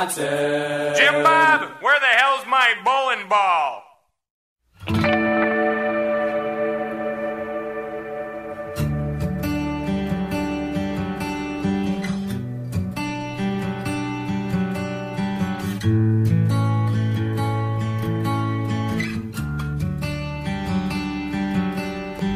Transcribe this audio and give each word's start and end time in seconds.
Wisconsin. 0.00 0.94
Jim 0.96 1.22
Bob, 1.22 1.82
where 1.82 2.00
the 2.00 2.06
hell's 2.06 2.46
my 2.46 2.74
bowling 2.84 3.28
ball? 3.28 3.84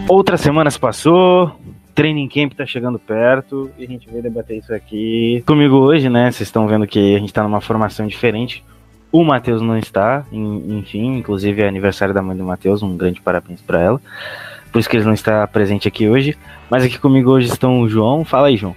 Outra 0.06 0.36
semana 0.36 0.70
se 0.70 0.78
passou, 0.78 1.50
training 1.94 2.28
camp 2.28 2.52
tá 2.54 2.66
chegando 2.66 2.98
perto 2.98 3.70
e 3.78 3.84
a 3.84 3.86
gente 3.86 4.08
veio 4.08 4.22
debater 4.22 4.58
isso 4.58 4.74
aqui 4.74 5.42
comigo 5.46 5.76
hoje, 5.76 6.08
né? 6.08 6.30
Vocês 6.30 6.48
estão 6.48 6.66
vendo 6.66 6.86
que 6.86 7.14
a 7.14 7.18
gente 7.18 7.32
tá 7.32 7.42
numa 7.42 7.60
formação 7.60 8.06
diferente. 8.06 8.64
O 9.12 9.22
Matheus 9.22 9.62
não 9.62 9.78
está, 9.78 10.24
en- 10.32 10.78
enfim, 10.78 11.18
inclusive 11.18 11.62
é 11.62 11.68
aniversário 11.68 12.12
da 12.12 12.20
mãe 12.20 12.36
do 12.36 12.44
Matheus, 12.44 12.82
um 12.82 12.96
grande 12.96 13.20
parabéns 13.20 13.60
pra 13.62 13.80
ela. 13.80 14.00
Por 14.72 14.80
isso 14.80 14.90
que 14.90 14.96
ele 14.96 15.04
não 15.04 15.14
está 15.14 15.46
presente 15.46 15.86
aqui 15.86 16.08
hoje. 16.08 16.36
Mas 16.68 16.82
aqui 16.82 16.98
comigo 16.98 17.30
hoje 17.30 17.46
estão 17.46 17.80
o 17.80 17.88
João. 17.88 18.24
Fala 18.24 18.48
aí, 18.48 18.56
João. 18.56 18.74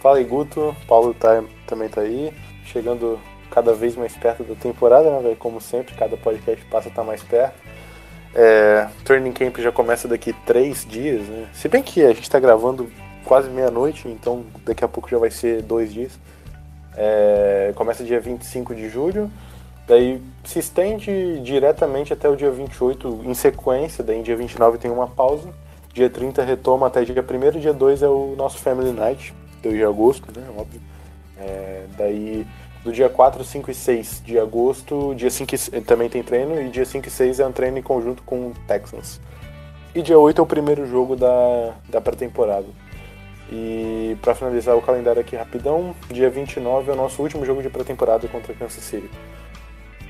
Fala 0.00 0.18
aí, 0.18 0.24
Guto. 0.24 0.74
Paulo 0.88 1.14
tá, 1.14 1.42
também 1.64 1.88
tá 1.88 2.00
aí, 2.00 2.32
chegando 2.64 3.20
cada 3.50 3.72
vez 3.72 3.96
mais 3.96 4.16
perto 4.16 4.42
da 4.42 4.56
temporada, 4.56 5.08
né, 5.10 5.20
velho? 5.22 5.36
Como 5.36 5.60
sempre, 5.60 5.94
cada 5.94 6.16
podcast 6.16 6.64
passa 6.66 6.90
tá 6.90 7.04
mais 7.04 7.22
perto. 7.22 7.54
É, 8.34 8.86
Training 9.04 9.32
Camp 9.32 9.58
já 9.58 9.72
começa 9.72 10.06
daqui 10.06 10.32
três 10.46 10.84
dias, 10.84 11.22
né? 11.22 11.48
Se 11.52 11.68
bem 11.68 11.82
que 11.82 12.02
a 12.04 12.12
gente 12.12 12.28
tá 12.28 12.38
gravando 12.38 12.90
quase 13.24 13.48
meia-noite, 13.48 14.08
então 14.08 14.44
daqui 14.64 14.84
a 14.84 14.88
pouco 14.88 15.08
já 15.08 15.18
vai 15.18 15.30
ser 15.30 15.62
dois 15.62 15.92
dias. 15.92 16.18
É, 16.96 17.72
começa 17.74 18.02
dia 18.02 18.20
25 18.20 18.74
de 18.74 18.88
julho, 18.88 19.30
daí 19.86 20.20
se 20.44 20.58
estende 20.58 21.40
diretamente 21.40 22.12
até 22.12 22.28
o 22.28 22.36
dia 22.36 22.50
28 22.50 23.22
em 23.24 23.34
sequência, 23.34 24.02
daí 24.02 24.22
dia 24.22 24.36
29 24.36 24.78
tem 24.78 24.90
uma 24.90 25.06
pausa. 25.06 25.48
Dia 25.92 26.08
30 26.08 26.42
retoma 26.42 26.86
até 26.86 27.04
dia 27.04 27.14
1 27.14 27.58
dia 27.58 27.72
2 27.72 28.02
é 28.02 28.08
o 28.08 28.34
nosso 28.36 28.58
Family 28.58 28.92
Night, 28.92 29.34
2 29.62 29.74
de 29.74 29.84
agosto, 29.84 30.28
né? 30.38 30.46
Óbvio. 30.56 30.80
É, 31.40 31.84
daí 31.96 32.46
do 32.84 32.92
dia 32.92 33.08
4, 33.08 33.42
5 33.44 33.70
e 33.70 33.74
6 33.74 34.22
de 34.24 34.38
agosto, 34.38 35.14
dia 35.14 35.30
5 35.30 35.54
e, 35.54 35.58
se- 35.58 35.70
também 35.82 36.08
tem 36.08 36.22
treino, 36.22 36.60
e 36.60 36.68
dia 36.68 36.84
5 36.84 37.06
e 37.08 37.10
6 37.10 37.40
é 37.40 37.46
um 37.46 37.52
treino 37.52 37.78
em 37.78 37.82
conjunto 37.82 38.22
com 38.22 38.48
o 38.48 38.54
Texans. 38.66 39.20
E 39.94 40.02
dia 40.02 40.18
8 40.18 40.40
é 40.40 40.42
o 40.42 40.46
primeiro 40.46 40.86
jogo 40.86 41.16
da, 41.16 41.74
da 41.88 42.00
pré-temporada. 42.00 42.66
E 43.50 44.16
pra 44.20 44.34
finalizar 44.34 44.76
o 44.76 44.82
calendário 44.82 45.20
aqui 45.20 45.34
rapidão, 45.34 45.94
dia 46.10 46.28
29 46.28 46.90
é 46.90 46.94
o 46.94 46.96
nosso 46.96 47.22
último 47.22 47.44
jogo 47.44 47.62
de 47.62 47.70
pré-temporada 47.70 48.28
contra 48.28 48.52
Kansas 48.54 48.84
City. 48.84 49.08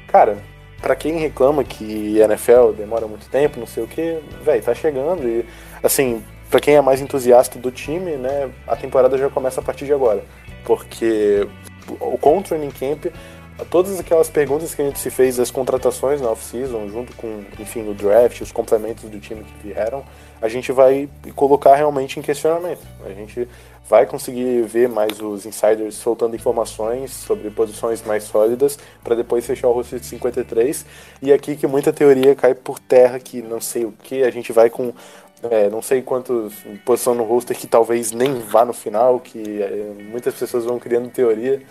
Cara, 0.08 0.36
pra 0.82 0.96
quem 0.96 1.18
reclama 1.18 1.62
que 1.62 2.18
NFL 2.18 2.72
demora 2.76 3.06
muito 3.06 3.28
tempo, 3.28 3.60
não 3.60 3.66
sei 3.66 3.84
o 3.84 3.86
que, 3.86 4.18
velho, 4.42 4.62
tá 4.62 4.74
chegando 4.74 5.26
e 5.26 5.44
assim, 5.82 6.22
pra 6.50 6.58
quem 6.60 6.74
é 6.74 6.80
mais 6.80 7.00
entusiasta 7.00 7.58
do 7.58 7.70
time, 7.70 8.16
né, 8.16 8.50
a 8.66 8.74
temporada 8.74 9.16
já 9.16 9.28
começa 9.30 9.60
a 9.60 9.64
partir 9.64 9.84
de 9.84 9.92
agora, 9.92 10.24
porque 10.64 11.46
com 12.20 12.38
o 12.38 12.42
training 12.42 12.70
camp, 12.70 13.06
todas 13.70 13.98
aquelas 13.98 14.28
perguntas 14.28 14.74
que 14.74 14.82
a 14.82 14.84
gente 14.84 14.98
se 14.98 15.10
fez 15.10 15.36
das 15.36 15.50
contratações 15.50 16.20
na 16.20 16.30
off-season, 16.30 16.88
junto 16.88 17.14
com, 17.16 17.42
enfim, 17.58 17.88
o 17.88 17.94
draft, 17.94 18.40
os 18.40 18.52
complementos 18.52 19.04
do 19.08 19.18
time 19.18 19.42
que 19.42 19.68
vieram, 19.68 20.04
a 20.40 20.48
gente 20.48 20.70
vai 20.70 21.08
colocar 21.34 21.74
realmente 21.74 22.20
em 22.20 22.22
questionamento. 22.22 22.82
A 23.04 23.10
gente 23.10 23.48
vai 23.88 24.04
conseguir 24.04 24.62
ver 24.62 24.88
mais 24.88 25.20
os 25.20 25.46
insiders 25.46 25.94
soltando 25.94 26.36
informações 26.36 27.10
sobre 27.10 27.50
posições 27.50 28.02
mais 28.02 28.24
sólidas 28.24 28.78
para 29.02 29.16
depois 29.16 29.46
fechar 29.46 29.68
o 29.68 29.72
roster 29.72 29.98
de 29.98 30.06
53. 30.06 30.84
E 31.22 31.32
aqui 31.32 31.56
que 31.56 31.66
muita 31.66 31.92
teoria 31.92 32.34
cai 32.34 32.54
por 32.54 32.78
terra, 32.78 33.18
que 33.18 33.40
não 33.40 33.60
sei 33.60 33.86
o 33.86 33.92
que, 33.92 34.22
a 34.22 34.30
gente 34.30 34.52
vai 34.52 34.68
com 34.68 34.92
é, 35.42 35.68
não 35.70 35.80
sei 35.82 36.02
quantos 36.02 36.54
posição 36.84 37.14
no 37.14 37.24
roster 37.24 37.56
que 37.56 37.66
talvez 37.66 38.12
nem 38.12 38.40
vá 38.40 38.64
no 38.64 38.72
final, 38.72 39.20
que 39.20 39.62
é, 39.62 39.92
muitas 40.10 40.34
pessoas 40.34 40.64
vão 40.64 40.78
criando 40.78 41.10
teoria. 41.10 41.62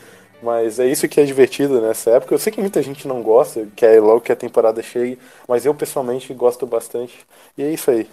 Mas 0.42 0.80
é 0.80 0.86
isso 0.86 1.08
que 1.08 1.20
é 1.20 1.26
divertido 1.26 1.82
nessa 1.82 2.12
época. 2.12 2.34
Eu 2.34 2.38
sei 2.38 2.54
que 2.54 2.62
muita 2.62 2.82
gente 2.82 3.08
não 3.08 3.24
gosta, 3.24 3.68
quer 3.76 4.00
logo 4.00 4.22
que 4.22 4.32
a 4.32 4.36
temporada 4.36 4.84
chegue, 4.84 5.18
mas 5.48 5.66
eu 5.66 5.74
pessoalmente 5.74 6.32
gosto 6.34 6.68
bastante. 6.68 7.26
E 7.58 7.64
é 7.64 7.72
isso 7.72 7.90
aí. 7.90 8.08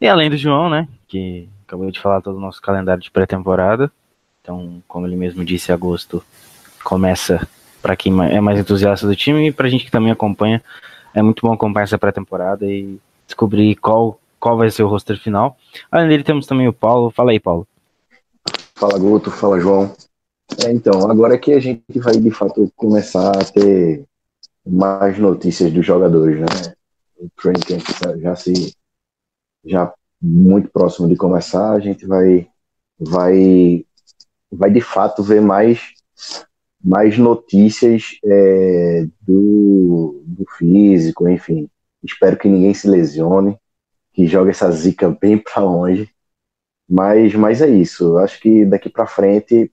E 0.00 0.08
além 0.08 0.28
do 0.28 0.36
João, 0.36 0.68
né? 0.68 0.88
Que 1.06 1.48
acabou 1.66 1.90
de 1.90 2.00
falar 2.00 2.20
todo 2.20 2.36
o 2.36 2.40
nosso 2.40 2.60
calendário 2.60 3.02
de 3.02 3.10
pré-temporada. 3.10 3.90
Então, 4.42 4.82
como 4.88 5.06
ele 5.06 5.14
mesmo 5.14 5.44
disse, 5.44 5.70
agosto 5.70 6.24
começa 6.82 7.46
para 7.80 7.94
quem 7.94 8.12
é 8.30 8.40
mais 8.40 8.58
entusiasta 8.58 9.06
do 9.06 9.14
time 9.14 9.48
e 9.48 9.52
pra 9.52 9.68
gente 9.68 9.84
que 9.84 9.90
também 9.90 10.10
acompanha. 10.10 10.62
É 11.14 11.22
muito 11.22 11.46
bom 11.46 11.52
acompanhar 11.52 11.84
essa 11.84 11.98
pré-temporada 11.98 12.66
e 12.66 12.98
descobrir 13.26 13.76
qual, 13.76 14.18
qual 14.40 14.56
vai 14.56 14.70
ser 14.70 14.82
o 14.82 14.88
roster 14.88 15.20
final. 15.20 15.56
Além 15.92 16.08
dele, 16.08 16.24
temos 16.24 16.46
também 16.46 16.66
o 16.66 16.72
Paulo. 16.72 17.10
Fala 17.10 17.30
aí, 17.30 17.38
Paulo. 17.38 17.68
Fala 18.74 18.98
Guto, 18.98 19.30
fala 19.30 19.60
João. 19.60 19.94
É, 20.64 20.72
então, 20.72 21.08
agora 21.08 21.38
que 21.38 21.52
a 21.52 21.60
gente 21.60 21.82
vai 21.96 22.16
de 22.16 22.30
fato 22.30 22.72
começar 22.74 23.30
a 23.30 23.44
ter 23.44 24.04
mais 24.66 25.18
notícias 25.18 25.72
dos 25.72 25.84
jogadores, 25.84 26.40
né? 26.40 26.74
O 27.18 27.28
training 27.40 27.60
camp 27.60 28.20
já 28.20 28.34
se 28.34 28.74
já 29.64 29.92
muito 30.20 30.70
próximo 30.70 31.06
de 31.06 31.16
começar, 31.16 31.72
a 31.72 31.80
gente 31.80 32.06
vai 32.06 32.48
vai 32.98 33.84
vai 34.50 34.70
de 34.70 34.80
fato 34.80 35.22
ver 35.22 35.40
mais 35.40 35.92
mais 36.82 37.18
notícias 37.18 38.18
é, 38.24 39.06
do, 39.20 40.22
do 40.26 40.46
físico, 40.56 41.28
enfim. 41.28 41.68
Espero 42.02 42.38
que 42.38 42.48
ninguém 42.48 42.72
se 42.72 42.88
lesione, 42.88 43.58
que 44.20 44.26
jogue 44.26 44.50
essa 44.50 44.70
zica 44.70 45.08
bem 45.08 45.38
para 45.38 45.62
longe. 45.62 46.10
Mas, 46.86 47.34
mas 47.34 47.62
é 47.62 47.68
isso. 47.70 48.18
Acho 48.18 48.38
que 48.38 48.66
daqui 48.66 48.90
para 48.90 49.06
frente 49.06 49.72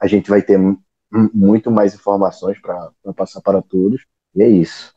a 0.00 0.06
gente 0.06 0.30
vai 0.30 0.40
ter 0.40 0.56
muito 1.34 1.68
mais 1.68 1.92
informações 1.92 2.60
para 2.60 2.92
passar 3.16 3.40
para 3.40 3.60
todos. 3.60 4.06
E 4.36 4.42
é 4.42 4.48
isso. 4.48 4.94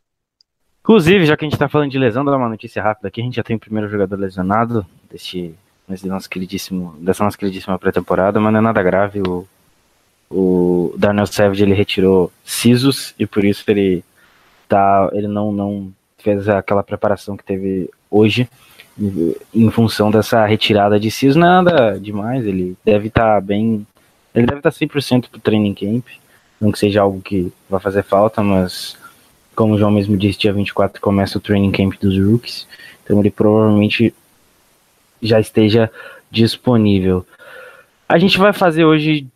Inclusive, 0.82 1.26
já 1.26 1.36
que 1.36 1.46
a 1.46 1.50
gente 1.50 1.58
tá 1.58 1.68
falando 1.68 1.90
de 1.90 1.98
lesão, 1.98 2.24
dá 2.24 2.38
uma 2.38 2.48
notícia 2.48 2.84
rápida 2.84 3.08
aqui. 3.08 3.22
A 3.22 3.24
gente 3.24 3.38
já 3.38 3.44
tem 3.44 3.56
o 3.56 3.60
primeiro 3.60 3.90
jogador 3.90 4.18
lesionado 4.18 4.86
deste, 5.10 5.56
desse 5.88 6.08
nosso 6.08 6.30
queridíssimo, 6.30 6.96
dessa 7.00 7.24
nossa 7.24 7.38
queridíssima 7.38 7.80
pré-temporada, 7.80 8.40
mas 8.40 8.54
não 8.54 8.60
é 8.60 8.62
nada 8.62 8.84
grave. 8.84 9.24
O, 9.28 9.48
o 10.30 10.94
Darnell 10.96 11.26
Savage 11.26 11.64
ele 11.64 11.74
retirou 11.74 12.32
sisos 12.46 13.16
e 13.18 13.26
por 13.26 13.44
isso 13.44 13.64
ele 13.68 14.04
tá, 14.68 15.10
ele 15.14 15.28
não, 15.28 15.52
não 15.52 15.92
fez 16.20 16.48
aquela 16.48 16.84
preparação 16.84 17.36
que 17.36 17.44
teve 17.44 17.90
hoje 18.10 18.50
em, 19.54 19.70
função 19.72 20.12
dessa 20.12 20.46
retirada 20.46 21.00
de 21.00 21.10
sisos. 21.10 21.36
Nada 21.36 22.00
demais, 22.00 22.46
ele 22.46 22.78
deve 22.84 23.08
estar 23.08 23.40
bem, 23.42 23.86
ele 24.34 24.46
deve 24.46 24.60
estar 24.60 24.72
100% 24.72 25.30
pro 25.30 25.40
training 25.40 25.74
camp. 25.74 26.06
Não 26.60 26.72
que 26.72 26.80
seja 26.80 27.02
algo 27.02 27.22
que 27.22 27.54
vai 27.70 27.80
fazer 27.80 28.04
falta, 28.04 28.44
mas 28.44 28.98
como 29.56 29.74
o 29.74 29.78
João 29.78 29.92
mesmo 29.92 30.18
disse, 30.18 30.40
dia 30.40 30.54
24 30.54 31.02
começa 31.02 31.38
o 31.38 31.42
training 31.42 31.72
camp 31.72 31.94
dos 32.00 32.18
rookies, 32.18 32.68
então 33.04 33.20
ele 33.20 33.30
provavelmente 33.30 34.14
já 35.22 35.40
esteja 35.40 35.92
disponível. 36.32 37.26
A 38.08 38.18
gente 38.18 38.38
vai 38.38 38.54
fazer 38.54 38.86
hoje, 38.86 39.28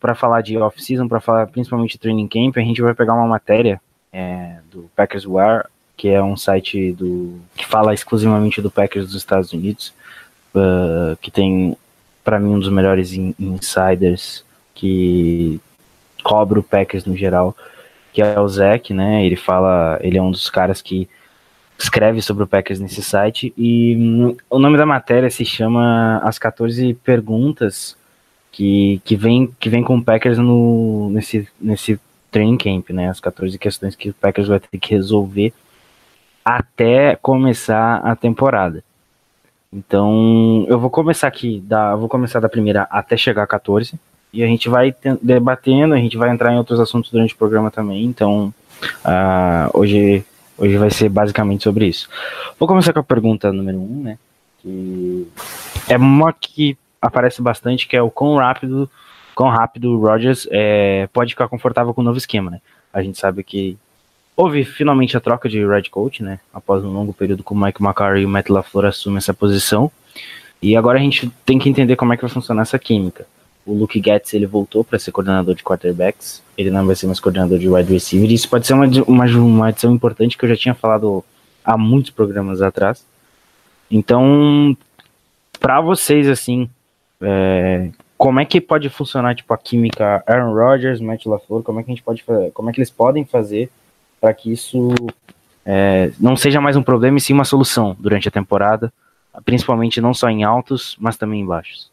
para 0.00 0.14
falar 0.14 0.42
de 0.42 0.56
off-season, 0.58 1.08
para 1.08 1.20
falar 1.20 1.46
principalmente 1.46 1.92
de 1.92 1.98
training 1.98 2.28
camp, 2.28 2.56
a 2.58 2.60
gente 2.60 2.82
vai 2.82 2.94
pegar 2.94 3.14
uma 3.14 3.26
matéria 3.26 3.80
é, 4.12 4.58
do 4.70 4.90
Packers 4.94 5.26
War, 5.26 5.66
que 5.96 6.08
é 6.08 6.22
um 6.22 6.36
site 6.36 6.92
do 6.92 7.40
que 7.56 7.66
fala 7.66 7.94
exclusivamente 7.94 8.60
do 8.60 8.70
Packers 8.70 9.06
dos 9.06 9.16
Estados 9.16 9.52
Unidos, 9.52 9.92
uh, 10.54 11.16
que 11.20 11.30
tem, 11.30 11.76
para 12.22 12.38
mim, 12.38 12.50
um 12.50 12.58
dos 12.58 12.68
melhores 12.68 13.12
in 13.12 13.34
insiders 13.38 14.44
que 14.74 15.60
cobre 16.22 16.58
o 16.58 16.62
Packers 16.62 17.04
no 17.06 17.16
geral, 17.16 17.56
que 18.12 18.20
é 18.20 18.38
o 18.38 18.48
Zach, 18.48 18.92
né? 18.92 19.24
Ele 19.24 19.36
fala, 19.36 19.98
ele 20.02 20.18
é 20.18 20.22
um 20.22 20.30
dos 20.30 20.50
caras 20.50 20.82
que 20.82 21.08
escreve 21.78 22.20
sobre 22.20 22.44
o 22.44 22.46
Packers 22.46 22.80
nesse 22.80 23.02
site. 23.02 23.52
E 23.56 23.96
hum, 23.96 24.36
o 24.50 24.58
nome 24.58 24.76
da 24.76 24.86
matéria 24.86 25.30
se 25.30 25.44
chama 25.44 26.18
As 26.24 26.38
14 26.38 26.94
Perguntas 26.94 27.96
que, 28.52 29.00
que, 29.04 29.16
vem, 29.16 29.54
que 29.60 29.68
vem 29.68 29.82
com 29.82 29.96
o 29.96 30.04
Packers 30.04 30.38
no, 30.38 31.10
nesse, 31.10 31.46
nesse 31.60 32.00
training 32.30 32.56
camp, 32.56 32.90
né? 32.90 33.08
As 33.08 33.20
14 33.20 33.58
questões 33.58 33.94
que 33.94 34.10
o 34.10 34.14
Packers 34.14 34.48
vai 34.48 34.60
ter 34.60 34.78
que 34.78 34.94
resolver 34.94 35.52
até 36.46 37.16
começar 37.16 37.96
a 38.04 38.14
temporada. 38.14 38.84
Então, 39.72 40.64
eu 40.68 40.78
vou 40.78 40.88
começar 40.88 41.26
aqui, 41.26 41.60
da, 41.66 41.96
vou 41.96 42.08
começar 42.08 42.38
da 42.38 42.48
primeira 42.48 42.86
até 42.88 43.16
chegar 43.16 43.42
a 43.42 43.46
14, 43.48 43.98
e 44.32 44.44
a 44.44 44.46
gente 44.46 44.68
vai 44.68 44.94
debatendo, 45.20 45.92
a 45.92 45.98
gente 45.98 46.16
vai 46.16 46.30
entrar 46.30 46.52
em 46.52 46.56
outros 46.56 46.78
assuntos 46.78 47.10
durante 47.10 47.34
o 47.34 47.36
programa 47.36 47.68
também, 47.68 48.04
então 48.04 48.54
uh, 49.04 49.70
hoje, 49.76 50.24
hoje 50.56 50.76
vai 50.76 50.88
ser 50.88 51.08
basicamente 51.08 51.64
sobre 51.64 51.88
isso. 51.88 52.08
Vou 52.60 52.68
começar 52.68 52.92
com 52.92 53.00
a 53.00 53.04
pergunta 53.04 53.52
número 53.52 53.78
1, 53.78 53.82
um, 53.82 54.02
né, 54.04 54.18
que 54.62 55.26
é 55.88 55.96
uma 55.96 56.32
que 56.32 56.78
aparece 57.02 57.42
bastante, 57.42 57.88
que 57.88 57.96
é 57.96 58.02
o 58.02 58.10
quão 58.10 58.36
rápido, 58.36 58.88
quão 59.34 59.50
rápido 59.50 59.98
o 59.98 60.00
Rodgers 60.00 60.46
é, 60.52 61.08
pode 61.12 61.32
ficar 61.32 61.48
confortável 61.48 61.92
com 61.92 62.02
o 62.02 62.04
novo 62.04 62.18
esquema, 62.18 62.52
né. 62.52 62.60
A 62.92 63.02
gente 63.02 63.18
sabe 63.18 63.42
que 63.42 63.76
houve 64.36 64.64
finalmente 64.64 65.16
a 65.16 65.20
troca 65.20 65.48
de 65.48 65.66
Red 65.66 65.84
Coach, 65.90 66.22
né? 66.22 66.38
Após 66.52 66.84
um 66.84 66.92
longo 66.92 67.12
período 67.12 67.42
com 67.42 67.54
o 67.54 67.60
Mike 67.60 67.82
McCarthy 67.82 68.20
e 68.20 68.26
o 68.26 68.28
Matt 68.28 68.50
LaFleur 68.50 68.86
assumem 68.86 69.18
essa 69.18 69.32
posição. 69.32 69.90
E 70.60 70.76
agora 70.76 70.98
a 70.98 71.02
gente 71.02 71.30
tem 71.44 71.58
que 71.58 71.68
entender 71.68 71.96
como 71.96 72.12
é 72.12 72.16
que 72.16 72.22
vai 72.22 72.30
funcionar 72.30 72.62
essa 72.62 72.78
química. 72.78 73.26
O 73.64 73.72
Luke 73.74 74.00
Getz 74.04 74.34
ele 74.34 74.46
voltou 74.46 74.84
para 74.84 74.98
ser 74.98 75.10
coordenador 75.10 75.54
de 75.54 75.62
quarterbacks, 75.62 76.42
ele 76.56 76.70
não 76.70 76.86
vai 76.86 76.94
ser 76.94 77.06
mais 77.06 77.18
coordenador 77.18 77.58
de 77.58 77.68
wide 77.68 77.92
receiver. 77.92 78.30
Isso 78.30 78.48
pode 78.48 78.66
ser 78.66 78.74
uma, 78.74 78.86
uma, 79.06 79.24
uma 79.24 79.68
adição 79.68 79.92
importante 79.92 80.36
que 80.36 80.44
eu 80.44 80.48
já 80.48 80.56
tinha 80.56 80.74
falado 80.74 81.24
há 81.64 81.76
muitos 81.76 82.10
programas 82.10 82.62
atrás. 82.62 83.04
Então, 83.90 84.76
para 85.58 85.80
vocês, 85.80 86.28
assim, 86.28 86.70
é, 87.20 87.90
como 88.16 88.38
é 88.38 88.44
que 88.44 88.60
pode 88.60 88.88
funcionar 88.88 89.34
tipo 89.34 89.52
a 89.52 89.58
química 89.58 90.22
Aaron 90.26 90.54
Rodgers, 90.54 91.00
Matt 91.00 91.26
LaFleur? 91.26 91.62
Como 91.62 91.80
é 91.80 91.82
que 91.82 91.90
a 91.90 91.94
gente 91.94 92.04
pode, 92.04 92.24
como 92.54 92.70
é 92.70 92.72
que 92.72 92.78
eles 92.78 92.90
podem 92.90 93.24
fazer 93.24 93.70
para 94.20 94.34
que 94.34 94.52
isso 94.52 94.94
é, 95.64 96.12
não 96.18 96.36
seja 96.36 96.60
mais 96.60 96.76
um 96.76 96.82
problema 96.82 97.18
e 97.18 97.20
sim 97.20 97.32
uma 97.32 97.44
solução 97.44 97.96
durante 97.98 98.28
a 98.28 98.30
temporada, 98.30 98.92
principalmente 99.44 100.00
não 100.00 100.14
só 100.14 100.28
em 100.28 100.44
altos, 100.44 100.96
mas 100.98 101.16
também 101.16 101.40
em 101.40 101.46
baixos. 101.46 101.90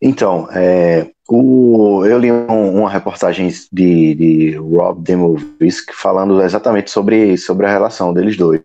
Então, 0.00 0.48
é, 0.52 1.10
o, 1.28 2.04
eu 2.06 2.18
li 2.18 2.30
um, 2.30 2.78
uma 2.78 2.90
reportagem 2.90 3.48
de, 3.72 4.14
de 4.14 4.56
Rob 4.56 5.02
Demovisk 5.02 5.92
falando 5.92 6.40
exatamente 6.42 6.90
sobre, 6.90 7.36
sobre 7.36 7.66
a 7.66 7.70
relação 7.70 8.12
deles 8.12 8.36
dois. 8.36 8.62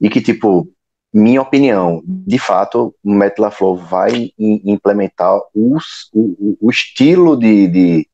E 0.00 0.08
que, 0.08 0.20
tipo, 0.20 0.68
minha 1.12 1.42
opinião, 1.42 2.02
de 2.04 2.38
fato, 2.38 2.94
o 3.04 3.14
Matt 3.14 3.38
LaFleur 3.38 3.76
vai 3.76 4.32
implementar 4.38 5.40
os, 5.54 6.08
o, 6.12 6.56
o 6.60 6.70
estilo 6.70 7.36
de, 7.36 7.68
de, 7.68 8.08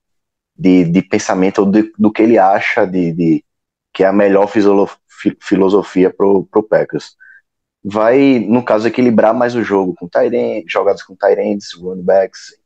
de, 0.58 0.84
de 0.84 1.02
pensamento 1.02 1.64
do, 1.64 1.90
do 1.98 2.12
que 2.12 2.22
ele 2.22 2.38
acha 2.38 2.86
de, 2.86 3.12
de 3.12 3.44
que 3.92 4.04
é 4.04 4.06
a 4.06 4.12
melhor 4.12 4.48
filosofia 5.40 6.12
para 6.12 6.26
o 6.26 6.62
Packers. 6.62 7.16
Vai, 7.82 8.40
no 8.40 8.64
caso, 8.64 8.88
equilibrar 8.88 9.32
mais 9.32 9.54
o 9.54 9.62
jogo 9.62 9.94
com 9.94 10.08
Tyrant, 10.08 10.64
jogadas 10.66 11.02
com 11.02 11.14
Tyrants, 11.14 11.72
running 11.72 12.02
backs, 12.02 12.56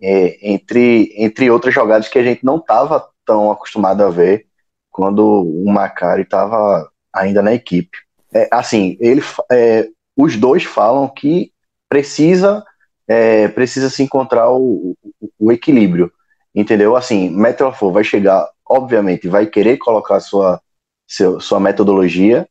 é, 0.00 0.52
entre, 0.52 1.12
entre 1.16 1.50
outras 1.50 1.74
jogadas 1.74 2.08
que 2.08 2.18
a 2.18 2.22
gente 2.22 2.44
não 2.44 2.56
estava 2.56 3.06
tão 3.24 3.50
acostumado 3.50 4.02
a 4.02 4.10
ver 4.10 4.46
quando 4.90 5.24
o 5.24 5.70
Macari 5.70 6.22
estava 6.22 6.90
ainda 7.12 7.42
na 7.42 7.52
equipe. 7.52 7.98
É, 8.32 8.48
assim, 8.50 8.96
ele, 9.00 9.22
é, 9.50 9.88
os 10.16 10.36
dois 10.36 10.64
falam 10.64 11.08
que 11.08 11.52
precisa 11.88 12.64
é, 13.06 13.48
precisa 13.48 13.90
se 13.90 14.02
encontrar 14.02 14.50
o, 14.50 14.96
o, 15.20 15.30
o 15.38 15.52
equilíbrio 15.52 16.10
entendeu? 16.54 16.96
Assim, 16.96 17.30
Metalfor 17.30 17.92
vai 17.92 18.04
chegar, 18.04 18.48
obviamente, 18.66 19.28
vai 19.28 19.46
querer 19.46 19.76
colocar 19.78 20.20
sua, 20.20 20.60
seu, 21.06 21.40
sua 21.40 21.58
metodologia, 21.58 22.48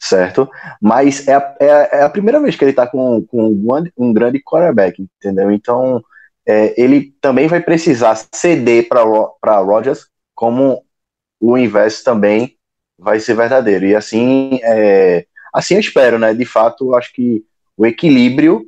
certo? 0.00 0.48
Mas 0.80 1.26
é 1.28 1.34
a, 1.34 1.56
é, 1.60 1.98
é 1.98 2.02
a 2.02 2.10
primeira 2.10 2.40
vez 2.40 2.56
que 2.56 2.64
ele 2.64 2.72
está 2.72 2.86
com, 2.86 3.24
com 3.26 3.48
um, 3.48 3.84
um, 3.96 4.12
grande 4.12 4.42
quarterback, 4.42 5.00
entendeu? 5.00 5.50
Então, 5.50 6.02
é, 6.46 6.80
ele 6.80 7.14
também 7.20 7.46
vai 7.46 7.60
precisar 7.60 8.20
ceder 8.34 8.88
para 8.88 9.60
Rodgers, 9.60 10.06
como 10.34 10.84
o 11.40 11.56
inverso 11.56 12.04
também 12.04 12.56
vai 12.98 13.20
ser 13.20 13.34
verdadeiro. 13.34 13.86
E 13.86 13.94
assim, 13.94 14.58
é, 14.62 15.26
assim 15.52 15.74
eu 15.74 15.80
espero, 15.80 16.18
né? 16.18 16.34
De 16.34 16.44
fato, 16.44 16.94
acho 16.94 17.12
que 17.12 17.44
o 17.76 17.86
equilíbrio, 17.86 18.66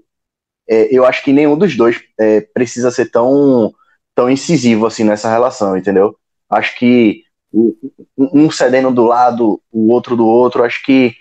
é, 0.69 0.89
eu 0.95 1.05
acho 1.05 1.23
que 1.23 1.33
nenhum 1.33 1.57
dos 1.57 1.77
dois 1.77 2.03
é, 2.19 2.41
precisa 2.41 2.91
ser 2.91 3.11
tão 3.11 3.73
tão 4.17 4.31
incisivo 4.31 4.87
assim 4.87 5.05
nessa 5.05 5.31
relação, 5.31 5.77
entendeu? 5.77 6.17
Acho 6.51 6.77
que 6.77 7.23
um 8.19 8.51
cedendo 8.51 8.91
do 8.91 9.05
lado, 9.05 9.61
o 9.71 9.93
outro 9.93 10.17
do 10.17 10.27
outro, 10.27 10.65
acho 10.65 10.83
que 10.83 11.15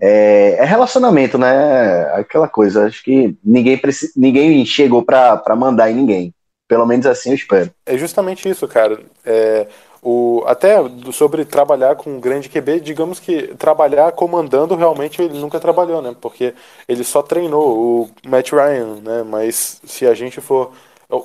é, 0.00 0.56
é 0.58 0.64
relacionamento, 0.64 1.38
né? 1.38 2.02
Aquela 2.14 2.48
coisa, 2.48 2.86
acho 2.86 3.02
que 3.02 3.36
ninguém, 3.42 3.80
ninguém 4.14 4.64
chegou 4.66 5.02
para 5.02 5.56
mandar 5.56 5.90
em 5.90 5.94
ninguém. 5.94 6.34
Pelo 6.68 6.86
menos 6.86 7.06
assim 7.06 7.30
eu 7.30 7.34
espero. 7.34 7.70
É 7.86 7.96
justamente 7.96 8.48
isso, 8.48 8.66
cara. 8.68 9.00
É, 9.24 9.66
o, 10.02 10.42
até 10.46 10.76
sobre 11.12 11.44
trabalhar 11.44 11.94
com 11.96 12.10
um 12.10 12.20
grande 12.20 12.48
QB, 12.48 12.80
digamos 12.80 13.20
que 13.20 13.54
trabalhar 13.56 14.10
comandando 14.12 14.74
realmente 14.74 15.22
ele 15.22 15.38
nunca 15.38 15.60
trabalhou, 15.60 16.02
né? 16.02 16.14
Porque 16.20 16.54
ele 16.88 17.04
só 17.04 17.22
treinou 17.22 17.78
o 17.78 18.10
Matt 18.26 18.50
Ryan, 18.52 18.96
né? 19.02 19.22
Mas 19.22 19.80
se 19.84 20.06
a 20.06 20.14
gente 20.14 20.40
for 20.40 20.72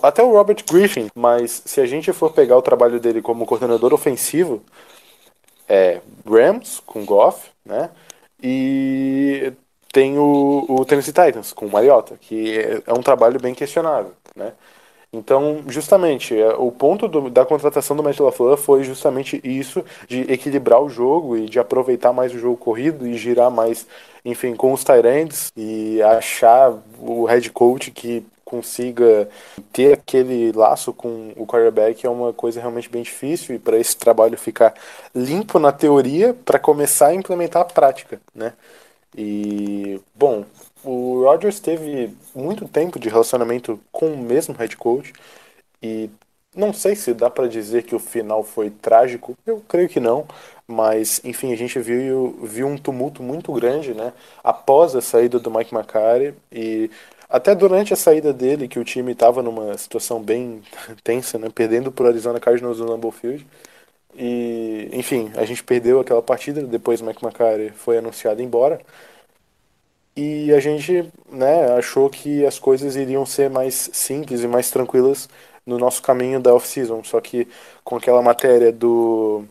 até 0.04 0.22
o 0.24 0.32
Robert 0.32 0.64
Griffin, 0.70 1.08
mas 1.16 1.62
se 1.66 1.80
a 1.82 1.86
gente 1.86 2.12
for 2.14 2.32
pegar 2.32 2.58
o 2.58 2.62
trabalho 2.62 3.00
dele 3.00 3.22
como 3.22 3.46
coordenador 3.46 3.94
ofensivo, 3.94 4.62
é 5.68 6.02
Rams 6.26 6.82
com 6.86 7.06
Goff, 7.06 7.50
né? 7.66 7.90
E 8.42 9.54
tem 9.92 10.18
o, 10.18 10.66
o 10.70 10.86
Tennessee 10.86 11.14
Titans 11.14 11.54
com 11.54 11.66
o 11.66 11.72
Mariota, 11.72 12.18
que 12.20 12.58
é, 12.58 12.82
é 12.86 12.94
um 12.94 13.02
trabalho 13.02 13.40
bem 13.40 13.54
questionável, 13.54 14.14
né? 14.36 14.54
Então, 15.12 15.64
justamente, 15.68 16.38
é, 16.38 16.50
o 16.56 16.72
ponto 16.72 17.08
do, 17.08 17.30
da 17.30 17.46
contratação 17.46 17.96
do 17.96 18.04
Matt 18.04 18.20
LaFleur 18.20 18.58
foi 18.58 18.84
justamente 18.84 19.40
isso, 19.44 19.84
de 20.08 20.22
equilibrar 20.32 20.82
o 20.82 20.90
jogo 20.90 21.38
e 21.38 21.46
de 21.48 21.60
aproveitar 21.60 22.12
mais 22.12 22.34
o 22.34 22.40
jogo 22.40 22.58
corrido 22.58 23.08
e 23.08 23.18
girar 23.18 23.50
mais, 23.50 23.88
enfim, 24.26 24.54
com 24.56 24.74
os 24.74 24.84
Tyrands 24.84 25.52
e 25.56 26.02
achar 26.02 26.74
o 27.00 27.26
head 27.26 27.50
coach 27.52 27.90
que 27.92 28.26
consiga 28.48 29.28
ter 29.74 29.94
aquele 29.94 30.54
laço 30.54 30.94
com 30.94 31.34
o 31.36 31.46
quarterback 31.46 32.06
é 32.06 32.10
uma 32.10 32.32
coisa 32.32 32.62
realmente 32.62 32.88
bem 32.90 33.04
difícil 33.04 33.56
e 33.56 33.60
para 33.60 33.78
esse 33.78 33.98
trabalho 33.98 34.38
ficar 34.38 34.74
limpo 35.14 35.60
na 35.60 35.74
teoria 35.74 36.34
para 36.34 36.58
começar 36.58 37.08
a 37.08 37.14
implementar 37.14 37.64
a 37.64 37.66
prática, 37.66 38.22
né? 38.34 38.54
E 39.16 40.00
bom, 40.16 40.46
o 40.84 41.24
Rodgers 41.24 41.60
teve 41.60 42.16
muito 42.34 42.68
tempo 42.70 42.98
de 43.00 43.10
relacionamento 43.10 43.80
com 43.92 44.14
o 44.14 44.18
mesmo 44.18 44.56
head 44.56 44.78
coach 44.78 45.12
e 45.84 46.10
não 46.56 46.72
sei 46.74 46.96
se 46.96 47.14
dá 47.14 47.30
para 47.30 47.48
dizer 47.48 47.84
que 47.84 47.96
o 47.96 48.00
final 48.00 48.44
foi 48.44 48.70
trágico, 48.70 49.38
eu 49.46 49.62
creio 49.68 49.90
que 49.90 50.00
não, 50.00 50.26
mas 50.68 51.22
enfim, 51.24 51.52
a 51.54 51.58
gente 51.58 51.80
viu, 51.80 52.40
viu 52.44 52.68
um 52.68 52.78
tumulto 52.78 53.22
muito 53.22 53.52
grande, 53.54 53.94
né, 53.94 54.14
após 54.44 54.96
a 54.96 55.02
saída 55.02 55.38
do 55.40 55.52
Mike 55.52 55.76
McCarthy 55.76 56.34
e 56.52 56.90
até 57.30 57.54
durante 57.56 57.94
a 57.94 57.98
saída 57.98 58.34
dele, 58.34 58.68
que 58.68 58.80
o 58.80 58.84
time 58.84 59.12
estava 59.12 59.42
numa 59.44 59.78
situação 59.78 60.22
bem 60.22 60.62
tensa, 61.04 61.38
né? 61.38 61.50
Perdendo 61.54 61.92
por 61.92 62.08
Arizona 62.08 62.40
Cardinals 62.40 62.80
no 62.80 62.90
Lambeau 62.90 63.12
Field. 63.12 63.46
E, 64.16 64.90
enfim, 64.94 65.32
a 65.36 65.46
gente 65.46 65.64
perdeu 65.64 66.00
aquela 66.00 66.22
partida, 66.22 66.62
depois 66.64 67.02
Mike 67.02 67.24
McCarthy 67.24 67.72
foi 67.72 67.98
anunciado 68.00 68.42
embora. 68.42 68.82
E 70.16 70.52
a 70.52 70.60
gente 70.60 71.12
né, 71.30 71.74
achou 71.78 72.10
que 72.10 72.44
as 72.46 72.58
coisas 72.58 72.96
iriam 72.96 73.26
ser 73.26 73.50
mais 73.50 73.90
simples 73.94 74.42
e 74.42 74.48
mais 74.48 74.72
tranquilas 74.72 75.30
no 75.66 75.78
nosso 75.78 76.02
caminho 76.02 76.40
da 76.40 76.54
off-season. 76.56 77.04
Só 77.04 77.22
que 77.22 77.48
com 77.84 77.98
aquela 77.98 78.22
matéria 78.22 78.72
do, 78.72 79.46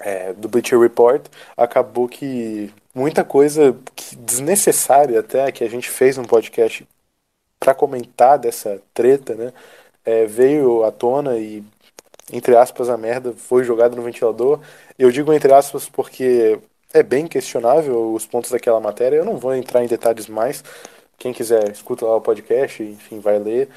é, 0.00 0.32
do 0.34 0.48
Bleacher 0.48 0.78
Report, 0.78 1.24
acabou 1.56 2.08
que 2.08 2.70
muita 2.94 3.24
coisa 3.24 3.76
desnecessária 4.18 5.20
até 5.20 5.50
que 5.52 5.64
a 5.64 5.68
gente 5.68 5.88
fez 5.88 6.18
um 6.18 6.24
podcast 6.24 6.86
para 7.58 7.74
comentar 7.74 8.38
dessa 8.38 8.80
treta, 8.92 9.34
né? 9.34 9.52
É, 10.04 10.26
veio 10.26 10.84
à 10.84 10.90
tona 10.90 11.38
e 11.38 11.62
entre 12.32 12.56
aspas 12.56 12.88
a 12.88 12.96
merda 12.96 13.32
foi 13.32 13.64
jogada 13.64 13.94
no 13.96 14.02
ventilador. 14.02 14.60
Eu 14.98 15.10
digo 15.10 15.32
entre 15.32 15.52
aspas 15.52 15.88
porque 15.88 16.58
é 16.92 17.02
bem 17.02 17.26
questionável 17.26 18.12
os 18.12 18.26
pontos 18.26 18.50
daquela 18.50 18.80
matéria. 18.80 19.16
Eu 19.16 19.24
não 19.24 19.38
vou 19.38 19.54
entrar 19.54 19.84
em 19.84 19.88
detalhes 19.88 20.28
mais. 20.28 20.64
Quem 21.18 21.32
quiser 21.32 21.70
escuta 21.70 22.04
lá 22.04 22.16
o 22.16 22.20
podcast, 22.20 22.82
enfim, 22.82 23.20
vai 23.20 23.38
ler. 23.38 23.68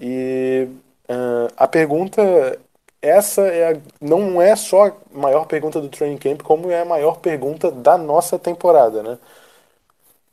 E 0.00 0.68
uh, 1.08 1.52
a 1.56 1.68
pergunta 1.68 2.58
essa 3.02 3.42
é 3.42 3.72
a, 3.74 3.80
não 4.00 4.40
é 4.42 4.56
só 4.56 4.86
a 4.88 4.96
maior 5.12 5.46
pergunta 5.46 5.80
do 5.80 5.88
training 5.88 6.18
camp, 6.18 6.42
como 6.42 6.70
é 6.70 6.80
a 6.80 6.84
maior 6.84 7.20
pergunta 7.20 7.70
da 7.70 7.96
nossa 7.98 8.38
temporada, 8.38 9.02
né? 9.02 9.18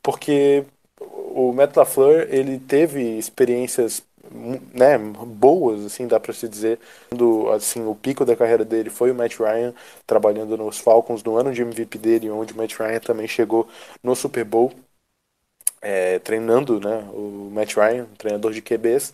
Porque 0.02 0.64
o 1.00 1.52
Matt 1.52 1.76
LaFleur, 1.76 2.26
ele 2.30 2.58
teve 2.58 3.18
experiências 3.18 4.02
né, 4.74 4.98
boas, 4.98 5.84
assim, 5.84 6.06
dá 6.06 6.18
para 6.20 6.32
se 6.32 6.48
dizer. 6.48 6.78
Do, 7.10 7.50
assim, 7.50 7.84
o 7.86 7.94
pico 7.94 8.24
da 8.24 8.36
carreira 8.36 8.64
dele 8.64 8.90
foi 8.90 9.10
o 9.10 9.14
Matt 9.14 9.38
Ryan 9.38 9.74
trabalhando 10.06 10.56
nos 10.56 10.78
Falcons 10.78 11.22
no 11.22 11.36
ano 11.36 11.52
de 11.52 11.62
MVP 11.62 11.98
dele, 11.98 12.30
onde 12.30 12.52
o 12.52 12.56
Matt 12.56 12.74
Ryan 12.78 13.00
também 13.00 13.28
chegou 13.28 13.68
no 14.02 14.14
Super 14.16 14.44
Bowl, 14.44 14.72
é, 15.80 16.18
treinando, 16.18 16.80
né, 16.80 17.08
o 17.12 17.50
Matt 17.52 17.74
Ryan, 17.76 18.06
treinador 18.18 18.52
de 18.52 18.62
QBs. 18.62 19.12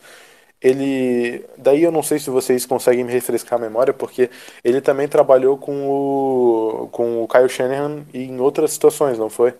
Ele, 0.62 1.44
daí 1.58 1.82
eu 1.82 1.90
não 1.90 2.02
sei 2.02 2.18
se 2.18 2.30
vocês 2.30 2.64
conseguem 2.66 3.04
me 3.04 3.12
refrescar 3.12 3.58
a 3.58 3.62
memória, 3.62 3.92
porque 3.92 4.30
ele 4.62 4.80
também 4.80 5.08
trabalhou 5.08 5.58
com 5.58 5.88
o 5.88 6.88
com 6.92 7.22
o 7.24 7.28
Kyle 7.28 7.48
Shanahan 7.48 8.04
em 8.14 8.40
outras 8.40 8.72
situações, 8.72 9.18
não 9.18 9.28
foi? 9.30 9.54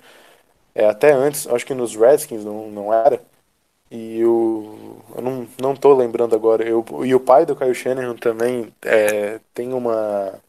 É, 0.75 0.87
até 0.87 1.13
antes, 1.13 1.47
acho 1.49 1.67
que 1.67 1.75
nos 1.75 1.95
Redskins 1.97 2.45
não, 2.45 2.71
não 2.71 2.93
era. 2.95 3.23
E 3.91 4.25
o, 4.25 4.99
eu 5.17 5.23
não, 5.23 5.49
não 5.61 5.77
tô 5.77 5.95
lembrando 5.95 6.35
agora. 6.35 6.67
Eu, 6.67 6.85
e 7.05 7.15
o 7.15 7.21
pai 7.21 7.45
do 7.47 7.55
Kyle 7.57 7.75
Shanahan 7.75 8.17
também 8.17 8.73
é, 8.83 9.41
tem 9.55 9.73
uma. 9.75 10.41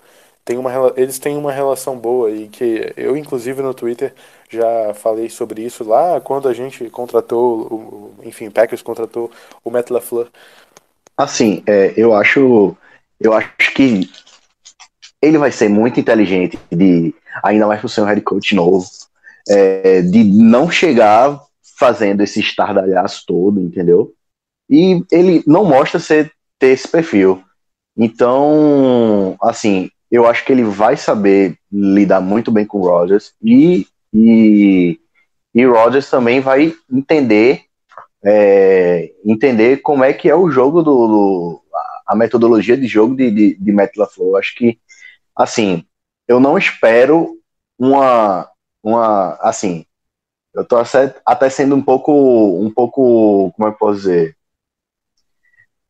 Tem 0.46 0.58
uma, 0.58 0.72
eles 0.98 1.20
têm 1.20 1.38
uma 1.38 1.52
relação 1.54 1.98
boa 1.98 2.32
e 2.32 2.50
que 2.50 2.94
eu, 2.98 3.16
inclusive, 3.18 3.62
no 3.62 3.74
Twitter 3.74 4.14
já 4.58 4.94
falei 4.94 5.30
sobre 5.30 5.64
isso 5.64 5.84
lá 5.84 6.20
quando 6.22 6.48
a 6.48 6.54
gente 6.54 6.90
contratou, 6.90 8.14
enfim, 8.24 8.50
Packers 8.50 8.82
contratou 8.82 9.32
o 9.64 9.70
Matt 9.70 9.90
LaFleur. 9.90 10.28
Assim, 11.18 11.64
é, 11.68 11.94
eu 11.96 12.14
acho, 12.14 12.76
eu 13.20 13.34
acho 13.34 13.52
que 13.76 14.10
ele 15.22 15.38
vai 15.38 15.52
ser 15.52 15.70
muito 15.70 16.00
inteligente 16.00 16.60
de, 16.72 17.14
ainda 17.44 17.68
mais 17.68 17.82
por 17.82 17.90
ser 17.90 18.02
um 18.02 18.06
head 18.06 18.22
coach 18.22 18.56
novo, 18.56 18.86
é, 19.48 20.02
de 20.02 20.24
não 20.24 20.70
chegar 20.70 21.40
fazendo 21.78 22.22
esse 22.22 22.40
estardalhaço 22.40 23.24
todo, 23.26 23.60
entendeu? 23.60 24.14
E 24.70 25.04
ele 25.12 25.44
não 25.46 25.66
mostra 25.66 26.00
ser 26.00 26.32
ter 26.58 26.70
esse 26.70 26.88
perfil. 26.88 27.44
Então, 27.96 29.36
assim, 29.42 29.90
eu 30.10 30.28
acho 30.28 30.46
que 30.46 30.52
ele 30.52 30.64
vai 30.64 30.98
saber 30.98 31.58
lidar 31.72 32.22
muito 32.22 32.52
bem 32.52 32.66
com 32.66 32.80
o 32.80 32.88
Rodgers 32.88 33.34
e 33.44 33.88
e, 34.14 35.00
e 35.54 35.66
Rodgers 35.66 36.10
também 36.10 36.40
vai 36.40 36.74
entender 36.92 37.66
é, 38.24 39.12
entender 39.26 39.78
como 39.82 40.04
é 40.04 40.14
que 40.14 40.30
é 40.30 40.36
o 40.36 40.50
jogo 40.50 40.82
do, 40.82 41.08
do 41.08 41.64
a 42.06 42.16
metodologia 42.16 42.78
de 42.78 42.88
jogo 42.88 43.16
de, 43.16 43.32
de, 43.32 43.56
de 43.56 43.72
Matt 43.72 43.96
LaFleur. 43.98 44.38
Acho 44.38 44.56
que 44.56 44.80
assim, 45.36 45.86
eu 46.28 46.40
não 46.40 46.58
espero 46.58 47.38
uma 47.78 48.50
uma 48.82 49.38
assim, 49.42 49.86
eu 50.54 50.66
tô 50.66 50.78
até 51.26 51.50
sendo 51.50 51.76
um 51.76 51.82
pouco, 51.82 52.12
um 52.62 52.72
pouco, 52.72 53.52
como 53.56 53.68
é 53.68 53.72
que 53.72 53.76
eu 53.76 53.80
posso 53.80 54.00
dizer? 54.00 54.38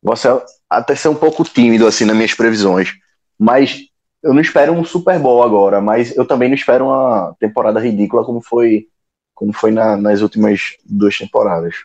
Você 0.02 0.28
até 0.68 0.94
ser 0.94 1.08
um 1.08 1.14
pouco 1.14 1.44
tímido 1.44 1.86
assim 1.86 2.04
nas 2.04 2.16
minhas 2.16 2.34
previsões, 2.34 2.94
mas 3.38 3.88
eu 4.24 4.32
não 4.32 4.40
espero 4.40 4.72
um 4.72 4.84
Super 4.84 5.18
Bowl 5.18 5.42
agora, 5.42 5.82
mas 5.82 6.16
eu 6.16 6.26
também 6.26 6.48
não 6.48 6.56
espero 6.56 6.86
uma 6.86 7.36
temporada 7.38 7.78
ridícula 7.78 8.24
como 8.24 8.40
foi, 8.40 8.88
como 9.34 9.52
foi 9.52 9.70
na, 9.70 9.98
nas 9.98 10.22
últimas 10.22 10.78
duas 10.82 11.16
temporadas. 11.18 11.84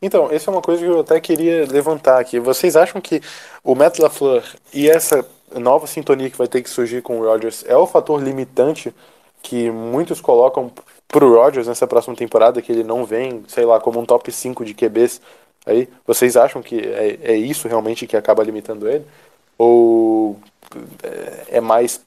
Então, 0.00 0.30
essa 0.30 0.50
é 0.50 0.52
uma 0.52 0.62
coisa 0.62 0.82
que 0.82 0.90
eu 0.90 1.00
até 1.00 1.20
queria 1.20 1.66
levantar 1.66 2.18
aqui. 2.18 2.40
Vocês 2.40 2.76
acham 2.76 2.98
que 2.98 3.20
o 3.62 3.74
Matt 3.74 3.98
LaFleur 3.98 4.42
e 4.72 4.88
essa 4.88 5.24
nova 5.54 5.86
sintonia 5.86 6.30
que 6.30 6.38
vai 6.38 6.48
ter 6.48 6.62
que 6.62 6.70
surgir 6.70 7.02
com 7.02 7.20
o 7.20 7.24
Rodgers 7.24 7.62
é 7.68 7.76
o 7.76 7.86
fator 7.86 8.22
limitante 8.22 8.94
que 9.42 9.70
muitos 9.70 10.22
colocam 10.22 10.72
pro 11.08 11.34
Rodgers 11.34 11.66
nessa 11.66 11.86
próxima 11.86 12.16
temporada, 12.16 12.62
que 12.62 12.72
ele 12.72 12.82
não 12.82 13.04
vem, 13.04 13.44
sei 13.48 13.66
lá, 13.66 13.78
como 13.78 14.00
um 14.00 14.06
top 14.06 14.32
5 14.32 14.64
de 14.64 14.72
QBs 14.72 15.20
aí? 15.66 15.88
Vocês 16.06 16.38
acham 16.38 16.62
que 16.62 16.78
é, 16.78 17.18
é 17.22 17.36
isso 17.36 17.68
realmente 17.68 18.06
que 18.06 18.16
acaba 18.16 18.42
limitando 18.42 18.88
ele? 18.88 19.04
Ou 19.58 20.38
é 21.48 21.60
mais 21.60 22.00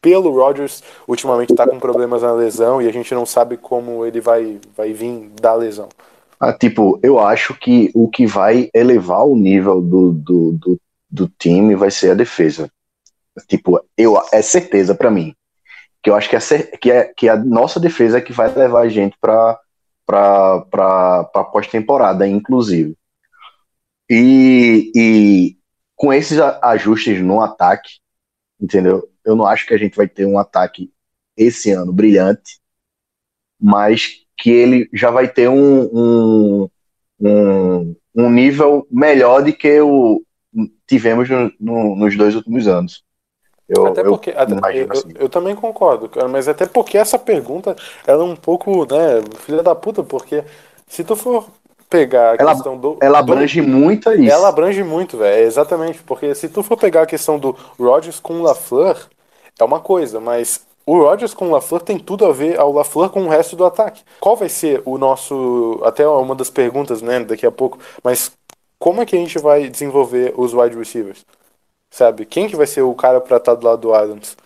pelo 0.00 0.30
Rodgers 0.30 0.82
ultimamente 1.08 1.52
está 1.52 1.66
com 1.66 1.78
problemas 1.78 2.22
na 2.22 2.32
lesão 2.32 2.82
e 2.82 2.86
a 2.86 2.92
gente 2.92 3.14
não 3.14 3.24
sabe 3.24 3.56
como 3.56 4.04
ele 4.04 4.20
vai, 4.20 4.60
vai 4.76 4.92
vir 4.92 5.30
da 5.40 5.54
lesão? 5.54 5.88
Ah, 6.38 6.52
tipo, 6.52 7.00
eu 7.02 7.18
acho 7.18 7.54
que 7.54 7.90
o 7.94 8.08
que 8.08 8.26
vai 8.26 8.68
elevar 8.74 9.24
o 9.24 9.34
nível 9.34 9.80
do, 9.80 10.12
do, 10.12 10.52
do, 10.52 10.80
do 11.10 11.32
time 11.38 11.74
vai 11.74 11.90
ser 11.90 12.10
a 12.10 12.14
defesa. 12.14 12.70
Tipo, 13.48 13.82
eu, 13.96 14.20
é 14.30 14.42
certeza 14.42 14.94
para 14.94 15.10
mim 15.10 15.34
que 16.02 16.10
eu 16.10 16.14
acho 16.14 16.28
que, 16.28 16.36
é, 16.36 16.62
que, 16.76 16.90
é, 16.90 17.04
que 17.16 17.28
a 17.30 17.36
nossa 17.36 17.80
defesa 17.80 18.18
é 18.18 18.20
que 18.20 18.32
vai 18.32 18.52
levar 18.54 18.82
a 18.82 18.88
gente 18.88 19.16
para 19.18 19.58
para 20.06 21.24
pós-temporada, 21.50 22.28
inclusive. 22.28 22.94
E, 24.10 24.92
e 24.94 25.56
com 25.96 26.12
esses 26.12 26.38
ajustes 26.38 27.22
no 27.22 27.40
ataque, 27.40 28.00
entendeu? 28.60 29.08
Eu 29.24 29.34
não 29.36 29.46
acho 29.46 29.66
que 29.66 29.74
a 29.74 29.78
gente 29.78 29.96
vai 29.96 30.08
ter 30.08 30.26
um 30.26 30.38
ataque 30.38 30.92
esse 31.36 31.70
ano 31.70 31.92
brilhante, 31.92 32.60
mas 33.60 34.24
que 34.36 34.50
ele 34.50 34.88
já 34.92 35.10
vai 35.10 35.28
ter 35.28 35.48
um, 35.48 35.82
um, 35.92 36.70
um, 37.20 37.96
um 38.14 38.30
nível 38.30 38.86
melhor 38.90 39.42
do 39.42 39.52
que 39.52 39.80
o 39.80 40.22
tivemos 40.86 41.28
no, 41.28 41.52
no, 41.58 41.96
nos 41.96 42.16
dois 42.16 42.34
últimos 42.34 42.68
anos. 42.68 43.02
Eu, 43.68 43.86
até 43.86 44.04
porque, 44.04 44.30
eu, 44.30 44.38
até, 44.38 44.82
eu, 44.82 44.92
assim. 44.92 45.08
eu, 45.18 45.28
também 45.28 45.56
concordo, 45.56 46.08
cara, 46.08 46.28
mas 46.28 46.46
até 46.46 46.66
porque 46.66 46.98
essa 46.98 47.18
pergunta 47.18 47.74
ela 48.06 48.22
é 48.22 48.26
um 48.26 48.36
pouco, 48.36 48.84
né, 48.84 49.22
filha 49.40 49.62
da 49.62 49.74
puta, 49.74 50.02
porque 50.02 50.44
se 50.86 51.02
tu 51.02 51.16
for 51.16 51.48
pegar 51.94 52.32
a 52.32 52.36
ela, 52.36 52.52
questão 52.52 52.76
do. 52.76 52.98
Ela 53.00 53.20
abrange 53.20 53.60
do, 53.60 53.68
muito 53.68 54.12
isso. 54.12 54.32
Ela 54.32 54.48
abrange 54.48 54.82
muito, 54.82 55.16
velho. 55.16 55.46
Exatamente. 55.46 56.02
Porque 56.02 56.34
se 56.34 56.48
tu 56.48 56.62
for 56.62 56.76
pegar 56.76 57.02
a 57.02 57.06
questão 57.06 57.38
do 57.38 57.56
Rodgers 57.78 58.18
com 58.18 58.40
o 58.40 58.42
LaFleur, 58.42 59.08
é 59.58 59.64
uma 59.64 59.78
coisa, 59.78 60.18
mas 60.18 60.66
o 60.84 60.98
Rodgers 60.98 61.32
com 61.32 61.46
o 61.46 61.50
LaFleur 61.52 61.82
tem 61.82 61.98
tudo 61.98 62.26
a 62.26 62.32
ver 62.32 62.58
ao 62.58 62.72
LaFleur 62.72 63.10
com 63.10 63.22
o 63.22 63.28
resto 63.28 63.54
do 63.54 63.64
ataque. 63.64 64.02
Qual 64.18 64.36
vai 64.36 64.48
ser 64.48 64.82
o 64.84 64.98
nosso. 64.98 65.80
Até 65.84 66.06
uma 66.06 66.34
das 66.34 66.50
perguntas, 66.50 67.00
né, 67.00 67.20
daqui 67.20 67.46
a 67.46 67.52
pouco, 67.52 67.78
mas 68.02 68.32
como 68.78 69.00
é 69.00 69.06
que 69.06 69.14
a 69.16 69.18
gente 69.18 69.38
vai 69.38 69.68
desenvolver 69.68 70.34
os 70.36 70.52
wide 70.52 70.76
receivers? 70.76 71.24
Sabe? 71.90 72.26
Quem 72.26 72.48
que 72.48 72.56
vai 72.56 72.66
ser 72.66 72.82
o 72.82 72.92
cara 72.94 73.20
para 73.20 73.36
estar 73.36 73.54
tá 73.54 73.60
do 73.60 73.66
lado 73.66 73.80
do 73.80 73.94
Adams? 73.94 74.36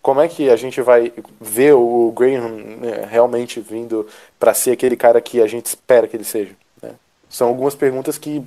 Como 0.00 0.20
é 0.20 0.28
que 0.28 0.48
a 0.48 0.56
gente 0.56 0.80
vai 0.80 1.12
ver 1.40 1.74
o 1.74 2.12
Graham 2.12 2.48
né, 2.48 3.06
realmente 3.08 3.60
vindo 3.60 4.06
para 4.38 4.54
ser 4.54 4.72
aquele 4.72 4.96
cara 4.96 5.20
que 5.20 5.40
a 5.40 5.46
gente 5.48 5.66
espera 5.66 6.06
que 6.06 6.16
ele 6.16 6.24
seja? 6.24 6.54
São 7.32 7.48
algumas 7.48 7.74
perguntas 7.74 8.18
que 8.18 8.44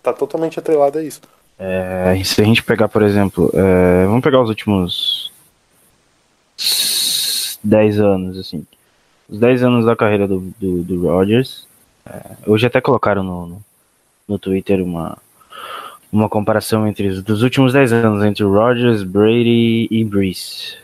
tá 0.00 0.12
totalmente 0.12 0.56
atrelada 0.56 1.00
a 1.00 1.02
isso. 1.02 1.20
É, 1.58 2.22
se 2.24 2.40
a 2.40 2.44
gente 2.44 2.62
pegar, 2.62 2.88
por 2.88 3.02
exemplo, 3.02 3.50
é, 3.52 4.06
vamos 4.06 4.22
pegar 4.22 4.40
os 4.40 4.48
últimos 4.48 5.32
10 7.64 8.00
anos, 8.00 8.38
assim. 8.38 8.64
Os 9.28 9.40
10 9.40 9.64
anos 9.64 9.84
da 9.84 9.96
carreira 9.96 10.28
do, 10.28 10.38
do, 10.60 10.84
do 10.84 11.02
Rodgers. 11.02 11.66
É, 12.06 12.36
hoje 12.46 12.64
até 12.64 12.80
colocaram 12.80 13.24
no, 13.24 13.46
no, 13.48 13.64
no 14.28 14.38
Twitter 14.38 14.80
uma, 14.80 15.18
uma 16.12 16.28
comparação 16.28 16.86
entre 16.86 17.08
os 17.08 17.22
dos 17.24 17.42
últimos 17.42 17.72
10 17.72 17.92
anos 17.92 18.24
entre 18.24 18.44
Rodgers, 18.44 19.02
Brady 19.02 19.88
e 19.90 20.04
Brees. 20.04 20.76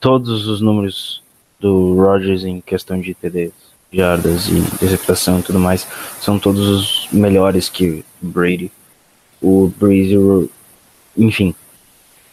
Todos 0.00 0.48
os 0.48 0.60
números 0.60 1.22
do 1.60 1.94
Rodgers 1.94 2.44
em 2.44 2.60
questão 2.60 3.00
de 3.00 3.14
TDs, 3.14 3.52
jardas 3.92 4.48
e 4.48 4.60
receptação 4.80 5.40
e 5.40 5.42
tudo 5.42 5.58
mais 5.58 5.86
são 6.20 6.38
todos 6.38 6.66
os 6.66 7.08
melhores 7.12 7.68
que 7.68 8.04
Brady. 8.20 8.72
O 9.40 9.72
Brees 9.76 10.10
e 10.10 10.16
o. 10.16 10.48
Enfim. 11.16 11.54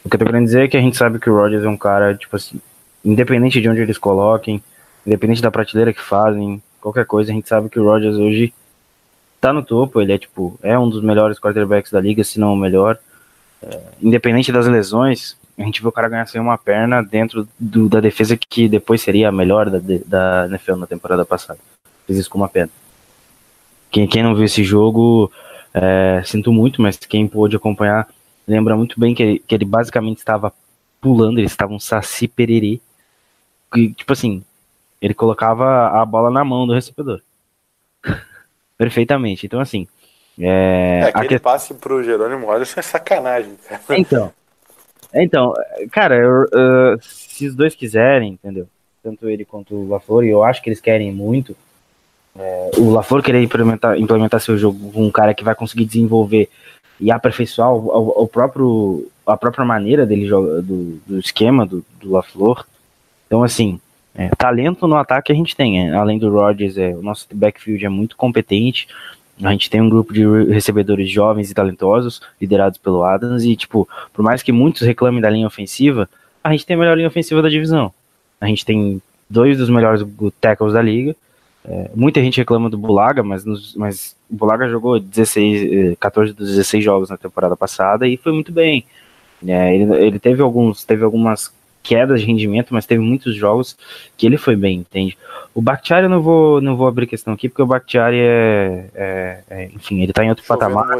O 0.06 0.10
que 0.10 0.16
eu 0.16 0.20
tô 0.20 0.26
querendo 0.26 0.46
dizer 0.46 0.64
é 0.64 0.68
que 0.68 0.78
a 0.78 0.82
gente 0.82 0.96
sabe 0.96 1.20
que 1.20 1.30
o 1.30 1.36
Rodgers 1.36 1.64
é 1.64 1.68
um 1.68 1.76
cara, 1.76 2.16
tipo 2.16 2.36
assim, 2.36 2.62
independente 3.04 3.60
de 3.60 3.68
onde 3.68 3.82
eles 3.82 3.98
coloquem, 3.98 4.64
independente 5.06 5.42
da 5.42 5.52
prateleira 5.52 5.92
que 5.92 6.02
fazem, 6.02 6.62
qualquer 6.80 7.06
coisa, 7.06 7.32
a 7.32 7.34
gente 7.34 7.50
sabe 7.50 7.68
que 7.68 7.80
o 7.80 7.84
Rodgers 7.84 8.16
hoje 8.16 8.54
tá 9.42 9.52
no 9.52 9.64
topo, 9.64 10.02
ele 10.02 10.14
é 10.14 10.18
tipo, 10.18 10.58
é 10.62 10.78
um 10.78 10.90
dos 10.90 11.02
melhores 11.04 11.40
quarterbacks 11.40 11.92
da 11.92 12.00
liga, 12.00 12.24
se 12.24 12.40
não 12.40 12.54
o 12.54 12.58
melhor. 12.58 12.98
É, 13.62 13.80
independente 14.02 14.52
das 14.52 14.68
lesões, 14.68 15.36
a 15.60 15.66
gente 15.66 15.82
viu 15.82 15.90
o 15.90 15.92
cara 15.92 16.10
ganhar 16.10 16.26
sem 16.28 16.40
uma 16.40 16.58
perna 16.58 17.02
dentro 17.04 17.48
do, 17.60 17.90
da 17.90 18.00
defesa 18.00 18.38
que 18.38 18.70
depois 18.70 19.02
seria 19.02 19.30
a 19.30 19.32
melhor 19.32 19.70
da, 19.70 19.80
da 20.06 20.46
NFL 20.48 20.76
na 20.76 20.88
temporada 20.88 21.26
passada. 21.26 21.60
Fez 22.08 22.18
isso 22.20 22.30
com 22.30 22.38
uma 22.38 22.48
perna. 22.50 22.72
Quem, 23.92 24.08
quem 24.08 24.24
não 24.24 24.36
viu 24.36 24.46
esse 24.46 24.64
jogo, 24.64 25.32
é, 25.74 26.22
sinto 26.26 26.52
muito, 26.54 26.82
mas 26.82 26.98
quem 26.98 27.28
pôde 27.28 27.56
acompanhar 27.56 28.08
lembra 28.48 28.76
muito 28.78 29.00
bem 29.00 29.14
que 29.14 29.22
ele, 29.24 29.40
que 29.40 29.54
ele 29.54 29.66
basicamente 29.66 30.18
estava 30.20 30.54
pulando, 31.02 31.40
ele 31.40 31.48
estava 31.48 31.74
um 31.74 31.80
saci 31.80 32.28
pererê. 32.28 32.80
Que, 33.74 33.94
tipo 33.94 34.14
assim, 34.14 34.44
ele 35.02 35.14
colocava 35.14 35.88
a 36.02 36.06
bola 36.06 36.30
na 36.32 36.44
mão 36.44 36.66
do 36.66 36.74
recebedor 36.74 37.22
perfeitamente. 38.78 39.46
Então, 39.46 39.60
assim, 39.60 39.88
É, 40.40 41.02
É, 41.02 41.04
aquele 41.10 41.28
que- 41.28 41.40
passe 41.40 41.74
pro 41.74 42.02
Jerônimo 42.04 42.50
Alisson 42.50 42.80
é 42.80 42.84
sacanagem, 42.84 43.56
cara. 43.68 43.82
Então, 44.00 44.32
então, 45.14 45.54
cara, 45.92 46.16
eu, 46.16 46.44
uh, 46.44 47.00
se 47.02 47.48
os 47.48 47.56
dois 47.56 47.76
quiserem, 47.76 48.34
entendeu? 48.34 48.68
Tanto 49.04 49.30
ele 49.30 49.46
quanto 49.46 49.74
o 49.76 49.88
LaFleur, 49.90 50.24
e 50.26 50.30
eu 50.30 50.44
acho 50.44 50.62
que 50.62 50.70
eles 50.70 50.82
querem 50.82 51.12
muito. 51.12 51.56
é, 52.38 52.72
o 52.78 52.92
LaFleur 52.92 53.24
querer 53.24 53.42
implementar, 53.42 53.98
implementar 53.98 54.40
seu 54.40 54.58
jogo 54.58 54.92
com 54.92 55.06
um 55.08 55.12
cara 55.12 55.34
que 55.34 55.44
vai 55.44 55.56
conseguir 55.56 55.86
desenvolver 55.86 56.50
e 57.00 57.12
aperfeiçoar 57.12 57.72
o, 57.74 57.88
o- 57.88 58.24
o 58.24 58.28
próprio, 58.28 59.08
a 59.26 59.36
própria 59.38 59.66
maneira 59.66 60.06
dele 60.06 60.28
jogar, 60.28 60.62
do, 60.62 61.00
do 61.08 61.20
esquema 61.20 61.66
do, 61.66 61.84
do 62.00 62.12
LaFleur. 62.12 62.66
Então, 63.26 63.42
assim, 63.44 63.80
é, 64.16 64.30
talento 64.38 64.88
no 64.88 64.96
ataque 64.98 65.32
a 65.32 65.36
gente 65.36 65.56
tem. 65.56 65.88
é, 65.90 65.96
além 65.96 66.20
do 66.20 66.30
Rodgers, 66.30 66.78
é, 66.78 66.90
o 66.90 67.02
nosso 67.02 67.28
backfield 67.34 67.86
é 67.86 67.90
muito 67.90 68.16
competente. 68.18 68.88
A 69.42 69.52
gente 69.52 69.70
tem 69.70 69.82
um 69.82 69.90
grupo 69.90 70.14
de 70.14 70.26
re- 70.28 70.52
recebedores 70.52 71.10
jovens 71.10 71.50
e 71.50 71.54
talentosos, 71.54 72.22
liderados 72.42 72.78
pelo 72.78 73.04
Adams, 73.04 73.44
e, 73.44 73.56
tipo, 73.56 73.88
por 74.14 74.22
mais 74.24 74.44
que 74.44 74.52
muitos 74.52 74.82
reclamem 74.82 75.22
da 75.22 75.30
linha 75.30 75.48
ofensiva, 75.48 76.10
a 76.44 76.52
gente 76.52 76.66
tem 76.66 76.76
a 76.76 76.80
melhor 76.80 76.96
linha 76.98 77.08
ofensiva 77.08 77.42
da 77.42 77.50
divisão. 77.50 77.94
A 78.42 78.48
gente 78.48 78.66
tem 78.66 79.02
dois 79.30 79.58
dos 79.58 79.70
melhores 79.70 80.06
tackles 80.42 80.74
da 80.74 80.82
liga. 80.82 81.16
É, 81.66 81.90
muita 81.96 82.22
gente 82.22 82.38
reclama 82.38 82.70
do 82.70 82.78
Bulaga, 82.78 83.22
mas, 83.24 83.44
nos- 83.46 83.76
mas 83.76 84.16
o 84.30 84.36
Bulaga 84.36 84.68
jogou 84.70 85.00
16, 85.00 85.92
eh, 85.92 85.96
14 86.00 86.34
dos 86.34 86.50
16 86.50 86.84
jogos 86.84 87.10
na 87.10 87.18
temporada 87.18 87.56
passada 87.56 88.08
e 88.08 88.18
foi 88.18 88.32
muito 88.32 88.52
bem. 88.52 88.86
É, 89.46 89.74
ele, 89.76 89.94
ele 90.06 90.20
teve 90.20 90.42
alguns, 90.42 90.84
teve 90.84 91.04
algumas 91.04 91.52
quedas 91.82 92.22
de 92.22 92.28
rendimento, 92.28 92.74
mas 92.74 92.86
teve 92.86 93.02
muitos 93.02 93.36
jogos 93.36 93.78
que 94.18 94.26
ele 94.26 94.38
foi 94.38 94.56
bem, 94.56 94.80
entende? 94.80 95.18
O 95.54 95.62
Bakhtiari 95.62 96.06
eu 96.06 96.10
não 96.10 96.22
vou, 96.22 96.62
não 96.62 96.76
vou 96.76 96.88
abrir 96.88 97.08
questão 97.08 97.34
aqui, 97.34 97.50
porque 97.50 97.62
o 97.62 97.66
Bakhtiari 97.68 98.20
é, 98.20 98.86
é- 98.94 99.44
é, 99.50 99.66
enfim, 99.74 100.02
ele 100.02 100.14
tá 100.14 100.24
em 100.24 100.30
outro 100.30 100.46
Chovendo 100.46 100.76
patamar. 100.76 101.00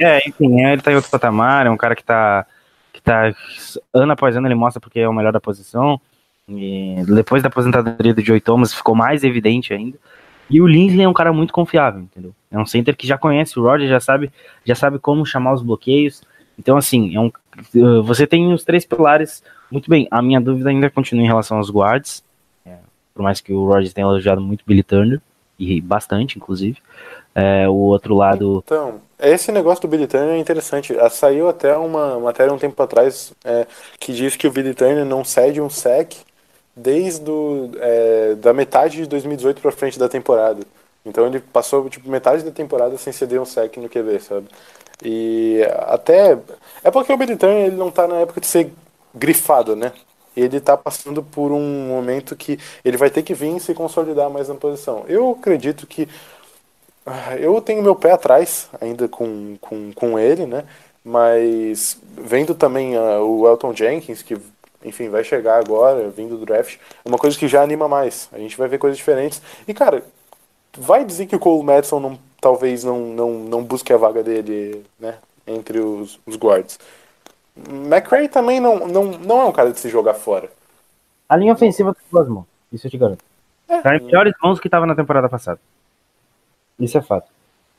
É, 0.00 0.28
enfim, 0.28 0.62
é, 0.62 0.72
ele 0.72 0.82
tá 0.82 0.92
em 0.92 0.96
outro 0.96 1.10
patamar, 1.10 1.66
é 1.66 1.70
um 1.70 1.76
cara 1.76 1.94
que 1.94 2.04
tá, 2.04 2.46
que 2.92 3.02
tá 3.02 3.34
ano 3.92 4.12
após 4.12 4.36
ano 4.36 4.46
ele 4.46 4.54
mostra 4.54 4.80
porque 4.80 5.00
é 5.00 5.08
o 5.08 5.12
melhor 5.12 5.32
da 5.32 5.40
posição. 5.40 6.00
E 6.48 6.96
depois 7.08 7.42
da 7.42 7.48
aposentadoria 7.48 8.14
do 8.14 8.24
Joey 8.24 8.40
Thomas 8.40 8.72
ficou 8.72 8.94
mais 8.94 9.24
evidente 9.24 9.74
ainda. 9.74 9.98
E 10.48 10.60
o 10.60 10.66
Linsley 10.66 11.02
é 11.02 11.08
um 11.08 11.12
cara 11.12 11.32
muito 11.32 11.52
confiável, 11.52 12.02
entendeu? 12.02 12.32
É 12.50 12.58
um 12.58 12.64
center 12.64 12.96
que 12.96 13.06
já 13.06 13.18
conhece 13.18 13.58
o 13.58 13.62
Roger, 13.62 13.88
já 13.88 13.98
sabe, 13.98 14.30
já 14.64 14.76
sabe 14.76 14.98
como 15.00 15.26
chamar 15.26 15.54
os 15.54 15.62
bloqueios. 15.62 16.22
Então, 16.56 16.76
assim, 16.76 17.14
é 17.16 17.20
um, 17.20 17.32
você 18.02 18.26
tem 18.26 18.52
os 18.52 18.62
três 18.62 18.86
pilares 18.86 19.42
muito 19.70 19.90
bem. 19.90 20.06
A 20.10 20.20
minha 20.22 20.40
dúvida 20.40 20.70
ainda 20.70 20.90
continua 20.90 21.24
em 21.24 21.26
relação 21.26 21.58
aos 21.58 21.70
guards. 21.70 22.22
É, 22.64 22.76
por 23.14 23.22
mais 23.22 23.40
que 23.40 23.52
o 23.52 23.66
Rodgers 23.66 23.92
tenha 23.92 24.06
elogiado 24.06 24.40
muito 24.40 24.64
Billy 24.66 24.82
Turner, 24.82 25.20
e 25.58 25.80
bastante, 25.80 26.36
inclusive. 26.36 26.78
É, 27.34 27.68
o 27.68 27.74
outro 27.74 28.14
lado. 28.14 28.62
Então, 28.64 29.00
esse 29.18 29.52
negócio 29.52 29.82
do 29.82 29.88
Billy 29.88 30.06
Turner 30.06 30.34
é 30.34 30.38
interessante. 30.38 30.96
Ah, 30.98 31.10
Saiu 31.10 31.48
até 31.48 31.76
uma 31.76 32.18
matéria 32.18 32.52
um 32.52 32.58
tempo 32.58 32.80
atrás 32.82 33.32
é, 33.44 33.66
que 33.98 34.12
diz 34.12 34.36
que 34.36 34.46
o 34.46 34.50
Billy 34.50 34.74
Turner 34.74 35.04
não 35.04 35.24
cede 35.24 35.60
um 35.60 35.68
sec 35.68 36.14
desde 36.74 37.30
o, 37.30 37.70
é, 37.78 38.34
da 38.36 38.52
metade 38.52 38.98
de 38.98 39.06
2018 39.06 39.60
pra 39.60 39.72
frente 39.72 39.98
da 39.98 40.08
temporada. 40.08 40.60
Então 41.04 41.26
ele 41.26 41.40
passou 41.40 41.88
tipo 41.88 42.10
metade 42.10 42.42
da 42.42 42.50
temporada 42.50 42.96
sem 42.98 43.12
ceder 43.12 43.40
um 43.40 43.44
sec 43.44 43.76
no 43.76 43.88
QB, 43.88 44.20
sabe? 44.20 44.46
E 45.04 45.60
até 45.86 46.38
é 46.82 46.90
porque 46.90 47.12
o 47.12 47.16
Billy 47.16 47.36
Turner 47.36 47.66
ele 47.66 47.76
não 47.76 47.90
tá 47.90 48.08
na 48.08 48.16
época 48.16 48.40
de 48.40 48.46
ser 48.46 48.72
grifado, 49.16 49.74
né? 49.74 49.92
Ele 50.36 50.60
tá 50.60 50.76
passando 50.76 51.22
por 51.22 51.50
um 51.50 51.88
momento 51.88 52.36
que 52.36 52.58
ele 52.84 52.96
vai 52.96 53.08
ter 53.10 53.22
que 53.22 53.34
vir 53.34 53.58
se 53.60 53.74
consolidar 53.74 54.28
mais 54.28 54.48
na 54.48 54.54
posição. 54.54 55.04
Eu 55.08 55.30
acredito 55.30 55.86
que 55.86 56.08
ah, 57.06 57.36
Eu 57.36 57.60
tenho 57.60 57.82
meu 57.82 57.94
pé 57.94 58.12
atrás 58.12 58.68
ainda 58.80 59.08
com, 59.08 59.56
com, 59.60 59.92
com 59.92 60.18
ele, 60.18 60.44
né? 60.44 60.64
Mas 61.04 61.98
vendo 62.16 62.54
também 62.54 62.96
ah, 62.96 63.20
o 63.20 63.46
Elton 63.48 63.72
Jenkins, 63.74 64.22
que 64.22 64.36
enfim 64.84 65.08
vai 65.08 65.24
chegar 65.24 65.58
agora, 65.58 66.08
vindo 66.10 66.36
do 66.36 66.44
draft, 66.44 66.78
é 67.04 67.08
uma 67.08 67.18
coisa 67.18 67.38
que 67.38 67.48
já 67.48 67.62
anima 67.62 67.88
mais. 67.88 68.28
A 68.32 68.38
gente 68.38 68.56
vai 68.56 68.68
ver 68.68 68.78
coisas 68.78 68.98
diferentes. 68.98 69.40
E 69.68 69.74
cara, 69.74 70.02
vai 70.76 71.04
dizer 71.04 71.26
que 71.26 71.36
o 71.36 71.38
Cole 71.38 71.64
Madison 71.64 72.00
não, 72.00 72.18
talvez 72.40 72.84
não, 72.84 73.00
não, 73.00 73.30
não 73.32 73.62
busque 73.64 73.92
a 73.92 73.96
vaga 73.96 74.22
dele, 74.22 74.84
né? 74.98 75.18
Entre 75.46 75.78
os, 75.78 76.18
os 76.26 76.36
guards. 76.36 76.78
McRae 77.68 78.28
também 78.28 78.60
não, 78.60 78.86
não, 78.86 79.04
não 79.04 79.40
é 79.40 79.44
um 79.46 79.52
cara 79.52 79.72
de 79.72 79.80
se 79.80 79.88
jogar 79.88 80.14
fora. 80.14 80.50
A 81.28 81.36
linha 81.36 81.52
ofensiva 81.52 81.94
tá 81.94 82.00
em 82.00 82.12
boas 82.12 82.28
mãos, 82.28 82.44
isso 82.72 82.86
eu 82.86 82.90
te 82.90 82.98
garanto. 82.98 83.24
Tá 83.66 83.96
em 83.96 84.04
melhores 84.04 84.32
mãos 84.42 84.60
que 84.60 84.68
tava 84.68 84.86
na 84.86 84.94
temporada 84.94 85.28
passada. 85.28 85.58
Isso 86.78 86.96
é 86.96 87.02
fato. 87.02 87.26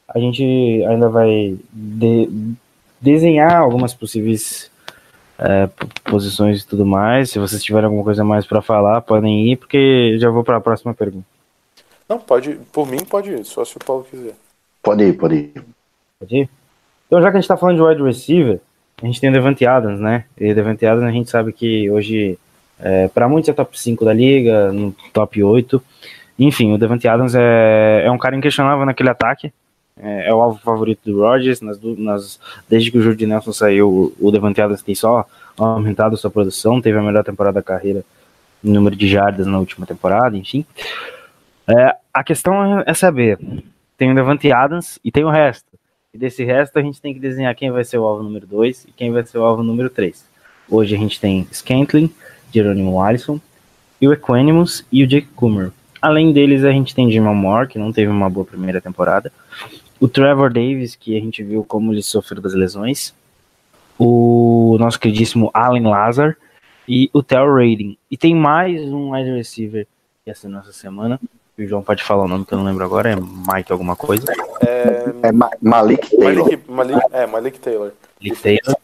A 0.08 0.20
gente 0.20 0.44
ainda 0.90 1.08
vai 1.10 1.58
de- 1.72 2.54
desenhar 3.00 3.56
algumas 3.58 3.94
possíveis 3.94 4.70
é, 5.40 5.68
posições 6.04 6.62
e 6.62 6.68
tudo 6.68 6.86
mais. 6.86 7.30
Se 7.30 7.40
vocês 7.40 7.64
tiverem 7.64 7.86
alguma 7.86 8.04
coisa 8.04 8.24
mais 8.24 8.46
pra 8.46 8.62
falar, 8.62 9.02
podem 9.02 9.52
ir, 9.52 9.58
porque 9.58 10.18
já 10.20 10.30
vou 10.30 10.44
pra 10.44 10.60
próxima 10.60 10.94
pergunta. 10.94 11.26
Não, 12.10 12.18
pode, 12.18 12.56
por 12.72 12.88
mim 12.88 13.04
pode 13.06 13.32
ir, 13.32 13.46
só 13.46 13.64
se 13.64 13.78
o 13.78 13.80
Paulo 13.80 14.06
quiser. 14.10 14.34
Pode 14.82 15.04
ir, 15.04 15.14
pode 15.14 15.36
ir. 15.36 15.64
Pode 16.20 16.36
ir? 16.38 16.50
Então, 17.06 17.22
já 17.22 17.30
que 17.30 17.38
a 17.38 17.40
gente 17.40 17.48
tá 17.48 17.56
falando 17.58 17.76
de 17.76 17.84
wide 17.84 18.02
receiver, 18.04 18.60
a 19.02 19.06
gente 19.06 19.22
tem 19.22 19.30
o 19.30 19.34
Devante 19.34 19.66
Adams, 19.66 20.00
né? 20.00 20.26
E 20.38 20.54
Devante 20.54 20.86
Adams 20.86 21.08
a 21.08 21.12
gente 21.12 21.30
sabe 21.30 21.54
que 21.54 21.90
hoje, 21.90 22.38
é, 22.80 23.08
para 23.08 23.30
muitos 23.30 23.50
é 23.50 23.54
top 23.54 23.80
5 23.80 24.04
da 24.04 24.14
liga, 24.14 24.72
no 24.72 24.94
top 25.14 25.44
8. 25.44 25.82
Enfim, 26.40 26.74
o 26.74 26.78
Devante 26.78 27.08
Adams 27.08 27.36
é, 27.36 28.04
é 28.06 28.12
um 28.12 28.18
cara 28.18 28.36
inquestionável 28.36 28.86
naquele 28.86 29.10
ataque. 29.10 29.52
É, 30.00 30.30
é 30.30 30.34
o 30.34 30.42
alvo 30.42 30.60
favorito 30.60 31.00
do 31.06 31.22
Rodgers. 31.22 31.62
Nas, 31.62 31.80
nas, 31.82 32.40
desde 32.68 32.92
que 32.92 32.98
o 32.98 33.02
Jordi 33.02 33.26
Nelson 33.28 33.54
saiu, 33.54 33.90
o, 34.20 34.28
o 34.28 34.32
Devante 34.32 34.62
Adams 34.62 34.82
tem 34.82 34.96
só 34.96 35.26
aumentado 35.58 36.18
sua 36.18 36.32
produção. 36.32 36.82
Teve 36.82 36.98
a 36.98 37.04
melhor 37.04 37.24
temporada 37.24 37.56
da 37.56 37.64
carreira 37.64 38.04
em 38.64 38.72
número 38.72 38.96
de 38.96 39.08
jardas 39.08 39.46
na 39.46 39.60
última 39.60 39.86
temporada, 39.86 40.36
enfim. 40.36 40.66
É, 41.68 41.96
a 42.14 42.24
questão 42.24 42.80
é- 42.80 42.84
é 42.88 42.94
saber: 42.94 43.38
tem 43.98 44.12
o 44.12 44.16
Devante 44.16 44.52
Adams 44.52 45.00
e 45.04 45.12
tem 45.12 45.24
o 45.24 45.30
resto. 45.30 45.77
E 46.14 46.18
desse 46.18 46.44
resto 46.44 46.80
a 46.80 46.82
gente 46.82 47.02
tem 47.02 47.14
que 47.14 47.20
desenhar 47.20 47.54
quem 47.54 47.70
vai 47.70 47.84
ser 47.84 47.98
o 47.98 48.06
alvo 48.06 48.24
número 48.24 48.48
2 48.48 48.86
e 48.86 48.92
quem 48.94 49.12
vai 49.12 49.26
ser 49.26 49.38
o 49.38 49.44
alvo 49.44 49.62
número 49.62 49.90
3. 49.90 50.26
Hoje 50.70 50.96
a 50.96 50.98
gente 50.98 51.20
tem 51.20 51.48
Scantling, 51.52 52.10
Jerônimo 52.52 53.02
Alisson, 53.02 53.40
e 54.00 54.08
o 54.08 54.14
Equanimus 54.14 54.86
e 54.92 55.04
o 55.04 55.08
Jake 55.08 55.28
Coomer. 55.36 55.72
Além 56.02 56.32
deles, 56.32 56.64
a 56.64 56.72
gente 56.72 56.96
tem 56.96 57.12
Jamal 57.12 57.36
Moore, 57.36 57.68
que 57.68 57.80
não 57.80 57.92
teve 57.92 58.10
uma 58.10 58.30
boa 58.30 58.46
primeira 58.46 58.80
temporada. 58.80 59.32
O 60.00 60.08
Trevor 60.08 60.52
Davis, 60.52 60.96
que 60.96 61.18
a 61.18 61.20
gente 61.20 61.44
viu 61.44 61.64
como 61.64 61.92
ele 61.92 62.04
sofreu 62.04 62.42
das 62.42 62.54
lesões. 62.54 63.14
O 63.98 64.78
nosso 64.80 65.00
queridíssimo 65.00 65.50
Allen 65.54 65.88
Lazar. 65.88 66.38
E 66.88 67.10
o 67.12 67.22
Tel 67.22 67.54
Raiding. 67.54 67.98
E 68.10 68.16
tem 68.16 68.34
mais 68.34 68.82
um 68.82 69.14
wide 69.14 69.32
receiver 69.32 69.86
essa 70.26 70.72
semana. 70.72 71.20
O 71.58 71.66
João 71.66 71.82
pode 71.82 72.04
falar 72.04 72.26
o 72.26 72.28
nome 72.28 72.46
que 72.46 72.54
eu 72.54 72.58
não 72.58 72.66
lembro 72.66 72.84
agora. 72.86 73.12
É 73.12 73.16
Mike 73.16 73.72
alguma 73.72 73.96
coisa. 73.96 74.26
É 75.24 75.32
Ma- 75.32 75.50
Malik 75.62 76.16
Taylor. 76.16 76.44
Malik, 76.46 76.72
Malik, 76.72 77.00
é, 77.12 77.26
Malik 77.26 77.60
Taylor. 77.60 77.92
Lee 78.22 78.36
Taylor. 78.36 78.76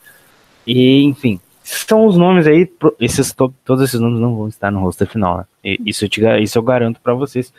E, 0.65 1.03
enfim, 1.03 1.39
são 1.63 2.05
os 2.07 2.17
nomes 2.17 2.47
aí. 2.47 2.67
Esses, 2.99 3.31
to- 3.31 3.53
todos 3.63 3.83
esses 3.83 3.99
nomes 3.99 4.19
não 4.19 4.35
vão 4.35 4.47
estar 4.47 4.71
no 4.71 4.79
roster 4.79 5.07
final, 5.07 5.37
né? 5.37 5.45
E 5.63 5.79
isso, 5.85 6.05
eu 6.05 6.09
te 6.09 6.21
isso 6.41 6.57
eu 6.57 6.63
garanto 6.63 6.99
pra 6.99 7.13
vocês. 7.13 7.53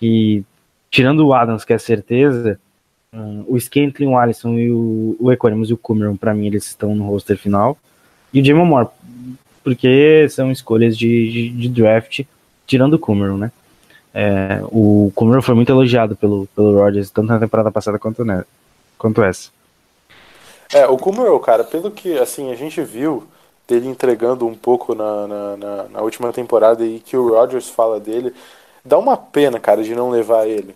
Que, 0.00 0.42
tirando 0.90 1.26
o 1.26 1.34
Adams, 1.34 1.64
que 1.64 1.74
é 1.74 1.78
certeza, 1.78 2.58
hum, 3.12 3.44
o 3.46 3.60
Scantling, 3.60 4.06
o 4.06 4.16
Alisson 4.18 4.54
e 4.54 4.70
o, 4.70 5.16
o 5.20 5.32
Equanimus 5.32 5.68
e 5.68 5.74
o 5.74 5.78
Cameron, 5.78 6.16
pra 6.16 6.32
mim, 6.32 6.46
eles 6.46 6.66
estão 6.66 6.94
no 6.94 7.04
roster 7.06 7.36
final. 7.36 7.76
E 8.32 8.40
o 8.40 8.44
Jamon 8.44 8.64
Moore, 8.64 8.88
porque 9.62 10.26
são 10.30 10.50
escolhas 10.50 10.96
de, 10.96 11.30
de, 11.30 11.48
de 11.50 11.68
draft, 11.68 12.20
tirando 12.66 12.94
o 12.94 12.98
Cameron, 12.98 13.36
né? 13.36 13.52
É, 14.18 14.60
o 14.72 15.12
Cameron 15.16 15.42
foi 15.42 15.54
muito 15.54 15.70
elogiado 15.70 16.16
pelo, 16.16 16.46
pelo 16.56 16.78
Rodgers, 16.78 17.10
tanto 17.10 17.28
na 17.28 17.38
temporada 17.38 17.70
passada 17.70 17.98
quanto, 17.98 18.24
né, 18.24 18.44
quanto 18.98 19.22
essa. 19.22 19.50
É, 20.72 20.86
o 20.86 20.96
Kummerow, 20.98 21.38
cara, 21.40 21.64
pelo 21.64 21.90
que 21.90 22.18
assim 22.18 22.50
a 22.50 22.54
gente 22.56 22.82
viu 22.82 23.24
dele 23.68 23.88
entregando 23.88 24.46
um 24.46 24.54
pouco 24.54 24.94
na, 24.94 25.26
na, 25.26 25.56
na- 25.56 25.82
na 25.84 26.00
última 26.02 26.32
temporada 26.32 26.84
e 26.84 27.00
que 27.00 27.16
o 27.16 27.30
Rodgers 27.30 27.68
fala 27.68 27.98
dele, 28.00 28.34
dá 28.84 28.98
uma 28.98 29.16
pena, 29.16 29.58
cara, 29.60 29.82
de 29.82 29.94
não 29.94 30.10
levar 30.10 30.46
ele, 30.46 30.74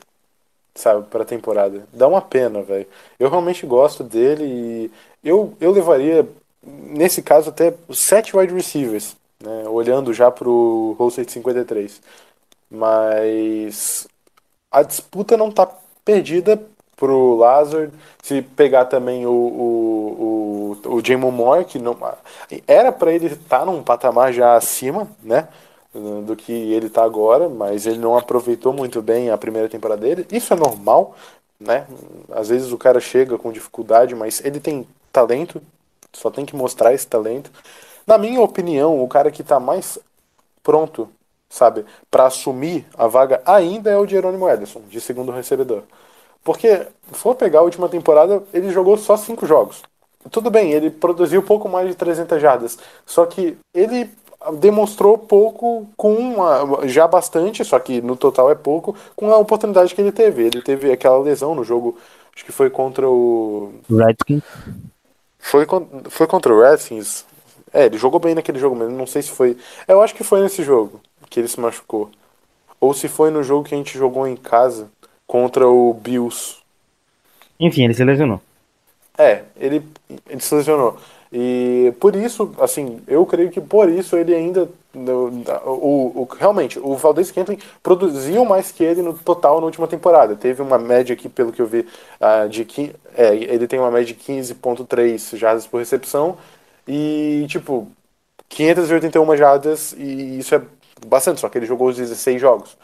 sabe, 0.75 1.07
pra 1.09 1.25
temporada. 1.25 1.87
Dá 1.93 2.09
uma 2.09 2.23
pena, 2.23 2.63
velho. 2.63 2.87
Eu 3.19 3.31
realmente 3.31 3.67
gosto 3.67 4.05
dele 4.05 4.45
e 4.45 4.93
eu, 5.25 5.55
eu 5.61 5.73
levaria, 5.73 6.29
nesse 6.65 7.23
caso, 7.23 7.51
até 7.51 7.75
sete 7.93 8.37
wide 8.37 8.55
receivers, 8.55 9.17
né, 9.43 9.65
olhando 9.69 10.15
já 10.15 10.31
pro 10.31 10.97
de 11.27 11.33
53. 11.33 12.01
Mas 12.71 14.07
a 14.71 14.83
disputa 14.83 15.37
não 15.37 15.51
tá 15.51 15.69
perdida 16.05 16.61
pro 16.97 17.37
Lazard. 17.37 17.93
Se 18.23 18.43
pegar 18.43 18.87
também 18.87 19.27
o, 19.27 19.33
o, 19.33 20.77
o, 20.85 20.97
o 20.97 21.05
Jamon 21.05 21.31
Moore, 21.31 21.65
que 21.65 21.79
não 21.79 21.97
era 22.67 22.93
para 22.93 23.13
ele 23.13 23.27
estar 23.27 23.65
num 23.67 23.83
patamar 23.83 24.33
já 24.33 24.55
acima, 24.57 25.09
né? 25.23 25.49
Do 26.25 26.37
que 26.37 26.53
ele 26.53 26.89
tá 26.89 27.03
agora, 27.03 27.49
mas 27.49 27.85
ele 27.85 27.99
não 27.99 28.17
aproveitou 28.17 28.73
muito 28.73 29.03
bem 29.03 29.31
a 29.31 29.37
primeira 29.39 29.69
temporada 29.69 30.03
dele. 30.03 30.27
Isso 30.31 30.53
é 30.53 30.57
normal, 30.57 31.17
né? 31.59 31.87
Às 32.31 32.49
vezes 32.49 32.71
o 32.71 32.79
cara 32.79 33.01
chega 33.01 33.37
com 33.37 33.51
dificuldade, 33.51 34.15
mas 34.15 34.45
ele 34.45 34.61
tem 34.61 34.87
talento, 35.13 35.61
só 36.13 36.31
tem 36.31 36.47
que 36.47 36.55
mostrar 36.55 36.95
esse 36.95 37.07
talento. 37.07 37.51
Na 38.07 38.19
minha 38.19 38.41
opinião, 38.41 39.03
o 39.03 39.09
cara 39.09 39.31
que 39.33 39.43
tá 39.43 39.59
mais 39.59 39.99
pronto, 40.63 41.09
sabe, 41.51 41.85
para 42.09 42.27
assumir 42.27 42.87
a 42.97 43.09
vaga 43.09 43.43
ainda 43.45 43.91
é 43.91 43.99
o 43.99 44.07
Jerônimo 44.07 44.49
Ederson, 44.49 44.83
de 44.89 45.01
segundo 45.01 45.33
recebedor. 45.33 45.83
Porque, 46.45 46.87
se 47.13 47.19
for 47.19 47.35
pegar 47.35 47.59
a 47.59 47.65
última 47.65 47.89
temporada, 47.89 48.43
ele 48.55 48.71
jogou 48.71 48.97
só 48.97 49.17
cinco 49.17 49.45
jogos. 49.45 49.83
Tudo 50.31 50.51
bem, 50.51 50.73
ele 50.73 50.91
produziu 50.91 51.43
pouco 51.43 51.69
mais 51.69 51.89
de 51.89 51.95
300 51.95 52.41
jardas, 52.41 52.79
só 53.05 53.27
que 53.27 53.59
ele 53.75 54.09
demonstrou 54.59 55.19
pouco 55.19 55.87
com 55.97 56.15
uma, 56.15 56.87
já 56.87 57.07
bastante, 57.07 57.65
só 57.65 57.79
que 57.79 58.01
no 58.01 58.17
total 58.17 58.51
é 58.51 58.55
pouco, 58.55 58.95
com 59.17 59.31
a 59.31 59.37
oportunidade 59.37 59.95
que 59.95 60.01
ele 60.01 60.13
teve. 60.13 60.45
Ele 60.45 60.63
teve 60.63 60.93
aquela 60.93 61.19
lesão 61.19 61.55
no 61.55 61.65
jogo, 61.65 61.99
acho 62.35 62.45
que 62.45 62.53
foi 62.53 62.71
contra 62.71 63.09
o 63.09 63.73
Redskins. 63.91 64.43
foi, 65.39 65.67
foi 66.09 66.27
contra 66.27 66.55
o 66.55 66.61
Redskins. 66.61 67.25
É, 67.73 67.87
ele 67.87 67.99
jogou 67.99 68.21
bem 68.21 68.35
naquele 68.35 68.59
jogo, 68.59 68.77
mas 68.77 68.91
não 68.91 69.07
sei 69.07 69.23
se 69.23 69.31
foi. 69.31 69.57
Eu 69.87 70.03
acho 70.03 70.15
que 70.15 70.25
foi 70.25 70.41
nesse 70.41 70.63
jogo 70.63 71.01
que 71.31 71.41
ele 71.41 71.49
se 71.49 71.61
machucou. 71.61 72.11
Ou 72.81 72.93
se 72.93 73.09
foi 73.09 73.31
no 73.31 73.43
jogo 73.43 73.65
que 73.65 73.75
a 73.75 73.79
gente 73.79 73.97
jogou 73.97 74.27
em 74.27 74.37
casa 74.37 74.91
contra 75.27 75.69
o 75.69 75.95
Bills. 75.95 76.57
Enfim, 77.59 77.85
ele 77.85 77.95
se 77.95 78.05
lesionou. 78.05 78.41
É, 79.17 79.45
ele, 79.57 79.83
ele 80.29 80.41
se 80.41 80.55
lesionou. 80.55 80.99
E 81.33 81.95
por 82.01 82.17
isso, 82.17 82.53
assim, 82.59 83.01
eu 83.07 83.25
creio 83.25 83.51
que 83.51 83.61
por 83.61 83.89
isso 83.89 84.17
ele 84.17 84.35
ainda. 84.35 84.69
O, 84.93 86.23
o, 86.23 86.29
realmente, 86.37 86.77
o 86.81 86.97
Valdez 86.97 87.29
Scantling 87.29 87.59
produziu 87.81 88.45
mais 88.45 88.73
que 88.73 88.83
ele 88.83 89.03
no 89.03 89.15
total 89.15 89.61
na 89.61 89.67
última 89.67 89.87
temporada. 89.87 90.35
Teve 90.35 90.61
uma 90.61 90.79
média 90.79 91.13
aqui, 91.15 91.29
pelo 91.29 91.53
que 91.53 91.63
eu 91.63 91.67
vi, 91.67 91.87
ah, 92.21 92.47
de. 92.49 92.67
É, 93.17 93.35
ele 93.37 93.69
tem 93.69 93.79
uma 93.79 93.91
média 93.91 94.13
de 94.13 94.21
15,3 94.21 95.37
jardas 95.37 95.67
por 95.67 95.79
recepção. 95.79 96.37
E, 96.89 97.47
tipo, 97.49 97.87
581 98.49 99.37
jardas, 99.37 99.93
e 99.97 100.39
isso 100.39 100.55
é 100.55 100.63
bastante, 101.07 101.41
só 101.41 101.49
que 101.49 101.59
ele 101.59 101.67
jogou 101.67 101.89
os 101.89 101.97
16 101.97 102.41
jogos. 102.41 102.77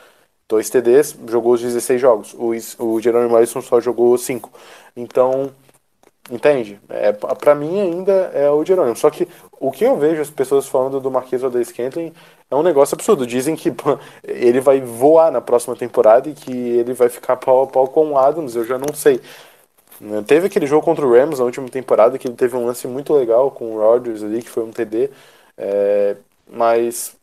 Dois 0.49 0.71
TDs, 0.71 1.17
jogou 1.29 1.55
os 1.55 1.61
16 1.63 2.01
jogos. 2.01 2.35
O, 2.35 2.53
o 2.85 3.01
Jerome 3.01 3.29
Morrison 3.29 3.61
só 3.63 3.81
jogou 3.81 4.17
5. 4.19 4.51
Então, 4.97 5.51
entende? 6.31 6.81
É, 6.89 7.13
pa- 7.13 7.35
pra 7.35 7.55
mim 7.55 7.81
ainda 7.81 8.13
é 8.35 8.51
o 8.51 8.65
Jerônimo. 8.65 8.97
Só 8.97 9.11
que 9.11 9.29
o 9.61 9.71
que 9.73 9.85
eu 9.85 9.97
vejo 9.97 10.21
as 10.23 10.31
pessoas 10.31 10.67
falando 10.69 11.01
do 11.01 11.11
Marquês 11.11 11.43
Valdez 11.43 11.69
Scantling 11.69 12.13
é 12.51 12.55
um 12.57 12.63
negócio 12.63 12.95
absurdo. 12.95 13.27
Dizem 13.27 13.57
que 13.57 13.73
ele 14.25 14.61
vai 14.61 14.81
voar 14.81 15.31
na 15.33 15.41
próxima 15.41 15.77
temporada 15.77 16.29
e 16.29 16.35
que 16.35 16.53
ele 16.53 16.93
vai 16.95 17.09
ficar 17.09 17.37
pau 17.37 17.63
a 17.65 17.67
pau 17.67 17.89
com 17.89 18.13
o 18.13 18.19
Adams. 18.19 18.57
Eu 18.57 18.65
já 18.65 18.79
não 18.79 18.95
sei. 18.95 19.21
Né, 20.01 20.23
Teve 20.27 20.47
aquele 20.47 20.67
jogo 20.67 20.85
contra 20.85 21.07
o 21.07 21.13
Rams 21.13 21.39
na 21.39 21.45
última 21.45 21.69
temporada 21.69 22.19
que 22.19 22.29
ele 22.29 22.37
teve 22.37 22.57
um 22.57 22.67
lance 22.67 22.87
muito 22.87 23.15
legal 23.15 23.51
com 23.51 23.75
o 23.77 23.79
Rodgers 23.81 24.23
ali, 24.23 24.43
que 24.43 24.51
foi 24.51 24.65
um 24.65 24.71
TD. 24.73 25.11
é, 25.59 26.17
mas 26.51 27.16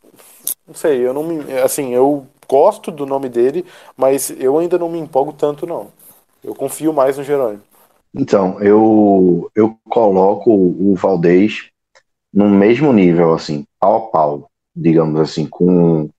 não 0.67 0.73
sei, 0.73 1.05
eu 1.05 1.13
não 1.13 1.23
me. 1.23 1.53
Assim, 1.59 1.93
eu 1.93 2.25
gosto 2.47 2.91
do 2.91 3.05
nome 3.05 3.29
dele, 3.29 3.65
mas 3.97 4.29
eu 4.31 4.57
ainda 4.57 4.77
não 4.77 4.89
me 4.89 4.99
empolgo 4.99 5.33
tanto, 5.33 5.65
não. 5.65 5.91
Eu 6.43 6.53
confio 6.53 6.93
mais 6.93 7.17
no 7.17 7.23
Jerônimo. 7.23 7.61
Então, 8.15 8.61
eu, 8.61 9.49
eu 9.55 9.75
coloco 9.89 10.51
o 10.51 10.93
Valdez 10.95 11.69
no 12.33 12.49
mesmo 12.49 12.93
nível, 12.93 13.33
assim, 13.33 13.65
pau 13.79 13.95
a 13.95 14.11
pau, 14.11 14.51
digamos 14.75 15.19
assim, 15.19 15.47
com, 15.47 16.09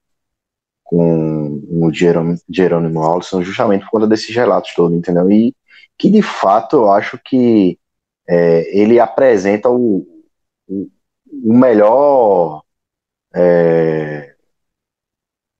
com 0.82 1.60
o 1.70 1.92
Jerônimo, 1.92 2.38
Jerônimo 2.48 3.02
Allison, 3.02 3.42
justamente 3.42 3.84
por 3.84 3.92
conta 3.92 4.06
desses 4.06 4.34
relatos 4.34 4.74
todos, 4.74 4.96
entendeu? 4.96 5.30
E 5.30 5.54
que, 5.98 6.10
de 6.10 6.22
fato, 6.22 6.76
eu 6.76 6.90
acho 6.90 7.18
que 7.24 7.78
é, 8.28 8.76
ele 8.76 8.98
apresenta 8.98 9.68
o, 9.70 10.06
o, 10.68 10.88
o 11.44 11.52
melhor 11.52 12.62
é, 13.34 14.23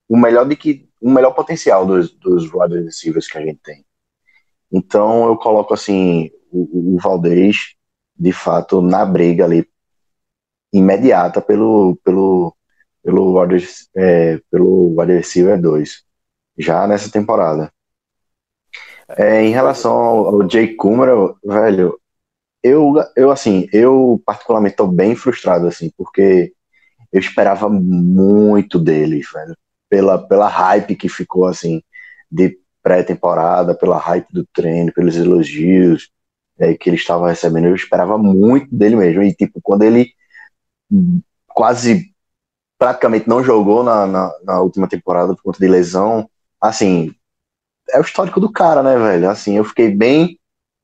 o 0.08 0.16
melhor 0.16 0.46
de 0.46 0.56
que 0.56 0.88
o 1.00 1.10
melhor 1.10 1.32
potencial 1.32 1.86
dos, 1.86 2.10
dos 2.14 2.52
wide 2.52 2.84
receivers 2.84 3.28
que 3.28 3.38
a 3.38 3.40
gente 3.44 3.60
tem. 3.62 3.84
Então 4.72 5.26
eu 5.26 5.36
coloco 5.36 5.74
assim 5.74 6.30
o, 6.50 6.94
o 6.94 6.98
Valdez 6.98 7.74
de 8.16 8.32
fato 8.32 8.80
na 8.80 9.04
briga 9.04 9.44
ali 9.44 9.68
imediata 10.72 11.40
pelo 11.40 11.96
pelo 12.04 12.56
pelo 13.02 13.38
wide, 13.38 13.66
é, 13.96 14.40
pelo 14.50 14.98
wide 14.98 15.12
receiver 15.12 15.60
2 15.60 16.02
já 16.58 16.86
nessa 16.86 17.10
temporada. 17.10 17.72
É, 19.08 19.42
em 19.42 19.50
relação 19.50 19.92
ao, 19.92 20.42
ao 20.42 20.50
Jay 20.50 20.74
Kummer, 20.74 21.34
velho, 21.44 22.00
eu 22.62 22.94
eu 23.16 23.30
assim 23.30 23.68
eu 23.72 24.20
particularmente 24.24 24.72
estou 24.74 24.88
bem 24.88 25.14
frustrado 25.14 25.66
assim 25.66 25.90
porque 25.96 26.52
eu 27.12 27.20
esperava 27.20 27.68
muito 27.68 28.78
dele, 28.78 29.20
velho, 29.20 29.56
pela 29.94 30.18
pela 30.18 30.48
hype 30.48 30.96
que 30.96 31.08
ficou 31.08 31.46
assim 31.46 31.80
de 32.28 32.58
pré-temporada, 32.82 33.76
pela 33.76 33.96
hype 33.96 34.26
do 34.32 34.44
treino, 34.52 34.92
pelos 34.92 35.16
elogios 35.16 36.10
é, 36.58 36.74
que 36.74 36.90
ele 36.90 36.96
estava 36.96 37.28
recebendo. 37.28 37.68
Eu 37.68 37.76
esperava 37.76 38.18
muito 38.18 38.74
dele 38.74 38.96
mesmo. 38.96 39.22
E, 39.22 39.32
tipo, 39.32 39.60
quando 39.62 39.82
ele 39.82 40.12
quase 41.46 42.12
praticamente 42.76 43.28
não 43.28 43.42
jogou 43.42 43.84
na, 43.84 44.04
na, 44.04 44.32
na 44.42 44.60
última 44.60 44.88
temporada 44.88 45.32
por 45.34 45.42
conta 45.44 45.60
de 45.60 45.68
lesão, 45.68 46.28
assim, 46.60 47.14
é 47.90 47.98
o 47.98 48.02
histórico 48.02 48.40
do 48.40 48.50
cara, 48.50 48.82
né, 48.82 48.96
velho? 48.98 49.30
Assim, 49.30 49.56
eu 49.56 49.64
fiquei 49.64 49.88
bem, 49.90 50.38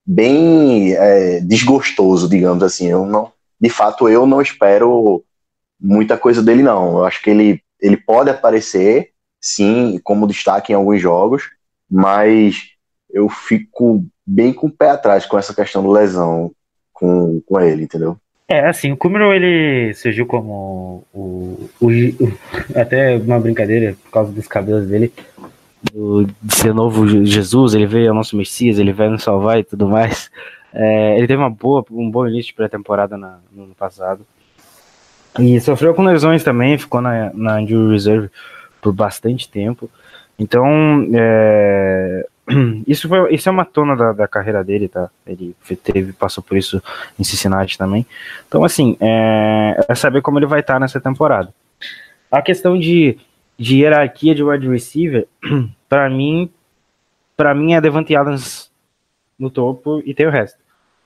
bem 0.07 0.95
é, 0.95 1.41
desgostoso, 1.41 2.29
digamos 2.29 2.63
assim. 2.63 2.87
Eu 2.87 3.05
não, 3.05 3.33
de 3.61 3.69
fato, 3.69 4.09
eu 4.09 4.25
não 4.25 4.41
espero 4.41 5.25
muita 5.81 6.17
coisa 6.17 6.41
dele, 6.43 6.63
não. 6.63 6.99
Eu 6.99 7.05
acho 7.05 7.21
que 7.21 7.31
ele, 7.31 7.61
ele 7.81 7.97
pode 7.97 8.31
aparecer, 8.31 9.11
sim, 9.41 10.01
como 10.03 10.27
destaque 10.27 10.73
em 10.73 10.77
alguns 10.77 11.01
jogos, 11.01 11.51
mas 11.91 12.71
eu 13.13 13.29
fico 13.29 14.05
bem 14.27 14.53
com 14.53 14.69
o 14.69 14.71
pé 14.71 14.91
atrás 14.91 15.27
com 15.27 15.39
essa 15.39 15.55
questão 15.55 15.83
do 15.83 15.91
lesão 15.91 16.53
com, 16.93 17.41
com 17.47 17.61
ele, 17.61 17.85
entendeu? 17.85 18.17
É, 18.49 18.67
assim, 18.69 18.91
o 18.93 18.97
Kumaro, 18.97 19.33
ele 19.33 19.95
surgiu 19.95 20.27
como 20.27 21.05
o, 21.15 21.69
o, 21.81 21.87
o- 21.89 22.39
até 22.75 23.17
uma 23.17 23.39
brincadeira 23.39 23.97
por 24.05 24.11
causa 24.11 24.33
dos 24.33 24.47
cabelos 24.49 24.87
dele, 24.89 25.13
do, 25.93 26.25
de 26.25 26.55
ser 26.55 26.75
novo 26.75 27.07
Jesus, 27.25 27.75
ele 27.75 27.87
veio 27.87 28.09
ao 28.11 28.15
nosso 28.15 28.37
Messias, 28.37 28.79
ele 28.79 28.93
vai 28.93 29.09
nos 29.09 29.23
salvar 29.23 29.59
e 29.59 29.65
tudo 29.65 29.89
mais. 29.89 30.31
É, 30.73 31.17
ele 31.17 31.27
teve 31.27 31.41
uma 31.41 31.51
boa, 31.51 31.85
um 31.91 32.11
bom 32.11 32.27
início 32.27 32.49
de 32.51 32.55
pré-temporada 32.55 33.17
no 33.17 33.65
ano 33.65 33.75
passado. 33.77 34.25
E 35.39 35.61
sofreu 35.61 35.95
com 35.95 36.03
lesões 36.03 36.43
também, 36.43 36.77
ficou 36.79 37.01
na, 37.01 37.31
na 37.33 37.61
injury 37.61 37.93
reserve 37.93 38.31
por 38.81 38.93
bastante 38.93 39.49
tempo. 39.49 39.89
Então, 40.39 41.07
é, 41.15 42.27
isso, 42.87 43.09
foi, 43.09 43.35
isso 43.35 43.49
é 43.49 43.53
uma 43.53 43.65
tona 43.65 43.95
da, 43.95 44.13
da 44.13 44.29
carreira 44.29 44.65
dele, 44.65 44.89
tá? 44.89 45.11
Ele 45.27 45.55
teve, 45.83 46.13
passou 46.13 46.43
por 46.43 46.57
isso 46.57 46.83
em 47.19 47.25
Cincinnati 47.25 47.79
também. 47.79 48.07
Então, 48.49 48.65
assim, 48.65 48.97
é, 49.01 49.85
é 49.89 49.95
saber 49.95 50.23
como 50.23 50.39
ele 50.39 50.47
vai 50.47 50.61
estar 50.61 50.81
nessa 50.81 51.01
temporada. 51.01 51.53
A 52.31 52.43
questão 52.43 52.79
de, 52.79 53.19
de 53.59 53.81
hierarquia 53.81 54.35
de 54.35 54.43
wide 54.43 54.69
receiver, 54.69 55.27
para 55.89 56.09
mim, 56.09 56.51
para 57.37 57.55
mim 57.55 57.75
é 57.75 57.81
Devante 57.81 58.15
Adams 58.17 58.71
no 59.39 59.51
topo 59.51 60.03
e 60.05 60.15
tem 60.15 60.27
o 60.27 60.31
resto. 60.31 60.59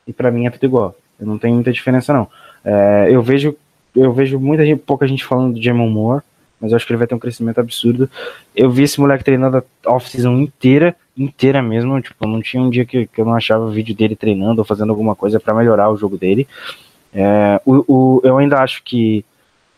E 0.06 0.12
para 0.12 0.30
mim 0.30 0.46
é 0.46 0.50
tudo 0.50 0.66
igual. 0.66 0.96
Eu 1.18 1.26
não 1.26 1.38
tenho 1.38 1.54
muita 1.54 1.72
diferença 1.72 2.12
não. 2.12 2.28
É, 2.64 3.08
eu 3.10 3.22
vejo 3.22 3.56
eu 3.94 4.12
vejo 4.12 4.38
muita 4.40 4.64
gente, 4.64 4.80
pouca 4.80 5.06
gente 5.06 5.24
falando 5.24 5.54
do 5.54 5.62
Jamon 5.62 5.88
Moore, 5.88 6.22
mas 6.60 6.70
eu 6.72 6.76
acho 6.76 6.86
que 6.86 6.92
ele 6.92 6.98
vai 6.98 7.06
ter 7.06 7.14
um 7.14 7.18
crescimento 7.18 7.58
absurdo. 7.60 8.08
Eu 8.54 8.70
vi 8.70 8.84
esse 8.84 9.00
moleque 9.00 9.24
treinando 9.24 9.58
a 9.58 9.92
off-season 9.92 10.32
inteira, 10.38 10.96
inteira 11.16 11.60
mesmo. 11.62 12.00
Tipo, 12.00 12.26
não 12.26 12.40
tinha 12.40 12.62
um 12.62 12.70
dia 12.70 12.84
que, 12.84 13.06
que 13.06 13.20
eu 13.20 13.24
não 13.24 13.34
achava 13.34 13.70
vídeo 13.70 13.94
dele 13.94 14.16
treinando 14.16 14.60
ou 14.60 14.64
fazendo 14.64 14.90
alguma 14.90 15.14
coisa 15.14 15.38
para 15.38 15.52
melhorar 15.54 15.90
o 15.90 15.96
jogo 15.96 16.16
dele. 16.16 16.46
É, 17.12 17.60
o, 17.64 17.84
o- 17.86 18.20
eu 18.24 18.38
ainda 18.38 18.60
acho 18.60 18.82
que 18.82 19.24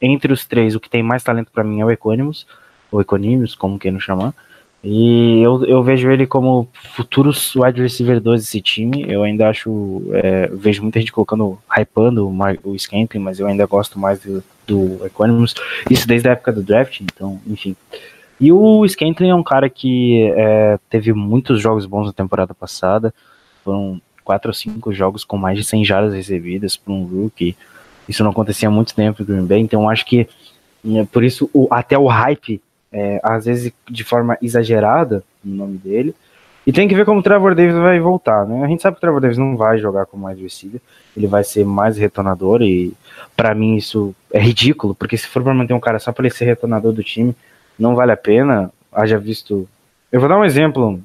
entre 0.00 0.33
os 0.33 0.44
três, 0.44 0.74
o 0.74 0.81
que 0.81 0.88
tem 0.90 1.02
mais 1.02 1.22
talento 1.22 1.50
para 1.50 1.64
mim 1.64 1.81
é 1.81 1.85
o 1.85 1.90
Equanimus, 1.90 2.46
ou 2.92 3.00
Equanimus, 3.00 3.55
como 3.55 3.79
queiram 3.79 3.98
chamar. 3.98 4.33
E 4.88 5.42
eu, 5.42 5.64
eu 5.64 5.83
vejo 5.83 6.09
ele 6.12 6.29
como 6.29 6.68
futuro 6.94 7.33
wide 7.57 7.83
receiver 7.83 8.20
2 8.20 8.40
desse 8.40 8.61
time. 8.61 9.05
Eu 9.09 9.25
ainda 9.25 9.49
acho. 9.49 10.01
é, 10.12 10.46
vejo 10.53 10.81
muita 10.81 11.01
gente 11.01 11.11
colocando, 11.11 11.59
hypando 11.77 12.29
o, 12.29 12.33
o 12.62 12.77
mas 13.18 13.40
eu 13.40 13.49
ainda 13.49 13.66
gosto 13.66 13.99
mais 13.99 14.20
do, 14.20 14.44
do. 14.64 15.01
Isso 15.90 16.07
desde 16.07 16.29
a 16.29 16.33
época 16.33 16.53
do 16.53 16.62
draft, 16.62 17.01
então, 17.01 17.40
enfim. 17.49 17.75
E 18.40 18.53
o 18.53 18.87
Scantling 18.87 19.31
é 19.31 19.35
um 19.35 19.42
cara 19.42 19.68
que 19.68 20.31
é, 20.37 20.79
teve 20.88 21.12
muitos 21.12 21.61
jogos 21.61 21.85
bons 21.85 22.07
na 22.07 22.12
temporada 22.12 22.55
passada. 22.55 23.12
Foram 23.64 24.01
quatro 24.22 24.51
ou 24.51 24.55
cinco 24.55 24.92
jogos 24.92 25.25
com 25.25 25.37
mais 25.37 25.59
de 25.59 25.64
100 25.64 25.85
jardas 25.85 26.14
recebidas 26.14 26.77
por 26.77 26.92
um 26.92 27.03
rookie. 27.05 27.57
Isso 28.09 28.22
não 28.22 28.31
acontecia 28.31 28.68
há 28.68 28.70
muito 28.70 28.94
tempo 28.94 29.20
no 29.22 29.27
Green 29.27 29.46
Bay, 29.46 29.59
então 29.59 29.90
acho 29.90 30.07
que 30.07 30.29
é, 30.94 31.05
por 31.11 31.25
isso 31.25 31.51
o- 31.53 31.66
até 31.72 31.99
o 31.99 32.07
hype, 32.07 32.61
é, 32.96 33.20
às 33.22 33.44
vezes 33.44 33.70
de 33.90 34.02
forma 34.02 34.38
exagerada 34.40 35.22
no 35.44 35.54
nome 35.54 35.76
dele, 35.76 36.14
E 36.66 36.72
tem 36.72 36.88
que 36.88 36.96
ver 36.96 37.04
como 37.04 37.20
o 37.20 37.22
Trevor 37.22 37.54
Davis 37.54 37.76
vai 37.76 38.00
voltar, 38.00 38.44
né? 38.44 38.64
A 38.64 38.66
gente 38.66 38.82
sabe 38.82 38.96
que 38.96 38.98
o 38.98 39.00
Trevor 39.00 39.20
Davis 39.20 39.38
não 39.38 39.56
vai 39.56 39.78
jogar 39.78 40.04
como 40.04 40.26
wide 40.26 40.42
receiver, 40.42 40.80
ele 41.16 41.28
vai 41.28 41.44
ser 41.44 41.64
mais 41.64 41.96
retornador 41.96 42.61
e 42.61 42.92
para 43.37 43.54
mim 43.54 43.76
isso 43.76 44.12
é 44.32 44.40
ridículo, 44.40 44.92
porque 44.92 45.16
se 45.16 45.28
for 45.28 45.44
para 45.44 45.54
manter 45.54 45.74
um 45.74 45.80
cara 45.80 46.00
só 46.00 46.11
para 46.11 46.26
ele 46.26 46.35
ser 46.35 46.44
retornador 46.44 46.92
do 46.92 47.04
time, 47.04 47.37
não 47.78 47.94
vale 47.94 48.11
a 48.11 48.16
pena. 48.16 48.72
Haja 48.92 49.16
visto. 49.16 49.68
Eu 50.11 50.18
vou 50.18 50.28
dar 50.28 50.38
um 50.38 50.44
exemplo 50.44 51.00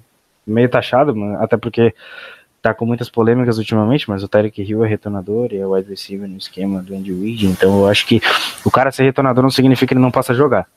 meio 0.47 0.67
taxado, 0.67 1.13
até 1.35 1.57
porque 1.57 1.93
tá 2.59 2.73
com 2.73 2.85
muitas 2.85 3.09
polêmicas 3.09 3.59
ultimamente, 3.59 4.09
mas 4.09 4.23
o 4.23 4.27
Tarek 4.27 4.63
Hill 4.63 4.83
é 4.83 4.87
retornador 4.87 5.49
e 5.51 5.57
é 5.57 5.67
wide 5.67 5.89
receiver 5.89 6.27
no 6.27 6.37
esquema 6.37 6.81
do 6.81 6.95
Andy 6.95 7.13
Reid, 7.13 7.45
então 7.47 7.81
eu 7.81 7.87
acho 7.87 8.07
que 8.07 8.19
o 8.65 8.71
cara 8.71 8.91
ser 8.91 9.03
retornador 9.03 9.43
não 9.43 9.51
significa 9.51 9.89
que 9.89 9.93
ele 9.93 10.01
não 10.01 10.11
possa 10.11 10.33
jogar. 10.33 10.67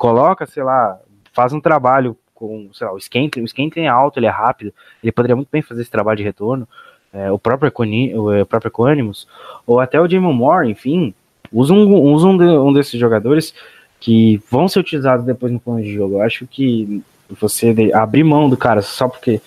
Coloca, 0.00 0.46
sei 0.46 0.62
lá, 0.62 0.98
faz 1.32 1.52
um 1.52 1.60
trabalho 1.60 2.16
com, 2.34 2.70
sei 2.72 2.86
lá, 2.86 2.92
o 2.94 3.00
Scantling, 3.00 3.44
o 3.44 3.48
Scantling 3.48 3.84
é 3.84 3.88
alto, 3.88 4.18
ele 4.18 4.26
é 4.26 4.30
rápido, 4.30 4.72
ele 5.02 5.12
poderia 5.12 5.36
muito 5.36 5.48
bem 5.52 5.60
fazer 5.60 5.82
esse 5.82 5.90
trabalho 5.90 6.16
de 6.16 6.22
retorno, 6.22 6.66
é, 7.12 7.30
o 7.30 7.38
próprio 7.38 7.68
Econi, 7.68 8.14
o 8.14 8.32
é, 8.32 8.44
próprio 8.44 8.70
Equanimus, 8.70 9.28
ou 9.66 9.78
até 9.78 10.00
o 10.00 10.08
Jamon 10.08 10.32
Moore, 10.32 10.70
enfim, 10.70 11.12
usa 11.52 11.74
um, 11.74 11.92
usa 12.14 12.26
um, 12.26 12.38
de, 12.38 12.44
um 12.44 12.72
desses 12.72 12.98
jogadores 12.98 13.52
que 13.98 14.40
vão 14.50 14.68
ser 14.68 14.80
utilizados 14.80 15.26
depois 15.26 15.52
no 15.52 15.60
plano 15.60 15.82
de 15.82 15.92
jogo. 15.92 16.14
Eu 16.14 16.22
acho 16.22 16.46
que 16.46 17.02
você 17.28 17.92
abrir 17.92 18.24
mão 18.24 18.48
do 18.48 18.56
cara 18.56 18.80
só 18.80 19.06
porque 19.06 19.42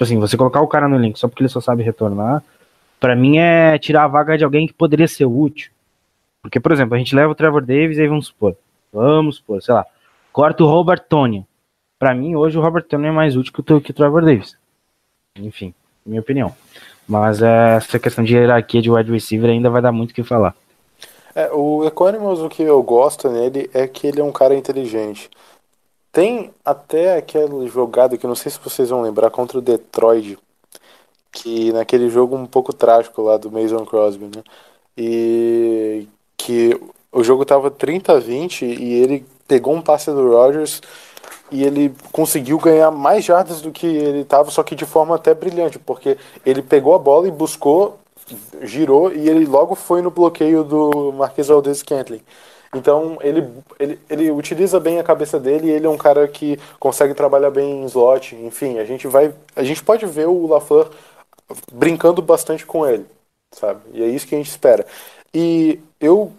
Tipo 0.00 0.04
assim, 0.04 0.18
você 0.18 0.34
colocar 0.34 0.62
o 0.62 0.66
cara 0.66 0.88
no 0.88 0.96
elenco 0.96 1.18
só 1.18 1.28
porque 1.28 1.42
ele 1.42 1.50
só 1.50 1.60
sabe 1.60 1.82
retornar, 1.82 2.42
para 2.98 3.14
mim 3.14 3.36
é 3.36 3.78
tirar 3.78 4.04
a 4.04 4.08
vaga 4.08 4.38
de 4.38 4.42
alguém 4.42 4.66
que 4.66 4.72
poderia 4.72 5.06
ser 5.06 5.26
útil. 5.26 5.70
Porque, 6.40 6.58
por 6.58 6.72
exemplo, 6.72 6.94
a 6.94 6.98
gente 6.98 7.14
leva 7.14 7.30
o 7.30 7.34
Trevor 7.34 7.60
Davis 7.60 7.98
e 7.98 8.00
aí 8.00 8.08
vamos 8.08 8.28
supor, 8.28 8.56
vamos 8.92 9.36
supor, 9.36 9.62
sei 9.62 9.74
lá, 9.74 9.86
corta 10.32 10.62
o 10.62 10.66
Robert 10.66 11.04
Tony. 11.08 11.46
Para 11.98 12.14
mim, 12.14 12.34
hoje 12.34 12.58
o 12.58 12.62
Robert 12.62 12.84
Tony 12.84 13.08
é 13.08 13.10
mais 13.10 13.36
útil 13.36 13.52
que 13.52 13.72
o, 13.72 13.80
que 13.80 13.90
o 13.90 13.94
Trevor 13.94 14.24
Davis. 14.24 14.56
Enfim, 15.36 15.74
minha 16.04 16.20
opinião. 16.20 16.54
Mas 17.06 17.42
é, 17.42 17.76
essa 17.76 17.98
questão 17.98 18.24
de 18.24 18.34
hierarquia 18.34 18.80
de 18.80 18.90
wide 18.90 19.10
receiver 19.10 19.50
ainda 19.50 19.68
vai 19.68 19.82
dar 19.82 19.92
muito 19.92 20.12
o 20.12 20.14
que 20.14 20.22
falar. 20.22 20.54
É, 21.34 21.50
o 21.52 21.84
Economos, 21.84 22.40
o 22.40 22.48
que 22.48 22.62
eu 22.62 22.82
gosto 22.82 23.28
nele 23.28 23.70
é 23.72 23.86
que 23.86 24.06
ele 24.06 24.20
é 24.20 24.24
um 24.24 24.32
cara 24.32 24.54
inteligente. 24.54 25.30
Tem 26.12 26.52
até 26.64 27.16
aquela 27.16 27.66
jogada 27.68 28.18
que 28.18 28.26
eu 28.26 28.28
não 28.28 28.34
sei 28.34 28.50
se 28.50 28.58
vocês 28.58 28.90
vão 28.90 29.02
lembrar 29.02 29.30
contra 29.30 29.58
o 29.58 29.62
Detroit, 29.62 30.38
que 31.30 31.72
naquele 31.72 32.10
jogo 32.10 32.36
um 32.36 32.46
pouco 32.46 32.72
trágico 32.72 33.22
lá 33.22 33.36
do 33.36 33.50
Mason 33.50 33.84
Crosby, 33.86 34.24
né? 34.24 34.42
E 34.96 36.08
que 36.36 36.80
o 37.12 37.22
jogo 37.24 37.44
tava 37.44 37.70
30 37.70 38.12
a 38.12 38.18
20 38.18 38.64
e 38.64 38.94
ele 38.94 39.26
pegou 39.48 39.74
um 39.74 39.82
passe 39.82 40.10
do 40.10 40.30
Rodgers 40.30 40.80
e 41.50 41.64
ele 41.64 41.92
conseguiu 42.12 42.58
ganhar 42.58 42.90
mais 42.90 43.24
jardas 43.24 43.60
do 43.60 43.72
que 43.72 43.86
ele 43.86 44.24
tava, 44.24 44.50
só 44.50 44.62
que 44.62 44.74
de 44.76 44.86
forma 44.86 45.16
até 45.16 45.34
brilhante, 45.34 45.78
porque 45.78 46.16
ele 46.46 46.62
pegou 46.62 46.94
a 46.94 46.98
bola 46.98 47.26
e 47.26 47.32
buscou, 47.32 47.98
girou 48.62 49.12
e 49.12 49.28
ele 49.28 49.44
logo 49.44 49.74
foi 49.74 50.00
no 50.00 50.10
bloqueio 50.10 50.62
do 50.62 51.12
Marquês 51.12 51.48
Valdez 51.48 51.78
Scantling. 51.78 52.22
Então 52.72 53.18
ele, 53.20 53.48
ele, 53.80 53.98
ele 54.08 54.30
utiliza 54.30 54.78
bem 54.78 55.00
a 55.00 55.04
cabeça 55.04 55.40
dele 55.40 55.66
e 55.66 55.70
ele 55.70 55.86
é 55.86 55.90
um 55.90 55.98
cara 55.98 56.28
que 56.28 56.58
consegue 56.78 57.14
trabalhar 57.14 57.50
bem 57.50 57.82
em 57.82 57.84
slot. 57.86 58.36
Enfim, 58.36 58.78
a 58.78 58.84
gente 58.84 59.08
vai. 59.08 59.34
A 59.56 59.64
gente 59.64 59.82
pode 59.82 60.06
ver 60.06 60.28
o 60.28 60.46
LaFleur 60.46 60.88
brincando 61.72 62.22
bastante 62.22 62.64
com 62.64 62.86
ele, 62.86 63.06
sabe? 63.50 63.80
E 63.92 64.02
é 64.02 64.06
isso 64.06 64.26
que 64.26 64.36
a 64.36 64.38
gente 64.38 64.50
espera. 64.50 64.86
E 65.34 65.80
eu 66.00 66.30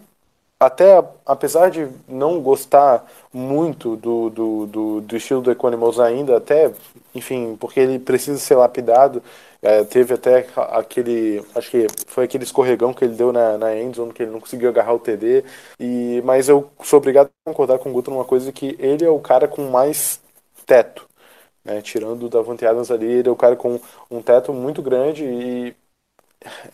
até 0.66 1.04
apesar 1.26 1.70
de 1.70 1.88
não 2.08 2.40
gostar 2.40 3.04
muito 3.32 3.96
do, 3.96 4.30
do, 4.30 4.66
do, 4.66 5.00
do 5.00 5.16
estilo 5.16 5.40
do 5.40 5.50
Equanimals 5.50 5.98
ainda, 5.98 6.36
até, 6.36 6.70
enfim, 7.14 7.56
porque 7.58 7.80
ele 7.80 7.98
precisa 7.98 8.38
ser 8.38 8.54
lapidado, 8.54 9.22
é, 9.60 9.84
teve 9.84 10.14
até 10.14 10.46
aquele, 10.56 11.44
acho 11.54 11.70
que 11.70 11.86
foi 12.06 12.24
aquele 12.24 12.44
escorregão 12.44 12.92
que 12.92 13.04
ele 13.04 13.14
deu 13.14 13.32
na, 13.32 13.56
na 13.58 13.76
endzone, 13.76 14.12
que 14.12 14.22
ele 14.22 14.32
não 14.32 14.40
conseguiu 14.40 14.68
agarrar 14.68 14.94
o 14.94 14.98
TD. 14.98 15.44
E, 15.78 16.20
mas 16.24 16.48
eu 16.48 16.70
sou 16.82 16.98
obrigado 16.98 17.30
a 17.46 17.50
concordar 17.50 17.78
com 17.78 17.90
o 17.90 17.92
Guto 17.92 18.10
numa 18.10 18.24
coisa 18.24 18.50
que 18.52 18.76
ele 18.78 19.04
é 19.04 19.10
o 19.10 19.20
cara 19.20 19.46
com 19.48 19.70
mais 19.70 20.20
teto. 20.66 21.06
Né? 21.64 21.80
Tirando 21.80 22.24
o 22.26 22.28
Davante 22.28 22.66
Adams 22.66 22.90
ali, 22.90 23.06
ele 23.06 23.28
é 23.28 23.32
o 23.32 23.36
cara 23.36 23.56
com 23.56 23.80
um 24.10 24.20
teto 24.20 24.52
muito 24.52 24.82
grande 24.82 25.24
e 25.24 25.76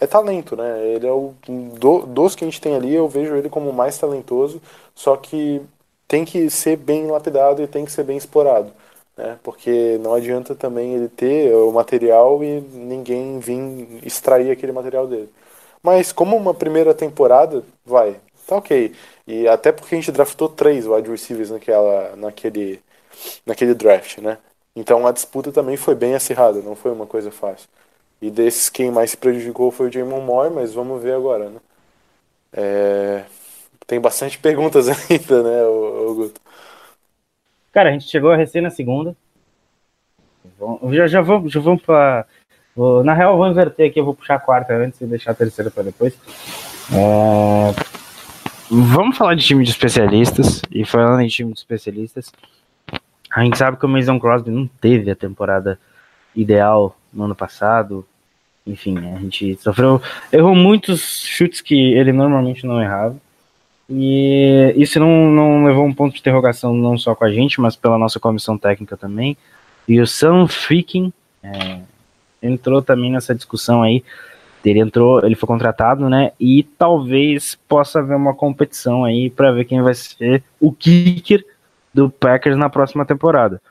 é 0.00 0.06
talento, 0.06 0.56
né? 0.56 0.86
Ele 0.88 1.06
é 1.06 1.12
o 1.12 1.34
do, 1.78 2.06
dos 2.06 2.34
que 2.34 2.44
a 2.44 2.46
gente 2.46 2.60
tem 2.60 2.74
ali, 2.74 2.94
eu 2.94 3.08
vejo 3.08 3.34
ele 3.36 3.48
como 3.48 3.72
mais 3.72 3.98
talentoso, 3.98 4.60
só 4.94 5.16
que 5.16 5.60
tem 6.06 6.24
que 6.24 6.50
ser 6.50 6.76
bem 6.76 7.06
lapidado 7.06 7.62
e 7.62 7.66
tem 7.66 7.84
que 7.84 7.92
ser 7.92 8.04
bem 8.04 8.16
explorado 8.16 8.72
né? 9.18 9.38
Porque 9.42 9.98
não 10.00 10.14
adianta 10.14 10.54
também 10.54 10.94
ele 10.94 11.08
ter 11.08 11.52
o 11.54 11.72
material 11.72 12.42
e 12.42 12.60
ninguém 12.60 13.40
vir 13.40 14.00
extrair 14.04 14.50
aquele 14.50 14.72
material 14.72 15.06
dele. 15.08 15.28
Mas 15.82 16.12
como 16.12 16.36
uma 16.36 16.54
primeira 16.54 16.94
temporada, 16.94 17.64
vai, 17.84 18.16
tá 18.46 18.56
ok. 18.56 18.94
E 19.26 19.48
até 19.48 19.72
porque 19.72 19.94
a 19.94 19.98
gente 19.98 20.12
draftou 20.12 20.48
três 20.48 20.86
wide 20.86 21.10
receivers 21.10 21.50
naquela, 21.50 22.16
naquele, 22.16 22.80
naquele 23.46 23.74
draft, 23.74 24.18
né? 24.18 24.38
Então 24.76 25.06
a 25.06 25.12
disputa 25.12 25.52
também 25.52 25.76
foi 25.76 25.94
bem 25.94 26.14
acirrada, 26.14 26.60
não 26.62 26.76
foi 26.76 26.92
uma 26.92 27.06
coisa 27.06 27.30
fácil. 27.30 27.68
E 28.20 28.30
desses, 28.30 28.68
quem 28.68 28.90
mais 28.90 29.10
se 29.10 29.16
prejudicou 29.16 29.70
foi 29.70 29.88
o 29.88 29.92
Jamon 29.92 30.20
Moore, 30.20 30.52
mas 30.52 30.74
vamos 30.74 31.02
ver 31.02 31.14
agora, 31.14 31.50
né? 31.50 31.60
É... 32.52 33.24
Tem 33.86 34.00
bastante 34.00 34.38
perguntas 34.40 34.88
ainda, 34.88 35.42
né, 35.42 35.62
o, 35.64 36.14
Guto? 36.14 36.40
Cara, 37.72 37.90
a 37.90 37.92
gente 37.92 38.08
chegou 38.08 38.34
recém 38.34 38.60
na 38.60 38.70
segunda. 38.70 39.16
Já, 40.90 41.06
já 41.06 41.20
vamos, 41.20 41.52
já 41.52 41.60
vamos. 41.60 41.82
Vou, 42.74 43.04
na 43.04 43.14
real, 43.14 43.36
vou 43.36 43.46
inverter 43.46 43.90
aqui, 43.90 44.00
eu 44.00 44.04
vou 44.04 44.14
puxar 44.14 44.34
a 44.34 44.40
quarta 44.40 44.74
antes 44.74 45.00
e 45.00 45.06
deixar 45.06 45.30
a 45.30 45.34
terceira 45.34 45.70
para 45.70 45.84
depois. 45.84 46.18
É, 46.92 47.74
vamos 48.70 49.16
falar 49.16 49.34
de 49.34 49.44
time 49.44 49.62
de 49.62 49.70
especialistas. 49.70 50.62
E 50.70 50.84
falando 50.84 51.20
em 51.20 51.28
time 51.28 51.52
de 51.52 51.58
especialistas, 51.58 52.32
a 53.30 53.44
gente 53.44 53.56
sabe 53.56 53.76
que 53.76 53.86
o 53.86 53.88
Mason 53.88 54.18
Crosby 54.18 54.50
não 54.50 54.66
teve 54.80 55.10
a 55.10 55.16
temporada 55.16 55.78
ideal 56.34 56.97
no 57.18 57.24
ano 57.24 57.34
passado. 57.34 58.06
Enfim, 58.66 58.96
a 58.98 59.18
gente 59.18 59.56
sofreu. 59.60 60.00
Errou 60.32 60.54
muitos 60.54 61.22
chutes 61.22 61.60
que 61.60 61.74
ele 61.74 62.12
normalmente 62.12 62.66
não 62.66 62.80
errava. 62.80 63.16
E 63.90 64.74
isso 64.76 65.00
não, 65.00 65.30
não 65.30 65.64
levou 65.64 65.84
um 65.84 65.94
ponto 65.94 66.12
de 66.12 66.20
interrogação 66.20 66.74
não 66.74 66.96
só 66.96 67.14
com 67.14 67.24
a 67.24 67.32
gente, 67.32 67.60
mas 67.60 67.74
pela 67.74 67.98
nossa 67.98 68.20
comissão 68.20 68.56
técnica 68.56 68.96
também. 68.96 69.36
E 69.86 70.00
o 70.00 70.06
Sam 70.06 70.46
Freaking 70.46 71.12
é, 71.42 71.80
entrou 72.42 72.82
também 72.82 73.10
nessa 73.10 73.34
discussão 73.34 73.82
aí. 73.82 74.04
Ele 74.64 74.80
entrou, 74.80 75.24
ele 75.24 75.34
foi 75.34 75.46
contratado, 75.46 76.10
né? 76.10 76.32
E 76.38 76.62
talvez 76.62 77.56
possa 77.66 78.00
haver 78.00 78.16
uma 78.16 78.34
competição 78.34 79.02
aí 79.04 79.30
para 79.30 79.50
ver 79.50 79.64
quem 79.64 79.80
vai 79.80 79.94
ser 79.94 80.42
o 80.60 80.70
kicker 80.70 81.42
do 81.94 82.10
Packers 82.10 82.56
na 82.56 82.68
próxima 82.68 83.06
temporada. 83.06 83.62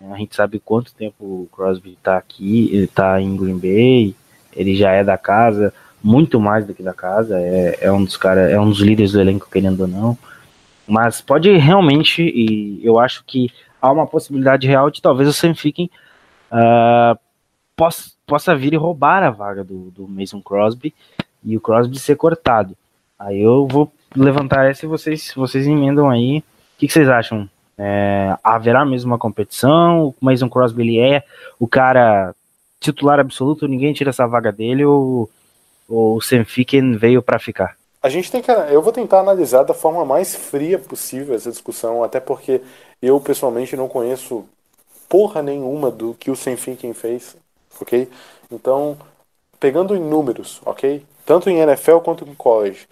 A 0.00 0.16
gente 0.16 0.34
sabe 0.34 0.58
quanto 0.58 0.94
tempo 0.94 1.24
o 1.24 1.48
Crosby 1.52 1.98
tá 2.02 2.16
aqui, 2.16 2.70
ele 2.72 2.86
tá 2.86 3.20
em 3.20 3.36
Green 3.36 3.58
Bay, 3.58 4.14
ele 4.54 4.74
já 4.74 4.92
é 4.92 5.04
da 5.04 5.18
casa 5.18 5.72
muito 6.02 6.40
mais 6.40 6.66
do 6.66 6.74
que 6.74 6.82
da 6.82 6.94
casa, 6.94 7.38
é, 7.38 7.78
é 7.82 7.92
um 7.92 8.04
dos 8.04 8.16
caras, 8.16 8.50
é 8.50 8.58
um 8.58 8.68
dos 8.68 8.80
líderes 8.80 9.12
do 9.12 9.20
elenco, 9.20 9.48
querendo 9.50 9.82
ou 9.82 9.88
não. 9.88 10.18
Mas 10.86 11.20
pode 11.20 11.50
realmente, 11.56 12.22
e 12.22 12.80
eu 12.82 12.98
acho 12.98 13.22
que 13.24 13.50
há 13.80 13.92
uma 13.92 14.06
possibilidade 14.06 14.66
real 14.66 14.90
de 14.90 15.00
talvez 15.00 15.28
o 15.28 15.32
Sam 15.32 15.54
Ficken 15.54 15.90
uh, 16.50 17.18
possa, 17.76 18.10
possa 18.26 18.56
vir 18.56 18.72
e 18.72 18.76
roubar 18.76 19.22
a 19.22 19.30
vaga 19.30 19.62
do, 19.62 19.90
do 19.90 20.08
Mason 20.08 20.40
Crosby 20.40 20.94
e 21.44 21.56
o 21.56 21.60
Crosby 21.60 21.98
ser 21.98 22.16
cortado. 22.16 22.76
Aí 23.18 23.40
eu 23.40 23.68
vou 23.68 23.92
levantar 24.16 24.68
essa 24.68 24.86
e 24.86 24.88
vocês, 24.88 25.32
vocês 25.36 25.66
emendam 25.66 26.08
aí. 26.08 26.38
O 26.38 26.42
que, 26.78 26.86
que 26.86 26.92
vocês 26.92 27.08
acham? 27.08 27.48
É, 27.82 28.36
haverá 28.44 28.84
mesmo 28.84 29.10
uma 29.10 29.18
competição? 29.18 30.08
O 30.08 30.14
Mason 30.20 30.50
Crosby 30.50 30.82
ele 30.82 31.00
é 31.00 31.24
o 31.58 31.66
cara 31.66 32.34
titular 32.78 33.18
absoluto, 33.18 33.66
ninguém 33.66 33.94
tira 33.94 34.10
essa 34.10 34.26
vaga 34.26 34.52
dele 34.52 34.84
ou 34.84 35.30
o 35.88 36.20
Sam 36.20 36.44
Ficken 36.44 36.96
veio 36.96 37.22
para 37.22 37.38
ficar? 37.38 37.76
A 38.02 38.08
gente 38.08 38.30
tem 38.30 38.42
que. 38.42 38.50
Eu 38.50 38.82
vou 38.82 38.92
tentar 38.92 39.20
analisar 39.20 39.62
da 39.62 39.74
forma 39.74 40.04
mais 40.04 40.34
fria 40.34 40.78
possível 40.78 41.34
essa 41.34 41.50
discussão, 41.50 42.04
até 42.04 42.20
porque 42.20 42.60
eu 43.00 43.18
pessoalmente 43.20 43.76
não 43.76 43.88
conheço 43.88 44.44
porra 45.08 45.42
nenhuma 45.42 45.90
do 45.90 46.14
que 46.14 46.30
o 46.30 46.36
Sam 46.36 46.56
Ficken 46.56 46.94
fez, 46.94 47.36
ok? 47.80 48.08
Então, 48.50 48.96
pegando 49.58 49.96
em 49.96 50.00
números, 50.00 50.60
ok? 50.64 51.02
Tanto 51.26 51.50
em 51.50 51.58
NFL 51.58 51.98
quanto 51.98 52.24
em 52.24 52.34
college, 52.34 52.86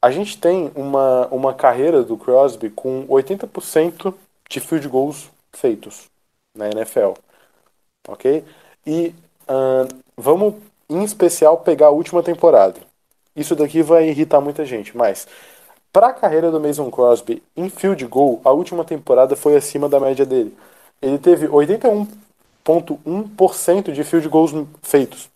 a 0.00 0.10
gente 0.10 0.38
tem 0.38 0.70
uma, 0.74 1.26
uma 1.28 1.54
carreira 1.54 2.02
do 2.02 2.16
Crosby 2.16 2.70
com 2.70 3.06
80% 3.06 4.14
de 4.48 4.60
field 4.60 4.88
goals 4.88 5.30
feitos 5.52 6.08
na 6.54 6.68
NFL, 6.68 7.12
ok? 8.08 8.44
E 8.86 9.14
uh, 9.48 9.88
vamos 10.16 10.54
em 10.88 11.02
especial 11.02 11.58
pegar 11.58 11.86
a 11.86 11.90
última 11.90 12.22
temporada. 12.22 12.80
Isso 13.34 13.56
daqui 13.56 13.82
vai 13.82 14.08
irritar 14.08 14.40
muita 14.40 14.64
gente, 14.64 14.96
mas 14.96 15.26
para 15.92 16.08
a 16.08 16.12
carreira 16.12 16.50
do 16.50 16.60
Mason 16.60 16.90
Crosby 16.90 17.42
em 17.56 17.68
field 17.68 18.06
goal, 18.06 18.40
a 18.44 18.50
última 18.50 18.84
temporada 18.84 19.34
foi 19.34 19.56
acima 19.56 19.88
da 19.88 19.98
média 19.98 20.24
dele. 20.24 20.56
Ele 21.02 21.18
teve 21.18 21.48
81 21.48 22.06
78,1% 22.66 23.92
de 23.92 24.02
field 24.02 24.28
goals 24.28 24.52
feitos. 24.82 25.30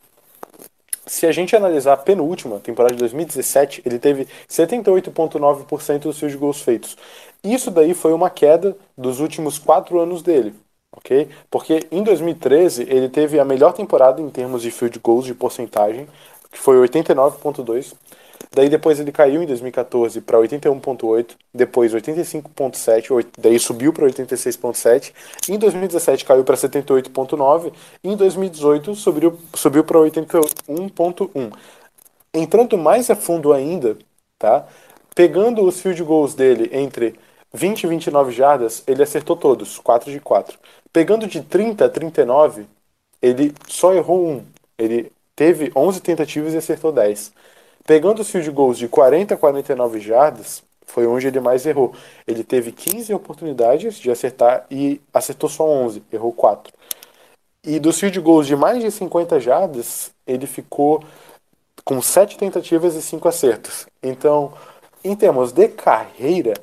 Se 1.10 1.26
a 1.26 1.32
gente 1.32 1.56
analisar 1.56 1.94
a 1.94 1.96
penúltima 1.96 2.60
temporada 2.60 2.94
de 2.94 3.00
2017, 3.00 3.82
ele 3.84 3.98
teve 3.98 4.28
78,9% 4.48 6.02
dos 6.02 6.20
field 6.20 6.36
goals 6.36 6.60
feitos. 6.60 6.96
Isso 7.42 7.68
daí 7.68 7.94
foi 7.94 8.12
uma 8.12 8.30
queda 8.30 8.76
dos 8.96 9.18
últimos 9.18 9.58
quatro 9.58 9.98
anos 9.98 10.22
dele, 10.22 10.54
ok? 10.92 11.28
Porque 11.50 11.84
em 11.90 12.04
2013 12.04 12.82
ele 12.84 13.08
teve 13.08 13.40
a 13.40 13.44
melhor 13.44 13.72
temporada 13.72 14.22
em 14.22 14.30
termos 14.30 14.62
de 14.62 14.70
field 14.70 15.00
goals 15.00 15.24
de 15.24 15.34
porcentagem, 15.34 16.06
que 16.48 16.58
foi 16.58 16.76
89,2%. 16.76 17.96
Daí 18.52 18.68
depois 18.68 18.98
ele 18.98 19.12
caiu 19.12 19.42
em 19.42 19.46
2014 19.46 20.20
para 20.20 20.38
81.8, 20.38 21.36
depois 21.54 21.92
85.7, 21.94 23.12
oit- 23.12 23.28
daí 23.38 23.58
subiu 23.58 23.92
para 23.92 24.06
86.7. 24.06 25.12
Em 25.48 25.56
2017 25.58 26.24
caiu 26.24 26.42
para 26.42 26.56
78.9, 26.56 27.72
e 28.02 28.08
em 28.10 28.16
2018 28.16 28.94
subiu 28.94 29.38
subiu 29.54 29.84
para 29.84 29.98
81.1. 29.98 31.52
Entrando 32.34 32.76
mais 32.78 33.10
a 33.10 33.16
fundo 33.16 33.52
ainda, 33.52 33.96
tá? 34.38 34.66
Pegando 35.14 35.64
os 35.64 35.80
field 35.80 36.02
goals 36.02 36.34
dele 36.34 36.70
entre 36.72 37.18
20 37.52 37.84
e 37.84 37.86
29 37.88 38.32
jardas, 38.32 38.82
ele 38.86 39.02
acertou 39.02 39.36
todos, 39.36 39.78
4 39.78 40.10
de 40.10 40.20
4. 40.20 40.58
Pegando 40.92 41.26
de 41.26 41.40
30 41.42 41.84
a 41.84 41.88
39, 41.88 42.66
ele 43.20 43.52
só 43.68 43.92
errou 43.92 44.26
um. 44.28 44.44
Ele 44.78 45.12
teve 45.36 45.72
11 45.74 46.00
tentativas 46.00 46.54
e 46.54 46.56
acertou 46.56 46.92
10. 46.92 47.32
Pegando 47.90 48.22
os 48.22 48.30
field 48.30 48.48
goals 48.52 48.78
de 48.78 48.86
40 48.86 49.34
a 49.34 49.36
49 49.36 49.98
jardas, 49.98 50.62
foi 50.86 51.08
onde 51.08 51.26
ele 51.26 51.40
mais 51.40 51.66
errou. 51.66 51.92
Ele 52.24 52.44
teve 52.44 52.70
15 52.70 53.12
oportunidades 53.12 53.98
de 53.98 54.12
acertar 54.12 54.64
e 54.70 55.00
acertou 55.12 55.50
só 55.50 55.64
11, 55.66 56.00
errou 56.12 56.32
4. 56.32 56.72
E 57.64 57.80
dos 57.80 57.98
field 57.98 58.20
goals 58.20 58.46
de 58.46 58.54
mais 58.54 58.80
de 58.80 58.92
50 58.92 59.40
jardas, 59.40 60.12
ele 60.24 60.46
ficou 60.46 61.02
com 61.84 62.00
7 62.00 62.38
tentativas 62.38 62.94
e 62.94 63.02
5 63.02 63.26
acertos. 63.26 63.88
Então, 64.00 64.52
em 65.02 65.16
termos 65.16 65.50
de 65.50 65.66
carreira, 65.66 66.54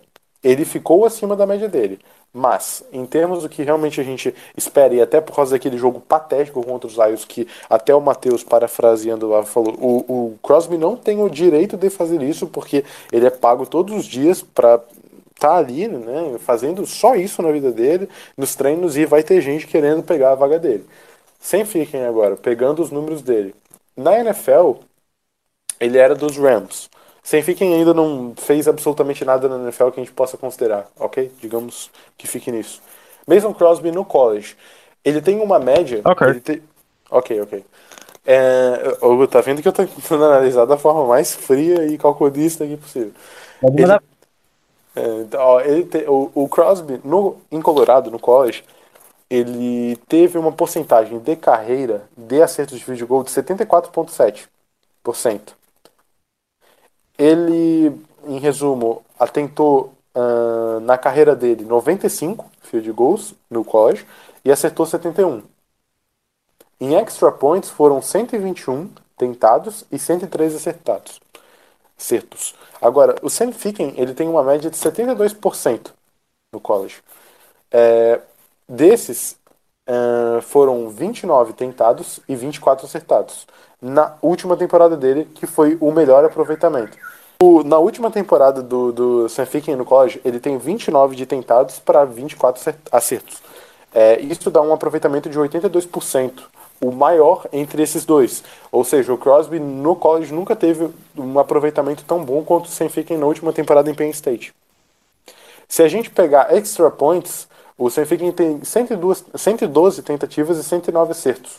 ele 0.41 0.63
ficou 0.63 1.03
acima 1.03 1.35
da 1.35 1.45
média 1.45 1.67
dele. 1.67 1.99
Mas, 2.37 2.83
em 2.93 3.03
termos 3.03 3.41
do 3.41 3.49
que 3.49 3.63
realmente 3.63 3.99
a 3.99 4.03
gente 4.03 4.33
espera, 4.55 4.93
e 4.93 5.01
até 5.01 5.19
por 5.19 5.35
causa 5.35 5.55
daquele 5.55 5.75
jogo 5.75 5.99
patético 5.99 6.63
contra 6.63 6.87
os 6.87 6.93
Lions, 6.93 7.25
que 7.25 7.47
até 7.67 7.95
o 7.95 7.99
Matheus, 7.99 8.43
parafraseando 8.43 9.27
lá, 9.27 9.41
falou: 9.41 9.73
o, 9.79 9.97
o 10.07 10.37
Crosby 10.43 10.77
não 10.77 10.95
tem 10.95 11.19
o 11.19 11.29
direito 11.29 11.75
de 11.75 11.89
fazer 11.89 12.21
isso, 12.21 12.45
porque 12.45 12.85
ele 13.11 13.25
é 13.25 13.31
pago 13.31 13.65
todos 13.65 13.97
os 13.97 14.05
dias 14.05 14.43
para 14.43 14.79
tá 15.39 15.55
ali, 15.55 15.87
né, 15.87 16.37
fazendo 16.39 16.85
só 16.85 17.15
isso 17.15 17.41
na 17.41 17.51
vida 17.51 17.71
dele, 17.71 18.07
nos 18.35 18.55
treinos, 18.55 18.97
e 18.97 19.05
vai 19.05 19.23
ter 19.23 19.41
gente 19.41 19.65
querendo 19.65 20.03
pegar 20.03 20.31
a 20.31 20.35
vaga 20.35 20.59
dele. 20.59 20.85
Sem 21.39 21.65
fiquem 21.65 22.05
agora, 22.05 22.35
pegando 22.35 22.83
os 22.83 22.91
números 22.91 23.23
dele. 23.23 23.55
Na 23.95 24.19
NFL, 24.19 24.73
ele 25.79 25.97
era 25.97 26.13
dos 26.13 26.37
Rams. 26.37 26.89
Sem 27.27 27.43
fiquem 27.43 27.73
ainda 27.73 27.93
não 27.93 28.33
fez 28.37 28.69
absolutamente 28.69 29.25
nada 29.25 29.49
na 29.49 29.61
NFL 29.65 29.89
que 29.89 29.99
a 29.99 30.03
gente 30.03 30.13
possa 30.13 30.37
considerar, 30.37 30.87
ok? 30.97 31.29
Digamos 31.41 31.91
que 32.17 32.25
fique 32.25 32.49
nisso. 32.49 32.81
Mason 33.27 33.53
Crosby 33.53 33.91
no 33.91 34.05
college. 34.05 34.55
Ele 35.03 35.19
tem 35.19 35.37
uma 35.41 35.59
média. 35.59 36.01
Ok. 36.05 36.39
te- 36.39 36.63
Ok, 37.11 37.41
ok. 37.41 37.65
É, 38.25 38.97
Hugo, 39.01 39.27
tá 39.27 39.41
vendo 39.41 39.61
que 39.61 39.67
eu 39.67 39.73
tô 39.73 39.85
tentando 39.85 40.23
analisar 40.23 40.63
da 40.63 40.77
forma 40.77 41.05
mais 41.05 41.35
fria 41.35 41.85
e 41.87 41.97
calculista 41.97 42.63
aqui 42.63 42.77
possível. 42.77 43.11
Pode 43.59 43.83
Ele, 43.83 43.91
é, 44.95 45.21
então, 45.23 45.41
ó, 45.41 45.59
ele 45.59 45.83
te- 45.83 46.05
o, 46.07 46.31
o 46.33 46.47
Crosby, 46.47 47.01
no, 47.03 47.35
em 47.51 47.61
Colorado, 47.61 48.09
no 48.09 48.19
college, 48.19 48.63
ele 49.29 49.97
teve 50.07 50.37
uma 50.37 50.53
porcentagem 50.53 51.19
de 51.19 51.35
carreira 51.35 52.03
de 52.17 52.41
acertos 52.41 52.79
de 52.79 52.85
field 52.85 53.03
goal 53.03 53.25
de 53.25 53.31
74,7%. 53.31 55.57
Ele, 57.17 57.91
em 58.25 58.39
resumo, 58.39 59.03
atentou 59.19 59.93
ah, 60.17 60.79
na 60.81 60.97
carreira 60.97 61.35
dele 61.35 61.63
95 61.63 62.45
field 62.63 62.91
goals 62.91 63.35
no 63.49 63.63
college 63.63 64.05
e 64.43 64.51
acertou 64.51 64.85
71. 64.85 65.43
Em 66.81 66.95
extra 66.95 67.31
points 67.31 67.69
foram 67.69 68.01
121 68.01 68.89
tentados 69.15 69.83
e 69.91 69.99
103 69.99 70.55
acertados. 70.55 71.19
Acertos. 71.97 72.55
Agora, 72.81 73.15
o 73.21 73.29
Sam 73.29 73.51
Ficken, 73.51 73.93
ele 73.97 74.13
tem 74.13 74.27
uma 74.27 74.43
média 74.43 74.69
de 74.71 74.77
72% 74.77 75.91
no 76.51 76.59
college. 76.59 77.01
É, 77.71 78.19
desses, 78.67 79.37
é, 79.85 80.41
foram 80.41 80.89
29 80.89 81.53
tentados 81.53 82.19
e 82.27 82.35
24 82.35 82.85
acertados. 82.85 83.47
Na 83.81 84.17
última 84.21 84.57
temporada 84.57 84.97
dele, 84.97 85.25
que 85.25 85.45
foi 85.45 85.77
o 85.79 85.91
melhor 85.91 86.25
aproveitamento. 86.25 86.97
O- 87.41 87.63
na 87.63 87.77
última 87.77 88.09
temporada 88.09 88.61
do, 88.63 88.91
do 88.91 89.29
Sam 89.29 89.45
no 89.77 89.85
college, 89.85 90.19
ele 90.25 90.39
tem 90.39 90.57
29 90.57 91.15
de 91.15 91.25
tentados 91.25 91.79
para 91.79 92.03
24 92.03 92.59
acer- 92.61 92.75
acertos. 92.91 93.41
É, 93.93 94.19
isso 94.21 94.49
dá 94.49 94.61
um 94.61 94.73
aproveitamento 94.73 95.29
de 95.29 95.39
82%, 95.39 96.49
o 96.81 96.91
maior 96.91 97.45
entre 97.53 97.81
esses 97.81 98.05
dois. 98.05 98.43
Ou 98.71 98.83
seja, 98.83 99.13
o 99.13 99.17
Crosby 99.17 99.59
no 99.59 99.95
college 99.95 100.33
nunca 100.33 100.55
teve 100.55 100.89
um 101.17 101.39
aproveitamento 101.39 102.03
tão 102.05 102.23
bom 102.23 102.43
quanto 102.43 102.65
o 102.65 102.69
Sam 102.69 102.87
na 103.17 103.25
última 103.25 103.53
temporada 103.53 103.89
em 103.89 103.95
Penn 103.95 104.09
State. 104.09 104.53
Se 105.67 105.83
a 105.83 105.87
gente 105.87 106.09
pegar 106.09 106.53
extra 106.55 106.89
points, 106.89 107.47
o 107.77 107.89
Sam 107.89 108.05
tem 108.35 108.63
102, 108.63 109.25
112 109.35 110.01
tentativas 110.01 110.57
e 110.57 110.63
109 110.63 111.11
acertos. 111.11 111.57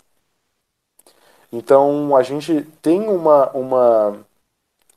Então 1.52 2.14
a 2.16 2.22
gente 2.22 2.62
tem 2.82 3.08
uma, 3.08 3.50
uma, 3.50 4.16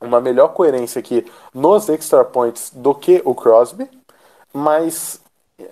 uma 0.02 0.20
melhor 0.20 0.50
coerência 0.50 1.00
aqui 1.00 1.26
nos 1.54 1.90
extra 1.90 2.26
points 2.26 2.72
do 2.74 2.94
que 2.94 3.22
o 3.24 3.36
Crosby, 3.36 3.88
mas 4.54 5.22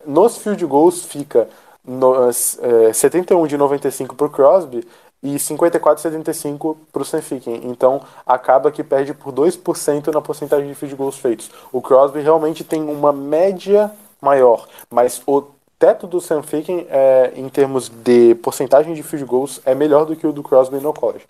nos 0.06 0.38
field 0.38 0.66
goals 0.66 1.04
fica 1.04 1.50
nos, 1.84 2.60
eh, 2.62 2.94
71 2.94 3.48
de 3.48 3.58
95 3.58 4.16
para 4.16 4.28
o 4.28 4.30
Crosby 4.30 4.88
e 5.22 5.38
54 5.38 5.96
de 5.98 6.02
75 6.02 6.78
para 6.92 7.02
o 7.02 7.06
Sam 7.06 7.22
Ficken. 7.22 7.62
Então 7.66 8.02
acaba 8.26 8.72
que 8.72 8.84
perde 8.84 9.14
por 9.14 9.34
2% 9.34 10.12
na 10.12 10.22
porcentagem 10.22 10.68
de 10.68 10.76
field 10.76 10.96
goals 10.96 11.18
feitos. 11.18 11.50
O 11.72 11.82
Crosby 11.82 12.22
realmente 12.22 12.64
tem 12.64 12.82
uma 12.82 13.12
média 13.12 13.92
maior, 14.22 14.68
mas 14.90 15.22
o 15.26 15.44
teto 15.78 16.06
do 16.06 16.20
Sam 16.20 16.44
Ficken 16.44 16.86
é, 16.90 17.34
em 17.36 17.48
termos 17.50 17.90
de 17.90 18.36
porcentagem 18.36 18.94
de 18.94 19.04
field 19.04 19.26
goals 19.26 19.62
é 19.66 19.74
melhor 19.74 20.06
do 20.06 20.16
que 20.16 20.28
o 20.28 20.34
do 20.34 20.44
Crosby 20.44 20.78
no 20.78 20.94
college. 20.94 21.26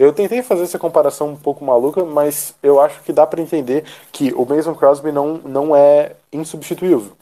Eu 0.00 0.14
tentei 0.14 0.42
fazer 0.42 0.62
essa 0.62 0.78
comparação 0.78 1.28
um 1.28 1.36
pouco 1.36 1.62
maluca, 1.62 2.02
mas 2.06 2.54
eu 2.62 2.80
acho 2.80 3.02
que 3.02 3.12
dá 3.12 3.26
para 3.26 3.42
entender 3.42 3.84
que 4.10 4.32
o 4.32 4.46
Mason 4.46 4.74
Crosby 4.74 5.12
não, 5.12 5.34
não 5.44 5.76
é 5.76 6.12
insubstituível. 6.32 7.12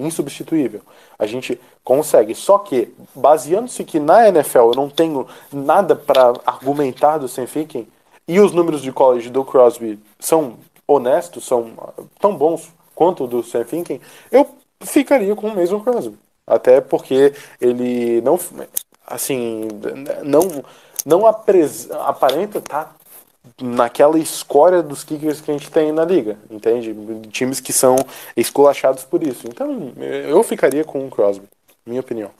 Insubstituível. 0.00 0.80
A 1.18 1.26
gente 1.26 1.60
consegue. 1.84 2.34
Só 2.34 2.56
que, 2.56 2.90
baseando-se 3.14 3.84
que 3.84 4.00
na 4.00 4.26
NFL 4.28 4.70
eu 4.70 4.74
não 4.74 4.88
tenho 4.88 5.26
nada 5.52 5.94
para 5.94 6.32
argumentar 6.46 7.18
do 7.18 7.28
Sam 7.28 7.46
Ficken, 7.46 7.86
e 8.26 8.40
os 8.40 8.52
números 8.52 8.80
de 8.80 8.90
college 8.90 9.28
do 9.28 9.44
Crosby 9.44 9.98
são 10.18 10.54
honestos, 10.88 11.44
são 11.44 11.72
ah, 11.76 12.02
tão 12.18 12.34
bons 12.34 12.72
quanto 12.94 13.26
do 13.26 13.42
Sam 13.42 13.64
Ficken, 13.66 14.00
eu 14.30 14.48
ficaria 14.80 15.36
com 15.36 15.48
o 15.48 15.54
Mason 15.54 15.80
Crosby. 15.80 16.16
Até 16.46 16.80
porque 16.80 17.34
ele 17.60 18.22
não, 18.22 18.40
assim, 19.06 19.68
não, 20.24 20.64
não 21.04 21.26
apres- 21.26 21.90
aparenta 21.90 22.58
estar 22.58 22.94
naquela 23.60 24.18
escória 24.18 24.82
dos 24.82 25.02
kickers 25.02 25.40
que 25.40 25.50
a 25.50 25.54
gente 25.54 25.70
tem 25.70 25.90
na 25.92 26.04
liga, 26.04 26.36
entende? 26.50 26.94
Times 27.30 27.60
que 27.60 27.72
são 27.72 27.96
esculachados 28.36 29.04
por 29.04 29.22
isso. 29.22 29.48
Então, 29.48 29.92
eu 29.98 30.42
ficaria 30.42 30.84
com 30.84 31.04
o 31.04 31.10
Crosby, 31.10 31.44
minha 31.84 32.00
opinião. 32.00 32.30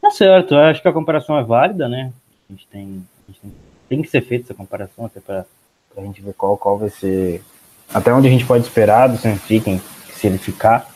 Tá 0.00 0.10
certo, 0.10 0.54
eu 0.54 0.60
acho 0.60 0.80
que 0.80 0.88
a 0.88 0.92
comparação 0.92 1.36
é 1.36 1.42
válida, 1.42 1.88
né? 1.88 2.12
A 2.48 2.52
gente 2.52 2.66
tem, 2.68 3.04
a 3.28 3.32
gente 3.32 3.40
tem, 3.40 3.52
tem 3.88 4.02
que 4.02 4.08
ser 4.08 4.20
feita 4.22 4.46
essa 4.46 4.54
comparação 4.54 5.04
até 5.04 5.20
para 5.20 5.44
a 5.96 6.00
gente 6.00 6.22
ver 6.22 6.34
qual, 6.34 6.56
qual 6.56 6.78
vai 6.78 6.90
ser. 6.90 7.42
Até 7.92 8.12
onde 8.12 8.28
a 8.28 8.30
gente 8.30 8.46
pode 8.46 8.64
esperar 8.64 9.08
do 9.08 9.18
Sam 9.18 9.36
Ficken, 9.36 9.80
se 10.14 10.26
ele 10.26 10.38
ficar, 10.38 10.88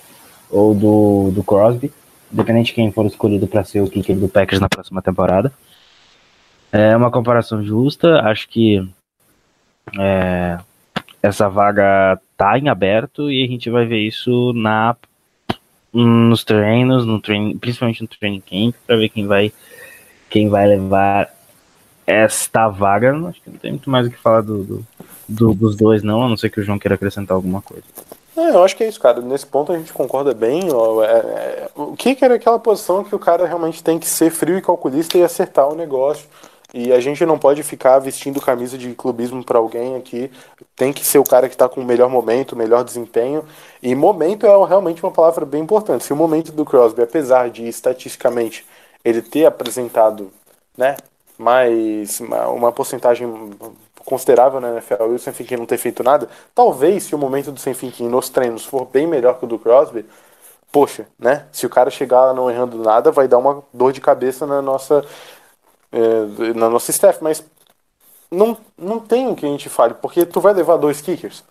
ou 0.48 0.74
do, 0.74 1.30
do 1.32 1.42
Crosby, 1.42 1.92
independente 2.32 2.66
de 2.66 2.74
quem 2.74 2.92
for 2.92 3.04
escolhido 3.06 3.46
para 3.46 3.64
ser 3.64 3.80
o 3.80 3.90
kicker 3.90 4.16
do 4.16 4.28
Packers 4.28 4.60
na 4.60 4.68
próxima 4.68 5.02
temporada. 5.02 5.52
É 6.72 6.96
uma 6.96 7.10
comparação 7.10 7.62
justa, 7.64 8.20
acho 8.20 8.48
que 8.48 8.88
é, 9.98 10.58
essa 11.22 11.48
vaga 11.48 12.20
tá 12.36 12.58
em 12.58 12.68
aberto 12.68 13.30
e 13.30 13.44
a 13.44 13.46
gente 13.48 13.68
vai 13.70 13.86
ver 13.86 13.98
isso 13.98 14.52
na 14.54 14.96
nos 15.92 16.44
treinos, 16.44 17.04
no 17.04 17.20
trein, 17.20 17.58
principalmente 17.58 18.00
no 18.02 18.06
training 18.08 18.40
camp, 18.40 18.74
para 18.86 18.96
ver 18.96 19.08
quem 19.08 19.26
vai 19.26 19.52
quem 20.28 20.48
vai 20.48 20.66
levar 20.68 21.28
esta 22.06 22.68
vaga. 22.68 23.12
Acho 23.28 23.42
que 23.42 23.50
não 23.50 23.58
tem 23.58 23.72
muito 23.72 23.90
mais 23.90 24.06
o 24.06 24.10
que 24.10 24.16
falar 24.16 24.42
do, 24.42 24.62
do- 24.62 24.86
do- 25.28 25.54
dos 25.54 25.76
dois, 25.76 26.04
não, 26.04 26.22
a 26.24 26.28
não 26.28 26.36
ser 26.36 26.50
que 26.50 26.60
o 26.60 26.62
João 26.62 26.78
queira 26.78 26.94
acrescentar 26.94 27.34
alguma 27.34 27.60
coisa. 27.60 27.82
É, 28.36 28.50
eu 28.50 28.62
acho 28.62 28.76
que 28.76 28.84
é 28.84 28.88
isso, 28.88 29.00
cara. 29.00 29.20
Nesse 29.20 29.44
ponto 29.46 29.72
a 29.72 29.76
gente 29.78 29.92
concorda 29.92 30.32
bem. 30.32 30.68
ó, 30.72 31.02
é- 31.02 31.08
é- 31.08 31.68
o 31.74 31.96
kicker 31.96 32.30
é 32.30 32.34
aquela 32.34 32.58
posição 32.60 33.02
que 33.02 33.14
o 33.14 33.18
cara 33.18 33.44
realmente 33.44 33.82
tem 33.82 33.98
que 33.98 34.06
ser 34.08 34.30
frio 34.30 34.56
e 34.56 34.62
calculista 34.62 35.18
e 35.18 35.24
acertar 35.24 35.68
o 35.68 35.74
negócio. 35.74 36.28
E 36.72 36.92
a 36.92 37.00
gente 37.00 37.24
não 37.26 37.38
pode 37.38 37.62
ficar 37.62 37.98
vestindo 37.98 38.40
camisa 38.40 38.78
de 38.78 38.94
clubismo 38.94 39.44
pra 39.44 39.58
alguém 39.58 39.96
aqui. 39.96 40.30
Tem 40.76 40.92
que 40.92 41.04
ser 41.04 41.18
o 41.18 41.24
cara 41.24 41.48
que 41.48 41.56
tá 41.56 41.68
com 41.68 41.80
o 41.80 41.84
melhor 41.84 42.08
momento, 42.08 42.56
melhor 42.56 42.84
desempenho. 42.84 43.44
E 43.82 43.94
momento 43.94 44.46
é 44.46 44.66
realmente 44.66 45.02
uma 45.02 45.10
palavra 45.10 45.44
bem 45.44 45.62
importante. 45.62 46.04
Se 46.04 46.12
o 46.12 46.16
momento 46.16 46.52
do 46.52 46.64
Crosby, 46.64 47.02
apesar 47.02 47.50
de 47.50 47.66
estatisticamente 47.66 48.64
ele 49.04 49.20
ter 49.20 49.46
apresentado, 49.46 50.30
né, 50.76 50.96
mais 51.36 52.20
uma, 52.20 52.48
uma 52.48 52.72
porcentagem 52.72 53.26
considerável 54.04 54.60
na 54.60 54.72
NFL 54.72 55.04
e 55.10 55.14
o 55.14 55.18
Sam 55.18 55.32
Finkin 55.32 55.56
não 55.56 55.66
ter 55.66 55.78
feito 55.78 56.02
nada, 56.02 56.28
talvez 56.54 57.04
se 57.04 57.14
o 57.14 57.18
momento 57.18 57.50
do 57.50 57.60
Sam 57.60 57.74
Finkin 57.74 58.08
nos 58.08 58.28
treinos 58.28 58.64
for 58.64 58.86
bem 58.86 59.06
melhor 59.06 59.38
que 59.38 59.44
o 59.44 59.48
do 59.48 59.58
Crosby, 59.58 60.04
poxa, 60.70 61.06
né? 61.18 61.46
Se 61.52 61.66
o 61.66 61.70
cara 61.70 61.90
chegar 61.90 62.34
não 62.34 62.50
errando 62.50 62.78
nada, 62.78 63.10
vai 63.10 63.26
dar 63.26 63.38
uma 63.38 63.62
dor 63.72 63.92
de 63.92 64.00
cabeça 64.00 64.46
na 64.46 64.62
nossa 64.62 65.04
é, 65.92 66.54
na 66.54 66.68
nossa 66.68 66.90
staff, 66.90 67.22
mas 67.22 67.44
não, 68.30 68.56
não 68.78 69.00
tem 69.00 69.28
o 69.28 69.36
que 69.36 69.46
a 69.46 69.48
gente 69.48 69.68
fale, 69.68 69.94
porque 69.94 70.26
tu 70.26 70.40
vai 70.40 70.52
levar 70.54 70.76
dois 70.76 71.00
kickers 71.00 71.44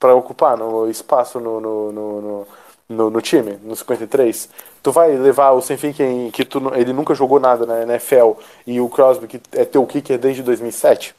para 0.00 0.14
ocupar 0.14 0.56
no 0.58 0.88
espaço 0.90 1.40
no, 1.40 1.60
no, 1.60 1.92
no, 1.92 2.46
no, 2.90 3.10
no- 3.10 3.22
time, 3.22 3.58
no 3.64 3.76
53. 3.76 4.48
Tu 4.82 4.92
vai 4.92 5.16
levar 5.16 5.52
o 5.52 5.62
Sem 5.62 5.76
Ficken, 5.78 6.30
que 6.32 6.44
tu, 6.44 6.60
ele 6.74 6.92
nunca 6.92 7.14
jogou 7.14 7.40
nada 7.40 7.66
na 7.66 7.82
NFL, 7.82 8.34
e 8.66 8.80
o 8.80 8.88
Crosby, 8.88 9.28
que 9.28 9.40
é 9.52 9.64
teu 9.64 9.86
kicker 9.86 10.18
desde 10.18 10.42
2007. 10.42 11.14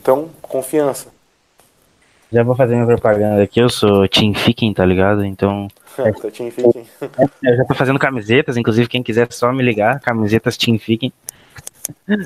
Então, 0.00 0.30
confiança. 0.42 1.13
Já 2.34 2.42
vou 2.42 2.56
fazer 2.56 2.74
minha 2.74 2.86
propaganda 2.86 3.44
aqui, 3.44 3.60
eu 3.60 3.68
sou 3.68 4.08
Team 4.08 4.34
Ficken, 4.34 4.74
tá 4.74 4.84
ligado? 4.84 5.24
Então, 5.24 5.68
Tá, 5.96 6.30
Team 6.32 6.50
eu 7.44 7.56
já 7.56 7.64
tô 7.64 7.74
fazendo 7.74 7.98
camisetas, 8.00 8.56
inclusive 8.56 8.88
quem 8.88 9.04
quiser 9.04 9.32
só 9.32 9.52
me 9.52 9.62
ligar, 9.62 10.00
camisetas 10.00 10.56
Team 10.56 10.76
Ficken. 10.76 11.12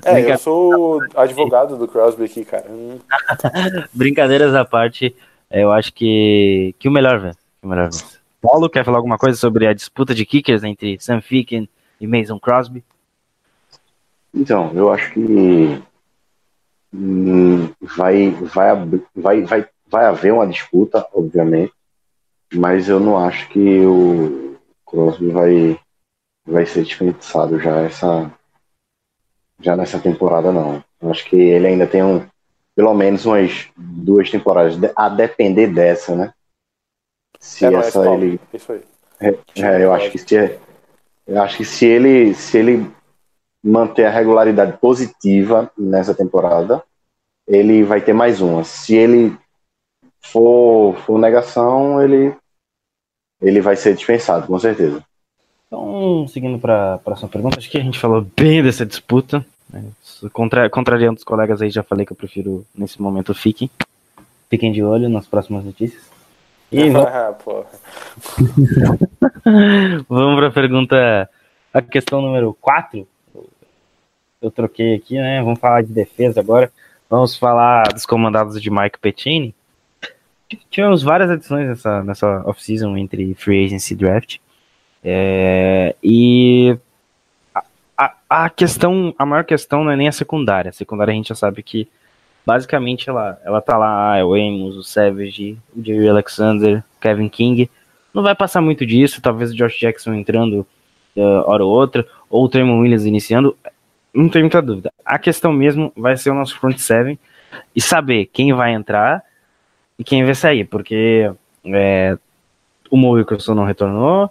É, 0.03 0.33
eu 0.33 0.39
sou 0.39 1.03
advogado 1.15 1.77
do 1.77 1.87
Crosby 1.87 2.25
aqui, 2.25 2.43
cara. 2.43 2.65
Brincadeiras 3.93 4.55
à 4.55 4.65
parte, 4.65 5.15
eu 5.51 5.71
acho 5.71 5.93
que, 5.93 6.75
que 6.79 6.89
o 6.89 6.91
melhor 6.91 7.21
que 7.21 7.37
O 7.63 7.69
melhor 7.69 7.91
vence. 7.91 8.19
Paulo, 8.41 8.71
quer 8.71 8.87
falar 8.87 8.97
alguma 8.97 9.19
coisa 9.19 9.37
sobre 9.37 9.67
a 9.67 9.75
disputa 9.75 10.15
de 10.15 10.25
kickers 10.25 10.65
entre 10.65 10.99
Sam 10.99 11.21
Ficken 11.21 11.69
e 12.01 12.07
Mason 12.07 12.41
Crosby? 12.41 12.83
Então, 14.33 14.73
eu 14.75 14.91
acho 14.91 15.13
que 15.13 15.83
hum, 16.95 17.69
vai, 17.83 18.31
vai, 18.31 18.75
vai, 19.15 19.43
vai, 19.43 19.69
vai 19.91 20.05
haver 20.05 20.33
uma 20.33 20.47
disputa, 20.47 21.07
obviamente, 21.13 21.73
mas 22.53 22.89
eu 22.89 23.01
não 23.01 23.19
acho 23.19 23.49
que 23.49 23.81
o 23.81 24.57
Crosby 24.87 25.31
vai, 25.31 25.81
vai 26.47 26.67
ser 26.67 26.85
dispensado 26.85 27.59
já 27.59 27.81
essa 27.83 28.31
já 29.61 29.77
nessa 29.77 29.99
temporada 29.99 30.53
não. 30.53 30.83
Eu 31.01 31.11
acho 31.11 31.25
que 31.25 31.37
ele 31.37 31.67
ainda 31.67 31.87
tem 31.87 32.03
um 32.03 32.25
pelo 32.77 32.95
menos 32.95 33.27
umas 33.27 33.67
duas 33.77 34.31
temporadas 34.31 34.79
a 34.95 35.09
depender 35.09 35.67
dessa, 35.67 36.15
né? 36.15 36.33
Se 37.41 37.65
é 37.65 37.71
nóis, 37.71 37.89
essa 37.89 38.09
ele 38.13 38.41
Isso 38.55 38.73
aí. 38.73 38.83
é, 39.21 39.35
é, 39.57 39.85
eu 39.85 39.93
acho 39.93 40.11
que 40.11 40.19
se 40.19 40.59
eu 41.27 41.43
acho 41.43 41.57
que 41.57 41.65
se 41.65 41.87
ele 41.87 42.35
se 42.35 42.57
ele 42.57 42.91
manter 43.63 44.05
a 44.05 44.11
regularidade 44.11 44.79
positiva 44.79 45.71
nessa 45.77 46.15
temporada, 46.15 46.83
ele 47.47 47.83
vai 47.83 48.01
ter 48.01 48.13
mais 48.13 48.41
uma. 48.41 48.63
Se 48.63 48.95
ele 48.95 49.37
for, 50.33 50.97
for 51.05 51.19
negação, 51.19 52.03
ele 52.03 52.35
ele 53.41 53.61
vai 53.61 53.77
ser 53.77 53.95
dispensado, 53.95 54.47
com 54.47 54.59
certeza. 54.59 55.03
Então, 55.67 56.27
seguindo 56.29 56.59
para 56.59 56.95
a 56.95 56.99
próxima 56.99 57.29
pergunta, 57.29 57.59
acho 57.59 57.71
que 57.71 57.79
a 57.79 57.83
gente 57.83 57.99
falou 57.99 58.27
bem 58.37 58.63
dessa 58.63 58.85
disputa. 58.85 59.45
né? 59.71 59.85
Contra, 60.33 60.69
contrariando 60.69 61.19
os 61.19 61.25
colegas 61.25 61.63
aí, 61.63 61.71
já 61.71 61.83
falei 61.83 62.05
que 62.05 62.13
eu 62.13 62.17
prefiro, 62.17 62.67
nesse 62.75 63.01
momento, 63.01 63.35
fiquem. 63.35 63.71
Fiquem 64.51 64.73
de 64.73 64.83
olho 64.83 65.09
nas 65.09 65.27
próximas 65.27 65.65
notícias. 65.65 66.03
E 66.73 66.91
vamos, 66.91 67.09
Ah, 67.09 67.37
vamos 70.09 70.37
para 70.37 70.49
a 70.49 70.53
pergunta, 70.53 71.31
a 71.73 71.83
questão 71.83 72.21
número 72.21 72.57
4. 72.61 73.07
Eu 74.41 74.51
troquei 74.51 74.95
aqui, 74.95 75.17
né? 75.17 75.43
Vamos 75.43 75.61
falar 75.61 75.83
de 75.83 75.93
defesa 75.93 76.41
agora. 76.41 76.73
Vamos 77.11 77.37
falar 77.37 77.93
dos 77.93 78.07
comandados 78.07 78.61
de 78.61 78.71
Mike 78.71 78.99
Pettini. 78.99 79.55
Tivemos 80.71 81.03
várias 81.03 81.31
adições 81.31 81.69
nessa, 81.69 82.03
nessa 82.03 82.43
off-season 82.47 82.97
entre 82.97 83.35
Free 83.35 83.67
Agency 83.67 83.95
e 83.95 83.97
Draft. 83.97 84.39
É, 85.05 85.95
e 86.03 86.79
a, 87.55 87.63
a, 87.97 88.15
a 88.31 88.51
questão, 88.51 89.15
a 89.19 89.27
maior 89.27 89.45
questão 89.45 89.85
não 89.85 89.93
é 89.93 89.97
nem 89.97 90.09
a 90.09 90.13
secundária. 90.13 90.71
A 90.71 90.73
secundária 90.73 91.13
a 91.13 91.15
gente 91.15 91.29
já 91.29 91.35
sabe 91.35 91.63
que 91.63 91.89
basicamente 92.47 93.11
ela, 93.11 93.39
ela 93.45 93.61
tá 93.61 93.77
lá, 93.77 94.19
ah, 94.19 94.27
o 94.27 94.35
Amos, 94.35 94.77
o 94.77 94.83
Savage, 94.83 95.59
o 95.77 95.85
Jerry 95.85 96.09
Alexander, 96.09 96.83
Kevin 96.99 97.29
King. 97.29 97.71
Não 98.15 98.23
vai 98.23 98.35
passar 98.35 98.63
muito 98.63 98.87
disso, 98.87 99.21
talvez 99.21 99.51
o 99.51 99.55
Josh 99.55 99.79
Jackson 99.79 100.15
entrando 100.15 100.67
uh, 101.15 101.45
hora 101.45 101.63
ou 101.63 101.71
outra, 101.71 102.07
ou 102.31 102.45
o 102.45 102.49
Tremon 102.49 102.81
Williams 102.81 103.05
iniciando. 103.05 103.55
Não 104.15 104.31
tem 104.31 104.43
muita 104.43 104.63
dúvida. 104.63 104.91
A 105.05 105.19
questão 105.19 105.53
mesmo 105.53 105.93
vai 105.95 106.17
ser 106.17 106.31
o 106.31 106.35
nosso 106.35 106.59
front 106.59 106.79
seven 106.79 107.19
e 107.77 107.83
saber 107.83 108.27
quem 108.33 108.55
vai 108.55 108.73
entrar 108.73 109.23
e 109.99 110.05
quem 110.05 110.25
vai 110.25 110.35
sair, 110.35 110.65
porque 110.65 111.31
é, 111.65 112.17
o 112.91 113.11
Wilkerson 113.11 113.55
não 113.55 113.65
retornou, 113.65 114.31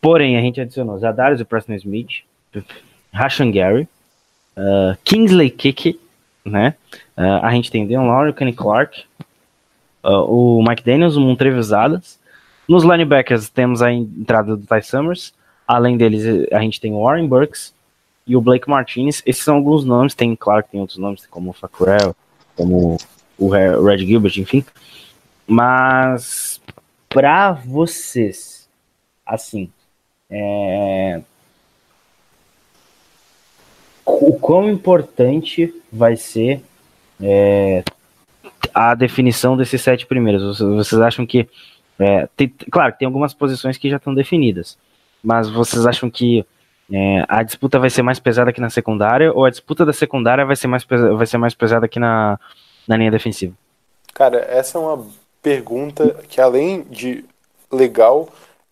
porém 0.00 0.36
a 0.36 0.40
gente 0.40 0.60
adicionou 0.60 0.98
Zadarius 0.98 1.40
e 1.40 1.44
Preston 1.44 1.74
Smith, 1.74 2.24
Rashan 3.12 3.50
Gary, 3.50 3.88
uh, 4.56 4.96
Kingsley 5.04 5.50
Kiki, 5.50 6.00
né? 6.44 6.74
Uh, 7.16 7.42
a 7.42 7.50
gente 7.52 7.70
tem 7.70 7.86
Deon 7.86 8.06
Lowry, 8.06 8.32
Kenny 8.32 8.52
Clark, 8.52 9.04
uh, 10.04 10.08
o 10.08 10.62
Mike 10.66 10.82
Daniels, 10.82 11.16
o 11.16 11.20
Montrevious 11.20 11.72
Adams. 11.72 12.18
Nos 12.68 12.82
linebackers 12.82 13.48
temos 13.48 13.80
a 13.80 13.92
entrada 13.92 14.56
do 14.56 14.66
Ty 14.66 14.82
Summers, 14.82 15.32
além 15.66 15.96
deles 15.96 16.48
a 16.52 16.60
gente 16.60 16.80
tem 16.80 16.92
o 16.92 17.02
Warren 17.02 17.28
Burks 17.28 17.72
e 18.26 18.36
o 18.36 18.40
Blake 18.40 18.68
Martinez. 18.68 19.22
Esses 19.24 19.44
são 19.44 19.56
alguns 19.56 19.84
nomes, 19.84 20.14
tem, 20.14 20.34
claro 20.34 20.64
tem 20.70 20.80
outros 20.80 20.98
nomes, 20.98 21.24
como 21.26 21.50
o 21.50 22.14
como 22.56 22.96
o 23.38 23.48
Red 23.48 23.98
Gilbert, 23.98 24.38
enfim. 24.38 24.64
Mas 25.46 26.60
para 27.08 27.52
vocês, 27.52 28.68
assim, 29.24 29.70
é... 30.28 31.20
o 34.04 34.38
quão 34.38 34.68
importante 34.70 35.72
vai 35.92 36.16
ser 36.16 36.62
é, 37.20 37.82
a 38.74 38.94
definição 38.94 39.56
desses 39.56 39.80
sete 39.80 40.06
primeiros? 40.06 40.58
Vocês 40.58 41.00
acham 41.00 41.24
que, 41.24 41.48
é, 41.98 42.28
tem, 42.36 42.48
claro, 42.70 42.94
tem 42.98 43.06
algumas 43.06 43.32
posições 43.32 43.78
que 43.78 43.88
já 43.88 43.96
estão 43.96 44.14
definidas, 44.14 44.76
mas 45.22 45.48
vocês 45.48 45.86
acham 45.86 46.10
que 46.10 46.44
é, 46.92 47.24
a 47.28 47.42
disputa 47.42 47.78
vai 47.78 47.90
ser 47.90 48.02
mais 48.02 48.20
pesada 48.20 48.50
aqui 48.50 48.60
na 48.60 48.70
secundária 48.70 49.32
ou 49.32 49.44
a 49.44 49.50
disputa 49.50 49.84
da 49.84 49.92
secundária 49.92 50.44
vai 50.44 50.54
ser 50.54 50.68
mais, 50.68 50.84
vai 50.84 51.26
ser 51.26 51.38
mais 51.38 51.54
pesada 51.54 51.86
aqui 51.86 51.98
na, 51.98 52.38
na 52.88 52.96
linha 52.96 53.10
defensiva? 53.10 53.54
Cara, 54.14 54.38
essa 54.48 54.78
é 54.78 54.80
uma 54.80 55.06
pergunta 55.42 56.16
que 56.28 56.40
além 56.40 56.82
de 56.82 57.24
legal, 57.70 58.28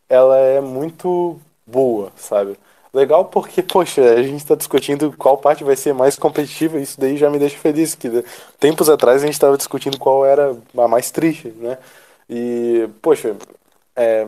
ela 0.08 0.38
é 0.38 0.60
muito 0.60 1.38
boa, 1.66 2.12
sabe? 2.16 2.56
Legal 2.92 3.24
porque, 3.24 3.62
poxa, 3.62 4.02
a 4.02 4.22
gente 4.22 4.36
está 4.36 4.54
discutindo 4.54 5.12
qual 5.18 5.36
parte 5.36 5.64
vai 5.64 5.74
ser 5.76 5.92
mais 5.92 6.16
competitiva, 6.16 6.78
isso 6.78 6.98
daí 6.98 7.16
já 7.16 7.28
me 7.28 7.38
deixa 7.38 7.58
feliz, 7.58 7.94
que 7.94 8.24
tempos 8.58 8.88
atrás 8.88 9.22
a 9.22 9.26
gente 9.26 9.34
estava 9.34 9.56
discutindo 9.56 9.98
qual 9.98 10.24
era 10.24 10.56
a 10.78 10.88
mais 10.88 11.10
triste, 11.10 11.48
né? 11.56 11.76
E, 12.30 12.88
poxa, 13.02 13.36
é, 13.96 14.26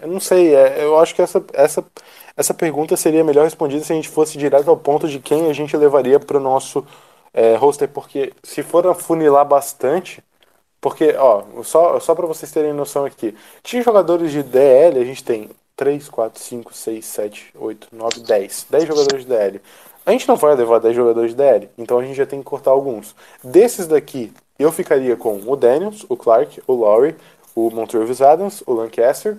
eu 0.00 0.08
não 0.08 0.20
sei, 0.20 0.54
é, 0.54 0.84
eu 0.84 0.98
acho 0.98 1.14
que 1.14 1.22
essa, 1.22 1.44
essa, 1.52 1.84
essa 2.36 2.54
pergunta 2.54 2.96
seria 2.96 3.22
melhor 3.22 3.44
respondida 3.44 3.84
se 3.84 3.92
a 3.92 3.96
gente 3.96 4.08
fosse 4.08 4.38
direto 4.38 4.68
ao 4.68 4.76
ponto 4.76 5.06
de 5.06 5.18
quem 5.18 5.50
a 5.50 5.52
gente 5.52 5.76
levaria 5.76 6.18
para 6.18 6.38
o 6.38 6.40
nosso 6.40 6.84
é, 7.32 7.54
roster, 7.56 7.88
porque 7.88 8.32
se 8.42 8.62
for 8.62 8.86
afunilar 8.86 9.44
bastante, 9.46 10.22
porque, 10.80 11.14
ó, 11.16 11.44
só, 11.62 12.00
só 12.00 12.14
para 12.14 12.26
vocês 12.26 12.50
terem 12.50 12.72
noção 12.72 13.04
aqui, 13.04 13.34
de 13.62 13.82
jogadores 13.82 14.32
de 14.32 14.42
DL, 14.42 14.98
a 14.98 15.04
gente 15.04 15.22
tem 15.24 15.50
3, 15.76 16.08
4, 16.08 16.42
5, 16.42 16.74
6, 16.74 17.04
7, 17.04 17.52
8, 17.54 17.88
9, 17.92 18.20
10. 18.20 18.66
10 18.68 18.84
jogadores 18.88 19.24
de 19.24 19.30
DL. 19.30 19.60
A 20.04 20.10
gente 20.10 20.26
não 20.26 20.36
vai 20.36 20.54
levar 20.56 20.80
10 20.80 20.96
jogadores 20.96 21.30
de 21.30 21.36
DL, 21.36 21.70
então 21.78 21.98
a 21.98 22.04
gente 22.04 22.16
já 22.16 22.26
tem 22.26 22.40
que 22.40 22.44
cortar 22.44 22.72
alguns. 22.72 23.14
Desses 23.42 23.86
daqui, 23.86 24.32
eu 24.58 24.72
ficaria 24.72 25.16
com 25.16 25.40
o 25.46 25.56
Daniels, 25.56 26.04
o 26.08 26.16
Clark, 26.16 26.60
o 26.66 26.72
Lowry, 26.74 27.16
o 27.54 27.70
Montrevious 27.70 28.20
Adams, 28.20 28.62
o 28.66 28.72
Lancaster, 28.74 29.38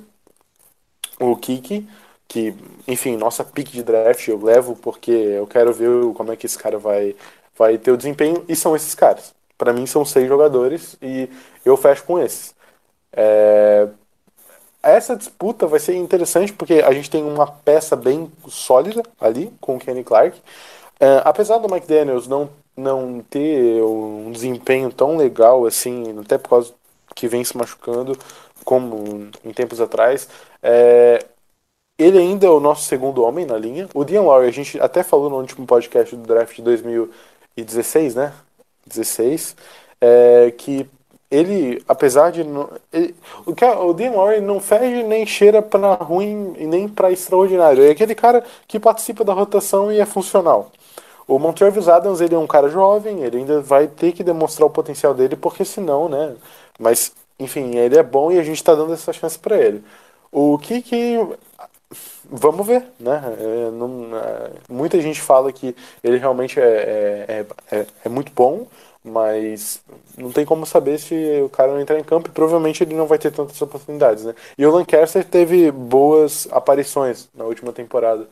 o 1.19 1.35
Kiki, 1.35 1.87
que, 2.27 2.55
enfim, 2.87 3.17
nossa 3.17 3.43
pick 3.43 3.69
de 3.71 3.83
draft 3.83 4.27
eu 4.27 4.41
levo 4.43 4.75
porque 4.75 5.11
eu 5.11 5.45
quero 5.45 5.73
ver 5.73 5.89
como 6.13 6.31
é 6.31 6.35
que 6.35 6.45
esse 6.45 6.57
cara 6.57 6.77
vai, 6.77 7.15
vai 7.57 7.77
ter 7.77 7.91
o 7.91 7.97
desempenho, 7.97 8.43
e 8.47 8.55
são 8.55 8.75
esses 8.75 8.95
caras. 8.95 9.33
Para 9.57 9.73
mim 9.73 9.85
são 9.85 10.03
seis 10.03 10.27
jogadores 10.27 10.97
e 11.01 11.29
eu 11.63 11.77
fecho 11.77 12.03
com 12.03 12.19
esses. 12.19 12.53
É, 13.11 13.87
essa 14.81 15.15
disputa 15.15 15.65
vai 15.65 15.79
ser 15.79 15.95
interessante 15.95 16.51
porque 16.51 16.75
a 16.75 16.91
gente 16.91 17.09
tem 17.09 17.23
uma 17.23 17.47
peça 17.47 17.95
bem 17.95 18.31
sólida 18.47 19.01
ali 19.19 19.51
com 19.61 19.75
o 19.75 19.79
Kenny 19.79 20.03
Clark. 20.03 20.41
É, 20.99 21.21
apesar 21.23 21.59
do 21.59 21.71
Mike 21.71 21.87
Daniels 21.87 22.27
não, 22.27 22.49
não 22.75 23.23
ter 23.29 23.81
um 23.83 24.31
desempenho 24.31 24.91
tão 24.91 25.15
legal 25.17 25.65
assim, 25.65 26.19
até 26.19 26.37
por 26.37 26.49
causa 26.49 26.73
que 27.15 27.27
vem 27.27 27.43
se 27.43 27.55
machucando, 27.57 28.17
como 28.65 29.29
em 29.45 29.53
tempos 29.53 29.79
atrás, 29.79 30.27
é, 30.61 31.25
ele 31.97 32.17
ainda 32.17 32.47
é 32.47 32.49
o 32.49 32.59
nosso 32.59 32.83
segundo 32.83 33.23
homem 33.23 33.45
na 33.45 33.57
linha. 33.57 33.87
O 33.93 34.03
Dean 34.03 34.21
Lowry, 34.21 34.47
a 34.47 34.51
gente 34.51 34.79
até 34.79 35.03
falou 35.03 35.29
no 35.29 35.37
último 35.37 35.65
podcast 35.65 36.15
do 36.15 36.23
draft 36.23 36.55
de 36.55 36.61
2016, 37.55 38.15
né? 38.15 38.33
16, 38.85 39.55
é, 40.01 40.51
que 40.57 40.87
ele, 41.31 41.83
apesar 41.87 42.31
de. 42.31 42.43
não- 42.43 42.69
Ele, 42.91 43.15
o, 43.45 43.53
que, 43.55 43.65
o 43.65 43.93
Dean 43.93 44.11
Lowry 44.11 44.41
não 44.41 44.59
fede 44.59 45.03
nem 45.03 45.25
cheira 45.25 45.61
pra 45.61 45.95
ruim 45.95 46.53
e 46.57 46.65
nem 46.67 46.87
pra 46.87 47.11
extraordinário. 47.11 47.83
É 47.83 47.91
aquele 47.91 48.13
cara 48.15 48.43
que 48.67 48.79
participa 48.79 49.23
da 49.23 49.33
rotação 49.33 49.91
e 49.91 49.99
é 49.99 50.05
funcional. 50.05 50.71
O 51.27 51.39
Montrevis 51.39 51.87
Adams, 51.87 52.21
ele 52.21 52.35
é 52.35 52.37
um 52.37 52.47
cara 52.47 52.69
jovem, 52.69 53.21
ele 53.23 53.37
ainda 53.37 53.61
vai 53.61 53.87
ter 53.87 54.11
que 54.11 54.23
demonstrar 54.23 54.67
o 54.67 54.69
potencial 54.69 55.13
dele, 55.13 55.35
porque 55.35 55.63
senão, 55.65 56.09
né? 56.09 56.35
Mas, 56.79 57.13
enfim, 57.39 57.75
ele 57.77 57.97
é 57.97 58.03
bom 58.03 58.31
e 58.31 58.39
a 58.39 58.43
gente 58.43 58.63
tá 58.63 58.75
dando 58.75 58.93
essa 58.93 59.13
chance 59.13 59.39
pra 59.39 59.57
ele. 59.57 59.83
O 60.31 60.57
que 60.57 60.81
que. 60.81 61.17
Vamos 62.25 62.65
ver, 62.65 62.83
né? 62.99 63.21
É, 63.39 63.71
não- 63.71 64.15
é, 64.17 64.51
muita 64.69 64.99
gente 65.01 65.21
fala 65.21 65.51
que 65.51 65.75
ele 66.03 66.17
realmente 66.17 66.59
é, 66.59 66.63
é, 67.27 67.45
é, 67.71 67.79
é- 67.81 67.87
é 68.05 68.09
muito 68.09 68.31
bom, 68.33 68.67
mas 69.03 69.81
não 70.17 70.31
tem 70.31 70.45
como 70.45 70.65
saber 70.65 70.97
se 70.97 71.13
o 71.43 71.49
cara 71.49 71.73
não 71.73 71.81
entrar 71.81 71.99
em 71.99 72.03
campo 72.03 72.29
e 72.29 72.31
provavelmente 72.31 72.83
ele 72.83 72.95
não 72.95 73.05
vai 73.05 73.17
ter 73.19 73.31
tantas 73.31 73.61
oportunidades, 73.61 74.23
né? 74.23 74.33
E 74.57 74.65
o 74.65 74.71
Lancaster 74.71 75.25
teve 75.25 75.71
boas 75.71 76.47
aparições 76.51 77.29
na 77.35 77.43
última 77.45 77.73
temporada. 77.73 78.27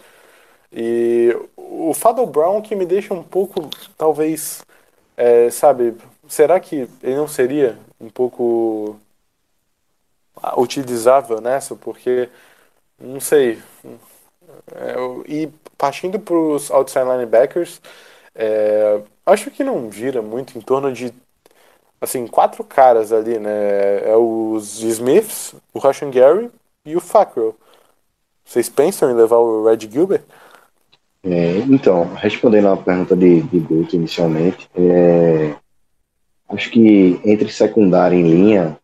E 0.74 1.36
o 1.58 1.94
Fado 1.94 2.26
Brown 2.26 2.62
que 2.62 2.76
me 2.76 2.86
deixa 2.86 3.14
um 3.14 3.24
pouco, 3.24 3.70
talvez, 3.98 4.64
sabe, 5.52 5.96
será 6.28 6.60
que 6.60 6.88
ele 7.04 7.16
não 7.16 7.28
seria 7.28 7.78
um 8.00 8.10
pouco 8.10 8.98
utilizável 10.58 11.42
nessa? 11.42 11.76
Porque, 11.76 12.30
não 13.02 13.20
sei. 13.20 13.60
É, 14.74 14.96
e 15.28 15.50
partindo 15.78 16.20
para 16.20 16.36
os 16.36 16.70
outside 16.72 17.06
linebackers, 17.06 17.82
é, 18.36 19.02
acho 19.26 19.52
que 19.52 19.64
não 19.64 19.92
gira 19.92 20.22
muito 20.22 20.58
em 20.58 20.62
torno 20.62 20.92
de 20.94 21.14
assim, 22.00 22.26
quatro 22.26 22.64
caras 22.64 23.14
ali, 23.14 23.38
né? 23.38 24.10
É 24.10 24.16
os 24.16 24.82
Smiths, 24.82 25.54
o 25.74 25.80
Russian 25.80 26.10
Gary 26.10 26.50
e 26.84 26.96
o 26.96 27.02
Fackrell. 27.02 27.56
Vocês 28.44 28.68
pensam 28.68 29.12
em 29.12 29.14
levar 29.14 29.38
o 29.38 29.66
Red 29.66 29.80
Gilbert? 29.90 30.24
É, 31.24 31.58
então, 31.60 32.16
respondendo 32.16 32.70
a 32.70 32.78
pergunta 32.78 33.16
de, 33.16 33.42
de 33.44 33.60
Guto 33.60 33.96
inicialmente, 33.96 34.68
é, 34.76 35.56
acho 36.50 36.72
que 36.72 37.22
entre 37.24 37.50
secundária 37.50 38.16
e 38.16 38.24
linha, 38.24 38.78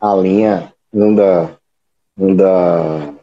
a 0.00 0.14
linha 0.16 0.72
anda, 0.92 1.56
anda, 2.20 3.13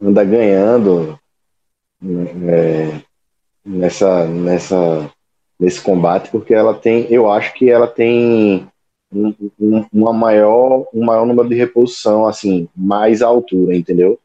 anda 0.00 0.24
ganhando 0.24 1.18
é, 2.48 3.00
nessa, 3.64 4.26
nessa, 4.26 5.10
nesse 5.58 5.80
combate, 5.80 6.30
porque 6.30 6.54
ela 6.54 6.74
tem, 6.74 7.06
eu 7.12 7.30
acho 7.30 7.54
que 7.54 7.68
ela 7.68 7.86
tem 7.86 8.68
um, 9.12 9.34
um- 9.58 9.86
uma 9.92 10.12
maior, 10.12 10.86
um 10.92 11.04
maior 11.04 11.26
número 11.26 11.48
de 11.48 11.54
reposição, 11.54 12.26
assim, 12.26 12.68
mais 12.76 13.22
altura, 13.22 13.76
entendeu? 13.76 14.18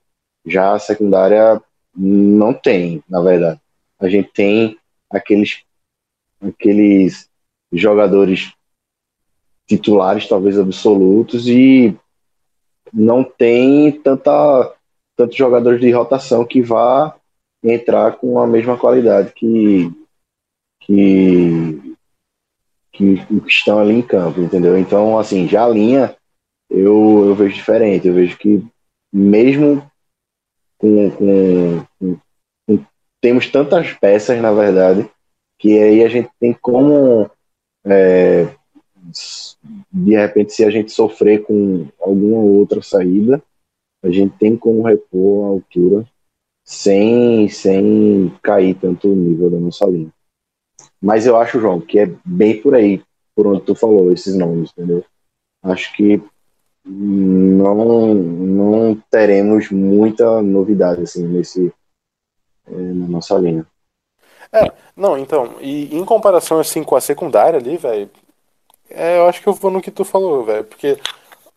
Já 0.45 0.73
a 0.73 0.79
secundária 0.79 1.61
não 1.95 2.53
tem, 2.53 3.03
na 3.09 3.21
verdade. 3.21 3.59
A 3.99 4.09
gente 4.09 4.29
tem 4.33 4.77
aqueles, 5.09 5.63
aqueles 6.41 7.29
jogadores 7.71 8.53
titulares, 9.67 10.27
talvez 10.27 10.59
absolutos, 10.59 11.47
e 11.47 11.95
não 12.91 13.23
tem 13.23 13.91
tanta, 13.91 14.75
tantos 15.15 15.35
jogadores 15.35 15.79
de 15.79 15.91
rotação 15.91 16.45
que 16.45 16.61
vá 16.61 17.15
entrar 17.63 18.17
com 18.17 18.39
a 18.39 18.47
mesma 18.47 18.77
qualidade 18.77 19.31
que, 19.33 19.89
que, 20.81 21.95
que 22.91 23.19
estão 23.47 23.79
ali 23.79 23.93
em 23.93 24.01
campo, 24.01 24.41
entendeu? 24.41 24.77
Então, 24.77 25.17
assim, 25.17 25.47
já 25.47 25.65
a 25.65 25.69
linha 25.69 26.15
eu, 26.69 27.25
eu 27.27 27.35
vejo 27.35 27.55
diferente. 27.55 28.07
Eu 28.07 28.13
vejo 28.13 28.37
que 28.37 28.63
mesmo 29.11 29.85
com, 30.77 31.11
com, 31.11 31.85
com- 31.99 32.17
com- 32.67 32.85
temos 33.21 33.47
tantas 33.49 33.93
peças, 33.93 34.41
na 34.41 34.51
verdade, 34.51 35.09
que 35.59 35.79
aí 35.79 36.03
a 36.03 36.09
gente 36.09 36.29
tem 36.39 36.53
como 36.53 37.29
é, 37.85 38.47
de 39.91 40.15
repente 40.15 40.53
se 40.53 40.63
a 40.65 40.69
gente 40.69 40.91
sofrer 40.91 41.43
com 41.43 41.87
alguma 42.01 42.37
outra 42.41 42.81
saída, 42.81 43.41
a 44.03 44.09
gente 44.09 44.37
tem 44.37 44.57
como 44.57 44.83
repor 44.83 45.45
a 45.45 45.49
altura 45.49 46.05
sem, 46.63 47.49
sem 47.49 48.33
cair 48.41 48.75
tanto 48.75 49.09
o 49.09 49.15
nível 49.15 49.49
da 49.49 49.57
nossa 49.57 49.85
linha. 49.85 50.13
Mas 51.01 51.25
eu 51.25 51.37
acho, 51.37 51.59
João, 51.59 51.81
que 51.81 51.99
é 51.99 52.13
bem 52.23 52.61
por 52.61 52.75
aí, 52.75 53.01
por 53.35 53.47
onde 53.47 53.61
tu 53.61 53.75
falou 53.75 54.11
esses 54.11 54.35
nomes, 54.35 54.71
entendeu? 54.71 55.03
Acho 55.61 55.93
que 55.95 56.21
não, 56.85 58.13
não 58.13 58.95
teremos 59.09 59.69
muita 59.69 60.41
novidade 60.41 61.01
assim 61.03 61.25
nesse 61.25 61.73
eh, 62.67 62.71
na 62.71 63.07
nossa 63.07 63.37
linha. 63.37 63.65
Não, 64.95 65.17
então, 65.17 65.55
e 65.59 65.95
em 65.95 66.05
comparação 66.05 66.59
assim 66.59 66.83
com 66.83 66.95
a 66.95 67.01
secundária 67.01 67.59
ali, 67.59 67.77
velho, 67.77 68.09
é, 68.89 69.17
eu 69.17 69.27
acho 69.27 69.41
que 69.41 69.47
eu 69.47 69.53
vou 69.53 69.71
no 69.71 69.81
que 69.81 69.89
tu 69.89 70.05
falou, 70.05 70.43
velho, 70.43 70.63
porque 70.63 70.99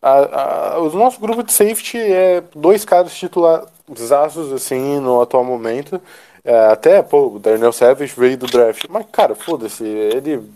a, 0.06 0.74
a, 0.74 0.78
o 0.78 0.90
nosso 0.90 1.20
grupo 1.20 1.42
de 1.42 1.52
safety 1.52 1.98
é 1.98 2.42
dois 2.54 2.84
caras 2.84 3.14
titulares 3.14 4.52
assim 4.54 5.00
no 5.00 5.20
atual 5.20 5.44
momento. 5.44 6.00
É, 6.44 6.56
até, 6.66 7.02
pô, 7.02 7.34
o 7.34 7.38
Darnell 7.40 7.72
Savage 7.72 8.14
veio 8.16 8.36
do 8.38 8.46
draft. 8.46 8.84
Mas, 8.88 9.06
cara, 9.10 9.34
foda-se, 9.34 9.84
ele 9.84 10.48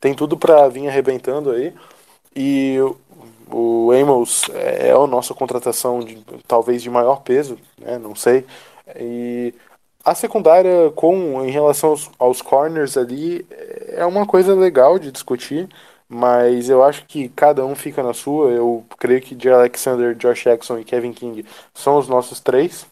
tem 0.00 0.14
tudo 0.14 0.36
pra 0.36 0.68
vir 0.68 0.88
arrebentando 0.88 1.50
aí. 1.50 1.74
E 2.34 2.78
o, 2.80 2.96
o 3.88 3.90
Amos 3.92 4.44
é 4.54 4.92
a 4.92 5.06
nossa 5.06 5.34
contratação 5.34 6.00
de, 6.00 6.24
talvez 6.46 6.80
de 6.82 6.90
maior 6.90 7.22
peso, 7.22 7.58
né? 7.78 7.98
Não 7.98 8.14
sei. 8.14 8.46
E 8.96 9.52
a 10.04 10.14
secundária, 10.14 10.90
com 10.94 11.44
em 11.44 11.50
relação 11.50 11.90
aos, 11.90 12.10
aos 12.18 12.42
corners 12.42 12.96
ali, 12.96 13.44
é 13.88 14.06
uma 14.06 14.26
coisa 14.26 14.54
legal 14.54 14.98
de 14.98 15.10
discutir, 15.10 15.68
mas 16.14 16.68
eu 16.68 16.84
acho 16.84 17.06
que 17.06 17.30
cada 17.30 17.64
um 17.64 17.74
fica 17.74 18.02
na 18.02 18.12
sua. 18.12 18.50
Eu 18.50 18.84
creio 18.98 19.22
que 19.22 19.34
J. 19.34 19.50
Alexander, 19.54 20.14
Josh 20.14 20.44
Jackson 20.44 20.78
e 20.78 20.84
Kevin 20.84 21.12
King 21.14 21.46
são 21.72 21.96
os 21.96 22.06
nossos 22.06 22.38
três, 22.38 22.86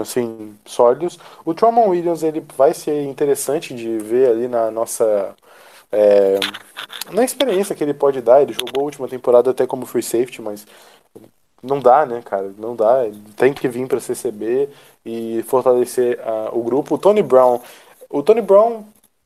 assim, 0.00 0.56
sólidos. 0.64 1.18
O 1.44 1.52
Tromon 1.52 1.90
Williams, 1.90 2.22
ele 2.22 2.42
vai 2.56 2.72
ser 2.72 3.02
interessante 3.04 3.74
de 3.74 3.98
ver 3.98 4.30
ali 4.30 4.48
na 4.48 4.70
nossa... 4.70 5.34
é, 5.92 6.40
na 7.12 7.22
experiência 7.22 7.74
que 7.74 7.84
ele 7.84 7.92
pode 7.92 8.22
dar, 8.22 8.40
ele 8.40 8.54
jogou 8.54 8.80
a 8.82 8.84
última 8.84 9.08
temporada 9.08 9.50
até 9.50 9.66
como 9.66 9.84
free 9.84 10.02
safety, 10.02 10.40
mas 10.40 10.66
não 11.62 11.80
dá, 11.80 12.06
né, 12.06 12.22
cara? 12.24 12.50
Não 12.58 12.74
dá. 12.74 13.04
Ele 13.06 13.20
tem 13.36 13.52
que 13.52 13.68
vir 13.68 13.86
para 13.86 14.00
CCB 14.00 14.70
e 15.04 15.42
fortalecer 15.48 16.18
ah, 16.24 16.48
o 16.52 16.62
grupo. 16.62 16.94
O 16.94 16.98
Tony 16.98 17.22
Brown. 17.22 17.60
O 18.08 18.22
Tony 18.22 18.40
Brown 18.40 18.84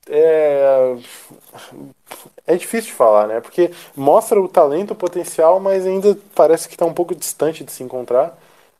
é. 0.08 0.96
É 2.46 2.56
difícil 2.56 2.90
de 2.90 2.96
falar, 2.96 3.26
né? 3.26 3.40
Porque 3.40 3.70
mostra 3.94 4.40
o 4.40 4.48
talento, 4.48 4.92
o 4.92 4.96
potencial, 4.96 5.60
mas 5.60 5.86
ainda 5.86 6.16
parece 6.34 6.66
que 6.66 6.74
está 6.74 6.86
um 6.86 6.94
pouco 6.94 7.14
distante 7.14 7.62
de 7.62 7.70
se 7.70 7.82
encontrar. 7.82 8.38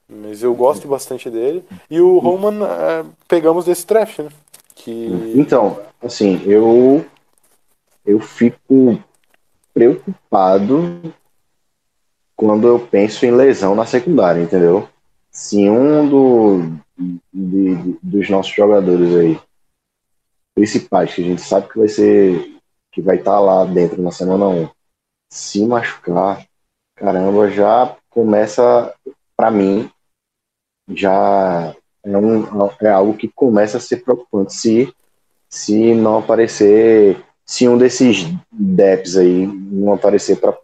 Mas 0.09 0.43
eu 0.43 0.55
gosto 0.55 0.89
bastante 0.89 1.29
dele. 1.29 1.63
E 1.91 2.01
o 2.01 2.19
Roman 2.19 2.65
ah, 2.65 3.05
pegamos 3.29 3.67
desse 3.67 3.87
draft, 3.87 4.21
né? 4.21 4.31
Que. 4.75 5.33
Então, 5.35 5.81
assim, 6.03 6.43
eu 6.47 7.05
eu 8.07 8.19
fico 8.21 8.99
preocupado 9.75 11.13
quando 12.35 12.67
eu 12.67 12.79
penso 12.79 13.27
em 13.27 13.33
lesão 13.33 13.75
na 13.75 13.85
secundária, 13.85 14.41
entendeu? 14.41 14.89
Se 15.31 15.69
um 15.69 16.09
do, 16.09 16.63
de- 16.97 17.75
de- 17.77 17.99
dos 18.03 18.31
nossos 18.31 18.53
jogadores 18.55 19.15
aí 19.15 19.39
principais, 20.59 21.15
que 21.15 21.23
a 21.23 21.25
gente 21.25 21.41
sabe 21.41 21.69
que 21.69 21.79
vai 21.79 21.89
ser 21.89 22.57
que 22.91 23.01
vai 23.01 23.17
estar 23.17 23.39
lá 23.39 23.65
dentro 23.65 24.03
na 24.03 24.11
semana 24.11 24.49
1, 24.49 24.69
se 25.31 25.65
machucar, 25.65 26.45
caramba, 26.97 27.49
já 27.49 27.97
começa 28.11 28.93
para 29.37 29.53
mim 29.53 29.89
já 30.91 31.75
é, 32.03 32.17
um, 32.17 32.45
é 32.81 32.91
algo 32.91 33.15
que 33.15 33.29
começa 33.29 33.77
a 33.77 33.81
ser 33.81 33.99
preocupante 33.99 34.53
se 34.53 34.93
se 35.49 35.95
não 35.95 36.19
aparecer, 36.19 37.25
se 37.47 37.67
um 37.69 37.79
desses 37.79 38.27
DEPs 38.51 39.17
aí 39.17 39.47
não 39.47 39.95
aparecer 39.95 40.41
para 40.41 40.59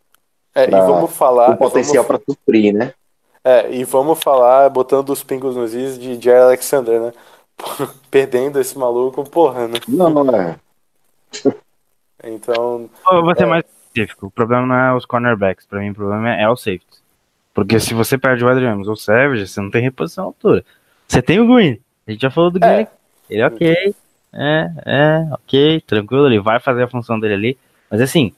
É, 0.54 0.66
e 0.66 0.70
vamos 0.70 1.12
falar. 1.12 1.50
o 1.50 1.56
potencial 1.56 2.04
e 2.04 2.06
para 2.06 2.18
vamos, 2.18 2.38
suprir, 2.38 2.74
né? 2.74 2.92
é, 3.44 3.70
e 3.72 3.84
vamos 3.84 4.22
falar, 4.22 4.68
botando 4.70 5.10
os 5.10 5.22
pingos 5.22 5.56
nos 5.56 5.72
is 5.72 5.98
de 5.98 6.20
Jerry 6.20 6.40
Alexander, 6.40 7.00
né? 7.00 7.12
Perdendo 8.10 8.60
esse 8.60 8.78
maluco, 8.78 9.28
porra, 9.28 9.68
né? 9.68 9.78
Não, 9.88 10.10
não 10.10 10.34
é. 10.34 10.56
Então. 12.26 12.88
Eu 13.10 13.22
vou 13.22 13.34
ser 13.36 13.42
É. 13.42 13.46
mais 13.46 13.64
específico. 13.66 14.26
O 14.28 14.30
problema 14.30 14.66
não 14.66 14.74
é 14.74 14.94
os 14.96 15.04
cornerbacks. 15.04 15.66
Pra 15.66 15.80
mim, 15.80 15.90
o 15.90 15.94
problema 15.94 16.30
é 16.34 16.48
o 16.48 16.56
safety. 16.56 16.86
Porque 17.52 17.78
se 17.78 17.92
você 17.92 18.16
perde 18.16 18.42
o 18.42 18.48
Adrian 18.48 18.70
Ramos 18.70 18.88
ou 18.88 18.94
o 18.94 18.96
Savage, 18.96 19.46
você 19.46 19.60
não 19.60 19.70
tem 19.70 19.82
reposição 19.82 20.24
à 20.24 20.26
altura. 20.28 20.64
Você 21.06 21.20
tem 21.20 21.38
o 21.38 21.46
Green. 21.54 21.78
A 22.06 22.10
gente 22.10 22.22
já 22.22 22.30
falou 22.30 22.50
do 22.50 22.58
Green. 22.58 22.70
É. 22.72 22.88
Ele 23.28 23.40
é 23.42 23.46
ok. 23.46 23.94
É, 24.32 24.70
é, 24.86 25.28
ok, 25.32 25.80
tranquilo. 25.82 26.26
Ele 26.26 26.40
vai 26.40 26.58
fazer 26.60 26.82
a 26.84 26.88
função 26.88 27.20
dele 27.20 27.34
ali. 27.34 27.58
Mas 27.90 28.00
assim, 28.00 28.32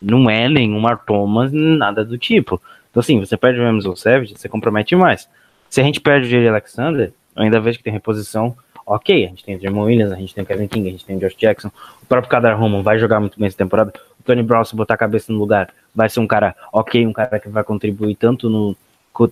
não 0.00 0.30
é 0.30 0.48
nenhum 0.48 0.78
Mark 0.80 1.04
Thomas, 1.04 1.50
nada 1.52 2.04
do 2.04 2.16
tipo. 2.16 2.62
Então 2.90 3.00
assim, 3.00 3.18
você 3.18 3.36
perde 3.36 3.58
o 3.60 3.64
Ramos 3.64 3.84
ou 3.86 3.92
o 3.94 3.96
Savage, 3.96 4.34
você 4.36 4.48
compromete 4.48 4.94
mais. 4.94 5.28
Se 5.68 5.80
a 5.80 5.84
gente 5.84 6.00
perde 6.00 6.26
o 6.28 6.30
Jerry 6.30 6.46
Alexander, 6.48 7.12
ainda 7.36 7.60
vejo 7.60 7.78
que 7.78 7.84
tem 7.84 7.92
reposição. 7.92 8.56
Ok, 8.84 9.24
a 9.24 9.28
gente 9.28 9.44
tem 9.44 9.56
o 9.56 9.60
Jeremy 9.60 9.80
Williams, 9.80 10.12
a 10.12 10.16
gente 10.16 10.34
tem 10.34 10.42
o 10.42 10.46
Kevin 10.46 10.66
King, 10.66 10.88
a 10.88 10.90
gente 10.92 11.04
tem 11.04 11.16
o 11.16 11.20
Josh 11.20 11.36
Jackson. 11.36 11.70
O 12.02 12.06
próprio 12.06 12.28
Kadar 12.30 12.54
Roman 12.58 12.82
vai 12.82 12.98
jogar 12.98 13.20
muito 13.20 13.38
bem 13.38 13.46
essa 13.46 13.56
temporada. 13.56 13.92
O 14.18 14.22
Tony 14.24 14.42
Brown, 14.42 14.64
se 14.64 14.74
botar 14.74 14.94
a 14.94 14.98
cabeça 14.98 15.32
no 15.32 15.38
lugar, 15.38 15.70
vai 15.94 16.08
ser 16.08 16.20
um 16.20 16.26
cara 16.26 16.54
ok, 16.72 17.06
um 17.06 17.12
cara 17.12 17.38
que 17.38 17.48
vai 17.48 17.62
contribuir 17.62 18.16
tanto 18.16 18.48
no 18.50 18.76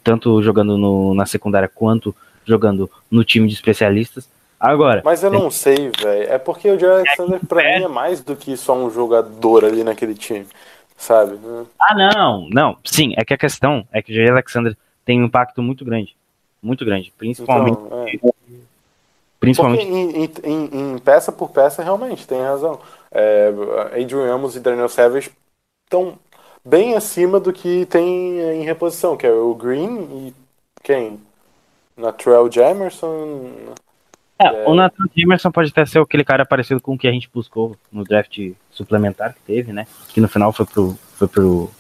tanto 0.05 0.43
jogando 0.43 0.77
no- 0.77 1.15
na 1.15 1.25
secundária 1.27 1.67
quanto 1.69 2.15
jogando 2.45 2.89
no 3.11 3.25
time 3.25 3.49
de 3.49 3.55
especialistas. 3.55 4.29
Agora, 4.59 5.01
Mas 5.05 5.23
eu 5.23 5.31
não 5.31 5.51
sei, 5.51 5.91
velho. 5.99 6.31
É 6.31 6.39
porque 6.39 6.71
o 6.71 6.79
Jerry 6.79 6.93
Alexander, 7.01 7.41
pra 7.49 7.63
mim, 7.63 7.85
é 7.85 7.89
mais 7.89 8.21
do 8.23 8.37
que 8.37 8.57
só 8.59 8.77
um 8.77 8.91
jogador 8.91 9.65
ali 9.65 9.83
naquele 9.83 10.15
time. 10.15 10.47
Sabe? 10.99 11.39
ah 11.81 11.95
não, 11.95 12.47
não, 12.51 12.77
sim, 12.85 13.15
é 13.17 13.25
que 13.25 13.33
a 13.33 13.39
questão 13.39 13.87
é 13.91 14.03
que 14.03 14.13
o 14.13 14.15
Jerry 14.15 14.29
Alexander 14.33 14.77
tem 15.03 15.19
um 15.23 15.25
impacto 15.25 15.63
muito 15.63 15.83
grande, 15.83 16.15
muito 16.63 16.85
grande, 16.85 17.13
principalmente, 17.17 17.79
Então, 17.79 18.05
é. 18.07 18.31
Principalmente 19.39 19.85
em, 19.87 20.25
em- 20.45 20.93
em- 20.95 20.99
peça 20.99 21.33
por 21.33 21.51
peça, 21.51 21.83
realmente, 21.83 22.27
tem 22.27 22.41
razão. 22.43 22.79
É, 23.11 23.49
Adrian 24.01 24.27
Ramos 24.27 24.55
e 24.55 24.61
Daniel 24.61 24.89
Savage 24.89 25.31
estão 25.87 26.19
bem 26.63 26.95
acima 26.95 27.41
do 27.41 27.51
que 27.53 27.87
tem 27.87 28.39
em 28.39 28.63
reposição, 28.65 29.17
que 29.17 29.27
é 29.27 29.33
o 29.33 29.55
Green 29.55 30.03
e 30.29 30.35
quem? 30.83 31.19
Natrell 31.97 32.51
Jamerson. 32.53 33.51
É, 34.39 34.67
o 34.69 34.75
Nathan 34.75 35.05
Emerson 35.17 35.51
pode 35.51 35.71
até 35.71 35.85
ser 35.85 36.01
aquele 36.01 36.25
cara 36.25 36.47
parecido 36.47 36.81
com 36.81 36.95
o 36.95 36.99
que 36.99 37.09
a 37.09 37.13
gente 37.13 37.29
buscou 37.33 37.77
no 37.93 38.05
draft 38.05 38.39
suplementar 38.71 39.35
que 39.35 39.41
teve, 39.41 39.73
né? 39.73 39.87
Que 40.09 40.21
no 40.21 40.29
final 40.29 40.53
foi 40.53 40.65
pro. 40.67 40.99
Foi 41.15 41.29
pro. 41.29 41.71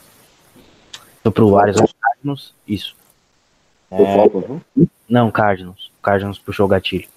Foi 1.22 1.32
pro 1.32 1.58
Arizona 1.58 1.88
Cardinals. 2.00 2.54
Isso. 2.66 2.96
O 3.90 4.04
Falcons, 4.04 4.44
né? 4.48 4.86
Não, 5.08 5.30
Cardinals. 5.30 5.90
O 5.98 6.02
Cardinals 6.02 6.38
puxou 6.38 6.66
o 6.66 6.68
gatilho. 6.68 7.08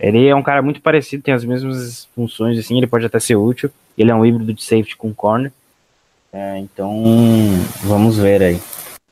Ele 0.00 0.26
é 0.26 0.34
um 0.34 0.42
cara 0.42 0.62
muito 0.62 0.80
parecido, 0.80 1.22
tem 1.22 1.34
as 1.34 1.44
mesmas 1.44 2.08
funções, 2.14 2.58
assim, 2.58 2.78
ele 2.78 2.86
pode 2.86 3.04
até 3.04 3.18
ser 3.18 3.36
útil. 3.36 3.70
Ele 3.96 4.10
é 4.10 4.14
um 4.14 4.24
híbrido 4.24 4.54
de 4.54 4.62
safety 4.62 4.96
com 4.96 5.12
corner. 5.12 5.52
É, 6.32 6.58
então, 6.58 7.02
vamos 7.82 8.16
ver 8.16 8.42
aí. 8.42 8.60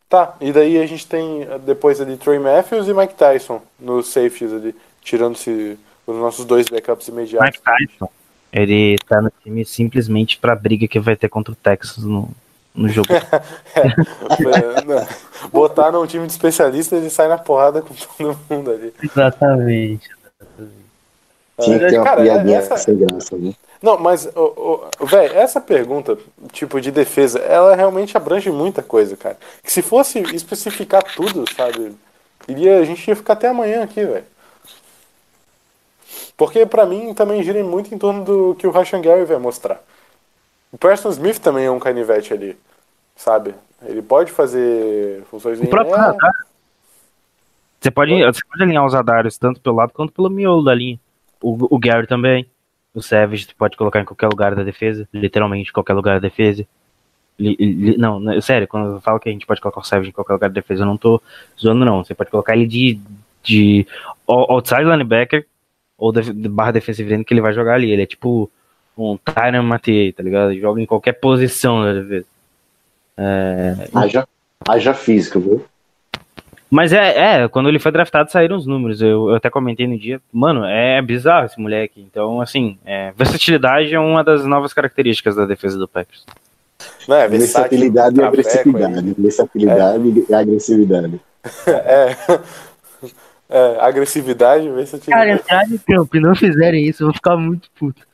Tá, 0.08 0.36
e 0.40 0.52
daí 0.52 0.80
a 0.80 0.86
gente 0.86 1.06
tem 1.06 1.46
depois 1.64 2.00
ali 2.00 2.16
Trey 2.16 2.38
Matthews 2.38 2.86
e 2.86 2.94
Mike 2.94 3.14
Tyson 3.14 3.60
nos 3.80 4.08
safeties 4.08 4.52
ali, 4.52 4.74
tirando-se 5.02 5.76
os 6.06 6.16
nossos 6.16 6.44
dois 6.44 6.68
backups 6.68 7.08
imediatos. 7.08 7.50
Mike 7.50 7.60
Tyson, 7.62 8.08
ele 8.52 8.96
tá 9.08 9.20
no 9.20 9.32
time 9.42 9.64
simplesmente 9.64 10.38
pra 10.38 10.54
briga 10.54 10.86
que 10.86 11.00
vai 11.00 11.16
ter 11.16 11.28
contra 11.28 11.52
o 11.52 11.56
Texas 11.56 12.04
no, 12.04 12.30
no 12.76 12.88
jogo. 12.88 13.08
É, 13.74 14.84
não. 14.84 15.06
Botar 15.50 15.90
num 15.92 16.06
time 16.06 16.26
de 16.26 16.32
especialistas 16.32 16.98
ele 16.98 17.10
sai 17.10 17.28
na 17.28 17.38
porrada 17.38 17.82
com 17.82 17.94
todo 17.94 18.38
mundo 18.50 18.70
ali. 18.70 18.94
Exatamente. 19.02 20.08
Tinha 21.60 21.78
que 21.78 21.86
ter 21.88 21.96
uma 21.98 22.04
Cara, 22.04 22.22
piadinha 22.22 22.58
essa- 22.58 22.76
sem 22.76 22.96
graça, 22.98 23.36
né? 23.36 23.54
Não, 23.82 23.98
mas, 23.98 24.26
velho, 25.00 25.34
essa 25.34 25.60
pergunta, 25.60 26.18
tipo, 26.52 26.80
de 26.80 26.90
defesa, 26.90 27.38
ela 27.40 27.74
realmente 27.76 28.16
abrange 28.16 28.50
muita 28.50 28.82
coisa, 28.82 29.16
cara. 29.16 29.36
Que 29.62 29.70
se 29.72 29.82
fosse 29.82 30.18
especificar 30.34 31.02
tudo, 31.14 31.44
sabe, 31.54 31.94
iria, 32.48 32.78
a 32.78 32.84
gente 32.84 33.06
ia 33.06 33.14
ficar 33.16 33.34
até 33.34 33.48
amanhã 33.48 33.82
aqui, 33.84 34.04
velho. 34.04 34.24
Porque 36.36 36.66
pra 36.66 36.84
mim 36.86 37.14
também 37.14 37.42
gira 37.42 37.62
muito 37.64 37.94
em 37.94 37.98
torno 37.98 38.24
do 38.24 38.54
que 38.58 38.66
o 38.66 38.70
Rashan 38.70 39.00
Gary 39.00 39.24
vai 39.24 39.38
mostrar. 39.38 39.80
O 40.72 40.78
Preston 40.78 41.10
Smith 41.10 41.38
também 41.38 41.64
é 41.66 41.70
um 41.70 41.78
canivete 41.78 42.32
ali, 42.34 42.58
sabe? 43.16 43.54
Ele 43.82 44.02
pode 44.02 44.30
fazer 44.30 45.22
funções 45.30 45.60
O 45.60 45.66
próprio 45.66 45.96
é, 45.96 45.98
radar. 45.98 46.46
Você 47.80 47.90
pode, 47.90 48.24
você 48.24 48.40
pode 48.48 48.62
alinhar 48.62 48.84
os 48.84 48.94
radares 48.94 49.38
tanto 49.38 49.60
pelo 49.60 49.76
lado 49.76 49.92
quanto 49.92 50.12
pelo 50.12 50.30
miolo 50.30 50.62
da 50.64 50.74
linha. 50.74 50.98
O, 51.40 51.74
o 51.74 51.78
Gary 51.78 52.06
também. 52.06 52.46
O 52.94 53.02
Savage 53.02 53.44
você 53.44 53.52
pode 53.56 53.76
colocar 53.76 54.00
em 54.00 54.04
qualquer 54.04 54.28
lugar 54.28 54.54
da 54.54 54.62
defesa. 54.62 55.06
Literalmente, 55.12 55.72
qualquer 55.72 55.92
lugar 55.92 56.14
da 56.14 56.28
defesa. 56.28 56.66
Li- 57.38 57.56
li- 57.58 57.98
não, 57.98 58.18
não, 58.18 58.40
sério, 58.40 58.66
quando 58.66 58.94
eu 58.94 59.00
falo 59.02 59.20
que 59.20 59.28
a 59.28 59.32
gente 59.32 59.46
pode 59.46 59.60
colocar 59.60 59.80
o 59.80 59.84
Savage 59.84 60.08
em 60.08 60.12
qualquer 60.12 60.32
lugar 60.32 60.48
da 60.48 60.54
defesa, 60.54 60.82
eu 60.82 60.86
não 60.86 60.96
tô 60.96 61.20
zoando, 61.60 61.84
não. 61.84 62.02
Você 62.02 62.14
pode 62.14 62.30
colocar 62.30 62.56
ele 62.56 62.66
de, 62.66 62.98
de 63.42 63.86
ou- 64.26 64.50
outside 64.50 64.84
linebacker 64.84 65.46
ou 65.98 66.10
de, 66.10 66.32
de 66.32 66.48
barra 66.48 66.72
defensive 66.72 67.12
end 67.12 67.24
que 67.24 67.34
ele 67.34 67.42
vai 67.42 67.52
jogar 67.52 67.74
ali. 67.74 67.90
Ele 67.90 68.02
é 68.02 68.06
tipo 68.06 68.50
um 68.96 69.18
Tyron 69.18 69.62
Matei, 69.62 70.10
tá 70.12 70.22
ligado? 70.22 70.52
Ele 70.52 70.60
joga 70.60 70.80
em 70.80 70.86
qualquer 70.86 71.12
posição 71.12 71.84
da 71.84 71.92
defesa. 71.92 72.26
É, 73.16 73.88
Haja, 73.94 74.28
haja 74.68 74.94
física, 74.94 75.38
viu? 75.38 75.64
Mas 76.70 76.92
é, 76.92 77.44
é, 77.44 77.48
quando 77.48 77.68
ele 77.68 77.78
foi 77.78 77.92
draftado 77.92 78.30
saíram 78.30 78.56
os 78.56 78.66
números. 78.66 79.00
Eu, 79.00 79.30
eu 79.30 79.34
até 79.36 79.48
comentei 79.48 79.86
no 79.86 79.98
dia. 79.98 80.20
Mano, 80.32 80.64
é 80.64 81.00
bizarro 81.00 81.46
esse 81.46 81.58
moleque. 81.60 82.00
Então, 82.00 82.40
assim, 82.40 82.76
é, 82.84 83.12
versatilidade 83.16 83.94
é 83.94 84.00
uma 84.00 84.24
das 84.24 84.44
novas 84.44 84.72
características 84.72 85.36
da 85.36 85.46
defesa 85.46 85.78
do 85.78 85.86
Packers. 85.86 86.24
Não, 87.08 87.16
é 87.16 87.28
Versatilidade 87.28 88.20
e 88.20 88.22
agressividade. 88.22 89.14
Versatilidade 89.16 90.24
e 90.28 90.34
agressividade. 90.34 91.06
aí. 91.14 91.20
É. 91.86 92.16
É, 93.48 93.76
agressividade, 93.80 94.68
versatilidade. 94.68 95.08
Cara, 95.08 95.30
entrar 95.30 95.72
em 95.72 95.78
campo 95.78 96.16
e 96.16 96.20
não 96.20 96.34
fizerem 96.34 96.84
isso, 96.84 97.04
eu 97.04 97.06
vou 97.06 97.14
ficar 97.14 97.36
muito 97.36 97.70
puto. 97.78 98.05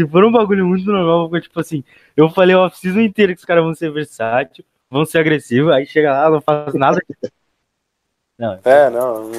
Se 0.00 0.08
for 0.08 0.24
um 0.24 0.32
bagulho 0.32 0.66
muito 0.66 0.86
normal, 0.90 1.26
ficar 1.28 1.42
tipo 1.42 1.60
assim. 1.60 1.84
Eu 2.16 2.30
falei 2.30 2.56
o 2.56 2.60
off-season 2.60 3.00
inteiro 3.00 3.34
que 3.34 3.40
os 3.40 3.44
caras 3.44 3.62
vão 3.62 3.74
ser 3.74 3.92
versátil, 3.92 4.64
vão 4.90 5.04
ser 5.04 5.18
agressivos, 5.18 5.70
aí 5.70 5.84
chega 5.84 6.10
lá, 6.10 6.30
não 6.30 6.40
faz 6.40 6.72
nada. 6.72 7.02
Não, 8.38 8.58
É, 8.64 8.88
não. 8.88 9.30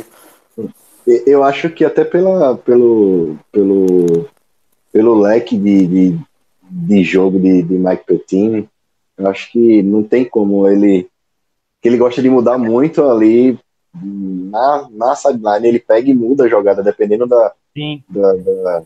Eu 1.26 1.43
acho 1.43 1.72
que 1.72 1.84
até 1.84 2.05
pela, 2.05 2.55
pelo, 2.57 3.39
pelo, 3.51 4.30
pelo 4.93 5.20
leque 5.20 5.57
de, 5.57 5.88
de, 5.88 6.20
de 6.70 7.03
jogo 7.03 7.39
de, 7.39 7.64
de 7.64 7.74
Mike 7.74 8.05
Pettine, 8.05 8.70
eu 9.18 9.28
acho 9.28 9.51
que 9.51 9.82
não 9.82 10.03
tem 10.03 10.24
como 10.24 10.68
ele. 10.68 11.09
que 11.82 11.89
ele 11.89 11.97
gosta 11.97 12.22
de 12.22 12.30
mudar 12.30 12.59
muito 12.59 13.03
ali 13.03 13.57
na, 13.91 14.88
na 14.91 15.16
sideline, 15.16 15.68
ele 15.68 15.80
pega 15.80 16.07
e 16.07 16.14
muda 16.14 16.43
a 16.43 16.47
jogada, 16.47 16.84
dependendo 16.84 17.26
da, 17.26 17.51
sim. 17.76 18.03
da, 18.07 18.34
da- 18.34 18.84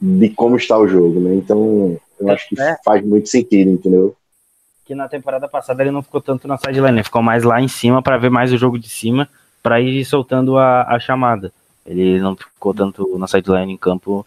de 0.00 0.28
como 0.30 0.56
está 0.56 0.78
o 0.78 0.86
jogo, 0.86 1.20
né? 1.20 1.34
Então, 1.34 1.98
eu 2.20 2.30
acho 2.30 2.48
que 2.48 2.60
É. 2.60 2.76
faz 2.84 3.04
muito 3.04 3.28
sentido, 3.28 3.70
entendeu? 3.70 4.14
que 4.84 4.94
na 4.94 5.06
temporada 5.06 5.46
passada 5.46 5.82
ele 5.82 5.90
não 5.90 6.02
ficou 6.02 6.18
tanto 6.18 6.48
na 6.48 6.56
sideline, 6.56 6.96
ele 6.96 7.04
ficou 7.04 7.20
mais 7.20 7.44
lá 7.44 7.60
em 7.60 7.68
cima 7.68 8.00
para 8.02 8.16
ver 8.16 8.30
mais 8.30 8.50
o 8.54 8.56
jogo 8.56 8.78
de 8.78 8.88
cima, 8.88 9.28
para 9.62 9.78
ir 9.82 10.02
soltando 10.06 10.56
a, 10.56 10.84
a 10.84 10.98
chamada. 10.98 11.52
Ele 11.84 12.18
não 12.18 12.34
ficou 12.34 12.72
tanto 12.72 13.18
na 13.18 13.26
sideline 13.26 13.70
em 13.70 13.76
campo. 13.76 14.24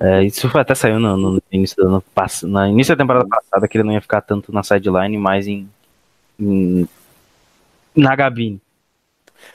É, 0.00 0.24
isso 0.24 0.46
até 0.56 0.74
saiu 0.74 0.98
no, 0.98 1.14
no 1.14 1.42
início 1.52 1.76
do 1.76 1.88
ano 1.88 2.00
passado, 2.14 2.48
na 2.50 2.70
início 2.70 2.96
da 2.96 3.02
temporada 3.04 3.28
passada 3.28 3.68
que 3.68 3.76
ele 3.76 3.84
não 3.84 3.92
ia 3.92 4.00
ficar 4.00 4.22
tanto 4.22 4.50
na 4.50 4.62
sideline, 4.62 5.18
mais 5.18 5.46
em, 5.46 5.68
em 6.40 6.88
na 7.94 8.16
gabine. 8.16 8.58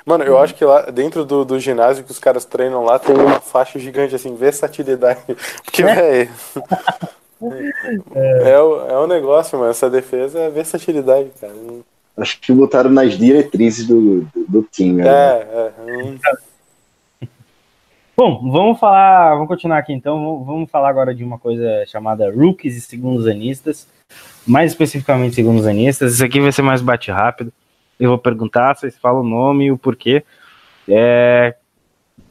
Mano, 0.05 0.23
eu 0.23 0.37
acho 0.37 0.53
que 0.55 0.65
lá 0.65 0.81
dentro 0.91 1.23
do, 1.23 1.45
do 1.45 1.59
ginásio 1.59 2.03
que 2.03 2.11
os 2.11 2.19
caras 2.19 2.45
treinam 2.45 2.83
lá 2.83 2.99
tem 2.99 3.15
uma 3.15 3.39
faixa 3.39 3.79
gigante 3.79 4.13
assim, 4.15 4.35
versatilidade. 4.35 5.21
Porque, 5.63 5.83
velho. 5.83 6.29
É, 8.15 8.57
o, 8.57 8.87
é 8.87 8.99
um 8.99 9.07
negócio, 9.07 9.57
mano. 9.59 9.69
Essa 9.69 9.89
defesa 9.89 10.39
é 10.39 10.49
versatilidade, 10.49 11.29
cara. 11.41 11.53
Acho 12.15 12.39
que 12.39 12.53
botaram 12.53 12.89
nas 12.89 13.17
diretrizes 13.17 13.85
do, 13.85 14.21
do, 14.21 14.45
do 14.47 14.63
time. 14.63 15.01
É, 15.01 15.03
né? 15.03 15.45
é. 15.51 15.71
hum. 15.81 16.17
Bom, 18.15 18.49
vamos 18.51 18.79
falar, 18.79 19.33
vamos 19.33 19.47
continuar 19.47 19.79
aqui 19.79 19.91
então. 19.91 20.15
Vamos- 20.23 20.45
Vamos 20.45 20.71
falar 20.71 20.89
agora 20.89 21.13
de 21.13 21.23
uma 21.23 21.39
coisa 21.39 21.83
chamada 21.87 22.31
rookies 22.31 22.77
e 22.77 22.81
segundos 22.81 23.27
anistas. 23.27 23.87
Mais 24.45 24.71
especificamente 24.71 25.35
segundos 25.35 25.65
anistas, 25.65 26.13
isso 26.13 26.23
aqui 26.23 26.39
vai 26.39 26.51
ser 26.51 26.61
mais 26.61 26.81
bate 26.81 27.11
rápido. 27.11 27.51
Eu 27.99 28.09
vou 28.09 28.17
perguntar, 28.17 28.75
vocês 28.75 28.97
falam 28.97 29.21
o 29.21 29.27
nome 29.27 29.65
e 29.65 29.71
o 29.71 29.77
porquê. 29.77 30.23
É, 30.87 31.55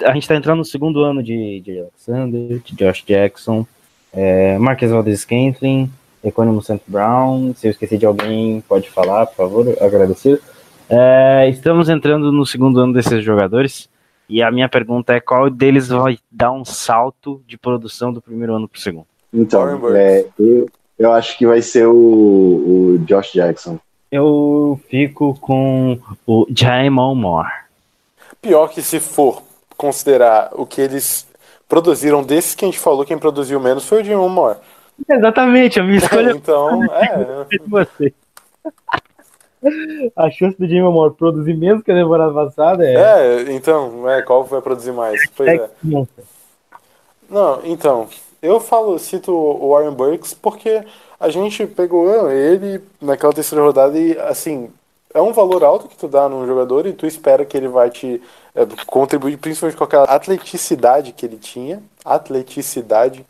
a 0.05 0.13
gente 0.13 0.29
tá 0.29 0.35
entrando 0.35 0.59
no 0.59 0.65
segundo 0.65 1.03
ano 1.03 1.23
de, 1.23 1.61
de 1.61 1.81
Alexander, 1.81 2.59
de 2.59 2.75
Josh 2.75 3.05
Jackson, 3.07 3.67
é, 4.13 4.59
Marques 4.59 4.91
Valdez 4.91 5.21
Scantling, 5.21 5.91
Economo 6.23 6.63
St. 6.63 6.83
Brown. 6.87 7.55
Se 7.55 7.67
eu 7.67 7.71
esqueci 7.71 7.97
de 7.97 8.07
alguém, 8.07 8.63
pode 8.69 8.91
falar, 8.91 9.27
por 9.27 9.37
favor, 9.37 9.77
agradecer. 9.81 10.41
É, 10.89 11.49
estamos 11.49 11.89
entrando 11.89 12.31
no 12.31 12.45
segundo 12.45 12.79
ano 12.81 12.93
desses 12.93 13.25
jogadores. 13.25 13.89
E 14.29 14.43
a 14.43 14.51
minha 14.51 14.69
pergunta 14.69 15.13
é 15.13 15.21
qual 15.21 15.51
deles 15.51 15.89
vai 15.89 16.19
dar 16.31 16.53
um 16.53 16.65
salto 16.65 17.43
de 17.47 17.59
produção 17.59 18.13
do 18.13 18.23
primeiro 18.23 18.55
ano 18.55 18.69
para 18.69 18.79
o 18.79 18.81
segundo? 18.81 19.07
Então, 19.33 19.95
é, 19.95 20.27
eu, 20.39 20.69
eu 20.99 21.13
acho 21.13 21.37
que 21.37 21.47
vai 21.47 21.61
ser 21.61 21.87
o, 21.87 21.95
o 21.95 22.99
Josh 23.07 23.33
Jackson. 23.33 23.79
Eu 24.13 24.79
fico 24.91 25.35
com 25.41 25.99
o 26.27 26.47
Jaimon 26.51 27.15
Moore. 27.15 27.49
Pior 28.43 28.69
que 28.69 28.83
se 28.83 29.01
for 29.01 29.43
considerar 29.75 30.51
o 30.53 30.67
que 30.67 30.83
eles 30.83 31.27
produziram 31.67 32.23
desses 32.23 32.55
que 32.55 32.67
a 32.67 32.69
gente 32.69 32.79
falou, 32.79 33.07
quem 33.07 33.17
produziu 33.17 33.59
menos 33.59 33.89
foi 33.89 34.03
o 34.03 34.05
Jimmy 34.05 34.29
Moore. 34.29 34.59
Exatamente, 35.09 35.81
a 35.81 35.83
minha 35.83 35.97
escolha 35.99 36.33
então, 36.33 36.85
é. 36.93 37.05
é 37.05 37.45
de 37.49 37.59
você. 37.67 38.13
A 40.17 40.29
chance 40.29 40.59
do 40.59 40.69
Jaimon 40.69 40.91
Moore 40.91 41.15
produzir 41.15 41.55
menos 41.57 41.85
que 41.85 41.93
a 41.93 41.95
temporada 41.95 42.35
passada 42.35 42.85
é. 42.85 42.95
É, 42.95 43.53
então, 43.53 44.11
é, 44.11 44.21
qual 44.21 44.43
vai 44.43 44.61
produzir 44.61 44.91
mais? 44.91 45.21
Pois 45.37 45.49
é. 45.49 45.71
Não, 47.31 47.61
então, 47.65 48.09
eu 48.43 48.59
falo, 48.59 48.99
cito 48.99 49.33
o 49.33 49.71
Warren 49.71 49.93
Burks 49.93 50.35
porque 50.35 50.83
a 51.23 51.31
gente 51.31 51.65
pegou 51.69 52.29
ele 52.33 52.83
naquela 53.01 53.33
terceira 53.33 53.65
rodada 53.65 53.97
e, 53.97 54.19
assim, 54.19 54.69
é 55.15 55.23
um 55.23 55.33
valor 55.33 55.63
alto 55.63 55.87
que 55.87 55.97
tu 55.97 56.09
dá 56.09 56.29
num 56.29 56.45
jogador 56.45 56.85
e 56.85 56.93
tu 56.93 57.07
espera 57.07 57.45
que 57.45 57.57
ele 57.57 57.69
vai 57.69 57.91
te 57.91 58.21
é, 58.57 58.67
contribuir, 58.87 59.37
principalmente 59.37 59.77
com 59.77 59.85
aquela 59.85 60.05
atleticidade 60.05 61.13
que 61.13 61.25
ele 61.25 61.37
tinha, 61.37 61.81
atleticidade, 62.05 63.25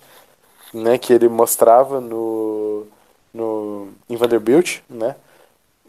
né, 0.73 0.97
que 0.97 1.13
ele 1.13 1.29
mostrava 1.29 2.01
no, 2.01 2.87
no 3.33 3.89
em 4.09 4.17
Vanderbilt, 4.17 4.79
né, 4.89 5.15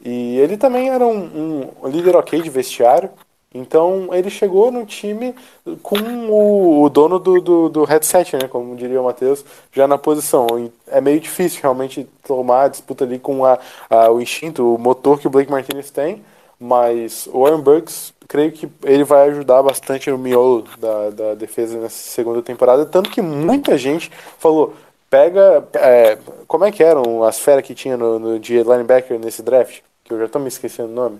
e 0.04 0.38
ele 0.40 0.58
também 0.58 0.90
era 0.90 1.08
um, 1.08 1.72
um 1.82 1.88
líder 1.88 2.18
ok 2.18 2.42
de 2.42 2.50
vestiário, 2.50 3.10
então 3.54 4.10
ele 4.12 4.30
chegou 4.30 4.72
no 4.72 4.86
time 4.86 5.36
com 5.82 5.96
o, 6.30 6.84
o 6.84 6.90
dono 6.90 7.20
do, 7.20 7.40
do, 7.42 7.70
do 7.70 7.84
headset, 7.84 8.36
né? 8.36 8.48
Como 8.48 8.76
diria 8.76 9.00
o 9.02 9.06
Matheus, 9.06 9.44
já 9.72 9.88
na 9.88 9.98
posição. 9.98 10.48
E 10.60 10.72
É 10.88 11.00
meio 11.02 11.20
difícil 11.20 11.62
realmente 11.62 12.08
tomar 12.26 12.64
a 12.64 12.68
disputa 12.68 13.04
ali 13.04 13.20
com 13.20 13.46
a, 13.46 13.60
a- 13.90 14.10
o 14.12 14.22
instinto, 14.22 14.76
o 14.76 14.78
motor 14.78 15.20
que 15.20 15.28
o 15.28 15.30
Blake 15.30 15.52
Martinez 15.52 15.90
tem. 15.92 16.22
Mas 16.60 17.28
o 17.28 17.42
Warren 17.42 17.62
Burks, 17.62 18.14
creio 18.28 18.52
que 18.52 18.70
ele 18.84 19.04
vai 19.04 19.28
ajudar 19.30 19.62
bastante 19.64 20.10
no 20.10 20.18
miolo 20.18 20.64
da, 20.80 21.10
da 21.10 21.34
defesa 21.36 21.78
nessa 21.78 21.98
segunda 21.98 22.42
temporada. 22.42 22.86
Tanto 22.86 23.10
que 23.10 23.22
muita 23.22 23.78
gente 23.78 24.10
falou. 24.40 24.74
Pega. 25.10 25.68
é, 25.74 26.18
como 26.48 26.66
é 26.66 26.72
que 26.72 26.84
eram 26.84 27.24
as 27.24 27.38
feras 27.40 27.64
que 27.64 27.76
tinha 27.76 27.96
no, 27.98 28.18
no 28.18 28.40
de 28.40 28.64
linebacker 28.64 29.20
nesse 29.20 29.42
draft? 29.44 29.82
Que 30.04 30.14
eu 30.14 30.20
já 30.20 30.28
tô 30.28 30.40
me 30.40 30.48
esquecendo 30.48 30.90
o 30.90 30.96
nome. 30.96 31.20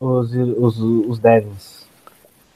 Os, 0.00 0.30
os, 0.32 0.78
os 0.78 1.18
Devils. 1.18 1.86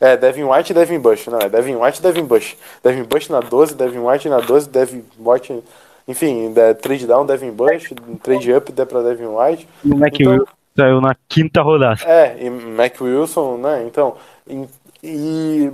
É, 0.01 0.17
Devin 0.17 0.45
White 0.45 0.73
e 0.73 0.75
Devin 0.75 0.99
Bush. 0.99 1.27
Não, 1.27 1.39
é 1.39 1.49
Devin 1.49 1.77
White 1.77 1.99
e 1.99 2.03
Devin 2.03 2.25
Bush. 2.25 2.57
Devin 2.83 3.03
Bush 3.05 3.29
na 3.29 3.41
12, 3.41 3.75
Devin 3.75 3.99
White 3.99 4.29
na 4.29 4.41
12, 4.41 4.69
Devin 4.69 5.05
White. 5.19 5.63
Enfim, 6.09 6.53
da- 6.53 6.75
trade 6.75 7.07
down, 7.07 7.27
Devin 7.27 7.51
Bush, 7.51 7.93
trade 8.23 8.53
up 8.53 8.73
dá 8.73 8.87
pra 8.87 9.03
Devin 9.03 9.27
White. 9.27 9.69
E 9.85 9.93
o 9.93 9.97
Mac 9.97 10.15
Então- 10.19 10.33
Wilson 10.33 10.47
saiu 10.77 11.01
na 11.01 11.15
quinta 11.29 11.61
rodada. 11.63 12.01
É, 12.05 12.37
e 12.45 12.49
Mac 12.51 12.99
Wilson, 13.01 13.59
né? 13.59 13.85
Então, 13.87 14.17
e, 14.49 14.65
e 15.03 15.73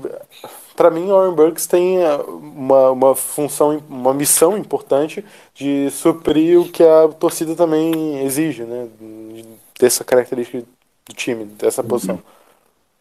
para 0.77 0.91
mim, 0.91 1.05
o 1.11 1.15
Warren 1.17 1.35
Burks 1.35 1.67
tem 1.67 2.03
eh, 2.03 2.17
uma, 2.29 2.91
uma 2.91 3.15
função, 3.15 3.81
uma 3.89 4.13
missão 4.13 4.59
importante 4.59 5.25
de 5.55 5.89
suprir 5.91 6.61
o 6.61 6.69
que 6.69 6.83
a 6.83 7.09
torcida 7.09 7.55
também 7.55 8.25
exige, 8.25 8.65
né? 8.65 8.89
Dessa 9.79 10.03
característica 10.05 10.63
do 11.09 11.15
time, 11.15 11.45
dessa 11.45 11.83
posição. 11.83 12.19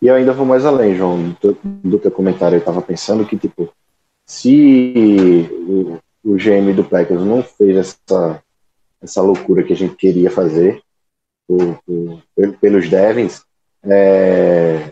E 0.01 0.07
eu 0.07 0.15
ainda 0.15 0.33
vou 0.33 0.45
mais 0.45 0.65
além, 0.65 0.95
João, 0.95 1.35
do, 1.41 1.57
do 1.63 1.97
teu 1.99 2.11
comentário. 2.11 2.57
Eu 2.57 2.63
tava 2.63 2.81
pensando 2.81 3.25
que, 3.25 3.37
tipo, 3.37 3.69
se 4.25 5.49
o, 5.67 5.97
o 6.23 6.35
GM 6.35 6.73
do 6.75 6.83
Packers 6.83 7.21
não 7.21 7.41
fez 7.41 7.77
essa, 7.77 8.41
essa 9.01 9.21
loucura 9.21 9.63
que 9.63 9.73
a 9.73 9.75
gente 9.75 9.95
queria 9.95 10.29
fazer 10.29 10.81
por- 11.47 11.79
por- 11.85 12.21
pel- 12.35 12.53
pelos 12.59 12.89
Devins, 12.89 13.43
é, 13.83 14.91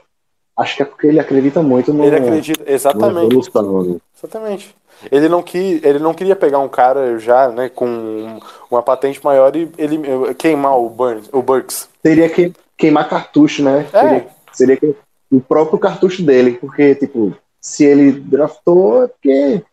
acho 0.57 0.77
que 0.77 0.83
é 0.83 0.85
porque 0.85 1.07
ele 1.07 1.19
acredita 1.19 1.61
muito 1.61 1.93
no, 1.93 2.05
Ele 2.05 2.15
acredita, 2.15 2.63
exatamente. 2.71 3.25
evolução. 3.25 3.83
né? 3.83 3.97
Exatamente. 4.17 4.75
Ele 5.11 5.27
não, 5.27 5.43
que, 5.43 5.81
ele 5.83 5.99
não 5.99 6.13
queria 6.13 6.35
pegar 6.35 6.59
um 6.59 6.69
cara 6.69 7.17
já, 7.19 7.49
né, 7.49 7.67
com 7.67 8.39
uma 8.71 8.81
patente 8.81 9.21
maior 9.23 9.53
e 9.55 9.69
ele 9.77 9.99
queimar 10.35 10.79
o 10.79 10.89
Burns, 10.89 11.27
o 11.33 11.41
Burks. 11.41 11.89
Seria 12.01 12.29
que, 12.29 12.53
queimar 12.83 13.07
cartucho, 13.07 13.63
né? 13.63 13.87
É. 13.93 13.99
Seria, 14.01 14.27
seria 14.51 14.77
que- 14.77 14.95
o 15.31 15.39
próprio 15.39 15.79
cartucho 15.79 16.21
dele, 16.21 16.57
porque, 16.59 16.93
tipo, 16.95 17.33
se 17.59 17.85
ele 17.85 18.11
draftou, 18.11 19.03
é 19.03 19.07
porque 19.07 19.63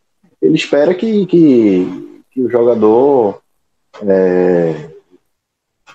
ele 0.40 0.54
espera 0.54 0.94
que, 0.94 1.26
que, 1.26 2.22
que 2.30 2.40
o 2.40 2.48
jogador 2.48 3.42
é, 4.06 4.88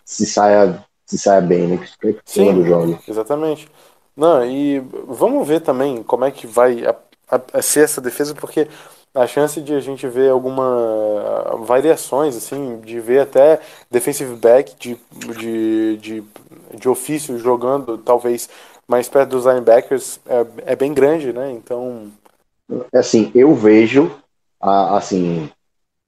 se, 0.04 0.26
saia, 0.26 0.84
se 1.06 1.18
saia 1.18 1.42
bem, 1.42 1.68
né? 1.68 1.80
Que 2.00 2.18
Sim. 2.26 2.46
quando 2.46 2.66
joga. 2.66 3.00
Exatamente. 3.08 3.68
Não, 4.16 4.46
e 4.46 4.80
vamos 5.08 5.48
ver 5.48 5.62
também 5.62 6.04
como 6.04 6.26
é 6.26 6.32
que 6.32 6.46
vai 6.46 6.86
a- 6.86 6.96
a- 7.32 7.42
a 7.54 7.62
ser 7.62 7.86
essa 7.86 8.00
defesa, 8.02 8.36
porque 8.36 8.68
a 9.16 9.26
chance 9.26 9.62
de 9.62 9.74
a 9.74 9.80
gente 9.80 10.08
ver 10.08 10.30
alguma 10.30 11.58
variações, 11.66 12.36
assim, 12.36 12.80
de 12.82 13.00
ver 13.00 13.22
até 13.22 13.60
defensive 13.90 14.36
back 14.36 14.76
de, 14.78 14.98
de, 15.38 15.98
de, 15.98 16.24
de 16.74 16.90
ofício 16.90 17.40
jogando 17.40 17.98
talvez 17.98 18.50
mais 18.88 19.10
perto 19.10 19.30
dos 19.30 19.46
linebackers 19.46 20.20
é, 20.28 20.74
é 20.74 20.76
bem 20.76 20.94
grande, 20.94 21.34
né? 21.34 21.52
Então, 21.52 22.12
Assim, 22.94 23.32
eu 23.36 23.54
vejo 23.54 24.12
a, 24.60 24.98
assim, 24.98 25.50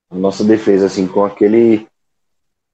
a 0.10 0.16
nossa 0.16 0.44
defesa 0.44 0.88
assim, 0.88 1.08
com 1.08 1.24
aquele 1.24 1.88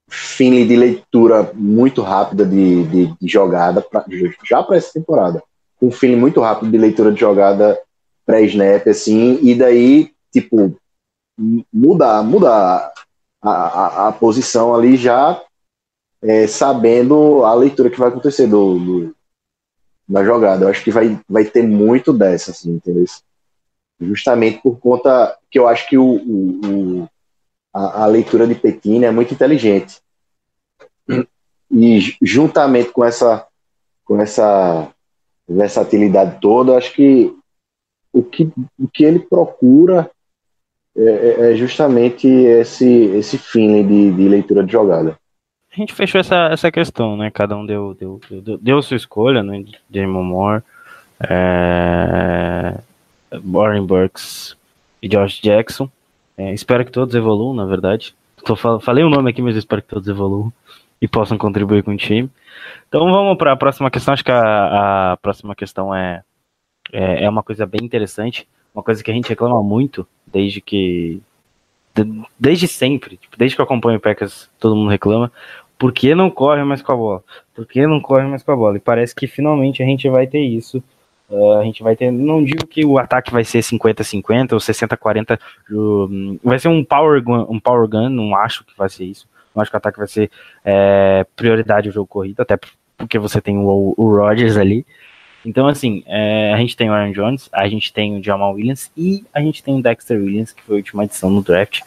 feeling 0.09 0.67
de 0.67 0.75
leitura 0.75 1.51
muito 1.53 2.01
rápida 2.01 2.45
de, 2.45 2.83
de, 2.85 3.13
de 3.19 3.27
jogada 3.27 3.81
pra, 3.81 4.05
já 4.45 4.63
para 4.63 4.77
essa 4.77 4.93
temporada. 4.93 5.43
Um 5.81 5.91
feeling 5.91 6.15
muito 6.15 6.39
rápido 6.39 6.71
de 6.71 6.77
leitura 6.77 7.11
de 7.11 7.19
jogada 7.19 7.79
pré-snap, 8.25 8.87
assim, 8.87 9.37
e 9.41 9.53
daí, 9.53 10.12
tipo, 10.33 10.75
mudar, 11.71 12.23
mudar 12.23 12.91
a, 13.41 13.51
a, 13.51 14.07
a 14.07 14.11
posição 14.11 14.73
ali 14.73 14.97
já 14.97 15.41
é, 16.21 16.47
sabendo 16.47 17.43
a 17.45 17.53
leitura 17.53 17.89
que 17.89 17.99
vai 17.99 18.09
acontecer 18.09 18.47
do, 18.47 18.79
do- 18.79 19.15
da 20.07 20.23
jogada. 20.23 20.65
Eu 20.65 20.69
acho 20.69 20.83
que 20.83 20.91
vai, 20.91 21.19
vai 21.29 21.45
ter 21.45 21.63
muito 21.63 22.11
dessa, 22.11 22.51
assim, 22.51 22.71
entendeu? 22.71 23.05
Justamente 24.01 24.61
por 24.61 24.77
conta 24.79 25.37
que 25.49 25.57
eu 25.57 25.67
acho 25.67 25.87
que 25.87 25.97
o, 25.97 26.03
o- 26.15 27.01
o- 27.03 27.09
a, 27.73 28.03
a 28.03 28.05
leitura 28.05 28.45
de 28.47 28.55
Petina 28.55 29.07
é 29.07 29.11
muito 29.11 29.33
inteligente. 29.33 30.01
E 31.71 31.99
ju- 31.99 32.17
juntamente 32.21 32.91
com 32.91 33.03
essa, 33.03 33.47
com 34.05 34.19
essa 34.21 34.89
versatilidade 35.47 36.39
toda, 36.39 36.73
eu 36.73 36.77
acho 36.77 36.93
que 36.93 37.35
o 38.11 38.21
que, 38.23 38.51
o 38.79 38.87
que 38.87 39.03
ele 39.03 39.19
procura 39.19 40.09
é, 40.97 41.03
é- 41.03 41.51
é 41.51 41.55
justamente 41.55 42.27
esse, 42.27 43.05
esse 43.15 43.37
feeling 43.37 43.87
de, 43.87 44.11
de 44.11 44.29
leitura 44.29 44.63
de 44.63 44.71
jogada. 44.71 45.17
A 45.71 45.75
gente 45.75 45.93
fechou 45.93 46.21
essa, 46.21 46.49
essa 46.51 46.71
questão, 46.71 47.17
né? 47.17 47.31
Cada 47.31 47.57
um 47.57 47.65
deu, 47.65 47.95
deu, 47.99 48.21
deu, 48.29 48.57
deu 48.59 48.81
sua 48.81 48.95
escolha, 48.97 49.41
né? 49.41 49.63
Damon 49.89 50.23
Moore, 50.23 50.61
é... 51.27 52.75
Warren 53.43 53.85
Burks 53.85 54.55
e 55.01 55.07
Josh 55.07 55.39
Jackson. 55.41 55.89
É, 56.37 56.53
espero 56.53 56.85
que 56.85 56.91
todos 56.91 57.15
evoluam, 57.15 57.53
na 57.55 57.65
verdade. 57.65 58.13
Tô, 58.45 58.55
fal- 58.55 58.79
falei 58.79 59.03
o 59.03 59.09
nome 59.09 59.31
aqui, 59.31 59.41
mas 59.41 59.55
espero 59.55 59.81
que 59.81 59.87
todos 59.87 60.07
evoluam 60.07 60.53
e 61.01 61.07
possam 61.07 61.37
contribuir 61.37 61.83
com 61.83 61.91
o 61.93 61.97
time. 61.97 62.29
Então 62.87 63.11
vamos 63.11 63.37
para 63.37 63.51
a 63.53 63.57
próxima 63.57 63.89
questão. 63.89 64.13
Acho 64.13 64.23
que 64.23 64.31
a, 64.31 65.13
a 65.13 65.17
próxima 65.17 65.55
questão 65.55 65.93
é, 65.93 66.21
é, 66.91 67.23
é 67.23 67.29
uma 67.29 67.41
coisa 67.41 67.65
bem 67.65 67.83
interessante. 67.83 68.47
Uma 68.73 68.83
coisa 68.83 69.03
que 69.03 69.11
a 69.11 69.13
gente 69.13 69.29
reclama 69.29 69.61
muito 69.61 70.07
desde 70.25 70.59
que. 70.61 71.21
de- 71.95 72.23
Desde 72.39 72.67
sempre, 72.67 73.17
tipo, 73.17 73.37
desde 73.37 73.55
que 73.55 73.61
eu 73.61 73.65
acompanho 73.65 73.97
o 73.97 74.01
Packers, 74.01 74.49
todo 74.59 74.75
mundo 74.75 74.89
reclama. 74.89 75.31
Por 75.77 75.91
que 75.91 76.15
não 76.15 76.29
corre 76.29 76.63
mais 76.63 76.81
com 76.81 76.91
a 76.91 76.95
bola? 76.95 77.23
Por 77.53 77.65
que 77.65 77.85
não 77.85 77.99
corre 77.99 78.25
mais 78.25 78.41
com 78.41 78.51
a 78.51 78.55
bola? 78.55 78.77
E 78.77 78.79
parece 78.79 79.13
que 79.13 79.27
finalmente 79.27 79.83
a 79.83 79.85
gente 79.85 80.07
vai 80.09 80.25
ter 80.27 80.39
isso. 80.41 80.81
Uh, 81.29 81.53
a 81.59 81.63
gente 81.63 81.81
vai 81.81 81.95
ter, 81.95 82.11
não 82.11 82.43
digo 82.43 82.65
que 82.67 82.85
o 82.85 82.97
ataque 82.99 83.31
vai 83.31 83.43
ser 83.43 83.59
50-50 83.59 84.53
ou 84.53 84.59
60-40, 84.59 85.39
um, 85.71 86.37
vai 86.43 86.59
ser 86.59 86.67
um 86.67 86.83
power, 86.83 87.21
gun, 87.23 87.45
um 87.49 87.59
power 87.59 87.87
gun, 87.87 88.09
não 88.09 88.35
acho 88.35 88.63
que 88.63 88.73
vai 88.77 88.89
ser 88.89 89.05
isso. 89.05 89.27
Não 89.55 89.61
acho 89.61 89.71
que 89.71 89.75
o 89.75 89.79
ataque 89.79 89.97
vai 89.97 90.07
ser 90.07 90.29
é, 90.63 91.25
prioridade 91.35 91.89
o 91.89 91.91
jogo 91.91 92.07
corrido, 92.07 92.41
até 92.41 92.57
porque 92.97 93.17
você 93.17 93.41
tem 93.41 93.57
o, 93.57 93.93
o 93.97 94.15
Rodgers 94.15 94.57
ali. 94.57 94.85
Então, 95.45 95.67
assim, 95.67 96.03
é, 96.05 96.53
a 96.53 96.57
gente 96.57 96.75
tem 96.75 96.89
o 96.89 96.93
Aaron 96.93 97.11
Jones, 97.11 97.49
a 97.51 97.67
gente 97.67 97.91
tem 97.91 98.17
o 98.17 98.23
Jamal 98.23 98.53
Williams 98.53 98.89
e 98.95 99.25
a 99.33 99.41
gente 99.41 99.61
tem 99.61 99.77
o 99.77 99.81
Dexter 99.81 100.17
Williams, 100.17 100.53
que 100.53 100.63
foi 100.63 100.75
a 100.75 100.77
última 100.77 101.03
adição 101.03 101.29
no 101.29 101.43
draft. 101.43 101.81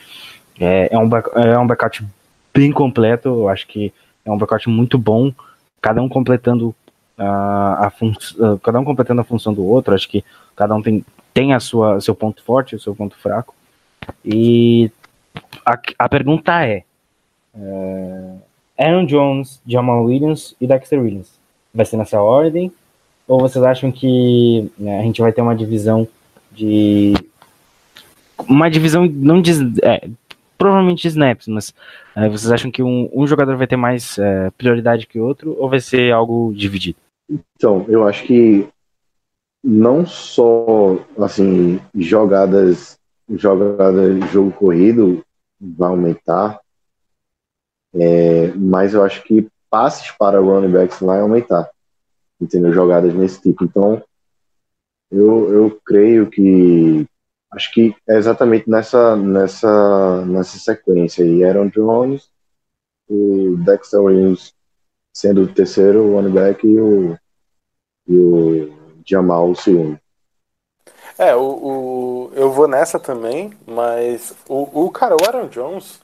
É, 0.61 0.89
é, 0.91 0.99
um, 0.99 1.09
é 1.17 1.59
um 1.59 1.67
backup 1.67 2.05
bem 2.53 2.71
completo. 2.71 3.29
Eu 3.29 3.49
acho 3.49 3.67
que 3.67 3.93
é 4.25 4.31
um 4.31 4.39
pacote 4.39 4.69
muito 4.69 4.99
bom, 4.99 5.33
cada 5.81 6.03
um 6.03 6.09
completando 6.09 6.75
a, 7.17 7.87
a 7.87 7.91
fun 7.91 8.13
uh, 8.39 8.59
cada 8.59 8.79
um 8.79 8.85
completando 8.85 9.21
a 9.21 9.25
função 9.25 9.55
do 9.55 9.65
outro. 9.65 9.95
Acho 9.95 10.09
que 10.09 10.25
cada 10.55 10.75
um 10.75 10.83
tem, 10.83 11.05
tem 11.33 11.55
a 11.55 11.61
sua 11.61 12.01
seu 12.01 12.15
ponto 12.15 12.43
forte, 12.43 12.77
o 12.77 12.81
seu 12.81 12.95
ponto 12.95 13.17
fraco. 13.17 13.55
E 14.25 14.91
a, 15.65 15.79
a 15.99 16.09
pergunta 16.09 16.65
é, 16.65 16.83
é 17.55 18.33
Aaron 18.79 19.07
Jones, 19.07 19.61
Jamal 19.67 20.05
Williams 20.05 20.55
e 20.61 20.67
Dexter 20.67 21.01
Williams. 21.01 21.31
Vai 21.75 21.87
ser 21.87 21.97
nessa 21.97 22.21
ordem? 22.21 22.73
Ou 23.27 23.41
vocês 23.41 23.65
acham 23.65 23.91
que 23.91 24.71
né, 24.79 25.01
a 25.01 25.03
gente 25.03 25.21
vai 25.21 25.33
ter 25.33 25.43
uma 25.43 25.57
divisão 25.57 26.07
de. 26.53 27.15
Uma 28.49 28.71
divisão 28.71 29.07
não 29.07 29.41
de. 29.41 29.53
É, 29.83 30.09
provavelmente 30.57 31.03
de 31.03 31.09
snaps, 31.09 31.49
mas 31.49 31.75
é, 32.15 32.29
vocês 32.29 32.51
acham 32.51 32.71
que 32.71 32.83
um, 32.83 33.11
um, 33.13 33.27
jogador 33.27 33.57
vai 33.57 33.67
ter 33.67 33.77
mais 33.77 34.19
é, 34.19 34.51
prioridade 34.51 35.07
que 35.07 35.21
outro 35.21 35.57
ou 35.59 35.69
vai 35.69 35.81
ser 35.81 36.13
algo 36.13 36.53
dividido? 36.55 36.99
Então, 37.29 37.85
eu 37.89 38.07
acho 38.07 38.25
que 38.25 38.67
não 39.63 40.07
só 40.07 40.99
assim 41.19 41.81
jogadas 41.95 42.99
jogadas 43.29 44.31
jogo 44.31 44.53
corrido 44.53 45.25
vai 45.61 45.91
aumentar, 45.91 46.61
é, 47.95 48.53
mas 48.55 48.95
eu 48.95 49.03
acho 49.03 49.23
que 49.25 49.49
passes 49.69 50.13
para 50.13 50.39
running 50.39 50.71
backs 50.71 51.01
vai 51.01 51.21
aumentar, 51.21 51.69
entendeu? 52.41 52.73
Jogadas 52.73 53.15
nesse 53.15 53.41
tipo. 53.41 53.65
Então, 53.65 54.03
eu, 55.11 55.53
eu 55.53 55.81
creio 55.85 56.29
que 56.29 57.07
acho 57.53 57.73
que 57.73 57.95
é 58.09 58.17
exatamente 58.17 58.69
nessa 58.69 59.17
nessa 59.17 60.25
nessa 60.27 60.59
sequência 60.59 61.25
aí, 61.25 61.45
Aaron 61.45 61.69
Jones, 61.69 62.29
o 63.09 63.57
Dexter 63.65 64.01
Williams 64.01 64.55
sendo 65.15 65.43
o 65.43 65.53
terceiro 65.53 66.13
running 66.13 66.33
back 66.33 66.67
e 66.67 66.79
o, 66.79 67.19
e 68.07 68.19
o 68.19 68.77
Jamal 69.07 69.51
o 69.51 69.57
segundo. 69.57 69.99
É, 71.19 71.35
o, 71.35 71.41
o, 71.41 72.31
eu 72.35 72.53
vou 72.53 72.69
nessa 72.69 73.01
também, 73.01 73.55
mas 73.67 74.35
o, 74.47 74.85
o 74.85 74.91
cara, 74.91 75.17
o 75.17 75.25
Aaron 75.25 75.49
Jones, 75.49 75.99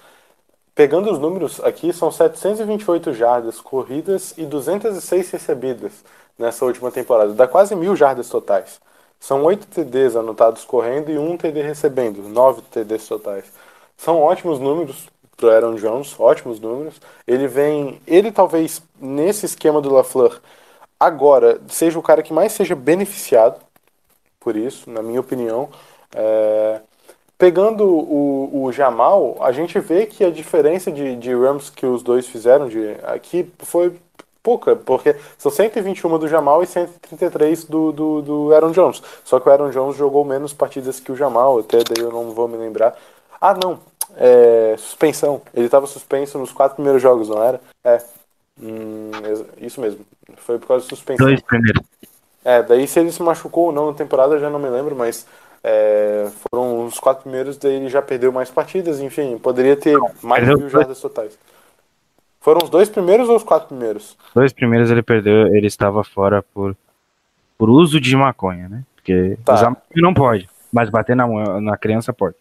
Pegando 0.75 1.13
os 1.13 1.19
números 1.19 1.61
aqui, 1.61 1.93
são 1.93 2.11
728 2.11 3.13
jardas 3.13 3.61
corridas 3.61 4.33
e 4.39 4.47
206 4.47 5.31
recebidas 5.31 6.03
nessa 6.39 6.65
última 6.65 6.91
temporada. 6.91 7.33
Dá 7.33 7.47
quase 7.47 7.75
mil 7.75 7.95
jardas 7.97 8.29
totais. 8.29 8.81
São 9.21 9.45
8 9.45 9.67
TDs 9.69 10.17
anotados 10.17 10.65
correndo 10.65 11.11
e 11.11 11.19
1 11.19 11.37
TD 11.37 11.63
recebendo. 11.63 12.23
9 12.29 12.63
TDs 12.63 13.07
totais. 13.07 13.45
São 13.97 14.21
ótimos 14.21 14.59
números 14.59 15.09
pro 15.37 15.51
Aaron 15.51 15.77
Jones, 15.77 16.19
ótimos 16.19 16.59
números. 16.61 17.01
Ele 17.27 17.47
vem, 17.47 18.01
ele 18.07 18.33
talvez 18.33 18.83
nesse 19.01 19.47
esquema 19.47 19.81
do 19.81 19.93
LaFleur 19.93 20.41
agora 20.99 21.61
seja 21.69 21.99
o 21.99 22.03
cara 22.03 22.23
que 22.23 22.33
mais 22.33 22.53
seja 22.53 22.75
beneficiado 22.75 23.61
por 24.41 24.57
isso, 24.57 24.91
na 24.91 25.03
minha 25.03 25.21
opinião. 25.21 25.69
É, 26.15 26.81
Pegando 27.43 27.85
o, 27.85 28.67
o 28.67 28.71
Jamal, 28.71 29.37
a 29.41 29.51
gente 29.51 29.77
vê 29.81 30.07
que 30.07 30.23
a 30.23 30.31
diferença 30.31 30.93
de, 30.93 31.17
de 31.17 31.35
runs 31.35 31.71
que 31.71 31.85
os 31.85 32.01
dois 32.01 32.25
fizeram 32.25 32.69
de, 32.69 32.93
aqui 33.03 33.51
foi 33.59 33.97
pouca, 34.43 34.75
porque 34.75 35.15
são 35.39 35.51
121 35.51 36.19
do 36.19 36.29
Jamal 36.29 36.63
e 36.63 36.67
133 36.67 37.65
do, 37.65 37.93
do, 37.93 38.23
do 38.23 38.55
Aaron 38.55 38.73
Jones. 38.73 39.03
Só 39.25 39.39
que 39.39 39.49
o 39.49 39.53
Aaron 39.53 39.71
Jones 39.71 39.97
jogou 39.97 40.25
menos 40.25 40.53
partidas 40.53 40.99
que 40.99 41.13
o 41.13 41.17
Jamal, 41.17 41.61
até 41.61 41.79
daí 41.79 42.03
eu 42.03 42.11
não 42.11 42.31
vou 42.33 42.49
me 42.49 42.57
lembrar. 42.57 42.95
Ah, 43.41 43.55
não, 43.55 43.79
é, 44.17 44.75
suspensão. 44.79 45.41
Ele 45.55 45.67
estava 45.67 45.87
suspenso 45.87 46.39
nos 46.39 46.53
quatro 46.53 46.77
primeiros 46.77 47.01
jogos, 47.01 47.29
não 47.29 47.43
era? 47.43 47.61
É. 47.85 48.01
Hum, 48.61 49.11
isso 49.59 49.81
mesmo. 49.81 50.05
Foi 50.37 50.59
por 50.59 50.69
causa 50.69 50.85
de 50.85 50.91
suspensão. 50.91 51.27
Dois 51.27 51.41
primeiros. 51.41 51.83
É, 52.45 52.63
daí 52.63 52.89
se 52.89 52.99
ele 52.99 53.13
se 53.13 53.23
machucou 53.23 53.67
ou 53.67 53.73
não 53.73 53.87
na 53.87 53.97
temporada, 53.97 54.39
já 54.39 54.51
não 54.51 54.59
me 54.59 54.69
lembro, 54.69 54.97
mas 54.97 55.27
é, 55.63 56.29
foram 56.51 56.87
os 56.87 56.99
quatro 56.99 57.23
primeiros, 57.23 57.57
daí 57.57 57.75
ele 57.75 57.89
já 57.89 58.03
perdeu 58.03 58.33
mais 58.33 58.51
partidas, 58.51 59.01
enfim, 59.01 59.39
poderia 59.39 59.77
ter 59.77 59.97
mais 60.21 60.45
de 60.45 60.57
mil 60.57 60.69
jardas 60.69 61.01
totais. 61.01 61.39
Foram 62.43 62.61
os 62.65 62.69
dois 62.69 62.89
primeiros 62.89 63.29
ou 63.29 63.37
os 63.37 63.45
quatro 63.45 63.69
primeiros? 63.69 64.17
Dois 64.35 64.53
primeiros 64.53 64.91
ele 64.91 65.01
perdeu, 65.01 65.47
ele 65.55 65.69
estava 65.69 66.03
fora 66.03 66.43
por, 66.43 66.77
por 67.57 67.71
uso 67.71 68.01
de 68.01 68.17
maconha, 68.17 68.69
né? 68.69 68.83
Porque 68.97 69.39
tá. 69.45 69.55
usar 69.55 69.77
não 69.95 70.13
pode, 70.13 70.49
mas 70.73 70.91
bater 70.91 71.15
na, 71.15 71.27
na 71.61 71.77
criança 71.77 72.13
pode. 72.13 72.35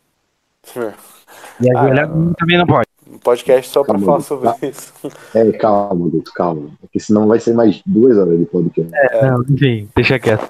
E 1.62 1.72
ajoelhar 1.78 2.10
ah, 2.10 2.34
também 2.36 2.58
não 2.58 2.66
pode. 2.66 2.88
Um 3.08 3.20
podcast 3.20 3.72
só 3.72 3.84
para 3.84 4.00
falar 4.00 4.22
sobre 4.22 4.50
tá. 4.50 4.58
isso. 4.64 4.92
É, 5.36 5.52
calma, 5.52 6.10
Guto, 6.10 6.32
calma. 6.34 6.72
Porque 6.80 7.00
senão 7.00 7.28
vai 7.28 7.40
ser 7.40 7.54
mais 7.54 7.82
duas 7.86 8.18
horas 8.18 8.40
de 8.40 8.46
podcast. 8.46 8.92
É, 8.96 9.30
não, 9.30 9.44
enfim, 9.44 9.88
deixa 9.96 10.18
quieto. 10.18 10.48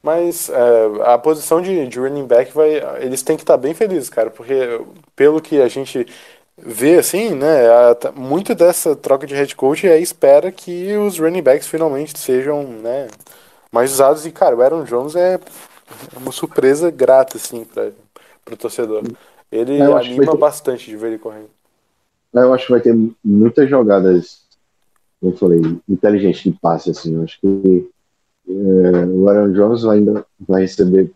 Mas 0.00 0.48
é, 0.48 1.12
a 1.12 1.18
posição 1.18 1.60
de, 1.60 1.88
de 1.88 1.98
running 1.98 2.26
back 2.26 2.52
vai. 2.54 2.82
Eles 3.00 3.22
têm 3.22 3.36
que 3.36 3.42
estar 3.42 3.56
bem 3.56 3.74
felizes, 3.74 4.08
cara, 4.08 4.30
porque 4.30 4.80
pelo 5.16 5.40
que 5.40 5.60
a 5.60 5.66
gente 5.66 6.06
vê 6.56 6.98
assim, 6.98 7.34
né? 7.34 7.68
A, 7.68 8.12
muito 8.14 8.54
dessa 8.54 8.94
troca 8.94 9.26
de 9.26 9.34
head 9.34 9.54
coach 9.56 9.86
é 9.86 9.92
a 9.92 9.98
espera 9.98 10.52
que 10.52 10.96
os 10.96 11.18
running 11.18 11.42
backs 11.42 11.66
finalmente 11.66 12.18
sejam 12.18 12.62
né, 12.64 13.08
mais 13.70 13.92
usados. 13.92 14.26
E, 14.26 14.30
cara, 14.30 14.56
o 14.56 14.62
Aaron 14.62 14.84
Jones 14.84 15.14
é 15.14 15.38
uma 16.16 16.32
surpresa 16.32 16.90
grata, 16.90 17.36
assim, 17.36 17.64
para 17.64 17.92
o 18.52 18.56
torcedor. 18.56 19.02
Ele 19.50 19.80
anima 19.80 20.32
ter... 20.32 20.38
bastante 20.38 20.86
de 20.90 20.96
ver 20.96 21.08
ele 21.08 21.18
correndo. 21.18 21.50
Eu 22.32 22.54
acho 22.54 22.66
que 22.66 22.72
vai 22.72 22.80
ter 22.80 22.96
muitas 23.22 23.68
jogadas, 23.68 24.40
como 25.20 25.32
eu 25.32 25.36
falei, 25.36 25.60
inteligentes 25.86 26.42
de 26.42 26.58
passe, 26.58 26.90
assim. 26.90 27.14
Eu 27.14 27.24
acho 27.24 27.38
que 27.40 27.90
é, 28.48 29.06
o 29.06 29.28
Aaron 29.28 29.52
Jones 29.52 29.84
ainda 29.84 30.24
vai 30.40 30.62
receber 30.62 31.12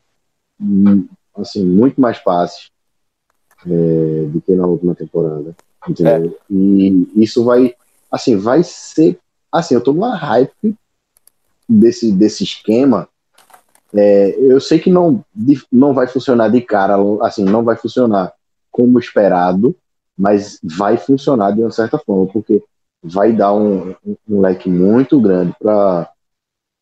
assim, 1.35 1.65
muito 1.65 2.01
mais 2.01 2.19
passes 2.19 2.71
é, 3.67 4.25
do 4.29 4.41
que 4.41 4.55
na 4.55 4.67
última 4.67 4.95
temporada. 4.95 5.55
Entendeu? 5.89 6.37
É. 6.51 6.53
E 6.53 7.09
isso 7.17 7.45
vai, 7.45 7.75
assim, 8.11 8.37
vai 8.37 8.63
ser. 8.63 9.19
Assim, 9.51 9.75
eu 9.75 9.81
tô 9.81 9.93
numa 9.93 10.15
hype 10.15 10.77
desse, 11.69 12.13
desse 12.13 12.45
esquema. 12.45 13.09
É, 13.95 14.37
eu 14.39 14.61
sei 14.61 14.79
que 14.79 14.91
não, 14.91 15.25
não 15.73 15.95
vai 15.95 16.07
funcionar 16.07 16.49
de 16.49 16.61
cara, 16.61 16.97
assim, 17.23 17.45
não 17.45 17.63
vai 17.63 17.77
funcionar 17.77 18.33
como 18.71 18.99
esperado, 18.99 19.75
mas 20.19 20.59
vai 20.63 20.97
funcionar 20.97 21.53
de 21.53 21.63
uma 21.63 21.71
certa 21.71 21.99
forma, 21.99 22.27
porque 22.27 22.63
vai 23.03 23.33
dar 23.33 23.55
um, 23.55 23.95
um 24.29 24.41
leque 24.41 24.69
muito 24.69 25.21
grande 25.21 25.55
para 25.59 26.11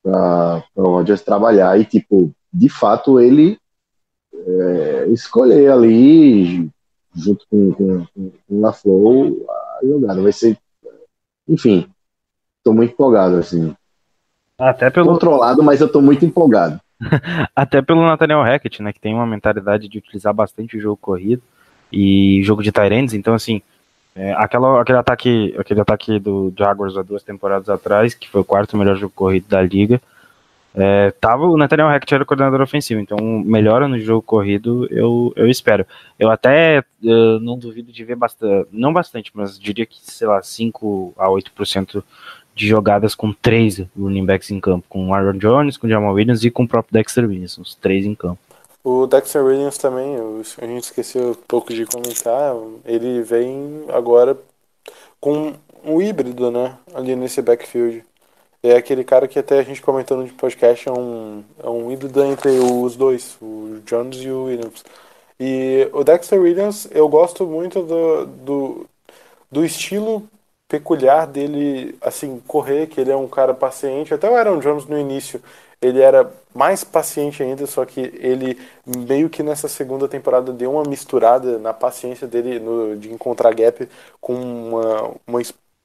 para 0.05 0.63
o 0.77 0.83
Rodgers 0.83 1.23
trabalhar 1.23 1.81
e, 1.81 1.85
tipo, 1.87 2.31
de 2.53 2.69
fato, 2.69 3.19
ele 3.19 3.59
é, 4.35 5.07
escolher 5.09 5.71
ali, 5.71 6.71
junto 7.15 7.47
com, 7.51 7.73
com, 7.73 8.07
com 8.15 8.33
o 8.49 8.61
LaFlow, 8.61 9.47
a 9.49 9.87
jogada. 9.87 10.23
Vai 10.23 10.33
ser. 10.33 10.59
Enfim, 11.49 11.87
estou 12.59 12.75
muito 12.75 12.93
empolgado, 12.93 13.37
assim. 13.37 13.75
Até 14.59 14.89
pelo... 14.91 15.09
Controlado, 15.09 15.63
mas 15.63 15.81
eu 15.81 15.87
estou 15.87 16.01
muito 16.01 16.25
empolgado. 16.25 16.81
Até 17.55 17.83
pelo 17.83 18.07
Nathaniel 18.07 18.43
Hackett, 18.43 18.83
né, 18.83 18.93
que 18.93 19.01
tem 19.01 19.15
uma 19.15 19.27
mentalidade 19.27 19.89
de 19.89 19.99
utilizar 19.99 20.33
bastante 20.33 20.77
o 20.77 20.81
jogo 20.81 20.97
corrido 20.97 21.43
e 21.93 22.41
jogo 22.43 22.63
de 22.63 22.73
Tyrands, 22.73 23.15
então 23.15 23.35
assim, 23.35 23.61
é, 24.15 24.33
aquela, 24.35 24.81
aquele 24.81 24.99
ataque, 24.99 25.55
aquele 25.59 25.81
ataque 25.81 26.19
do 26.19 26.53
Jaguars 26.57 26.97
há 26.97 27.03
duas 27.03 27.23
temporadas 27.23 27.69
atrás, 27.69 28.15
que 28.15 28.29
foi 28.29 28.41
o 28.41 28.45
quarto 28.45 28.77
melhor 28.77 28.97
jogo 28.97 29.13
corrido 29.15 29.49
da 29.49 29.61
liga, 29.61 30.01
é, 30.75 31.13
tava 31.13 31.47
o 31.47 31.57
Nathaniel 31.57 31.89
Hackett 31.89 32.15
era 32.15 32.23
o 32.25 32.27
coordenador 32.27 32.61
ofensivo, 32.61 33.01
então 33.01 33.17
melhora 33.19 33.87
no 33.87 33.99
jogo 34.01 34.23
corrido, 34.23 34.89
eu, 34.91 35.33
eu 35.37 35.49
espero. 35.49 35.87
Eu 36.19 36.31
até 36.31 36.83
eu 37.01 37.39
não 37.39 37.57
duvido 37.57 37.93
de 37.93 38.05
ver 38.05 38.17
bastante, 38.17 38.69
não 38.73 38.93
bastante, 38.93 39.31
mas 39.33 39.59
diria 39.59 39.87
que, 39.87 39.97
sei 40.01 40.27
lá, 40.27 40.43
5 40.43 41.15
a 41.17 41.29
8% 41.29 42.03
de 42.57 42.67
jogadas 42.67 43.15
com 43.15 43.33
três 43.33 43.85
running 43.97 44.27
backs 44.27 44.51
em 44.51 44.61
campo, 44.61 44.87
com 44.89 45.15
Aaron 45.15 45.39
Jones, 45.39 45.77
com 45.77 45.89
Jamal 45.89 46.15
Williams 46.15 46.45
e 46.45 46.51
com 46.51 46.65
o 46.65 46.69
próprio 46.69 46.93
Dexter 46.93 47.25
Williams, 47.25 47.57
os 47.59 47.75
três 47.75 48.05
em 48.05 48.15
campo. 48.15 48.39
O 48.83 49.07
Dexter 49.07 49.45
Williams 49.45 49.79
também, 49.79 50.17
a 50.61 50.67
gente 50.67 50.85
esqueceu 50.85 51.31
um 51.31 51.35
pouco 51.35 51.73
de 51.73 51.87
comentar, 51.87 52.55
ele 52.85 53.23
vem 53.23 53.85
agora 53.89 54.37
com 55.21 55.55
um 55.85 56.03
híbrido, 56.03 56.51
né, 56.51 56.77
ali 56.95 57.15
nesse 57.15 57.41
backfield. 57.41 58.05
É 58.65 58.77
aquele 58.77 59.05
cara 59.05 59.29
que 59.29 59.39
até 59.39 59.59
a 59.59 59.63
gente 59.63 59.83
comentou 59.83 60.17
no 60.17 60.27
podcast, 60.33 60.89
é 60.89 60.93
um, 60.93 61.45
é 61.63 61.69
um 61.69 61.93
híbrido 61.93 62.25
entre 62.25 62.49
os 62.49 62.97
dois, 62.97 63.37
o 63.43 63.83
Jones 63.85 64.17
e 64.23 64.31
o 64.31 64.45
Williams. 64.45 64.83
E 65.39 65.87
o 65.93 66.03
Dexter 66.03 66.41
Williams, 66.41 66.89
eu 66.91 67.07
gosto 67.07 67.47
muito 67.47 67.83
do, 67.83 68.25
do, 68.27 68.87
do 69.53 69.65
estilo 69.67 70.27
peculiar 70.67 71.27
dele, 71.27 71.95
assim, 72.01 72.41
correr, 72.47 72.87
que 72.87 72.99
ele 73.01 73.11
é 73.13 73.17
um 73.17 73.29
cara 73.29 73.53
paciente. 73.53 74.15
Até 74.15 74.31
o 74.31 74.35
Aaron 74.35 74.61
Jones 74.61 74.87
no 74.87 74.99
início, 74.99 75.43
ele 75.83 76.01
era 76.01 76.33
mais 76.55 76.83
paciente 76.85 77.43
ainda, 77.43 77.67
só 77.67 77.85
que 77.85 78.01
ele 78.19 78.59
meio 78.87 79.29
que 79.29 79.43
nessa 79.43 79.69
segunda 79.69 80.09
temporada 80.09 80.53
deu 80.55 80.73
uma 80.73 80.85
misturada 80.85 81.59
na 81.59 81.75
paciência 81.75 82.27
dele 82.27 82.59
no, 82.59 82.97
de 82.97 83.13
encontrar 83.13 83.55
gap 83.55 83.87
com 84.23 84.35
uma, 84.35 85.15
uma 85.27 85.43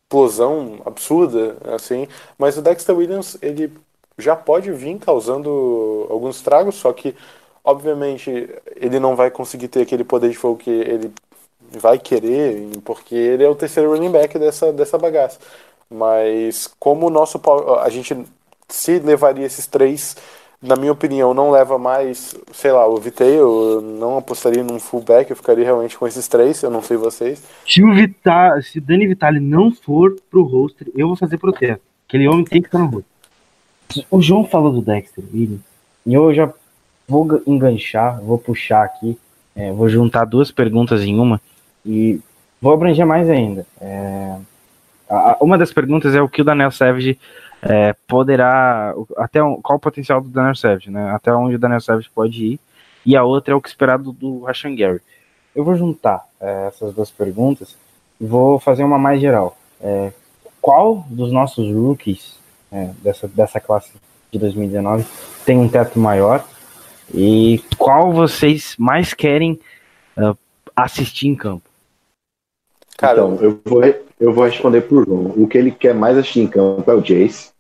explosão 0.10 0.82
absurda, 0.86 1.56
assim. 1.76 2.08
Mas 2.38 2.58
o 2.58 2.62
Dexter 2.64 2.98
Williams, 2.98 3.38
ele 3.42 3.72
já 4.18 4.36
pode 4.36 4.72
vir 4.72 4.98
causando 4.98 6.08
alguns 6.10 6.38
estragos, 6.38 6.76
só 6.76 6.92
que 6.92 7.16
obviamente 7.64 8.50
ele 8.76 9.00
não 9.00 9.16
vai 9.16 9.30
conseguir 9.30 9.68
ter 9.68 9.82
aquele 9.82 10.04
poder 10.04 10.30
de 10.32 10.38
fogo 10.38 10.58
que 10.58 10.72
ele 10.72 11.14
vai 11.62 12.00
querer, 12.00 12.68
porque 12.84 13.14
ele 13.14 13.44
é 13.44 13.50
o 13.50 13.56
terceiro 13.56 13.92
running 13.92 14.12
back 14.12 14.38
dessa, 14.40 14.74
dessa 14.74 14.98
bagaça. 14.98 15.38
Mas 15.90 16.68
como 16.80 17.08
o 17.08 17.10
nosso 17.12 17.40
a 17.82 17.90
gente 17.90 18.18
se 18.68 19.00
levaria 19.00 19.46
esses 19.46 19.68
três, 19.68 20.16
na 20.62 20.76
minha 20.76 20.92
opinião, 20.92 21.34
não 21.34 21.52
leva 21.52 21.78
mais, 21.78 22.36
sei 22.52 22.72
lá, 22.72 22.86
o 22.86 22.98
Vitei, 22.98 23.40
eu 23.40 23.82
não 23.82 24.18
apostaria 24.18 24.62
num 24.62 24.80
fullback, 24.80 25.30
eu 25.30 25.36
ficaria 25.36 25.64
realmente 25.64 25.98
com 25.98 26.06
esses 26.06 26.28
três, 26.28 26.62
eu 26.62 26.70
não 26.70 26.82
sei 26.82 26.98
vocês. 26.98 27.42
Se 27.66 27.82
o 27.82 27.94
Vita, 27.94 28.60
se 28.62 28.80
o 28.80 28.82
Dani 28.82 29.08
Vitale 29.08 29.40
não 29.40 29.72
for 29.72 30.18
pro 30.30 30.44
roster, 30.44 30.88
eu 30.94 31.08
vou 31.08 31.16
fazer 31.16 31.38
protesto. 31.38 31.82
Aquele 32.08 32.28
homem 32.28 32.44
tem 32.44 32.62
que 32.62 32.68
estar 32.68 32.80
no 32.80 32.88
roster. 32.88 34.06
O 34.12 34.22
João 34.22 34.44
falou 34.44 34.72
do 34.72 34.82
Dexter 34.82 35.24
Williams, 35.34 35.62
e 36.06 36.14
eu 36.14 36.34
já 36.34 36.52
vou 37.08 37.42
enganchar, 37.48 38.22
vou 38.22 38.38
puxar 38.38 38.84
aqui, 38.84 39.18
é, 39.56 39.72
vou 39.72 39.88
juntar 39.88 40.26
duas 40.26 40.52
perguntas 40.52 41.02
em 41.04 41.18
uma 41.18 41.42
e 41.86 42.20
vou 42.62 42.74
abranger 42.74 43.06
mais 43.06 43.30
ainda. 43.30 43.66
É, 43.80 44.36
a, 45.10 45.38
uma 45.42 45.58
das 45.58 45.72
perguntas 45.72 46.14
é 46.14 46.22
o 46.22 46.30
que 46.30 46.42
o 46.42 46.46
Daniel 46.46 46.72
Savage 46.72 47.18
é, 47.62 47.94
poderá, 48.08 48.94
até 49.18 49.40
qual 49.62 49.78
o 49.78 49.80
potencial 49.80 50.22
do 50.22 50.30
Daniel 50.30 50.56
Savage, 50.56 50.90
né? 50.90 51.12
Até 51.12 51.34
onde 51.34 51.56
o 51.56 51.60
Daniel 51.60 51.82
Savage 51.82 52.10
pode 52.14 52.46
ir. 52.46 52.60
E 53.06 53.16
a 53.16 53.24
outra 53.24 53.54
é 53.54 53.56
o 53.56 53.62
que 53.62 53.70
esperado 53.70 54.12
do 54.12 54.44
Rashan 54.44 54.76
Gary. 54.76 55.02
Eu 55.56 55.64
vou 55.64 55.76
juntar 55.76 56.26
é, 56.40 56.68
essas 56.68 56.94
duas 56.94 57.10
perguntas 57.10 57.76
e 58.20 58.26
vou 58.26 58.60
fazer 58.60 58.84
uma 58.84 58.98
mais 58.98 59.20
geral. 59.20 59.58
É, 59.82 60.12
qual 60.62 61.06
dos 61.10 61.32
nossos 61.32 61.74
rookies 61.74 62.38
é, 62.72 62.92
dessa, 63.02 63.28
dessa 63.28 63.60
classe 63.60 63.94
de 64.32 64.38
2019 64.38 65.06
tem 65.46 65.58
um 65.58 65.68
teto 65.68 65.98
maior 66.00 66.46
e 67.14 67.64
qual 67.78 68.12
vocês 68.12 68.76
mais 68.78 69.14
querem 69.14 69.60
uh, 70.18 70.38
assistir 70.76 71.28
em 71.28 71.36
campo? 71.36 71.69
Cara, 73.00 73.22
então, 73.22 73.38
eu 73.42 73.62
vou, 73.64 73.82
eu 74.20 74.34
vou 74.34 74.44
responder 74.44 74.82
pro 74.82 75.06
João. 75.06 75.34
O 75.38 75.48
que 75.48 75.58
ele 75.58 75.72
quer 75.72 75.96
mais 75.96 76.18
assistir 76.18 76.42
em 76.42 76.48
campo 76.48 76.92
é 76.92 76.94
o 76.94 77.02
Jace. 77.02 77.52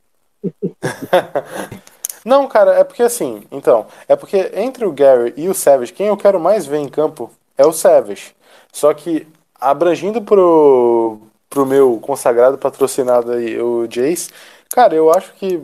Não, 2.26 2.46
cara, 2.46 2.74
é 2.74 2.84
porque 2.84 3.02
assim, 3.02 3.44
então, 3.50 3.88
é 4.10 4.18
porque 4.18 4.52
entre 4.54 4.86
o 4.86 4.92
Gary 4.92 5.34
e 5.38 5.48
o 5.48 5.54
Savage, 5.54 5.94
quem 5.94 6.08
eu 6.08 6.18
quero 6.18 6.42
mais 6.42 6.66
ver 6.66 6.80
em 6.80 6.90
campo 6.90 7.32
é 7.58 7.66
o 7.66 7.72
Savage. 7.72 8.36
Só 8.74 8.94
que 8.94 9.26
abrangindo 9.56 10.22
pro, 10.22 11.18
pro 11.50 11.66
meu 11.66 11.98
consagrado 12.02 12.58
patrocinado 12.58 13.32
aí, 13.32 13.62
o 13.62 13.88
Jace, 13.88 14.30
cara, 14.70 14.94
eu 14.94 15.10
acho 15.10 15.34
que 15.36 15.62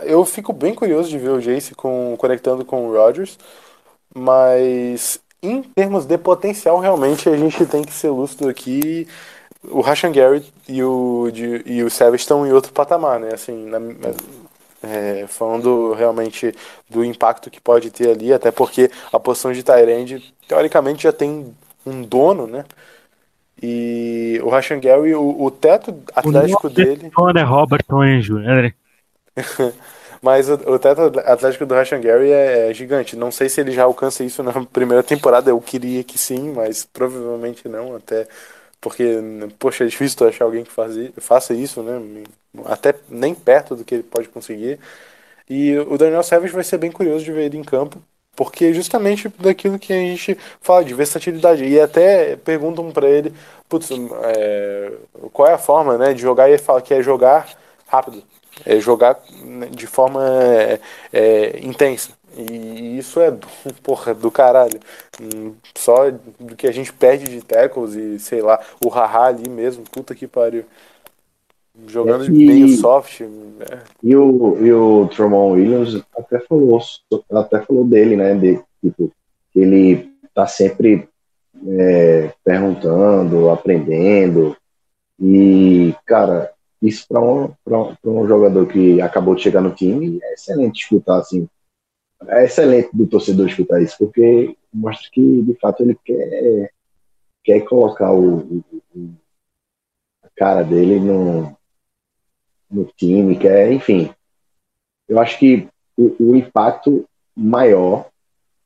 eu 0.00 0.24
fico 0.24 0.52
bem 0.52 0.74
curioso 0.74 1.08
de 1.08 1.16
ver 1.16 1.30
o 1.30 1.40
Jace 1.40 1.76
com, 1.76 2.16
conectando 2.18 2.64
com 2.64 2.88
o 2.88 2.92
Rodgers, 2.92 3.38
mas 4.12 5.20
em 5.42 5.62
termos 5.62 6.06
de 6.06 6.18
potencial, 6.18 6.78
realmente 6.78 7.28
a 7.28 7.36
gente 7.36 7.64
tem 7.66 7.84
que 7.84 7.92
ser 7.92 8.10
lúcido 8.10 8.48
aqui. 8.48 9.06
O 9.64 9.80
Rashan 9.80 10.12
Gary 10.12 10.44
e 10.68 10.82
o, 10.82 11.30
de, 11.32 11.62
e 11.66 11.82
o 11.82 11.90
Savage 11.90 12.22
estão 12.22 12.46
em 12.46 12.52
outro 12.52 12.72
patamar, 12.72 13.18
né? 13.18 13.30
Assim, 13.34 13.66
na, 13.66 13.78
é, 14.82 15.26
falando 15.26 15.92
realmente 15.92 16.54
do 16.88 17.04
impacto 17.04 17.50
que 17.50 17.60
pode 17.60 17.90
ter 17.90 18.10
ali, 18.10 18.32
até 18.32 18.50
porque 18.50 18.90
a 19.12 19.18
posição 19.18 19.52
de 19.52 19.62
Tyrande, 19.62 20.34
teoricamente, 20.46 21.02
já 21.02 21.12
tem 21.12 21.54
um 21.84 22.02
dono, 22.02 22.46
né? 22.46 22.64
E 23.62 24.38
o 24.42 24.48
Rashan 24.50 24.78
Gary, 24.80 25.14
o, 25.14 25.42
o 25.42 25.50
teto 25.50 26.02
atlético 26.14 26.66
o 26.66 26.70
dele. 26.70 27.10
é 27.40 27.42
Robert 27.42 27.84
né? 28.38 28.72
Mas 30.22 30.48
o, 30.48 30.54
o 30.54 30.78
teto 30.78 31.00
atlético 31.24 31.66
do 31.66 31.74
Rashan 31.74 32.00
Gary 32.00 32.30
é, 32.30 32.70
é, 32.70 32.74
gigante. 32.74 33.16
Não 33.16 33.30
sei 33.30 33.48
se 33.48 33.60
ele 33.60 33.72
já 33.72 33.84
alcança 33.84 34.24
isso 34.24 34.42
na 34.42 34.52
primeira 34.66 35.02
temporada. 35.02 35.50
Eu 35.50 35.60
queria 35.60 36.02
que 36.04 36.18
sim, 36.18 36.52
mas 36.52 36.84
provavelmente 36.84 37.68
não. 37.68 37.96
Até 37.96 38.26
porque, 38.80 39.04
poxa, 39.58 39.84
é 39.84 39.86
difícil 39.88 40.26
achar 40.28 40.44
alguém 40.44 40.64
que 40.64 40.72
faz, 40.72 40.94
faça 41.18 41.54
isso, 41.54 41.82
né? 41.82 42.24
Até 42.66 42.94
nem 43.08 43.34
perto 43.34 43.76
do 43.76 43.84
que 43.84 43.94
ele 43.96 44.02
pode 44.04 44.28
conseguir. 44.28 44.78
E 45.48 45.78
o 45.78 45.96
Daniel 45.98 46.22
Savage 46.22 46.52
vai 46.52 46.64
ser 46.64 46.78
bem 46.78 46.90
curioso 46.90 47.24
de 47.24 47.32
ver 47.32 47.44
ele 47.46 47.58
em 47.58 47.64
campo, 47.64 48.02
porque 48.34 48.74
justamente 48.74 49.28
daquilo 49.38 49.78
que 49.78 49.92
a 49.92 49.96
gente 49.96 50.36
fala 50.60 50.84
de 50.84 50.94
versatilidade. 50.94 51.64
E 51.64 51.80
até 51.80 52.36
perguntam 52.36 52.90
para 52.92 53.08
ele, 53.08 53.32
putz, 53.68 53.90
é, 54.24 54.92
qual 55.32 55.48
é 55.48 55.54
a 55.54 55.58
forma 55.58 55.96
né, 55.98 56.14
de 56.14 56.22
jogar, 56.22 56.48
e 56.48 56.52
ele 56.52 56.58
fala 56.62 56.82
que 56.82 56.94
é 56.94 57.02
jogar 57.02 57.48
rápido 57.86 58.22
é 58.64 58.80
jogar 58.80 59.20
de 59.70 59.86
forma 59.86 60.22
é, 60.24 60.80
é, 61.12 61.60
intensa. 61.64 62.12
E 62.36 62.98
isso 62.98 63.18
é 63.20 63.30
do, 63.30 63.46
porra, 63.82 64.14
do 64.14 64.30
caralho. 64.30 64.78
Hum, 65.20 65.54
só 65.74 66.10
do 66.10 66.54
que 66.56 66.66
a 66.66 66.72
gente 66.72 66.92
perde 66.92 67.26
de 67.26 67.42
tackles 67.42 67.94
e, 67.94 68.18
sei 68.18 68.42
lá, 68.42 68.60
o 68.84 68.88
haha 68.88 69.26
ali 69.26 69.48
mesmo, 69.48 69.84
puta 69.90 70.14
que 70.14 70.26
pariu. 70.26 70.64
Jogando 71.86 72.24
é 72.24 72.28
e, 72.28 72.30
meio 72.30 72.68
soft. 72.76 73.20
É. 73.20 73.78
E 74.02 74.16
o, 74.16 74.58
e 74.64 74.72
o 74.72 75.08
Tremont 75.08 75.54
Williams 75.54 76.02
até 76.16 76.40
falou, 76.40 76.80
até 77.30 77.60
falou 77.60 77.84
dele, 77.84 78.16
né? 78.16 78.34
De, 78.34 78.60
tipo, 78.82 79.12
que 79.52 79.60
ele 79.60 80.10
tá 80.34 80.46
sempre 80.46 81.08
é, 81.68 82.32
perguntando, 82.44 83.50
aprendendo. 83.50 84.56
E, 85.20 85.94
cara, 86.06 86.50
isso 86.80 87.06
para 87.08 87.20
um, 87.20 87.54
um, 87.66 88.20
um 88.22 88.26
jogador 88.26 88.66
que 88.66 89.00
acabou 89.00 89.34
de 89.34 89.42
chegar 89.42 89.60
no 89.60 89.74
time 89.74 90.18
é 90.22 90.34
excelente 90.34 90.82
escutar 90.82 91.18
assim. 91.18 91.48
É 92.28 92.44
excelente 92.44 92.88
do 92.92 93.06
torcedor 93.06 93.46
escutar 93.46 93.80
isso, 93.80 93.96
porque 93.98 94.56
mostra 94.72 95.08
que 95.10 95.42
de 95.42 95.54
fato 95.54 95.82
ele 95.82 95.98
quer, 96.04 96.72
quer 97.44 97.60
colocar 97.60 98.12
o, 98.12 98.64
o 98.94 99.14
a 100.22 100.28
cara 100.34 100.62
dele 100.62 100.98
no, 101.00 101.56
no 102.70 102.84
time, 102.96 103.38
quer, 103.38 103.72
enfim. 103.72 104.10
Eu 105.08 105.18
acho 105.18 105.38
que 105.38 105.68
o, 105.96 106.32
o 106.32 106.36
impacto 106.36 107.08
maior 107.34 108.08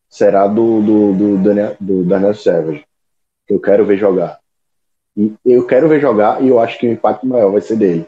será 0.08 0.46
do, 0.46 0.80
do, 0.80 1.14
do, 1.14 1.38
Daniel, 1.38 1.76
do 1.80 2.04
Daniel 2.04 2.34
Savage, 2.34 2.84
que 3.46 3.54
eu 3.54 3.60
quero 3.60 3.84
ver 3.84 3.98
jogar 3.98 4.39
eu 5.44 5.66
quero 5.66 5.88
ver 5.88 6.00
jogar 6.00 6.42
e 6.42 6.48
eu 6.48 6.58
acho 6.60 6.78
que 6.78 6.86
o 6.86 6.92
impacto 6.92 7.26
maior 7.26 7.50
vai 7.50 7.60
ser 7.60 7.76
dele. 7.76 8.06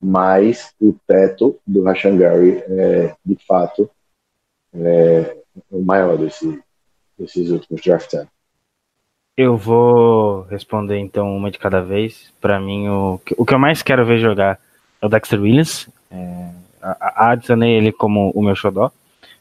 Mas 0.00 0.74
o 0.80 0.94
teto 1.06 1.58
do 1.66 1.82
Rashan 1.82 2.16
Gary 2.18 2.62
é, 2.68 3.14
de 3.24 3.36
fato, 3.46 3.88
é 4.74 5.36
o 5.70 5.82
maior 5.82 6.18
desse, 6.18 6.60
desses 7.18 7.50
últimos 7.50 7.80
draft 7.80 8.14
Eu 9.36 9.56
vou 9.56 10.42
responder 10.42 10.98
então 10.98 11.34
uma 11.34 11.50
de 11.50 11.58
cada 11.58 11.80
vez. 11.80 12.32
Para 12.40 12.60
mim, 12.60 12.88
o, 12.88 13.20
o 13.36 13.46
que 13.46 13.54
eu 13.54 13.58
mais 13.58 13.82
quero 13.82 14.04
ver 14.04 14.18
jogar 14.18 14.60
é 15.00 15.06
o 15.06 15.08
Dexter 15.08 15.40
Williams. 15.40 15.88
É, 16.10 16.50
adicionei 16.98 17.72
ele 17.72 17.92
como 17.92 18.30
o 18.34 18.42
meu 18.42 18.54
xodó. 18.54 18.90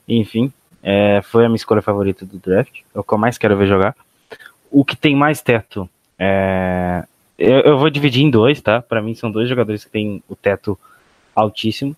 Enfim, 0.07 0.53
é, 0.81 1.21
foi 1.23 1.45
a 1.45 1.49
minha 1.49 1.57
escolha 1.57 1.81
favorita 1.81 2.25
do 2.25 2.37
draft. 2.37 2.81
É 2.95 2.99
o 2.99 3.03
que 3.03 3.13
eu 3.13 3.17
mais 3.17 3.37
quero 3.37 3.57
ver 3.57 3.67
jogar. 3.67 3.95
O 4.71 4.85
que 4.85 4.95
tem 4.95 5.15
mais 5.15 5.41
teto 5.41 5.89
é, 6.17 7.03
eu, 7.37 7.59
eu, 7.61 7.77
vou 7.77 7.89
dividir 7.89 8.23
em 8.23 8.29
dois, 8.29 8.61
tá? 8.61 8.81
Para 8.81 9.01
mim 9.01 9.15
são 9.15 9.31
dois 9.31 9.49
jogadores 9.49 9.83
que 9.83 9.91
têm 9.91 10.23
o 10.27 10.35
teto 10.35 10.77
altíssimo. 11.35 11.95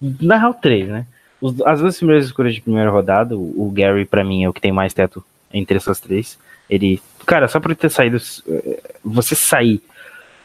Na 0.00 0.36
real, 0.36 0.54
três, 0.54 0.88
né? 0.88 1.06
Os, 1.40 1.60
as 1.62 1.80
duas 1.80 1.96
primeiras 1.96 2.26
escolhas 2.26 2.54
de 2.54 2.60
primeira 2.60 2.90
rodada, 2.90 3.36
o, 3.36 3.66
o 3.66 3.70
Gary, 3.70 4.04
para 4.04 4.24
mim, 4.24 4.44
é 4.44 4.48
o 4.48 4.52
que 4.52 4.60
tem 4.60 4.72
mais 4.72 4.92
teto 4.92 5.24
entre 5.52 5.76
essas 5.76 6.00
três. 6.00 6.38
Ele, 6.68 7.00
cara, 7.26 7.48
só 7.48 7.60
por 7.60 7.74
ter 7.74 7.90
saído, 7.90 8.18
você 9.04 9.34
sair 9.34 9.82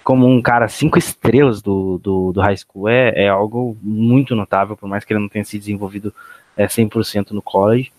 como 0.04 0.26
um 0.26 0.42
cara 0.42 0.70
cinco 0.70 0.98
estrelas 0.98 1.62
do, 1.62 2.00
do, 2.02 2.32
do 2.32 2.42
high 2.42 2.56
school 2.56 2.88
é, 2.88 3.26
é 3.26 3.28
algo 3.28 3.78
muito 3.82 4.36
notável, 4.36 4.78
por 4.78 4.88
mais 4.88 5.04
que 5.04 5.12
ele 5.12 5.20
não 5.20 5.28
tenha 5.28 5.44
se 5.44 5.60
desenvolvido 5.60 6.14
é, 6.56 6.66
100% 6.66 7.32
no 7.32 7.42
college, 7.42 7.92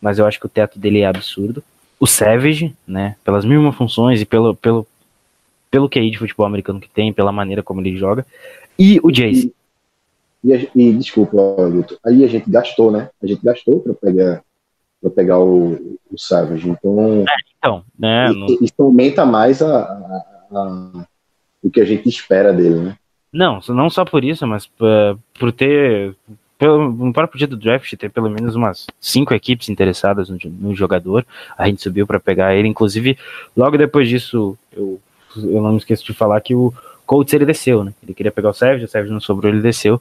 mas 0.00 0.18
eu 0.18 0.26
acho 0.26 0.38
que 0.38 0.46
o 0.46 0.48
teto 0.48 0.78
dele 0.78 1.00
é 1.00 1.06
absurdo 1.06 1.62
o 1.98 2.06
Savage, 2.06 2.74
né, 2.86 3.16
pelas 3.24 3.44
mesmas 3.44 3.74
funções 3.74 4.20
e 4.20 4.26
pelo, 4.26 4.54
pelo, 4.54 4.86
pelo 5.70 5.88
QI 5.88 6.10
de 6.10 6.18
futebol 6.18 6.46
americano 6.46 6.80
que 6.80 6.88
tem, 6.88 7.12
pela 7.12 7.32
maneira 7.32 7.62
como 7.62 7.80
ele 7.80 7.96
joga, 7.96 8.26
e 8.78 9.00
o 9.02 9.10
Jace. 9.10 9.52
E, 10.44 10.52
e, 10.52 10.70
e 10.74 10.92
desculpa, 10.92 11.36
Luto, 11.36 11.98
aí 12.04 12.24
a 12.24 12.28
gente 12.28 12.48
gastou, 12.50 12.90
né? 12.90 13.10
A 13.22 13.26
gente 13.26 13.42
gastou 13.42 13.80
para 13.80 13.94
pegar 13.94 14.42
para 15.00 15.10
pegar 15.10 15.38
o, 15.38 15.98
o 16.10 16.18
Savage, 16.18 16.68
então, 16.68 17.20
é, 17.20 17.24
então 17.58 17.84
né, 17.98 18.30
isso, 18.30 18.64
isso, 18.64 18.74
aumenta 18.78 19.26
mais 19.26 19.60
a, 19.60 19.82
a, 19.82 20.24
a, 20.52 21.06
o 21.62 21.70
que 21.70 21.80
a 21.80 21.84
gente 21.84 22.08
espera 22.08 22.52
dele, 22.52 22.80
né? 22.80 22.96
Não, 23.32 23.60
não 23.68 23.90
só 23.90 24.04
por 24.04 24.24
isso, 24.24 24.46
mas 24.46 24.64
uh, 24.64 25.18
por 25.38 25.52
ter 25.52 26.16
pelo, 26.58 26.90
no 26.90 27.12
próprio 27.12 27.38
dia 27.38 27.46
do 27.46 27.56
draft, 27.56 27.92
tem 27.94 28.08
pelo 28.08 28.30
menos 28.30 28.54
umas 28.54 28.86
cinco 29.00 29.34
equipes 29.34 29.68
interessadas 29.68 30.28
no, 30.28 30.38
no 30.44 30.74
jogador. 30.74 31.26
A 31.56 31.66
gente 31.66 31.82
subiu 31.82 32.06
para 32.06 32.18
pegar 32.18 32.54
ele. 32.54 32.68
Inclusive, 32.68 33.18
logo 33.56 33.76
depois 33.76 34.08
disso, 34.08 34.56
eu, 34.72 35.00
eu 35.36 35.62
não 35.62 35.72
me 35.72 35.78
esqueço 35.78 36.04
de 36.04 36.14
falar 36.14 36.40
que 36.40 36.54
o 36.54 36.72
Colts 37.04 37.32
ele 37.34 37.44
desceu, 37.44 37.84
né? 37.84 37.92
Ele 38.02 38.14
queria 38.14 38.32
pegar 38.32 38.50
o 38.50 38.54
Savage, 38.54 38.84
o 38.84 38.88
Savage 38.88 39.12
não 39.12 39.20
sobrou, 39.20 39.52
ele 39.52 39.60
desceu. 39.60 40.00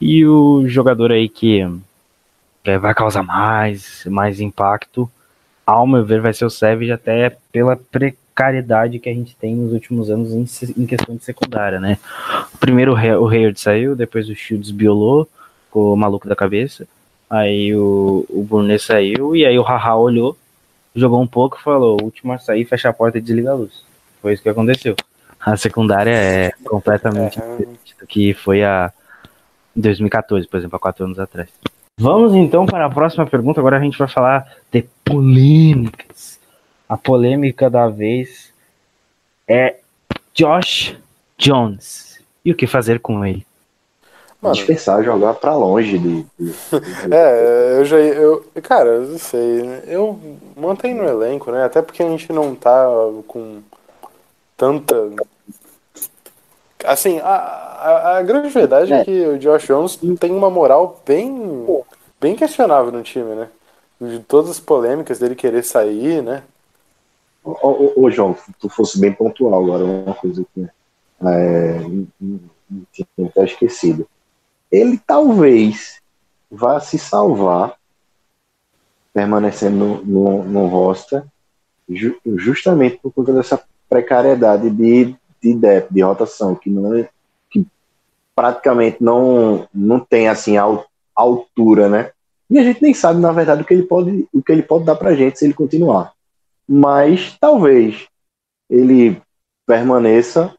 E 0.00 0.26
o 0.26 0.66
jogador 0.66 1.12
aí 1.12 1.28
que 1.28 1.60
é, 2.64 2.78
vai 2.78 2.94
causar 2.94 3.22
mais, 3.22 4.04
mais 4.06 4.40
impacto, 4.40 5.08
ao 5.66 5.86
meu 5.86 6.04
ver, 6.04 6.20
vai 6.20 6.32
ser 6.32 6.44
o 6.44 6.50
Savage 6.50 6.90
até 6.90 7.36
pela 7.52 7.76
precariedade 7.76 8.98
que 8.98 9.08
a 9.08 9.14
gente 9.14 9.36
tem 9.36 9.54
nos 9.54 9.72
últimos 9.72 10.10
anos 10.10 10.32
em, 10.32 10.82
em 10.82 10.86
questão 10.86 11.14
de 11.14 11.24
secundária, 11.24 11.78
né? 11.78 11.98
Primeiro 12.58 12.94
o 12.94 12.96
Hayward 12.96 13.60
saiu, 13.60 13.94
depois 13.94 14.28
o 14.28 14.34
Shields 14.34 14.70
biolou, 14.70 15.28
ficou 15.74 15.96
maluco 15.96 16.28
da 16.28 16.36
cabeça. 16.36 16.86
Aí 17.28 17.74
o, 17.74 18.24
o 18.28 18.44
Burnet 18.44 18.80
saiu 18.80 19.34
e 19.34 19.44
aí 19.44 19.58
o 19.58 19.62
Haha 19.62 19.96
olhou, 19.96 20.36
jogou 20.94 21.20
um 21.20 21.26
pouco 21.26 21.58
e 21.58 21.62
falou: 21.62 21.98
último 22.00 22.32
a 22.32 22.38
sair, 22.38 22.64
fecha 22.64 22.88
a 22.88 22.92
porta 22.92 23.18
e 23.18 23.20
desliga 23.20 23.50
a 23.50 23.54
luz. 23.54 23.82
Foi 24.22 24.32
isso 24.32 24.42
que 24.42 24.48
aconteceu. 24.48 24.94
A 25.40 25.56
secundária 25.56 26.12
é 26.12 26.52
completamente 26.64 27.38
É. 27.38 27.42
diferente 27.42 27.96
do 28.00 28.06
que 28.06 28.32
foi 28.32 28.62
a 28.62 28.92
em 29.76 29.80
2014, 29.80 30.46
por 30.46 30.56
exemplo, 30.56 30.76
há 30.76 30.78
quatro 30.78 31.04
anos 31.04 31.18
atrás. 31.18 31.48
Vamos 31.98 32.32
então 32.34 32.64
para 32.64 32.86
a 32.86 32.90
próxima 32.90 33.26
pergunta. 33.26 33.58
Agora 33.58 33.76
a 33.76 33.80
gente 33.80 33.98
vai 33.98 34.06
falar 34.06 34.46
de 34.70 34.84
polêmicas. 35.04 36.38
A 36.88 36.96
polêmica 36.96 37.68
da 37.68 37.88
vez 37.88 38.52
é 39.48 39.76
Josh 40.32 40.96
Jones. 41.36 42.22
E 42.44 42.52
o 42.52 42.54
que 42.54 42.68
fazer 42.68 43.00
com 43.00 43.24
ele? 43.24 43.44
Mano, 44.44 44.54
Dispensar 44.56 45.02
jogar 45.02 45.34
pra 45.34 45.54
longe 45.56 45.98
de. 45.98 46.22
de- 46.38 46.54
É, 47.10 47.78
eu 47.78 47.84
já. 47.86 47.96
Eu, 47.98 48.44
cara, 48.62 48.90
eu 48.90 49.02
não 49.08 49.18
sei. 49.18 49.62
né? 49.62 49.82
Eu 49.86 50.18
mantenho 50.54 50.98
no 51.02 51.08
elenco, 51.08 51.50
né? 51.50 51.64
Até 51.64 51.80
porque 51.80 52.02
a 52.02 52.08
gente 52.08 52.30
não 52.32 52.54
tá 52.54 52.86
com 53.26 53.62
tanta. 54.56 54.94
Assim, 56.84 57.18
a, 57.20 57.26
a, 57.34 58.18
a 58.18 58.22
grande 58.22 58.48
verdade 58.50 58.92
é. 58.92 59.00
É. 59.00 59.04
que 59.04 59.26
o 59.26 59.38
Josh 59.38 59.66
Jones 59.66 59.98
tem 60.20 60.30
uma 60.30 60.50
moral 60.50 61.00
bem, 61.06 61.66
bem 62.20 62.36
questionável 62.36 62.92
no 62.92 63.02
time, 63.02 63.34
né? 63.34 63.48
De 63.98 64.18
todas 64.20 64.50
as 64.50 64.60
polêmicas 64.60 65.18
dele 65.18 65.34
querer 65.34 65.62
sair, 65.62 66.22
né? 66.22 66.42
Ô, 67.42 67.50
ô, 67.62 67.92
ô, 68.04 68.10
João, 68.10 68.36
tu 68.60 68.68
fosse 68.68 69.00
bem 69.00 69.12
pontual 69.12 69.54
agora, 69.62 69.84
uma 69.84 70.14
coisa 70.14 70.44
que 70.54 70.66
é, 71.22 71.76
n- 71.80 72.08
n- 72.20 72.40
n- 72.70 72.82
tinha 72.92 73.06
até 73.28 73.44
esquecido. 73.44 74.06
Ele 74.74 74.98
talvez 74.98 76.00
vá 76.50 76.80
se 76.80 76.98
salvar 76.98 77.76
permanecendo 79.12 79.76
no, 79.76 80.04
no, 80.04 80.44
no 80.44 80.66
roster 80.66 81.24
ju- 81.88 82.18
justamente 82.36 82.98
por 82.98 83.12
conta 83.12 83.32
dessa 83.32 83.62
precariedade 83.88 84.70
de, 84.70 85.16
de 85.42 85.54
depth, 85.54 85.92
de 85.92 86.00
rotação, 86.02 86.54
que 86.54 86.68
não 86.68 86.94
é, 86.94 87.08
que 87.50 87.66
praticamente 88.34 88.96
não, 89.00 89.68
não 89.72 90.00
tem 90.00 90.28
assim 90.28 90.56
al- 90.56 90.86
altura, 91.14 91.88
né? 91.88 92.10
E 92.50 92.58
a 92.58 92.62
gente 92.62 92.82
nem 92.82 92.92
sabe, 92.92 93.20
na 93.20 93.32
verdade, 93.32 93.62
o 93.62 93.64
que 93.64 93.74
ele 93.74 93.84
pode, 93.84 94.28
o 94.32 94.42
que 94.42 94.52
ele 94.52 94.62
pode 94.62 94.84
dar 94.84 94.96
pra 94.96 95.14
gente 95.14 95.38
se 95.38 95.44
ele 95.44 95.54
continuar 95.54 96.14
mas 96.66 97.36
talvez 97.38 98.08
ele 98.68 99.20
permaneça 99.66 100.54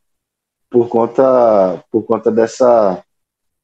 por 0.70 0.88
conta 0.88 1.84
por 1.91 2.03
conta 2.03 2.32
dessa 2.32 3.03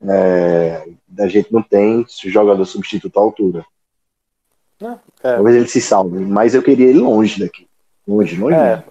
é, 0.07 0.87
da 1.07 1.27
gente 1.27 1.51
não 1.53 1.61
tem 1.61 2.05
jogador 2.09 2.65
substituto 2.65 3.17
à 3.17 3.21
altura. 3.21 3.65
É. 5.23 5.35
Talvez 5.35 5.55
ele 5.55 5.67
se 5.67 5.79
salve, 5.79 6.19
mas 6.19 6.55
eu 6.55 6.63
queria 6.63 6.87
ele 6.87 6.99
longe 6.99 7.39
daqui, 7.39 7.67
longe, 8.07 8.35
longe. 8.35 8.55
É, 8.55 8.83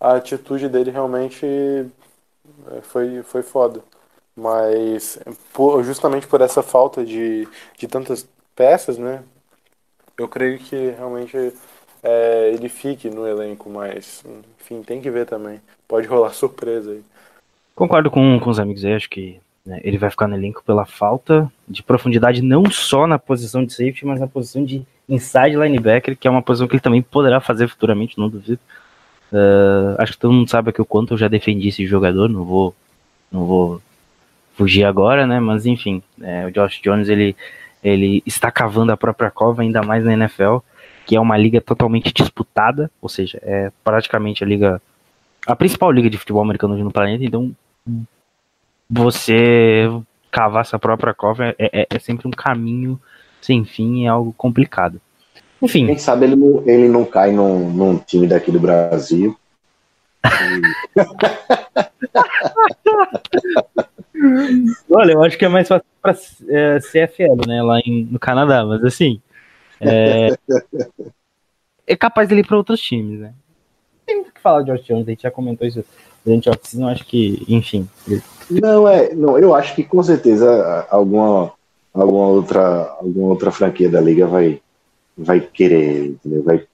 a 0.00 0.16
atitude 0.16 0.68
dele 0.68 0.90
realmente 0.90 1.46
é, 1.46 2.80
foi, 2.82 3.22
foi 3.22 3.42
foda. 3.42 3.80
Mas 4.34 5.18
por- 5.52 5.82
justamente 5.82 6.26
por 6.26 6.40
essa 6.40 6.62
falta 6.62 7.04
de, 7.04 7.48
de 7.78 7.86
tantas 7.86 8.28
peças, 8.54 8.98
né? 8.98 9.22
Eu 10.18 10.28
creio 10.28 10.58
que 10.58 10.90
realmente 10.90 11.52
é, 12.02 12.50
ele 12.52 12.68
fique 12.68 13.08
no 13.08 13.26
elenco, 13.26 13.70
mas 13.70 14.24
enfim, 14.60 14.82
tem 14.82 15.00
que 15.00 15.10
ver 15.10 15.26
também. 15.26 15.60
Pode 15.86 16.06
rolar 16.06 16.32
surpresa 16.34 16.90
aí. 16.90 17.04
Concordo 17.74 18.10
com, 18.10 18.38
com 18.40 18.50
os 18.50 18.58
amigos 18.58 18.84
aí, 18.84 18.94
acho 18.94 19.08
que 19.08 19.40
né, 19.66 19.80
ele 19.82 19.98
vai 19.98 20.08
ficar 20.08 20.28
no 20.28 20.36
elenco 20.36 20.62
pela 20.64 20.86
falta 20.86 21.50
de 21.68 21.82
profundidade, 21.82 22.40
não 22.40 22.70
só 22.70 23.06
na 23.06 23.18
posição 23.18 23.64
de 23.64 23.72
safety, 23.72 24.06
mas 24.06 24.20
na 24.20 24.28
posição 24.28 24.64
de 24.64 24.86
inside 25.08 25.56
linebacker, 25.56 26.16
que 26.16 26.28
é 26.28 26.30
uma 26.30 26.42
posição 26.42 26.68
que 26.68 26.74
ele 26.74 26.80
também 26.80 27.02
poderá 27.02 27.40
fazer 27.40 27.68
futuramente, 27.68 28.18
não 28.18 28.28
duvido. 28.28 28.60
Ah, 29.32 29.96
acho 29.98 30.12
que 30.12 30.18
todo 30.18 30.32
mundo 30.32 30.48
sabe 30.50 30.70
aqui 30.70 30.80
o 30.80 30.84
quanto 30.84 31.14
eu 31.14 31.18
já 31.18 31.28
defendi 31.28 31.68
esse 31.68 31.86
jogador, 31.86 32.28
não 32.28 32.44
vou, 32.44 32.74
não 33.30 33.44
vou 33.44 33.82
fugir 34.54 34.84
agora, 34.84 35.26
né? 35.26 35.40
Mas 35.40 35.66
enfim, 35.66 36.02
é, 36.22 36.46
o 36.46 36.50
Josh 36.52 36.80
Jones 36.82 37.08
ele, 37.08 37.36
ele 37.82 38.22
está 38.24 38.50
cavando 38.50 38.92
a 38.92 38.96
própria 38.96 39.30
cova, 39.30 39.62
ainda 39.62 39.82
mais 39.82 40.04
na 40.04 40.14
NFL, 40.14 40.58
que 41.04 41.16
é 41.16 41.20
uma 41.20 41.36
liga 41.36 41.60
totalmente 41.60 42.12
disputada, 42.12 42.90
ou 43.00 43.08
seja, 43.08 43.38
é 43.42 43.70
praticamente 43.84 44.42
a 44.42 44.46
liga, 44.46 44.80
a 45.46 45.56
principal 45.56 45.90
liga 45.90 46.10
de 46.10 46.18
futebol 46.18 46.42
americano 46.42 46.76
no 46.76 46.92
planeta, 46.92 47.24
então 47.24 47.54
você 48.88 49.88
cavar 50.30 50.64
sua 50.66 50.78
própria 50.78 51.14
cova 51.14 51.54
é, 51.58 51.82
é- 51.82 51.86
é 51.90 51.98
sempre 51.98 52.28
um 52.28 52.30
caminho 52.30 53.00
sem 53.40 53.64
fim 53.64 54.04
e 54.04 54.06
algo 54.06 54.32
complicado. 54.36 55.00
Enfim, 55.62 55.86
Quem 55.86 55.98
sabe 55.98 56.26
ele 56.26 56.36
não, 56.36 56.62
ele 56.66 56.88
não 56.88 57.04
cai 57.04 57.32
num, 57.32 57.70
num 57.70 57.98
time 57.98 58.26
daqui 58.26 58.52
do 58.52 58.60
Brasil. 58.60 59.36
olha, 64.90 65.12
eu 65.12 65.22
acho 65.22 65.38
que 65.38 65.44
é 65.44 65.48
mais 65.48 65.68
fácil 65.68 65.86
para 66.02 66.14
CFL, 66.14 67.46
né, 67.46 67.62
lá 67.62 67.78
em- 67.80 68.04
no 68.10 68.18
Canadá, 68.18 68.64
mas 68.64 68.82
assim, 68.84 69.20
é, 69.80 70.36
é 71.86 71.96
capaz 71.96 72.28
dele 72.28 72.40
ir 72.42 72.46
para 72.46 72.56
outros 72.56 72.80
times, 72.80 73.20
né? 73.20 73.32
Tem 74.04 74.16
muito 74.16 74.30
o 74.30 74.32
que 74.32 74.40
falar 74.40 74.62
de 74.62 74.72
Josh 74.72 74.84
Jones, 74.84 75.06
a 75.06 75.10
gente 75.10 75.22
já 75.22 75.30
comentou 75.30 75.66
isso 75.66 75.84
durante 76.26 76.50
a 76.50 76.58
eu 76.74 76.88
acho 76.88 77.06
que, 77.06 77.44
enfim, 77.48 77.88
Não, 78.50 78.88
é. 78.88 79.14
Não, 79.14 79.38
eu 79.38 79.54
acho 79.54 79.76
que 79.76 79.84
com 79.84 80.02
certeza 80.02 80.84
alguma, 80.90 81.52
alguma, 81.94 82.26
outra, 82.26 82.96
alguma 83.00 83.28
outra 83.28 83.52
franquia 83.52 83.88
da 83.88 84.00
liga 84.00 84.26
vai, 84.26 84.60
vai 85.16 85.40
querer, 85.40 86.06
entendeu? 86.06 86.42
Vai 86.42 86.66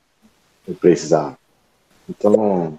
precisar. 0.80 1.36
Então, 2.08 2.78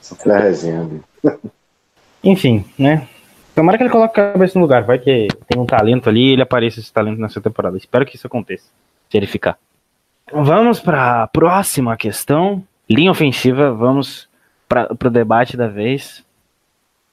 só 0.00 0.14
foi 0.14 0.32
a 0.32 0.38
resenha. 0.38 0.90
né? 1.22 1.38
enfim, 2.22 2.64
né? 2.78 3.08
Tomara 3.54 3.78
que 3.78 3.84
ele 3.84 3.90
coloque 3.90 4.20
a 4.20 4.32
cabeça 4.32 4.58
no 4.58 4.64
lugar, 4.64 4.82
vai 4.82 4.98
que 4.98 5.28
tem 5.48 5.60
um 5.60 5.64
talento 5.64 6.08
ali 6.08 6.28
e 6.28 6.32
ele 6.32 6.42
apareça 6.42 6.80
esse 6.80 6.92
talento 6.92 7.20
nessa 7.20 7.40
temporada. 7.40 7.78
Espero 7.78 8.04
que 8.04 8.16
isso 8.16 8.26
aconteça, 8.26 8.64
se 9.08 9.16
ele 9.16 9.26
ficar. 9.26 9.56
Vamos 10.32 10.80
para 10.80 11.22
a 11.22 11.26
próxima 11.28 11.96
questão. 11.96 12.62
Linha 12.90 13.10
ofensiva, 13.10 13.72
vamos 13.72 14.28
para 14.68 14.88
o 14.92 15.10
debate 15.10 15.56
da 15.56 15.66
vez. 15.68 16.24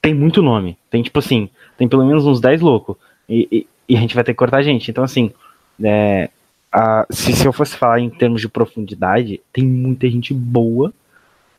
Tem 0.00 0.12
muito 0.14 0.42
nome. 0.42 0.76
Tem 0.90 1.02
tipo 1.02 1.18
assim, 1.18 1.48
tem 1.78 1.88
pelo 1.88 2.04
menos 2.06 2.26
uns 2.26 2.40
10 2.40 2.60
loucos. 2.60 2.96
E, 3.28 3.48
e- 3.50 3.66
e 3.88 3.96
a 3.96 4.00
gente 4.00 4.14
vai 4.14 4.24
ter 4.24 4.32
que 4.32 4.38
cortar 4.38 4.58
a 4.58 4.62
gente. 4.62 4.90
Então, 4.90 5.04
assim, 5.04 5.30
é, 5.82 6.30
a- 6.70 7.06
se, 7.10 7.32
se 7.32 7.46
eu 7.46 7.52
fosse 7.52 7.76
falar 7.76 8.00
em 8.00 8.10
termos 8.10 8.40
de 8.40 8.48
profundidade, 8.48 9.40
tem 9.52 9.64
muita 9.64 10.08
gente 10.10 10.32
boa 10.34 10.92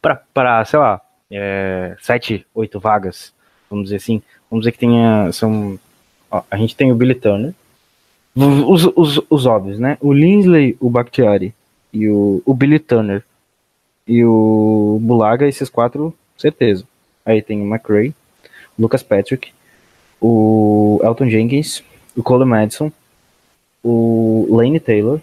para, 0.01 0.65
sei 0.65 0.79
lá, 0.79 0.99
é, 1.31 1.95
7, 2.01 2.45
8 2.53 2.79
vagas. 2.79 3.33
Vamos 3.69 3.85
dizer 3.85 3.97
assim. 3.97 4.21
Vamos 4.49 4.63
dizer 4.63 4.71
que 4.73 4.79
tenha. 4.79 5.31
São, 5.31 5.79
ó, 6.29 6.43
a 6.51 6.57
gente 6.57 6.75
tem 6.75 6.91
o 6.91 6.95
Billy 6.95 7.15
Turner. 7.15 7.53
Os, 8.35 8.85
os, 8.95 9.21
os 9.29 9.45
óbvios, 9.45 9.77
né? 9.79 9.97
O 10.01 10.11
Linsley, 10.11 10.75
o 10.79 10.89
Bakhtiari 10.89 11.53
e 11.93 12.09
o, 12.09 12.41
o 12.45 12.53
Billy 12.53 12.79
Turner 12.79 13.23
e 14.07 14.23
o 14.23 14.99
Bulaga, 15.01 15.47
esses 15.47 15.69
quatro, 15.69 16.13
certeza. 16.37 16.85
Aí 17.25 17.41
tem 17.41 17.61
o 17.61 17.65
McRae, 17.65 18.13
o 18.77 18.81
Lucas 18.81 19.03
Patrick, 19.03 19.53
o 20.21 20.99
Elton 21.03 21.29
Jenkins, 21.29 21.83
o 22.15 22.23
Cole 22.23 22.45
Madison, 22.45 22.91
o 23.83 24.47
Lane 24.49 24.79
Taylor. 24.79 25.19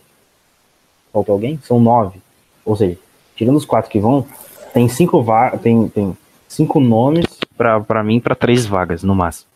Faltou 1.13 1.35
alguém? 1.35 1.59
São 1.65 1.81
nove. 1.81 2.21
Ou 2.65 2.77
seja, 2.77 2.99
tirando 3.35 3.57
os 3.57 3.65
quatro 3.65 3.91
que 3.91 3.99
vão, 3.99 4.27
tem 4.73 4.89
cinco 4.89 5.23
va 5.23 5.57
tem, 5.59 5.89
tem 5.89 6.17
cinco 6.49 6.81
nomes 6.81 7.27
pra 7.57 8.03
mim 8.03 8.21
para 8.21 8.35
três 8.35 8.67
vagas 8.67 9.03
no 9.03 9.15
máximo. 9.15 9.49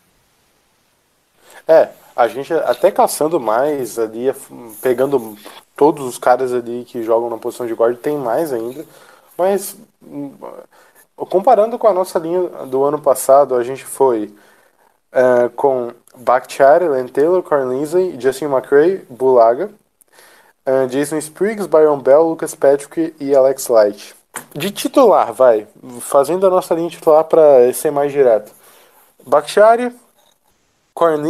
É, 1.66 1.88
a 2.14 2.28
gente 2.28 2.52
até 2.52 2.90
caçando 2.90 3.40
mais 3.40 3.98
ali, 3.98 4.32
pegando 4.82 5.36
todos 5.76 6.05
os 6.06 6.18
caras 6.18 6.52
ali 6.52 6.84
que 6.86 7.02
jogam 7.02 7.30
na 7.30 7.38
posição 7.38 7.66
de 7.66 7.74
guarda, 7.74 7.98
tem 7.98 8.16
mais 8.16 8.52
ainda. 8.52 8.84
Mas 9.36 9.77
hum, 10.02 10.32
comparando 11.16 11.78
com 11.78 11.86
a 11.86 11.93
nossa 11.93 12.19
linha 12.19 12.43
do 12.66 12.85
ano 12.85 13.01
passado, 13.01 13.55
a 13.55 13.65
gente 13.65 13.85
foi 13.85 14.35
é, 15.12 15.48
com 15.51 15.93
Bakhtiari, 16.16 16.89
Len 16.89 17.09
Taylor, 17.09 17.43
Linsley, 17.69 18.20
Justin 18.20 18.47
McRae, 18.47 19.05
Bulaga, 19.09 19.70
ah, 20.66 20.86
Jason 20.86 21.19
Spriggs, 21.19 21.69
Byron 21.69 21.98
Bell, 21.98 22.23
Lucas 22.23 22.55
Patrick 22.55 23.15
e 23.20 23.35
Alex 23.35 23.69
Light. 23.69 24.15
De 24.55 24.70
titular, 24.70 25.32
vai. 25.32 25.66
Fazendo 26.01 26.47
a 26.47 26.51
nossa 26.51 26.74
linha 26.74 26.90
titular 26.90 27.24
para 27.24 27.73
ser 27.73 27.90
mais 27.90 28.11
direto. 28.11 28.52
Bakhtiari, 29.24 29.94
Corn 30.93 31.23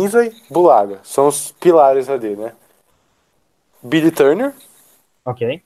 Bulaga. 0.51 1.01
São 1.03 1.29
os 1.29 1.53
pilares 1.53 2.09
ali, 2.09 2.37
né? 2.37 2.53
Billy 3.83 4.11
Turner, 4.11 4.55
Ok. 5.25 5.63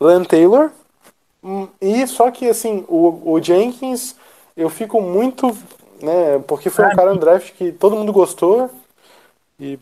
Len 0.00 0.24
Taylor. 0.24 0.70
hum, 1.42 1.68
E 1.80 2.06
só 2.06 2.30
que 2.30 2.48
assim, 2.48 2.84
o, 2.88 3.32
o 3.34 3.42
Jenkins, 3.42 4.16
eu 4.56 4.70
fico 4.70 5.00
muito, 5.00 5.48
né? 6.02 6.38
Porque 6.46 6.70
foi 6.70 6.86
um 6.86 6.90
cara 6.92 7.14
no 7.14 7.20
draft 7.20 7.52
que 7.54 7.72
todo 7.72 7.96
mundo 7.96 8.12
gostou. 8.12 8.70
E 9.58 9.78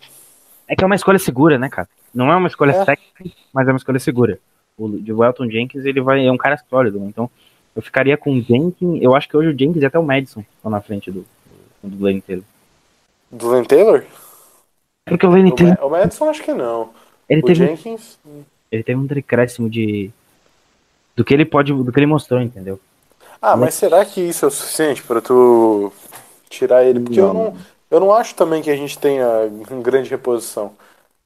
É 0.68 0.76
que 0.76 0.84
é 0.84 0.86
uma 0.86 0.94
escolha 0.97 1.18
segura, 1.18 1.59
né, 1.59 1.68
cara? 1.68 1.89
Não 2.14 2.30
é 2.32 2.36
uma 2.36 2.48
escolha 2.48 2.74
É. 2.74 2.84
técnica, 2.84 3.24
mas 3.52 3.66
é 3.68 3.72
uma 3.72 3.76
escolha 3.78 3.98
segura. 3.98 4.39
O 4.76 4.89
de 4.89 5.12
Welton 5.12 5.51
Jenkins, 5.51 5.84
ele 5.84 6.01
vai, 6.01 6.26
é 6.26 6.32
um 6.32 6.36
cara 6.36 6.56
sólido, 6.68 6.98
né? 6.98 7.06
Então, 7.09 7.30
eu 7.74 7.82
ficaria 7.82 8.16
com 8.16 8.32
o 8.32 8.40
Jenkins. 8.40 9.01
Eu 9.02 9.14
acho 9.14 9.28
que 9.28 9.36
hoje 9.36 9.48
o 9.48 9.59
Jenkins 9.59 9.82
e 9.82 9.86
até 9.86 9.98
o 9.98 10.02
Madison 10.05 10.44
estão 10.56 10.70
na 10.70 10.80
frente 10.80 11.10
do, 11.10 11.26
do 11.82 11.97
Glenn 11.97 12.20
Taylor. 12.20 12.44
do 13.30 13.48
Len 13.51 13.64
Taylor? 13.64 14.05
Porque 15.06 15.26
o 15.26 15.30
Glenn 15.30 15.51
O, 15.51 15.55
Taylor, 15.55 15.76
o 15.86 15.89
Madison 15.90 16.28
acho 16.30 16.43
que 16.43 16.52
não. 16.55 16.90
ele 17.28 17.43
O 17.43 17.47
teve, 17.47 17.66
Jenkins. 17.66 18.18
Ele 18.73 18.85
teve 18.85 18.99
um 19.01 19.07
decréscimo 19.07 19.70
de. 19.70 20.11
Do 21.16 21.24
que 21.24 21.32
ele 21.35 21.44
pode. 21.47 21.73
Do 21.73 21.90
que 21.93 21.99
ele 22.01 22.07
mostrou, 22.07 22.40
entendeu? 22.40 22.78
Ah, 23.40 23.57
mas 23.57 23.74
será 23.74 24.05
que 24.05 24.20
isso 24.20 24.44
é 24.44 24.49
o 24.49 24.51
suficiente 24.51 25.03
para 25.03 25.20
tu 25.20 25.93
tirar 26.51 26.85
ele? 26.85 27.01
Porque 27.01 27.20
eu 27.20 27.31
não, 27.32 27.55
eu 27.90 28.01
não 28.01 28.12
acho 28.15 28.35
também 28.35 28.62
que 28.62 28.70
a 28.70 28.77
gente 28.77 28.99
tenha 28.99 29.27
uma 29.70 29.82
grande 29.82 30.11
reposição. 30.11 30.74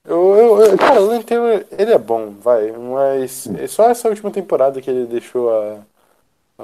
Eu, 0.04 0.36
eu, 0.36 0.60
eu- 0.66 0.78
cara, 0.78 1.02
o 1.02 1.08
Len 1.08 1.22
Taylor, 1.22 1.64
ele 1.72 1.92
é 1.92 1.98
bom, 1.98 2.32
vai, 2.40 2.72
mas 2.72 3.46
é 3.48 3.66
só 3.68 3.90
essa 3.90 4.08
última 4.08 4.30
temporada 4.32 4.80
que 4.82 4.90
ele 4.90 5.06
deixou 5.06 5.50
a, 5.52 5.78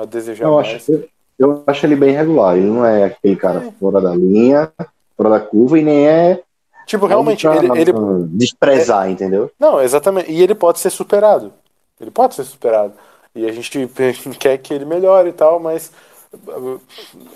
a 0.03 0.07
desejar 0.07 0.51
Eu 0.51 0.59
mais. 0.59 0.91
acho, 0.91 0.93
eu, 0.93 1.09
eu 1.39 1.65
acho 1.67 1.87
ele 1.87 1.97
bem 1.97 2.13
regular. 2.13 2.57
Ele 2.57 2.67
não 2.67 2.85
é 2.85 3.05
aquele 3.05 3.37
cara 3.37 3.63
fora 3.79 4.01
da 4.01 4.15
linha, 4.15 4.73
fora 5.17 5.31
da 5.31 5.41
curva 5.41 5.79
e 5.79 5.83
nem 5.83 6.09
é. 6.09 6.43
Tipo, 6.87 7.07
realmente, 7.07 7.47
ele, 7.47 7.81
ele, 7.81 7.93
desprezar, 8.29 9.09
entendeu? 9.11 9.51
Não, 9.59 9.81
exatamente. 9.81 10.31
E 10.31 10.43
ele 10.43 10.55
pode 10.55 10.81
ser 10.81 10.91
superado. 10.91 11.53
Ele 12.01 12.11
pode 12.11 12.35
ser 12.35 12.45
superado. 12.45 12.95
E 13.35 13.47
a 13.47 13.53
gente 13.53 13.89
quer 14.39 14.59
que 14.59 14.75
ele 14.75 14.85
melhore 14.85 15.31
e 15.31 15.33
tal, 15.33 15.59
mas 15.59 15.91
uh, 16.35 16.81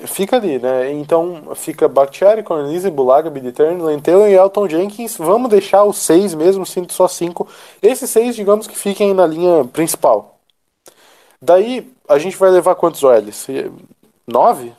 fica 0.04 0.36
ali, 0.36 0.58
né? 0.58 0.92
Então 0.92 1.54
fica 1.54 1.88
Bakhtiari, 1.88 2.42
Cornelize, 2.42 2.90
Bulaga, 2.90 3.30
Billy 3.30 3.52
Turner, 3.52 3.82
Len 3.82 4.00
Taylor 4.00 4.28
e 4.28 4.34
Elton 4.34 4.68
Jenkins. 4.68 5.16
Vamos 5.16 5.50
deixar 5.50 5.84
os 5.84 5.98
seis 5.98 6.34
mesmo, 6.34 6.66
sendo 6.66 6.92
só 6.92 7.08
cinco. 7.08 7.48
Esses 7.82 8.10
seis, 8.10 8.34
digamos 8.34 8.66
que 8.66 8.76
fiquem 8.76 9.14
na 9.14 9.26
linha 9.26 9.64
principal. 9.64 10.38
Daí 11.40 11.90
a 12.08 12.18
gente 12.18 12.36
vai 12.36 12.50
levar 12.50 12.74
quantos 12.74 13.02
OLs? 13.02 13.46
Nove? 14.26 14.72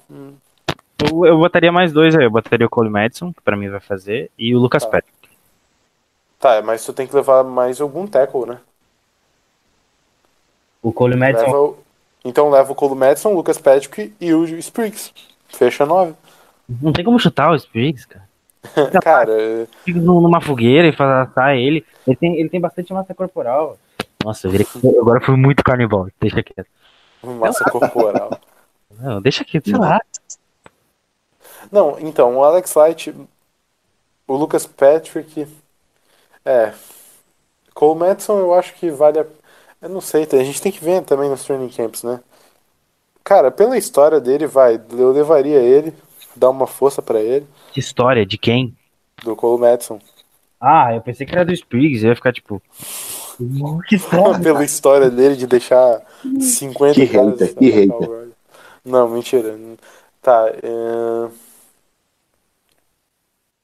Eu, 1.03 1.25
eu 1.25 1.37
botaria 1.37 1.71
mais 1.71 1.91
dois 1.93 2.15
aí. 2.15 2.25
Eu 2.25 2.31
botaria 2.31 2.65
o 2.65 2.69
Cole 2.69 2.89
Madison, 2.89 3.31
que 3.33 3.41
pra 3.41 3.55
mim 3.57 3.69
vai 3.69 3.79
fazer, 3.79 4.31
e 4.37 4.55
o 4.55 4.59
Lucas 4.59 4.83
Tá. 4.83 4.89
Patrick. 4.89 5.17
Tá, 6.39 6.61
mas 6.61 6.85
tu 6.85 6.93
tem 6.93 7.07
que 7.07 7.15
levar 7.15 7.43
mais 7.43 7.81
algum 7.81 8.05
tackle, 8.07 8.45
né? 8.45 8.59
O 10.81 10.91
Cole 10.91 11.15
Madison. 11.15 11.45
Leva 11.45 11.59
o- 11.61 11.77
Então 12.23 12.49
leva 12.49 12.71
o 12.71 12.75
Cole 12.75 12.95
Madison, 12.95 13.29
o 13.31 13.35
Lucas 13.35 13.57
Patrick 13.57 14.13
e 14.19 14.33
o 14.33 14.43
Spriggs. 14.59 15.11
Fecha 15.47 15.85
nove. 15.85 16.13
Não 16.81 16.91
tem 16.91 17.03
como 17.05 17.19
chutar 17.19 17.51
o 17.51 17.55
Spriggs, 17.55 18.05
cara. 18.07 18.27
Cara, 19.01 19.31
é- 19.31 19.67
Fica 19.85 19.99
num- 19.99 20.19
numa 20.21 20.41
fogueira 20.41 20.87
e 20.87 20.91
faz 20.91 21.29
assar 21.29 21.55
ele. 21.55 21.85
Ele 22.05 22.15
tem, 22.17 22.39
ele 22.39 22.49
tem 22.49 22.59
bastante 22.59 22.91
massa 22.93 23.13
corporal. 23.13 23.77
Nossa, 24.23 24.47
eu 24.47 24.51
virei, 24.51 24.67
agora 24.99 25.21
foi 25.21 25.35
muito 25.37 25.63
carnival. 25.63 26.07
Deixa 26.19 26.43
quieto. 26.43 26.67
massa 27.23 27.63
corporal. 27.69 28.37
Não, 28.99 29.21
deixa 29.21 29.45
quieto, 29.45 29.69
sei 29.69 29.77
lá. 29.77 30.01
Não, 31.71 31.97
então, 31.99 32.37
o 32.37 32.43
Alex 32.43 32.73
Light, 32.75 33.13
o 34.27 34.35
Lucas 34.35 34.65
Patrick, 34.65 35.47
é. 36.45 36.73
Cole 37.73 37.99
Madison 37.99 38.39
eu 38.39 38.53
acho 38.53 38.73
que 38.75 38.89
vale 38.89 39.19
a. 39.19 39.25
Eu 39.81 39.89
não 39.89 40.01
sei, 40.01 40.23
a 40.31 40.43
gente 40.43 40.61
tem 40.61 40.71
que 40.71 40.83
ver 40.83 41.03
também 41.03 41.29
nos 41.29 41.43
training 41.43 41.69
camps, 41.69 42.03
né? 42.03 42.19
Cara, 43.23 43.51
pela 43.51 43.77
história 43.77 44.19
dele, 44.19 44.47
vai, 44.47 44.81
eu 44.91 45.11
levaria 45.11 45.59
ele, 45.59 45.93
dar 46.35 46.49
uma 46.49 46.65
força 46.65 47.01
pra 47.01 47.19
ele, 47.19 47.45
Que 47.73 47.79
história, 47.79 48.25
de 48.25 48.37
quem? 48.37 48.75
do 49.23 49.35
Cole 49.35 49.61
Madison. 49.61 49.99
Ah, 50.59 50.93
eu 50.93 51.01
pensei 51.01 51.25
que 51.25 51.33
era 51.33 51.45
do 51.45 51.53
Spriggs. 51.53 52.03
Eu 52.03 52.09
ia 52.09 52.15
ficar 52.15 52.33
tipo. 52.33 52.61
Que 53.87 53.95
história. 53.95 54.39
pela 54.41 54.63
história 54.63 55.09
dele 55.09 55.35
de 55.35 55.45
deixar 55.45 56.01
50 56.39 56.93
Que 56.95 57.07
caras 57.07 57.39
hater, 57.39 57.55
que 57.55 57.69
hater. 57.69 58.29
Não, 58.83 59.07
mentira. 59.09 59.55
Tá, 60.21 60.49
é... 60.49 61.29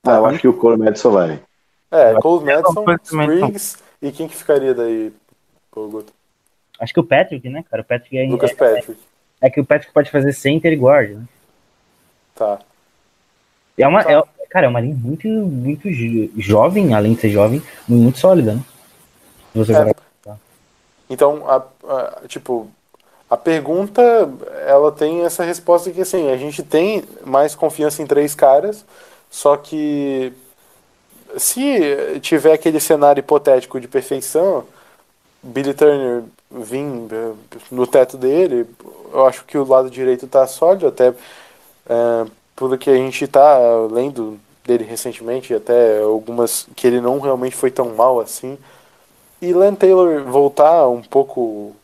Ah, 0.06 0.18
eu 0.18 0.26
acho 0.26 0.40
que 0.40 0.48
o 0.48 0.54
Cole 0.58 0.78
Madison 0.78 1.12
vai. 1.12 1.42
É, 1.90 2.14
Cole 2.20 2.44
Madison, 2.46 2.74
Cole 2.74 2.86
Madison. 2.88 3.24
Spriggs, 3.24 3.78
e 4.02 4.12
quem 4.12 4.28
que 4.28 4.36
ficaria 4.36 4.74
daí, 4.74 5.14
Pô, 5.72 5.88
Guto? 5.88 6.12
Acho 6.80 6.94
que 6.94 7.00
o 7.00 7.04
Patrick, 7.04 7.48
né, 7.50 7.64
cara? 7.70 7.82
O 7.82 7.86
Patrick 7.86 8.18
é, 8.18 8.28
Lucas 8.28 8.52
é, 8.52 8.56
Patrick. 8.56 8.98
é 9.42 9.50
que 9.50 9.62
o 9.62 9.66
Patrick 9.66 9.94
pode 9.94 10.12
fazer 10.12 10.34
center 10.34 10.74
e 10.74 10.76
guard, 10.76 11.12
né? 11.12 11.24
Tá. 12.36 12.60
É 13.78 13.88
uma, 13.88 14.04
Tá. 14.04 14.12
é, 14.12 14.24
cara, 14.50 14.66
é 14.66 14.70
uma 14.70 14.82
linha 14.82 14.96
muito, 14.96 15.28
muito 15.28 15.90
jo- 15.90 16.30
jovem, 16.38 16.94
além 16.94 17.14
de 17.14 17.22
ser 17.22 17.30
jovem, 17.30 17.62
muito 17.88 18.20
sólida, 18.20 18.56
né? 18.56 18.64
Você 19.56 19.72
É. 19.74 19.94
Então, 21.10 21.48
a, 21.50 21.64
a- 21.88 22.22
tipo, 22.28 22.68
a 23.30 23.38
pergunta, 23.38 24.02
ela 24.66 24.92
tem 24.92 25.24
essa 25.24 25.44
resposta 25.44 25.92
que, 25.92 26.02
assim, 26.02 26.30
a 26.32 26.38
gente 26.38 26.64
tem 26.64 27.04
mais 27.26 27.56
confiança 27.56 28.02
em 28.02 28.06
três 28.08 28.34
caras, 28.36 28.84
só 29.34 29.58
que 29.58 30.32
se 31.36 32.20
tiver 32.22 32.54
aquele 32.54 32.80
cenário 32.80 33.20
hipotético 33.20 33.82
de 33.82 33.88
perfeição, 33.88 34.64
Billy 35.42 35.74
Turner 35.74 36.24
vir 36.52 36.86
eh, 37.12 37.34
no 37.72 37.88
teto 37.88 38.16
dele, 38.16 38.68
eu 39.12 39.26
acho 39.26 39.44
que 39.46 39.58
o 39.58 39.66
lado 39.68 39.90
direito 39.90 40.28
tá 40.28 40.46
sólido, 40.46 40.86
até 40.86 41.16
é, 41.90 42.26
pelo 42.56 42.78
que 42.78 42.92
a 42.92 42.96
gente 42.96 43.28
tá 43.28 43.58
lendo 43.92 44.40
dele 44.64 44.84
recentemente, 44.84 45.52
até 45.52 46.00
algumas 46.04 46.68
que 46.76 46.86
ele 46.86 47.02
não 47.02 47.20
realmente 47.20 47.56
foi 47.56 47.72
tão 47.72 47.96
mal 47.96 48.20
assim. 48.20 48.56
E 49.42 49.52
Len 49.52 49.74
Taylor 49.74 50.24
voltar 50.26 50.88
um 50.88 51.02
pouco 51.02 51.76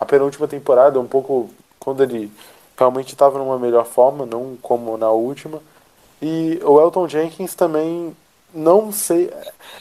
a 0.00 0.06
penúltima 0.06 0.48
temporada, 0.48 0.98
um 0.98 1.06
pouco 1.06 1.50
quando 1.78 2.02
ele 2.02 2.32
realmente 2.78 3.12
estava 3.12 3.38
numa 3.38 3.58
melhor 3.58 3.84
forma, 3.84 4.24
não 4.24 4.56
como 4.62 4.96
na 4.96 5.10
última. 5.10 5.60
E 6.20 6.58
o 6.64 6.80
Elton 6.80 7.08
Jenkins 7.08 7.54
também 7.54 8.16
não 8.54 8.90
sei, 8.90 9.30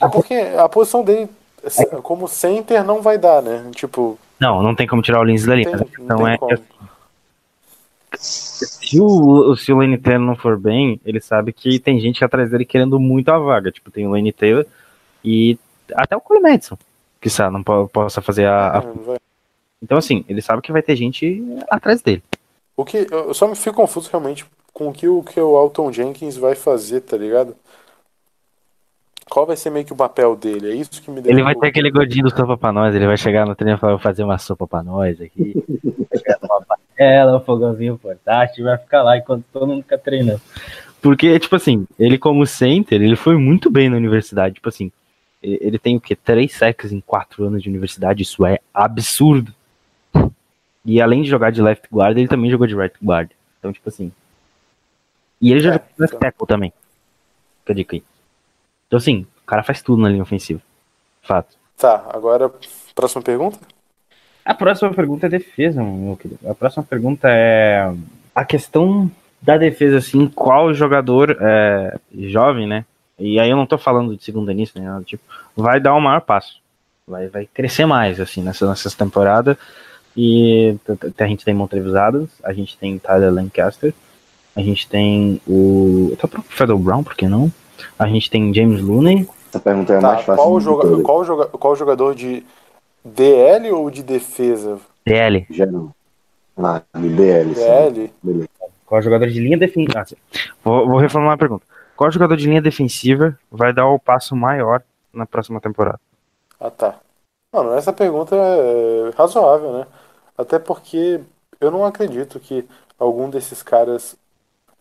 é 0.01 0.07
porque 0.09 0.33
a 0.33 0.67
posição 0.67 1.03
dele 1.03 1.29
como 2.03 2.27
center 2.27 2.83
não 2.83 3.01
vai 3.01 3.17
dar, 3.17 3.41
né? 3.41 3.69
Tipo, 3.73 4.19
Não, 4.39 4.61
não 4.61 4.75
tem 4.75 4.85
como 4.85 5.01
tirar 5.01 5.19
o 5.21 5.23
Lindsay 5.23 5.47
dali. 5.47 5.63
tem, 5.65 5.77
tem 5.77 6.31
é 6.33 6.37
como. 6.37 6.57
se 8.17 8.99
o, 8.99 9.55
se 9.55 9.71
o 9.71 9.77
Lane 9.77 9.97
Taylor 9.97 10.25
não 10.25 10.35
for 10.35 10.57
bem, 10.59 10.99
ele 11.05 11.19
sabe 11.19 11.51
que 11.53 11.79
tem 11.79 11.99
gente 11.99 12.23
atrás 12.23 12.51
dele 12.51 12.65
querendo 12.65 12.99
muito 12.99 13.29
a 13.29 13.37
vaga. 13.39 13.71
Tipo, 13.71 13.91
tem 13.91 14.05
o 14.07 14.11
Lane 14.11 14.31
Taylor 14.31 14.65
e 15.23 15.57
até 15.93 16.15
o 16.15 16.21
Cole 16.21 16.41
Madison, 16.41 16.77
que 17.21 17.29
sabe, 17.29 17.53
não 17.53 17.63
po- 17.63 17.87
possa 17.87 18.21
fazer 18.21 18.45
a, 18.45 18.77
a- 18.77 18.79
vai. 18.79 19.17
Então, 19.81 19.97
assim, 19.97 20.23
ele 20.27 20.41
sabe 20.41 20.61
que 20.61 20.71
vai 20.71 20.81
ter 20.81 20.95
gente 20.95 21.43
atrás 21.69 22.01
dele. 22.01 22.23
O 22.77 22.83
que 22.83 23.07
eu 23.09 23.33
só 23.33 23.47
me 23.47 23.55
fico 23.55 23.75
confuso 23.75 24.09
realmente 24.09 24.45
com 24.75 24.89
o 24.89 24.93
que 24.93 25.07
o 25.07 25.23
que 25.23 25.39
o 25.39 25.55
Alton 25.55 25.89
Jenkins 25.89 26.35
vai 26.35 26.53
fazer, 26.53 26.99
tá 26.99 27.15
ligado? 27.15 27.55
Qual 29.29 29.45
vai 29.45 29.55
ser 29.55 29.69
meio 29.69 29.85
que 29.85 29.93
o 29.93 29.95
papel 29.95 30.35
dele? 30.35 30.69
É 30.69 30.75
isso 30.75 31.01
que 31.01 31.09
me 31.09 31.21
Ele 31.25 31.41
vai 31.41 31.55
ter 31.55 31.67
aquele 31.67 31.89
godinho 31.89 32.25
do 32.25 32.29
sopa 32.29 32.57
pra 32.57 32.73
nós, 32.73 32.93
ele 32.93 33.07
vai 33.07 33.17
chegar 33.17 33.45
no 33.45 33.55
treino 33.55 33.77
e 33.77 33.79
falar, 33.79 33.93
vou 33.93 34.01
fazer 34.01 34.23
uma 34.23 34.37
sopa 34.37 34.67
pra 34.67 34.83
nós 34.83 35.19
aqui. 35.19 35.55
Ela, 36.97 37.37
o 37.37 37.39
fogãozinho 37.39 37.97
portátil, 37.97 38.65
vai 38.65 38.77
ficar 38.77 39.01
lá 39.01 39.17
enquanto 39.17 39.45
todo 39.51 39.65
mundo 39.65 39.81
fica 39.81 39.97
treinando. 39.97 40.41
Porque, 41.01 41.39
tipo 41.39 41.55
assim, 41.55 41.87
ele 41.97 42.17
como 42.17 42.45
center, 42.45 43.01
ele 43.01 43.15
foi 43.15 43.37
muito 43.37 43.69
bem 43.69 43.89
na 43.89 43.97
universidade. 43.97 44.55
Tipo 44.55 44.69
assim, 44.69 44.91
ele 45.41 45.57
ele 45.61 45.79
tem 45.79 45.95
o 45.95 46.01
quê? 46.01 46.15
Três 46.15 46.53
sacks 46.53 46.91
em 46.91 46.99
quatro 46.99 47.45
anos 47.45 47.63
de 47.63 47.69
universidade, 47.69 48.23
isso 48.23 48.45
é 48.45 48.59
absurdo. 48.73 49.53
E 50.85 51.01
além 51.01 51.23
de 51.23 51.29
jogar 51.29 51.51
de 51.51 51.61
left 51.61 51.87
guard, 51.91 52.17
ele 52.17 52.27
também 52.27 52.51
jogou 52.51 52.67
de 52.67 52.75
right 52.75 52.95
guard. 53.01 53.31
Então, 53.59 53.71
tipo 53.71 53.87
assim. 53.87 54.11
E 55.41 55.51
ele 55.51 55.59
já 55.59 55.71
É, 55.71 55.73
jogou 55.73 55.89
então. 56.05 56.19
tackle 56.19 56.47
também. 56.47 56.73
Fica 57.61 57.73
a 57.73 57.75
dica 57.75 57.95
aí. 57.95 58.03
Então, 58.87 58.97
assim, 58.97 59.25
o 59.43 59.45
cara 59.45 59.63
faz 59.63 59.81
tudo 59.81 60.01
na 60.01 60.09
linha 60.09 60.23
ofensiva. 60.23 60.61
Fato. 61.21 61.55
Tá, 61.77 62.05
agora 62.13 62.51
próxima 62.93 63.21
pergunta? 63.21 63.59
A 64.45 64.53
próxima 64.53 64.93
pergunta 64.93 65.25
é 65.25 65.29
defesa, 65.29 65.83
meu 65.83 66.15
querido. 66.15 66.39
A 66.49 66.53
próxima 66.53 66.83
pergunta 66.83 67.27
é 67.29 67.91
a 68.33 68.45
questão 68.45 69.11
da 69.41 69.57
defesa, 69.57 69.97
assim, 69.97 70.27
qual 70.27 70.73
jogador 70.73 71.37
é, 71.41 71.97
jovem, 72.13 72.67
né? 72.67 72.85
E 73.17 73.39
aí 73.39 73.49
eu 73.49 73.57
não 73.57 73.65
tô 73.65 73.77
falando 73.77 74.15
de 74.15 74.23
segundo 74.23 74.51
início, 74.51 74.79
né? 74.81 75.01
Tipo, 75.05 75.23
vai 75.55 75.79
dar 75.79 75.93
o 75.95 76.01
maior 76.01 76.21
passo. 76.21 76.61
Vai, 77.07 77.27
vai 77.27 77.45
crescer 77.51 77.85
mais, 77.85 78.19
assim, 78.19 78.41
nessa, 78.41 78.67
nessa 78.67 78.89
temporada. 78.95 79.57
E 80.15 80.75
a 81.19 81.25
gente 81.27 81.43
tem 81.43 81.53
Montrevis 81.53 81.93
Adams, 81.95 82.29
a 82.43 82.53
gente 82.53 82.77
tem 82.77 82.97
Tyler 82.97 83.33
Lancaster, 83.33 83.93
a 84.55 84.61
gente 84.61 84.87
tem 84.87 85.41
o. 85.47 86.11
Até 86.13 86.25
o 86.25 86.29
próprio 86.29 86.51
Federal 86.55 86.79
Brown, 86.79 87.03
por 87.03 87.15
que 87.15 87.27
não? 87.27 87.51
A 87.99 88.07
gente 88.07 88.29
tem 88.29 88.53
James 88.53 88.81
Looney. 88.81 89.27
Essa 89.49 89.59
pergunta 89.59 89.93
é 89.93 89.97
a 89.97 90.01
Tá, 90.01 90.07
mais 90.13 90.25
fácil. 90.25 90.43
qual, 90.43 90.59
joga 90.59 91.01
qual, 91.03 91.23
joga 91.25 91.45
qual 91.47 91.75
jogador 91.75 92.15
de 92.15 92.43
DL 93.03 93.71
ou 93.71 93.89
de 93.89 94.03
defesa? 94.03 94.79
DL. 95.05 95.45
Geral. 95.49 95.89
Ah, 96.57 96.81
de 96.97 97.09
DL. 97.09 97.53
sim. 97.55 97.61
DL? 97.61 98.13
Beleza. 98.23 98.49
Qual 98.85 99.01
jogador 99.01 99.27
de 99.27 99.39
linha 99.39 99.57
defensiva? 99.57 99.99
Ah, 99.99 100.05
sim. 100.05 100.15
Vou, 100.63 100.87
vou 100.87 100.97
reformular 100.99 101.35
a 101.35 101.37
pergunta. 101.37 101.65
Qual 101.95 102.11
jogador 102.11 102.35
de 102.37 102.47
linha 102.47 102.61
defensiva 102.61 103.37
vai 103.51 103.73
dar 103.73 103.87
o 103.87 103.99
passo 103.99 104.35
maior 104.35 104.81
na 105.13 105.25
próxima 105.25 105.59
temporada? 105.61 105.99
Ah, 106.59 106.69
tá. 106.69 106.95
Mano, 107.53 107.73
essa 107.73 107.93
pergunta 107.93 108.35
é 108.35 109.11
razoável, 109.17 109.71
né? 109.73 109.87
Até 110.37 110.59
porque 110.59 111.21
eu 111.59 111.71
não 111.71 111.85
acredito 111.85 112.39
que 112.39 112.65
algum 112.99 113.29
desses 113.29 113.63
caras 113.63 114.15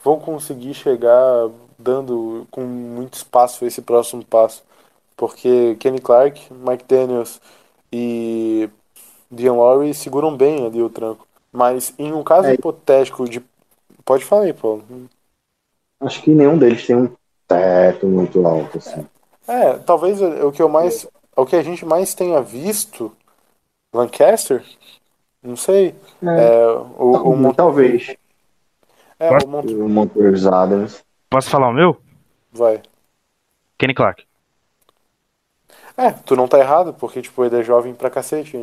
vão 0.05 0.21
conseguir 0.21 0.75
chegar 0.75 1.51
dando 1.79 2.47
com 2.51 2.63
muito 2.63 3.15
espaço 3.15 3.67
esse 3.67 3.83
próximo 3.83 4.25
passo. 4.25 4.65
Porque 5.17 5.77
Kenny 5.77 6.01
Clark, 6.01 6.53
Mike 6.53 6.85
Daniels 6.89 7.41
e 7.93 8.69
Dion 9.31 9.57
Lowry 9.57 9.95
seguram 9.95 10.37
bem 10.37 10.67
ali 10.67 10.83
o 10.83 10.91
tranco. 10.91 11.27
Mas 11.53 11.95
em 11.99 12.13
um 12.13 12.25
caso 12.25 12.51
É. 12.51 12.55
hipotético 12.55 13.29
de. 13.29 13.43
Pode 14.05 14.25
falar 14.25 14.45
aí, 14.45 14.53
Paulo. 14.53 14.85
Acho 16.01 16.23
que 16.23 16.31
nenhum 16.31 16.59
deles 16.59 16.87
tem 16.87 16.97
um 16.97 17.11
teto 17.49 18.07
muito 18.07 18.47
alto, 18.47 18.79
assim. 18.79 19.07
É, 19.47 19.79
talvez 19.79 20.21
o 20.21 20.49
o 20.49 20.53
que 20.53 20.63
eu 20.63 20.69
mais. 20.69 21.07
O 21.37 21.45
que 21.45 21.57
a 21.57 21.63
gente 21.63 21.85
mais 21.85 22.15
tenha 22.15 22.41
visto. 22.41 23.13
Lancaster? 23.95 24.65
Não 25.43 25.57
sei. 25.57 25.95
É, 26.23 26.67
o, 26.99 27.31
o, 27.33 27.37
Mon- 27.37 27.55
Talvez. 27.55 28.17
É, 29.19 29.31
o 29.45 29.49
Mont- 29.49 29.70
O 29.73 29.89
Montrezl 29.89 30.55
Adams. 30.55 31.05
Posso 31.31 31.51
falar 31.51 31.69
o 31.69 31.73
meu? 31.73 31.97
Vai. 32.53 32.82
Kenny 33.78 33.95
Clark. 33.95 34.24
É, 35.97 36.11
tu 36.11 36.35
não 36.36 36.49
tá 36.49 36.59
errado, 36.59 36.93
porque, 36.95 37.23
tipo, 37.23 37.45
ele 37.45 37.61
é 37.61 37.62
jovem 37.62 37.95
pra 37.95 38.11
cacete. 38.11 38.59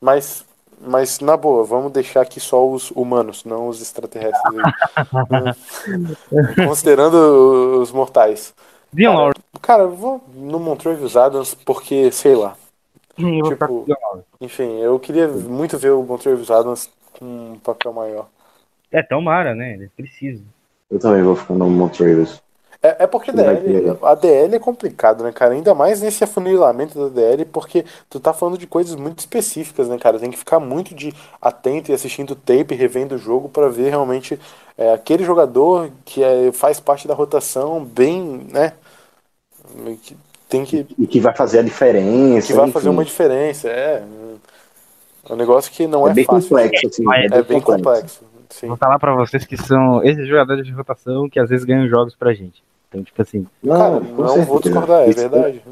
Mas, 0.00 0.44
mas 0.80 1.20
na 1.20 1.36
boa, 1.36 1.64
vamos 1.64 1.92
deixar 1.92 2.22
aqui 2.22 2.40
só 2.40 2.68
os 2.68 2.90
humanos, 2.92 3.44
não 3.44 3.68
os 3.68 3.80
extraterrestres. 3.80 4.42
Considerando 6.66 7.80
os 7.80 7.92
mortais. 7.92 8.54
Dion 8.92 9.16
Cara. 9.16 9.32
Cara, 9.60 9.82
eu 9.84 9.94
vou 9.94 10.22
no 10.34 10.58
Montrezl 10.58 11.18
Adams 11.18 11.54
porque, 11.54 12.10
sei 12.10 12.34
lá. 12.34 12.56
Ficar 13.16 13.68
tipo. 13.68 13.86
Enfim, 14.40 14.78
eu 14.78 14.98
queria 14.98 15.28
muito 15.28 15.76
ver 15.76 15.90
o 15.90 16.02
Montrezl 16.02 16.52
Adams 16.52 16.88
com 17.18 17.52
um 17.52 17.58
papel 17.58 17.92
maior. 17.92 18.26
É, 18.90 19.02
tomara, 19.02 19.54
né? 19.54 19.74
Ele 19.74 19.88
precisa. 19.96 20.42
Eu 20.90 20.98
também 20.98 21.22
vou 21.22 21.36
ficar 21.36 21.54
no 21.54 21.68
Montrezl. 21.70 22.38
É, 22.80 23.04
é 23.04 23.06
porque 23.08 23.32
DL, 23.32 23.60
ter. 23.60 23.98
a 24.06 24.14
DL 24.14 24.54
é 24.54 24.58
complicado, 24.58 25.24
né, 25.24 25.32
cara? 25.32 25.52
Ainda 25.52 25.74
mais 25.74 26.00
nesse 26.00 26.22
afunilamento 26.22 26.96
da 26.96 27.08
DL, 27.08 27.44
porque 27.46 27.84
tu 28.08 28.20
tá 28.20 28.32
falando 28.32 28.56
de 28.56 28.68
coisas 28.68 28.94
muito 28.94 29.18
específicas, 29.18 29.88
né, 29.88 29.98
cara? 29.98 30.18
Tem 30.20 30.30
que 30.30 30.38
ficar 30.38 30.60
muito 30.60 30.94
de 30.94 31.12
atento 31.42 31.90
e 31.90 31.94
assistindo 31.94 32.36
tape, 32.36 32.76
revendo 32.76 33.16
o 33.16 33.18
jogo 33.18 33.48
pra 33.48 33.68
ver 33.68 33.90
realmente 33.90 34.38
é, 34.76 34.92
aquele 34.92 35.24
jogador 35.24 35.90
que 36.04 36.22
é, 36.22 36.52
faz 36.52 36.78
parte 36.78 37.08
da 37.08 37.14
rotação 37.14 37.84
bem, 37.84 38.46
né? 38.52 38.72
Que 40.02 40.16
tem 40.48 40.64
que, 40.64 40.86
E 40.96 41.06
que 41.06 41.20
vai 41.20 41.34
fazer 41.34 41.58
a 41.58 41.62
diferença. 41.62 42.46
que 42.46 42.52
vai 42.54 42.64
enfim. 42.64 42.72
fazer 42.72 42.88
uma 42.88 43.04
diferença. 43.04 43.68
É, 43.68 44.02
é 45.28 45.32
um 45.32 45.36
negócio 45.36 45.70
que 45.72 45.86
não 45.86 46.06
é, 46.06 46.12
É 46.12 46.14
bem 46.14 46.24
fácil. 46.24 46.50
complexo, 46.50 46.86
assim. 46.86 47.04
É 47.32 47.42
bem 47.42 47.60
complexo. 47.60 48.27
Sim. 48.50 48.68
Vou 48.68 48.76
falar 48.76 48.98
pra 48.98 49.14
vocês 49.14 49.44
que 49.44 49.56
são 49.56 50.02
esses 50.04 50.26
jogadores 50.26 50.64
de 50.66 50.72
rotação 50.72 51.28
que 51.28 51.38
às 51.38 51.48
vezes 51.50 51.64
ganham 51.64 51.88
jogos 51.88 52.14
pra 52.14 52.32
gente. 52.34 52.62
Então, 52.88 53.02
tipo 53.02 53.20
assim, 53.20 53.46
Cara, 53.66 54.00
com 54.00 54.22
não 54.22 54.42
vou 54.44 54.60
discordar, 54.60 55.02
é 55.02 55.10
Isso 55.10 55.20
verdade. 55.28 55.62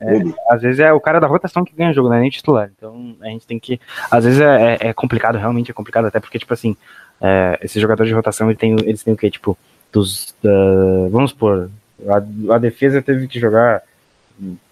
Ele- 0.00 0.34
às 0.50 0.60
vezes 0.60 0.78
é 0.80 0.92
o 0.92 1.00
cara 1.00 1.18
da 1.20 1.26
rotação 1.26 1.64
que 1.64 1.74
ganha 1.74 1.92
jogo, 1.92 2.08
não 2.08 2.16
é 2.16 2.20
nem 2.20 2.28
titular. 2.30 2.70
Então 2.76 3.16
a 3.22 3.26
gente 3.28 3.46
tem 3.46 3.58
que. 3.58 3.80
Às 4.10 4.24
vezes 4.24 4.40
é, 4.40 4.74
é- 4.80 4.88
é 4.88 4.92
complicado, 4.92 5.38
realmente 5.38 5.70
é 5.70 5.74
complicado, 5.74 6.06
até 6.06 6.20
porque, 6.20 6.38
tipo 6.38 6.52
assim, 6.52 6.76
é, 7.20 7.58
esses 7.62 7.80
jogadores 7.80 8.08
de 8.10 8.14
rotação 8.14 8.48
eles 8.48 8.58
têm, 8.58 8.72
eles 8.80 9.02
têm 9.02 9.14
o 9.14 9.16
quê? 9.16 9.30
Tipo, 9.30 9.56
dos. 9.92 10.34
da- 10.42 10.50
vamos 11.10 11.30
supor, 11.30 11.70
a, 12.08 12.54
a 12.54 12.58
defesa 12.58 13.00
teve 13.00 13.26
que 13.26 13.40
jogar 13.40 13.80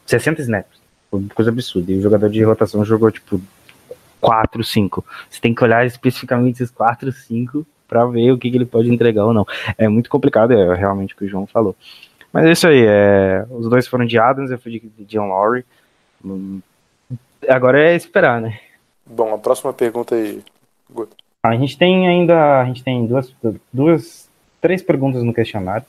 60 0.05 0.43
snaps. 0.43 0.83
Coisa 1.35 1.51
absurda. 1.51 1.93
E 1.93 1.99
o 1.99 2.03
jogador 2.03 2.29
de 2.29 2.43
rotação 2.43 2.85
jogou, 2.85 3.11
tipo, 3.11 3.41
4, 4.23 4.65
5. 4.65 5.05
Você 5.29 5.41
tem 5.41 5.55
que 5.55 5.63
olhar 5.63 5.85
especificamente 5.85 6.63
esses 6.63 6.71
4, 6.71 7.13
5 7.13 7.67
pra 7.87 8.07
ver 8.07 8.33
o 8.33 8.39
que, 8.39 8.51
que 8.51 8.57
ele 8.57 8.65
pode 8.65 8.91
entregar 8.91 9.27
ou 9.27 9.35
não. 9.35 9.47
É 9.77 9.87
muito 9.89 10.09
complicado, 10.09 10.53
é 10.53 10.75
realmente 10.75 11.13
o 11.13 11.17
que 11.17 11.27
o 11.27 11.29
João 11.29 11.47
falou. 11.47 11.77
Mas 12.33 12.47
é 12.47 12.53
isso 12.53 12.67
aí, 12.67 12.83
é, 12.87 13.45
os 13.51 13.69
dois 13.69 13.87
foram 13.87 14.07
de 14.07 14.19
Adams, 14.19 14.51
eu 14.51 14.59
fui 14.59 14.73
de, 14.73 14.81
de 14.81 15.05
John 15.05 15.29
Lowry. 15.29 15.67
Hum, 16.25 16.61
Agora 17.49 17.81
é 17.81 17.97
esperar, 17.97 18.41
né? 18.41 18.59
Bom, 19.05 19.35
a 19.35 19.39
próxima 19.39 19.73
pergunta 19.73 20.15
aí. 20.15 20.43
A 21.43 21.57
gente 21.57 21.77
tem 21.77 22.07
ainda, 22.07 22.61
a 22.61 22.65
gente 22.65 22.85
tem 22.85 23.05
duas, 23.07 23.35
duas, 23.73 24.29
três 24.61 24.83
perguntas 24.83 25.23
no 25.23 25.35
questionário. 25.35 25.85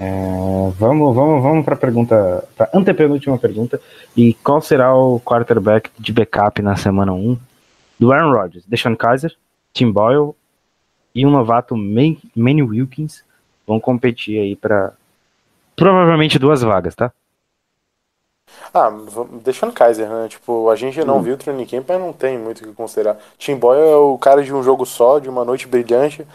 É, 0.00 0.70
vamos, 0.78 1.14
vamos, 1.14 1.42
vamos 1.42 1.62
para 1.64 1.74
a 1.74 1.78
pergunta, 1.78 2.48
para 2.56 2.70
antepenúltima 2.72 3.36
pergunta. 3.38 3.78
E 4.16 4.32
qual 4.32 4.62
será 4.62 4.94
o 4.94 5.20
quarterback 5.20 5.90
de 5.98 6.10
backup 6.10 6.62
na 6.62 6.74
semana 6.74 7.12
1 7.12 7.38
do 7.98 8.10
Aaron 8.10 8.32
Rodgers? 8.32 8.64
Deshaun 8.66 8.96
Kaiser, 8.96 9.36
Tim 9.74 9.92
Boyle 9.92 10.32
e 11.14 11.26
um 11.26 11.30
novato 11.30 11.76
Man- 11.76 12.16
Manny 12.34 12.62
Wilkins 12.62 13.22
vão 13.66 13.78
competir 13.78 14.40
aí 14.40 14.56
para 14.56 14.94
provavelmente 15.76 16.38
duas 16.38 16.62
vagas, 16.62 16.94
tá? 16.94 17.12
Ah, 18.74 18.90
deixando 19.42 19.72
Kaiser, 19.72 20.08
né? 20.08 20.28
Tipo, 20.28 20.68
a 20.70 20.76
gente 20.76 21.02
não 21.04 21.20
viu 21.22 21.34
o 21.34 21.36
training 21.36 21.66
camp, 21.66 21.84
mas 21.88 22.00
não 22.00 22.12
tem 22.12 22.38
muito 22.38 22.62
o 22.62 22.68
que 22.68 22.72
considerar. 22.74 23.16
Tim 23.38 23.56
Boyle 23.56 23.80
é 23.82 23.96
o 23.96 24.18
cara 24.18 24.42
de 24.42 24.52
um 24.52 24.62
jogo 24.62 24.84
só, 24.86 25.18
de 25.18 25.28
uma 25.28 25.44
noite 25.44 25.66
brilhante. 25.66 26.26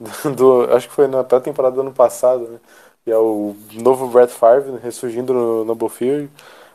Do, 0.36 0.64
acho 0.74 0.88
que 0.88 0.94
foi 0.94 1.06
na 1.06 1.22
pré-temporada 1.24 1.76
do 1.76 1.82
ano 1.82 1.92
passado, 1.92 2.48
né? 2.48 2.58
E 3.06 3.10
é 3.10 3.16
o 3.16 3.54
novo 3.74 4.08
Brett 4.08 4.32
Favre 4.32 4.72
né, 4.72 4.80
ressurgindo 4.82 5.32
no 5.32 5.64
Noble 5.64 5.88
Field. 5.88 6.30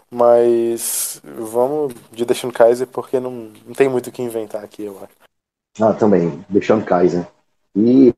Mas 0.10 1.22
vamos 1.24 1.94
de 2.12 2.26
deixando 2.26 2.54
Kaiser 2.54 2.88
porque 2.88 3.20
não, 3.20 3.52
não 3.66 3.74
tem 3.76 3.90
muito 3.90 4.08
o 4.08 4.12
que 4.12 4.22
inventar 4.22 4.64
aqui, 4.64 4.84
eu 4.84 4.98
acho. 5.04 5.14
Ah, 5.82 5.94
também, 5.94 6.44
deixando 6.48 6.86
Kaiser. 6.86 7.28
E 7.76 8.14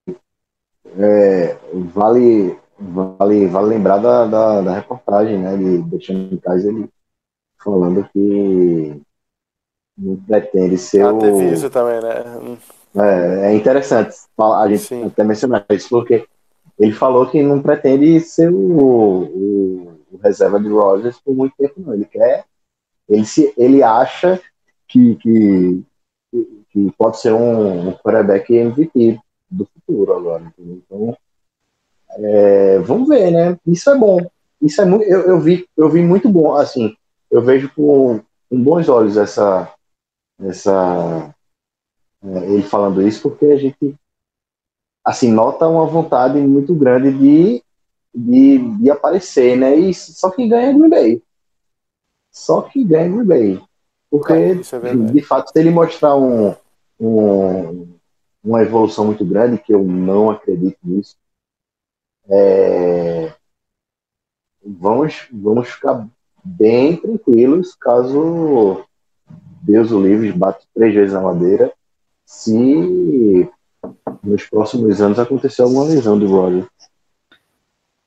é, 0.98 1.58
vale, 1.94 2.58
vale, 2.80 3.48
vale 3.48 3.68
lembrar 3.68 3.98
da, 3.98 4.26
da, 4.26 4.62
da 4.62 4.74
reportagem, 4.76 5.40
né, 5.40 5.58
de 5.58 5.80
deixando 5.80 6.40
Kaiser 6.40 6.74
ele 6.74 6.90
falando 7.62 8.08
que 8.14 9.02
não 9.98 10.16
pretende 10.16 10.78
ser 10.78 11.02
Ah, 11.02 11.14
o... 11.14 11.42
isso 11.44 11.70
também, 11.70 12.00
né? 12.02 12.58
É, 12.96 13.52
é 13.52 13.56
interessante 13.56 14.16
a 14.38 14.68
gente 14.68 14.84
Sim. 14.84 15.06
até 15.06 15.24
mencionar 15.24 15.66
isso, 15.72 15.90
porque 15.90 16.28
ele 16.80 16.94
falou 16.94 17.30
que 17.30 17.44
não 17.44 17.62
pretende 17.62 18.20
ser 18.22 18.50
o, 18.50 18.56
o, 18.58 20.00
o 20.12 20.18
reserva 20.24 20.60
de 20.60 20.70
Rodgers 20.70 21.20
por 21.20 21.36
muito 21.36 21.54
tempo, 21.58 21.74
não. 21.78 21.94
Ele 21.94 22.06
quer. 22.06 22.46
Ele, 23.08 23.26
se, 23.26 23.54
ele 23.58 23.84
acha 23.84 24.42
que, 24.88 25.16
que, 25.16 25.84
que 26.70 26.92
pode 26.98 27.20
ser 27.20 27.34
um, 27.34 27.90
um 27.90 27.94
quarterback 27.94 28.56
MVP 28.56 29.20
do 29.52 29.66
futuro 29.66 30.14
agora. 30.14 30.44
entendeu? 30.44 30.82
Então, 30.86 31.18
é, 32.12 32.80
vamos 32.80 33.10
ver, 33.10 33.30
né? 33.30 33.58
Isso 33.68 33.90
é 33.90 33.98
bom. 33.98 34.18
Isso 34.62 34.82
é 34.82 34.86
muito. 34.86 35.04
Eu, 35.04 35.22
eu, 35.22 35.40
vi, 35.40 35.68
eu 35.76 35.90
vi 35.90 36.02
muito 36.02 36.30
bom. 36.30 36.56
Assim, 36.56 36.96
eu 37.30 37.42
vejo 37.42 37.70
com, 37.76 38.22
com 38.50 38.64
bons 38.64 38.88
olhos 38.88 39.18
essa. 39.18 39.70
essa 40.42 41.36
é, 42.24 42.54
ele 42.54 42.64
falando 42.64 43.06
isso, 43.06 43.22
porque 43.22 43.48
a 43.48 43.58
gente 43.58 43.96
assim, 45.04 45.32
nota 45.32 45.68
uma 45.68 45.86
vontade 45.86 46.40
muito 46.40 46.74
grande 46.76 47.12
de, 47.12 47.64
de, 48.14 48.58
de 48.78 48.90
aparecer, 48.92 49.58
né? 49.58 49.76
E 49.76 49.94
só 49.94 50.30
que 50.30 50.48
ganha 50.48 50.74
Green 50.74 50.90
Bay. 50.90 51.24
Só 52.32 52.62
que 52.62 52.84
ganha 52.84 53.10
Green 53.10 53.26
Bay. 53.26 53.62
Porque, 54.10 54.34
É, 54.34 54.52
é 54.52 54.96
de 55.12 55.22
fato, 55.22 55.52
se 55.52 55.60
ele 55.60 55.70
mostrar 55.70 56.16
um, 56.16 56.56
um- 57.00 57.88
uma 58.44 58.62
evolução 58.62 59.06
muito 59.06 59.26
grande, 59.26 59.58
que 59.62 59.74
eu 59.74 59.84
não 59.84 60.30
acredito 60.32 60.78
nisso, 60.84 61.16
é, 62.30 63.34
vamos, 64.64 65.28
vamos 65.32 65.70
ficar 65.70 66.08
bem 66.44 66.96
tranquilos 66.96 67.76
caso 67.76 68.86
Deus 69.62 69.92
o 69.92 70.02
livre 70.02 70.32
bate 70.32 70.68
três 70.74 70.94
vezes 70.94 71.14
na 71.14 71.22
madeira 71.22 71.72
se 72.26 73.50
nos 74.24 74.46
próximos 74.46 75.02
anos 75.02 75.20
acontecer 75.20 75.62
alguma 75.62 75.86
lesão 75.86 76.18
do 76.18 76.28
Rodgers. 76.28 76.68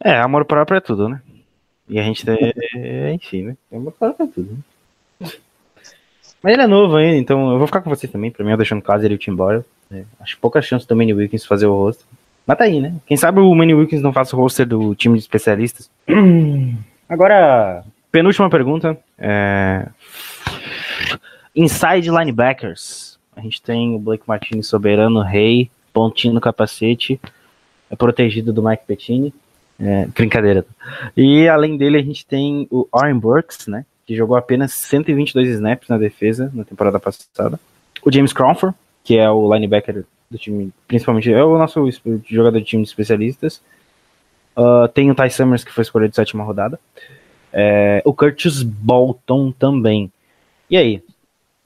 É, 0.02 0.18
amor 0.18 0.44
próprio 0.44 0.76
é 0.76 0.80
tudo, 0.80 1.08
né? 1.08 1.20
E 1.88 1.98
a 1.98 2.02
gente 2.02 2.24
tem. 2.24 2.52
Enfim, 3.14 3.42
né? 3.42 3.56
Amor 3.72 3.92
próprio 3.92 4.24
é 4.24 4.26
tudo. 4.26 4.58
Né? 5.20 5.30
Mas 6.42 6.54
ele 6.54 6.62
é 6.62 6.66
novo 6.66 6.96
ainda, 6.96 7.16
então 7.16 7.52
eu 7.52 7.58
vou 7.58 7.66
ficar 7.68 7.80
com 7.82 7.90
vocês 7.90 8.10
também. 8.10 8.30
Pra 8.30 8.44
mim, 8.44 8.50
eu 8.50 8.56
deixando 8.56 8.82
caso 8.82 9.04
ele 9.04 9.14
e 9.14 9.16
o 9.16 9.18
Tim 9.18 9.34
Boyle. 9.34 9.64
né? 9.88 10.04
Acho 10.18 10.36
pouca 10.38 10.60
chance 10.60 10.86
do 10.86 10.96
Manny 10.96 11.14
Wilkins 11.14 11.46
fazer 11.46 11.66
o 11.66 11.74
roster. 11.74 12.04
Mas 12.44 12.58
tá 12.58 12.64
aí, 12.64 12.80
né? 12.80 12.94
Quem 13.06 13.16
sabe 13.16 13.38
o 13.38 13.54
Manny 13.54 13.74
Wilkins 13.74 14.02
não 14.02 14.12
faça 14.12 14.34
o 14.34 14.38
roster 14.40 14.66
do 14.66 14.94
time 14.96 15.16
de 15.16 15.22
especialistas. 15.22 15.88
Agora, 17.08 17.84
penúltima 18.10 18.50
pergunta. 18.50 18.98
É... 19.16 19.86
Inside 21.54 22.10
linebackers. 22.10 23.11
A 23.34 23.40
gente 23.40 23.60
tem 23.62 23.94
o 23.94 23.98
Blake 23.98 24.24
Martinez 24.26 24.66
soberano, 24.66 25.22
rei, 25.22 25.70
pontinho 25.92 26.34
no 26.34 26.40
capacete, 26.40 27.20
é 27.90 27.96
protegido 27.96 28.52
do 28.52 28.62
Mike 28.62 28.84
Pettine. 28.86 29.34
É, 29.80 30.06
brincadeira. 30.06 30.64
E 31.16 31.48
além 31.48 31.76
dele, 31.76 31.98
a 31.98 32.02
gente 32.02 32.24
tem 32.24 32.68
o 32.70 32.86
Aaron 32.92 33.18
Burks, 33.18 33.66
né? 33.66 33.84
Que 34.06 34.14
jogou 34.14 34.36
apenas 34.36 34.72
122 34.74 35.48
snaps 35.48 35.88
na 35.88 35.98
defesa 35.98 36.50
na 36.54 36.64
temporada 36.64 37.00
passada. 37.00 37.58
O 38.04 38.12
James 38.12 38.32
Crawford, 38.32 38.76
que 39.02 39.18
é 39.18 39.28
o 39.28 39.52
linebacker 39.52 40.04
do 40.30 40.38
time, 40.38 40.72
principalmente 40.86 41.32
é 41.32 41.42
o 41.42 41.58
nosso 41.58 41.84
jogador 42.28 42.58
de 42.58 42.64
time 42.64 42.82
de 42.82 42.88
especialistas. 42.88 43.60
Ah, 44.56 44.88
tem 44.92 45.10
o 45.10 45.14
Ty 45.14 45.30
Summers, 45.30 45.64
que 45.64 45.72
foi 45.72 45.82
escolhido 45.82 46.10
de 46.10 46.16
sétima 46.16 46.44
rodada. 46.44 46.78
É, 47.52 48.02
o 48.04 48.12
Curtis 48.12 48.62
Bolton 48.62 49.52
também. 49.52 50.10
E 50.70 50.76
aí? 50.76 51.02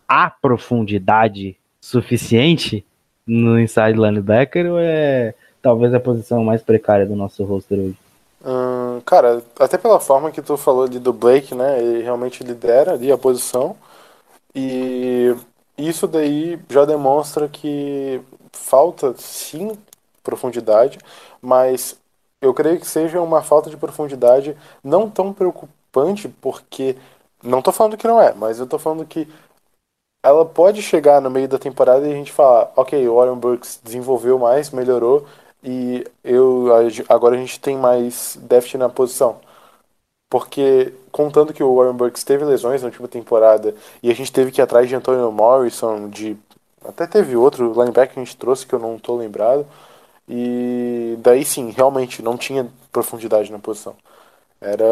Há 0.09 0.31
profundidade 0.31 1.57
suficiente 1.81 2.85
no 3.27 3.59
inside 3.59 3.99
linebacker 3.99 4.67
ou 4.71 4.79
é 4.79 5.35
talvez 5.61 5.93
a 5.93 6.01
posição 6.01 6.45
mais 6.45 6.63
precária 6.63 7.07
do 7.07 7.17
nosso 7.17 7.45
roster 7.45 7.79
hoje? 7.79 7.99
Hum, 8.45 9.01
cara, 9.05 9.43
até 9.59 9.77
pela 9.77 9.99
forma 9.99 10.31
que 10.31 10.41
tu 10.41 10.57
falou 10.57 10.85
ali 10.85 10.99
do 10.99 11.13
Blake, 11.13 11.55
né? 11.55 11.83
Ele 11.83 12.03
realmente 12.03 12.45
lidera 12.45 12.93
ali 12.93 13.11
a 13.11 13.19
posição. 13.19 13.77
E 14.55 15.35
isso 15.77 16.07
daí 16.07 16.59
já 16.71 16.85
demonstra 16.85 17.49
que 17.49 18.21
falta 18.53 19.15
sim 19.19 19.77
profundidade, 20.23 20.99
mas 21.43 21.97
eu 22.41 22.55
creio 22.55 22.81
que 22.81 22.87
seja 22.87 23.21
uma 23.21 23.43
falta 23.43 23.71
de 23.71 23.77
profundidade 23.77 24.57
não 24.83 25.11
tão 25.11 25.33
preocupante, 25.33 26.29
porque 26.41 26.97
não 27.43 27.63
tô 27.63 27.73
falando 27.73 27.97
que 27.97 28.07
não 28.07 28.21
é, 28.21 28.33
mas 28.35 28.59
eu 28.59 28.67
tô 28.67 28.79
falando 28.79 29.05
que 29.05 29.29
ela 30.23 30.45
pode 30.45 30.83
chegar 30.83 31.21
no 31.21 31.31
meio 31.31 31.49
da 31.49 31.59
temporada 31.59 32.07
e 32.07 32.13
a 32.13 32.15
gente 32.15 32.33
falar, 32.33 32.73
ok, 32.77 33.09
o 33.09 33.17
Warren 33.17 33.37
Burks 33.37 33.81
desenvolveu 33.83 34.39
mais, 34.39 34.71
melhorou, 34.71 35.27
e 35.63 36.05
eu 36.25 36.69
agora 37.09 37.37
a 37.37 37.39
gente 37.39 37.61
tem 37.61 37.77
mais 37.77 38.39
déficit 38.43 38.79
na 38.79 38.89
posição. 38.89 39.41
Porque, 40.29 40.93
contando 41.13 41.53
que 41.55 41.63
o 41.63 41.75
Warren 41.77 41.95
Burks 41.95 42.25
teve 42.25 42.45
lesões 42.45 42.83
na 42.83 42.89
última 42.89 43.09
temporada 43.09 43.75
e 44.03 44.11
a 44.11 44.15
gente 44.15 44.33
teve 44.33 44.51
que 44.51 44.61
ir 44.61 44.63
atrás 44.65 44.89
de 44.89 44.95
Antonio 44.95 45.31
Morrison, 45.33 46.09
de. 46.09 46.37
Até 46.85 47.07
teve 47.07 47.37
outro 47.37 47.73
linebacker 47.73 48.15
que 48.15 48.21
a 48.21 48.25
gente 48.25 48.37
trouxe 48.37 48.67
que 48.67 48.75
eu 48.75 48.79
não 48.79 48.99
tô 48.99 49.17
lembrado. 49.17 49.67
E 50.29 51.17
daí 51.21 51.45
sim, 51.45 51.71
realmente 51.71 52.23
não 52.23 52.37
tinha 52.37 52.69
profundidade 52.93 53.53
na 53.53 53.59
posição. 53.59 53.97
Era 54.61 54.85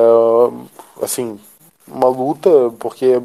assim, 1.02 1.38
uma 1.86 2.09
luta, 2.09 2.51
porque 2.78 3.20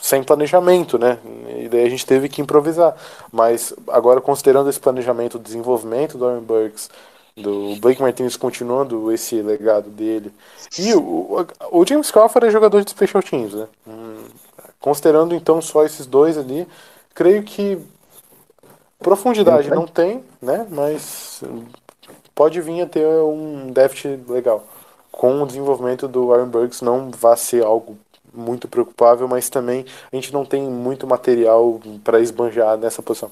sem 0.00 0.22
planejamento, 0.22 0.98
né? 0.98 1.18
E 1.58 1.68
daí 1.68 1.84
a 1.84 1.90
gente 1.90 2.06
teve 2.06 2.28
que 2.28 2.40
improvisar. 2.40 2.96
Mas 3.32 3.72
agora, 3.88 4.20
considerando 4.20 4.70
esse 4.70 4.80
planejamento, 4.80 5.36
o 5.36 5.40
desenvolvimento 5.40 6.16
do 6.16 6.26
Aaron 6.26 6.40
Burks, 6.40 6.90
do 7.36 7.76
Blake 7.76 8.02
Martinez 8.02 8.36
continuando 8.36 9.12
esse 9.12 9.40
legado 9.40 9.90
dele, 9.90 10.32
e 10.78 10.92
o, 10.94 11.46
o 11.70 11.86
James 11.86 12.10
Crawford 12.10 12.48
é 12.48 12.50
jogador 12.50 12.82
de 12.82 12.90
special 12.90 13.22
teams, 13.22 13.54
né? 13.54 13.66
Hum, 13.86 14.24
considerando 14.80 15.34
então 15.34 15.60
só 15.60 15.84
esses 15.84 16.06
dois 16.06 16.36
ali, 16.36 16.66
creio 17.14 17.42
que 17.42 17.78
profundidade 18.98 19.70
não 19.70 19.86
tem, 19.86 20.22
né? 20.42 20.66
Mas 20.70 21.42
pode 22.34 22.60
vir 22.60 22.82
a 22.82 22.86
ter 22.86 23.06
um 23.06 23.70
déficit 23.72 24.20
legal. 24.28 24.64
Com 25.10 25.42
o 25.42 25.46
desenvolvimento 25.46 26.06
do 26.06 26.32
Aaron 26.32 26.48
Burks 26.48 26.80
não 26.80 27.10
vai 27.10 27.36
ser 27.36 27.64
algo 27.64 27.98
muito 28.34 28.68
preocupável, 28.68 29.28
mas 29.28 29.48
também 29.48 29.84
a 30.12 30.16
gente 30.16 30.32
não 30.32 30.44
tem 30.44 30.62
muito 30.62 31.06
material 31.06 31.80
para 32.04 32.20
esbanjar 32.20 32.76
nessa 32.78 33.02
posição. 33.02 33.30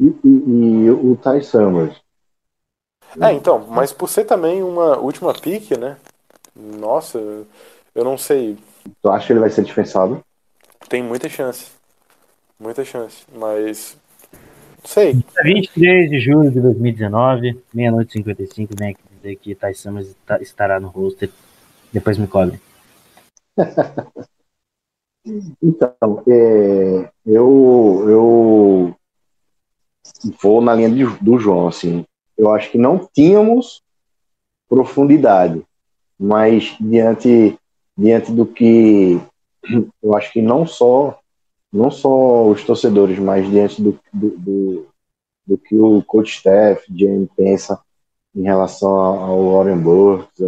E, 0.00 0.06
e- 0.24 0.42
e 0.86 0.90
o 0.90 1.16
Ty 1.16 1.42
Summers. 1.42 1.96
É, 3.20 3.32
então, 3.32 3.66
mas 3.68 3.92
por 3.92 4.08
ser 4.08 4.24
também 4.24 4.62
uma 4.62 4.98
última 4.98 5.32
pick, 5.32 5.70
né? 5.78 5.96
Nossa, 6.56 7.18
eu 7.94 8.04
não 8.04 8.18
sei, 8.18 8.58
Tu 9.02 9.08
acha 9.10 9.26
que 9.28 9.32
ele 9.32 9.40
vai 9.40 9.48
ser 9.50 9.64
dispensado? 9.64 10.22
tem 10.88 11.02
muita 11.02 11.28
chance. 11.28 11.70
Muita 12.58 12.84
chance, 12.84 13.24
mas 13.34 13.96
sei. 14.84 15.18
23 15.42 16.10
de 16.10 16.20
julho 16.20 16.50
de 16.50 16.60
2019, 16.60 17.60
meia-noite 17.72 18.10
e 18.10 18.18
55, 18.18 18.74
vem 18.76 18.90
aqui 18.90 19.00
dizer 19.16 19.36
que 19.36 19.54
Ty 19.54 19.74
Summers 19.74 20.14
estará 20.40 20.78
no 20.80 20.88
roster. 20.88 21.30
Depois 21.92 22.18
me 22.18 22.26
cobre. 22.26 22.60
Então, 25.62 26.22
é, 26.28 27.10
eu, 27.26 28.04
eu 28.08 28.96
vou 30.42 30.60
na 30.60 30.74
linha 30.74 30.90
de- 30.90 31.18
do 31.24 31.38
João, 31.38 31.68
assim. 31.68 32.04
Eu 32.36 32.52
acho 32.52 32.70
que 32.70 32.78
não 32.78 33.08
tínhamos 33.12 33.82
profundidade, 34.68 35.62
mas 36.18 36.76
diante, 36.80 37.58
diante 37.96 38.32
do 38.32 38.46
que 38.46 39.20
eu 40.02 40.16
acho 40.16 40.32
que 40.32 40.42
não 40.42 40.66
só 40.66 41.18
não 41.72 41.90
só 41.90 42.48
os 42.48 42.64
torcedores, 42.64 43.18
mas 43.18 43.50
diante 43.50 43.82
do, 43.82 43.98
do, 44.12 44.30
do, 44.38 44.86
do 45.46 45.58
que 45.58 45.76
o 45.76 46.02
coach 46.04 46.36
staff, 46.36 46.84
Jamie 46.94 47.30
pensa 47.36 47.80
em 48.34 48.42
relação 48.42 48.90
ao 48.98 49.52
Warren 49.52 49.78
Burks, 49.78 50.40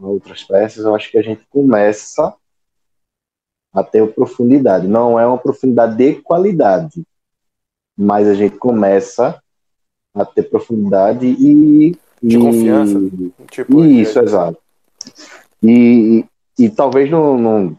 outras 0.00 0.44
peças, 0.44 0.84
eu 0.84 0.94
acho 0.94 1.10
que 1.10 1.18
a 1.18 1.22
gente 1.22 1.42
começa 1.50 2.34
a 3.72 3.82
ter 3.82 4.06
profundidade. 4.12 4.86
Não 4.86 5.18
é 5.18 5.26
uma 5.26 5.38
profundidade 5.38 5.96
de 5.96 6.14
qualidade, 6.22 7.02
mas 7.96 8.26
a 8.28 8.34
gente 8.34 8.56
começa 8.56 9.40
a 10.14 10.24
ter 10.24 10.44
profundidade 10.44 11.26
e. 11.26 11.96
De 12.22 12.36
e- 12.36 12.40
confiança. 12.40 12.98
Tipo, 13.50 13.84
Isso, 13.84 14.18
exato. 14.18 14.58
E, 15.62 16.24
e, 16.58 16.64
e 16.64 16.70
talvez 16.70 17.10
não, 17.10 17.38
não- 17.38 17.78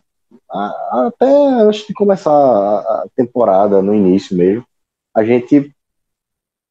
até 0.50 1.28
antes 1.28 1.86
de 1.86 1.94
começar 1.94 2.32
a 2.32 2.80
a 2.80 3.06
temporada, 3.16 3.82
no 3.82 3.94
início 3.94 4.36
mesmo, 4.36 4.66
a 5.16 5.24
gente 5.24 5.74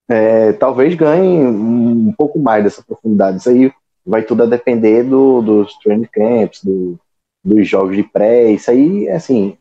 é, 0.09 0.53
talvez 0.55 0.95
ganhe 0.95 1.47
um 1.47 2.13
pouco 2.17 2.39
mais 2.39 2.65
dessa 2.65 2.83
profundidade. 2.83 3.39
Isso 3.39 3.51
aí 3.51 3.71
vai 4.09 4.23
tudo 4.23 4.43
a 4.43 4.47
depender 4.47 5.03
do, 5.03 5.43
dos 5.43 5.75
training 5.79 6.09
camps, 6.11 6.65
do, 6.65 6.99
dos 7.45 7.69
jogos 7.69 7.95
de 7.95 8.03
pré. 8.03 8.51
Isso 8.51 8.71
aí, 8.71 9.07
assim, 9.11 9.59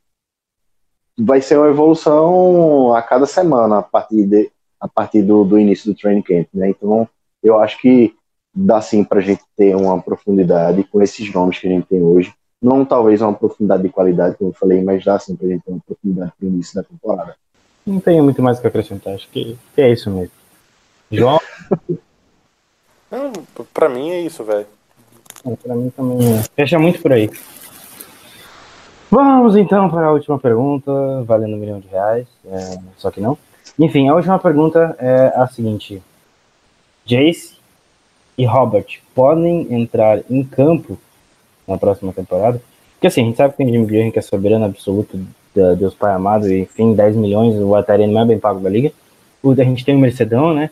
vai 1.19 1.41
ser 1.41 1.57
uma 1.57 1.67
evolução 1.67 2.93
a 2.95 3.01
cada 3.01 3.25
semana 3.25 3.79
a 3.79 3.81
partir, 3.81 4.25
de, 4.25 4.49
a 4.79 4.87
partir 4.87 5.21
do, 5.21 5.43
do 5.43 5.59
início 5.59 5.91
do 5.91 5.97
training 5.97 6.21
camp, 6.21 6.47
né? 6.53 6.69
Então, 6.69 7.07
eu 7.43 7.59
acho 7.59 7.77
que 7.81 8.15
dá 8.55 8.81
sim 8.81 9.03
pra 9.03 9.19
gente 9.19 9.43
ter 9.55 9.75
uma 9.75 10.01
profundidade 10.01 10.81
com 10.85 11.01
esses 11.01 11.31
nomes 11.33 11.59
que 11.59 11.67
a 11.67 11.69
gente 11.69 11.87
tem 11.87 12.01
hoje. 12.01 12.33
Não 12.61 12.85
talvez 12.85 13.21
uma 13.21 13.33
profundidade 13.33 13.83
de 13.83 13.89
qualidade, 13.89 14.37
como 14.37 14.49
eu 14.51 14.53
falei, 14.53 14.81
mas 14.81 15.03
dá 15.03 15.19
sim 15.19 15.35
pra 15.35 15.47
gente 15.47 15.63
ter 15.63 15.71
uma 15.71 15.81
profundidade 15.85 16.31
pro 16.39 16.47
início 16.47 16.73
da 16.73 16.83
temporada. 16.83 17.35
Não 17.85 17.99
tenho 17.99 18.23
muito 18.23 18.41
mais 18.41 18.57
o 18.57 18.61
que 18.61 18.67
acrescentar, 18.67 19.13
acho 19.13 19.29
que 19.29 19.57
é 19.75 19.91
isso 19.91 20.09
mesmo. 20.09 20.31
João, 21.11 21.39
Pra 23.73 23.89
mim 23.89 24.09
é 24.11 24.21
isso, 24.21 24.43
velho. 24.43 24.65
pra 25.63 25.75
mim 25.75 25.89
também 25.89 26.37
é. 26.37 26.43
fecha 26.55 26.77
muito 26.77 27.01
por 27.01 27.13
aí. 27.13 27.29
Vamos 29.09 29.55
então 29.55 29.89
para 29.89 30.07
a 30.07 30.11
última 30.11 30.37
pergunta, 30.37 30.91
valendo 31.23 31.55
um 31.55 31.59
milhão 31.59 31.79
de 31.79 31.87
reais, 31.87 32.27
é, 32.45 32.77
só 32.97 33.09
que 33.09 33.21
não. 33.21 33.37
Enfim, 33.79 34.09
a 34.09 34.15
última 34.15 34.37
pergunta 34.37 34.95
é 34.99 35.31
a 35.35 35.47
seguinte: 35.47 36.01
Jace 37.05 37.55
e 38.37 38.45
Robert 38.45 39.01
podem 39.15 39.73
entrar 39.73 40.19
em 40.29 40.43
campo 40.43 40.97
na 41.65 41.77
próxima 41.77 42.11
temporada? 42.11 42.61
Porque 42.93 43.07
assim, 43.07 43.21
a 43.21 43.25
gente 43.25 43.37
sabe 43.37 43.51
que 43.51 43.57
tem 43.57 43.71
Jimmy 43.71 43.85
Graham 43.85 44.11
que 44.11 44.19
é 44.19 44.21
soberano 44.21 44.65
absoluto 44.65 45.17
da 45.55 45.73
Deus 45.73 45.93
Pai 45.93 46.13
amado, 46.13 46.51
e 46.51 46.61
enfim, 46.61 46.93
10 46.93 47.15
milhões, 47.15 47.55
o 47.55 47.75
Atari 47.75 48.05
não 48.07 48.21
é 48.21 48.25
bem 48.25 48.39
pago 48.39 48.59
da 48.59 48.69
liga. 48.69 48.91
O, 49.41 49.51
a 49.51 49.63
gente 49.63 49.85
tem 49.85 49.95
o 49.95 49.99
Mercedão, 49.99 50.53
né? 50.53 50.69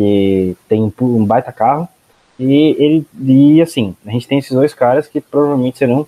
Que 0.00 0.56
tem 0.66 0.90
um, 1.00 1.24
baita 1.26 1.52
carro. 1.52 1.86
E 2.38 2.74
ele 2.78 3.06
e 3.22 3.60
assim, 3.60 3.94
a 4.06 4.10
gente 4.10 4.26
tem 4.26 4.38
esses 4.38 4.52
dois 4.52 4.72
caras 4.72 5.06
que 5.06 5.20
provavelmente 5.20 5.76
serão 5.76 6.06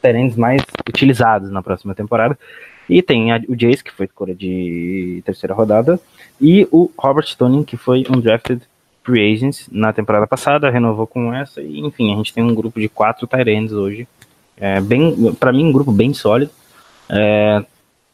terrenos 0.00 0.34
mais 0.34 0.60
utilizados 0.88 1.48
na 1.52 1.62
próxima 1.62 1.94
temporada. 1.94 2.36
E 2.88 3.00
tem 3.00 3.30
a- 3.30 3.40
o 3.48 3.54
Jace, 3.54 3.84
que 3.84 3.92
foi 3.92 4.06
escolha 4.06 4.34
de 4.34 5.22
terceira 5.24 5.54
rodada, 5.54 6.00
e 6.40 6.66
o 6.72 6.90
Robert 6.98 7.36
Tonin, 7.38 7.62
que 7.62 7.76
foi 7.76 8.04
um 8.10 8.18
drafted 8.18 8.60
free 9.04 9.32
agent 9.32 9.68
na 9.70 9.92
temporada 9.92 10.26
passada, 10.26 10.68
renovou 10.68 11.06
com 11.06 11.32
essa, 11.32 11.60
e 11.62 11.78
enfim, 11.78 12.12
a 12.12 12.16
gente 12.16 12.34
tem 12.34 12.42
um 12.42 12.54
grupo 12.54 12.80
de 12.80 12.88
quatro 12.88 13.28
Tyrands 13.28 13.72
hoje. 13.72 14.08
É 14.56 14.80
bem, 14.80 15.32
para 15.34 15.52
mim, 15.52 15.66
um 15.66 15.72
grupo 15.72 15.92
bem 15.92 16.12
sólido. 16.12 16.50
É, 17.08 17.64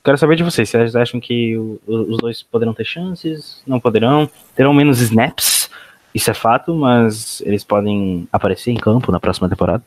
quero 0.05 0.19
saber 0.19 0.37
de 0.37 0.43
vocês, 0.43 0.69
vocês 0.69 0.97
acham 0.97 1.21
que 1.21 1.57
o- 1.57 1.79
os 1.87 2.17
dois 2.19 2.43
poderão 2.43 2.75
ter 2.75 2.85
chances? 2.85 3.63
Não 3.67 3.81
poderão? 3.81 4.29
Terão 4.55 4.73
menos 4.73 5.01
snaps? 5.01 5.71
Isso 6.15 6.31
é 6.31 6.35
fato, 6.35 6.75
mas 6.75 7.41
eles 7.43 7.63
podem 7.65 8.27
aparecer 8.33 8.71
em 8.71 8.77
campo 8.77 9.13
na 9.13 9.21
próxima 9.21 9.49
temporada? 9.49 9.83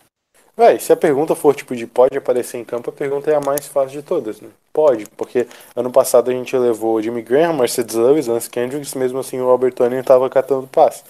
Véi, 0.56 0.80
se 0.80 0.92
a 0.94 0.98
pergunta 0.98 1.34
for 1.34 1.56
tipo 1.56 1.76
de 1.76 1.88
pode 1.88 2.18
aparecer 2.18 2.58
em 2.58 2.64
campo, 2.64 2.90
a 2.90 2.94
pergunta 2.94 3.32
é 3.32 3.36
a 3.36 3.42
mais 3.42 3.66
fácil 3.68 4.02
de 4.02 4.06
todas, 4.06 4.42
né? 4.42 4.50
Pode, 4.72 5.06
porque 5.18 5.48
ano 5.76 5.90
passado 5.90 6.30
a 6.30 6.34
gente 6.34 6.56
levou 6.56 7.02
Jimmy 7.02 7.22
Graham, 7.22 7.54
Mercedes 7.54 7.96
Lewis, 7.96 8.28
Lance 8.28 8.50
Kendricks, 8.50 8.94
mesmo 8.94 9.20
assim 9.20 9.40
o 9.40 9.46
Robert 9.46 9.74
Tony 9.74 10.04
tava 10.04 10.30
catando 10.30 10.68
passe. 10.68 11.04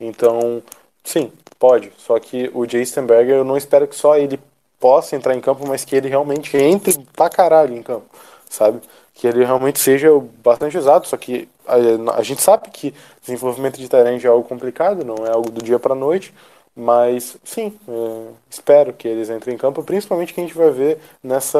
Então, 0.00 0.62
sim, 1.04 1.30
pode. 1.58 1.92
Só 1.98 2.18
que 2.18 2.50
o 2.52 2.66
Jason 2.66 3.06
Berger, 3.06 3.36
eu 3.36 3.44
não 3.44 3.56
espero 3.56 3.86
que 3.86 3.94
só 3.94 4.16
ele 4.16 4.40
possa 4.80 5.14
entrar 5.14 5.34
em 5.34 5.40
campo, 5.40 5.66
mas 5.66 5.84
que 5.84 5.94
ele 5.94 6.08
realmente 6.08 6.56
entre 6.56 6.98
pra 7.14 7.28
caralho 7.30 7.76
em 7.76 7.82
campo, 7.82 8.06
sabe? 8.48 8.80
Que 9.14 9.26
ele 9.26 9.44
realmente 9.44 9.78
seja 9.78 10.08
bastante 10.42 10.76
usado, 10.76 11.06
só 11.06 11.16
que 11.16 11.48
a, 11.66 12.18
a 12.18 12.22
gente 12.22 12.42
sabe 12.42 12.70
que 12.70 12.94
desenvolvimento 13.22 13.78
de 13.78 13.88
talento 13.88 14.24
é 14.24 14.28
algo 14.28 14.46
complicado, 14.48 15.04
não 15.04 15.26
é 15.26 15.30
algo 15.30 15.50
do 15.50 15.62
dia 15.62 15.78
pra 15.78 15.94
noite, 15.94 16.32
mas 16.74 17.38
sim, 17.44 17.72
é, 17.88 18.28
espero 18.50 18.92
que 18.92 19.08
eles 19.08 19.30
entrem 19.30 19.54
em 19.54 19.58
campo, 19.58 19.82
principalmente 19.82 20.34
que 20.34 20.40
a 20.40 20.44
gente 20.44 20.56
vai 20.56 20.70
ver 20.70 20.98
nessa 21.22 21.58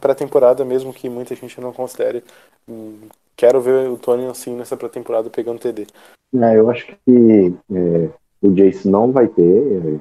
pré-temporada, 0.00 0.64
mesmo 0.64 0.92
que 0.92 1.08
muita 1.08 1.34
gente 1.34 1.60
não 1.60 1.72
considere. 1.72 2.22
Hum, 2.68 3.08
Quero 3.42 3.60
ver 3.60 3.88
o 3.88 3.96
Tony 3.98 4.26
assim 4.26 4.54
nessa 4.54 4.76
pré-temporada 4.76 5.28
pegando 5.28 5.58
TD. 5.58 5.86
É, 6.34 6.56
eu 6.56 6.70
acho 6.70 6.86
que 6.86 7.54
é, 7.72 8.10
o 8.40 8.52
Jace 8.52 8.88
não 8.88 9.10
vai 9.10 9.26
ter 9.26 9.42
é, 9.42 10.00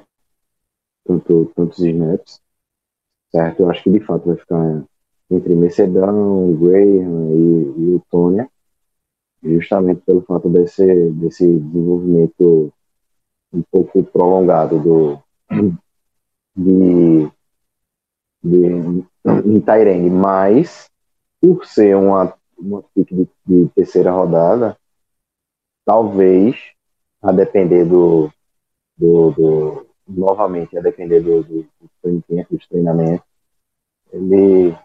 tanto, 1.06 1.52
tantos 1.56 1.80
snaps, 1.80 2.40
certo? 3.32 3.62
Eu 3.62 3.72
acho 3.72 3.84
que 3.84 3.90
de 3.90 4.00
fato 4.00 4.28
vai 4.28 4.38
ficar 4.38 4.84
entre 5.32 5.56
Mercedão, 5.56 6.54
Graham 6.54 7.32
e, 7.32 7.82
e 7.82 7.96
o 7.96 8.02
Tônia, 8.10 8.50
justamente 9.44 10.02
pelo 10.02 10.22
fato 10.22 10.50
desse, 10.50 10.86
desse 11.12 11.48
desenvolvimento 11.48 12.72
um 13.54 13.64
pouco 13.72 14.04
prolongado 14.04 14.80
do, 14.80 15.20
de, 16.56 17.32
de 18.44 19.06
em 19.46 19.62
Tyrene, 19.62 20.10
mas 20.10 20.90
por 21.42 21.66
ser 21.66 21.96
uma, 21.96 22.34
uma 22.58 22.84
pick 22.94 23.10
de, 23.14 23.28
de 23.46 23.70
terceira 23.76 24.12
rodada, 24.12 24.78
talvez, 25.86 26.56
a 27.22 27.32
depender 27.32 27.86
do, 27.86 28.32
do, 28.98 29.32
do 29.32 29.88
novamente, 30.08 30.78
a 30.78 30.82
depender 30.82 31.22
do, 31.22 31.44
do, 31.44 31.64
do 31.64 31.90
trein- 32.02 32.46
dos 32.50 32.68
treinamentos, 32.68 33.26
ele, 34.12 34.76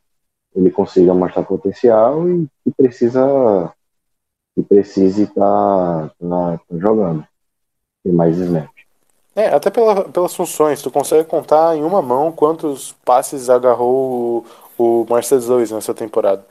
ele 0.57 0.71
consiga 0.71 1.13
mostrar 1.13 1.43
potencial 1.43 2.29
e 2.29 2.49
precisa 2.77 3.73
que 4.55 4.63
precise 4.63 5.25
estar 5.25 6.11
jogando. 6.73 7.25
Tem 8.03 8.13
mais 8.13 8.39
snaps. 8.39 8.71
É, 9.35 9.49
até 9.49 9.69
pela, 9.69 10.05
pelas 10.05 10.35
funções, 10.35 10.81
tu 10.81 10.91
consegue 10.91 11.29
contar 11.29 11.77
em 11.77 11.85
uma 11.85 12.01
mão 12.01 12.33
quantos 12.33 12.93
passes 13.05 13.51
agarrou 13.51 14.47
o, 14.79 15.03
o 15.03 15.13
Mercedes 15.13 15.47
Lewis 15.47 15.71
nessa 15.71 15.93
temporada. 15.93 16.43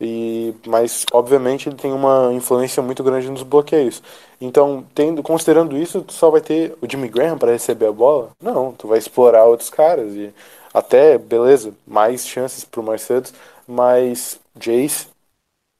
E, 0.00 0.54
mas, 0.66 1.04
obviamente, 1.12 1.68
ele 1.68 1.76
tem 1.76 1.92
uma 1.92 2.32
influência 2.32 2.82
muito 2.82 3.04
grande 3.04 3.28
nos 3.28 3.42
bloqueios. 3.42 4.02
Então, 4.40 4.82
tendo, 4.94 5.22
considerando 5.22 5.76
isso, 5.76 6.00
tu 6.00 6.14
só 6.14 6.30
vai 6.30 6.40
ter 6.40 6.74
o 6.80 6.90
Jimmy 6.90 7.08
Graham 7.08 7.36
para 7.36 7.52
receber 7.52 7.88
a 7.88 7.92
bola? 7.92 8.30
Não, 8.42 8.72
tu 8.72 8.88
vai 8.88 8.98
explorar 8.98 9.44
outros 9.44 9.68
caras. 9.68 10.14
E 10.14 10.32
até, 10.72 11.18
beleza, 11.18 11.74
mais 11.86 12.26
chances 12.26 12.64
pro 12.64 12.82
Mercedes, 12.82 13.32
mas 13.66 14.38
Jace, 14.56 15.08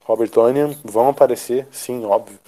Robert 0.04 0.30
Tonian 0.30 0.74
vão 0.84 1.08
aparecer, 1.08 1.66
sim, 1.72 2.04
óbvio. 2.04 2.38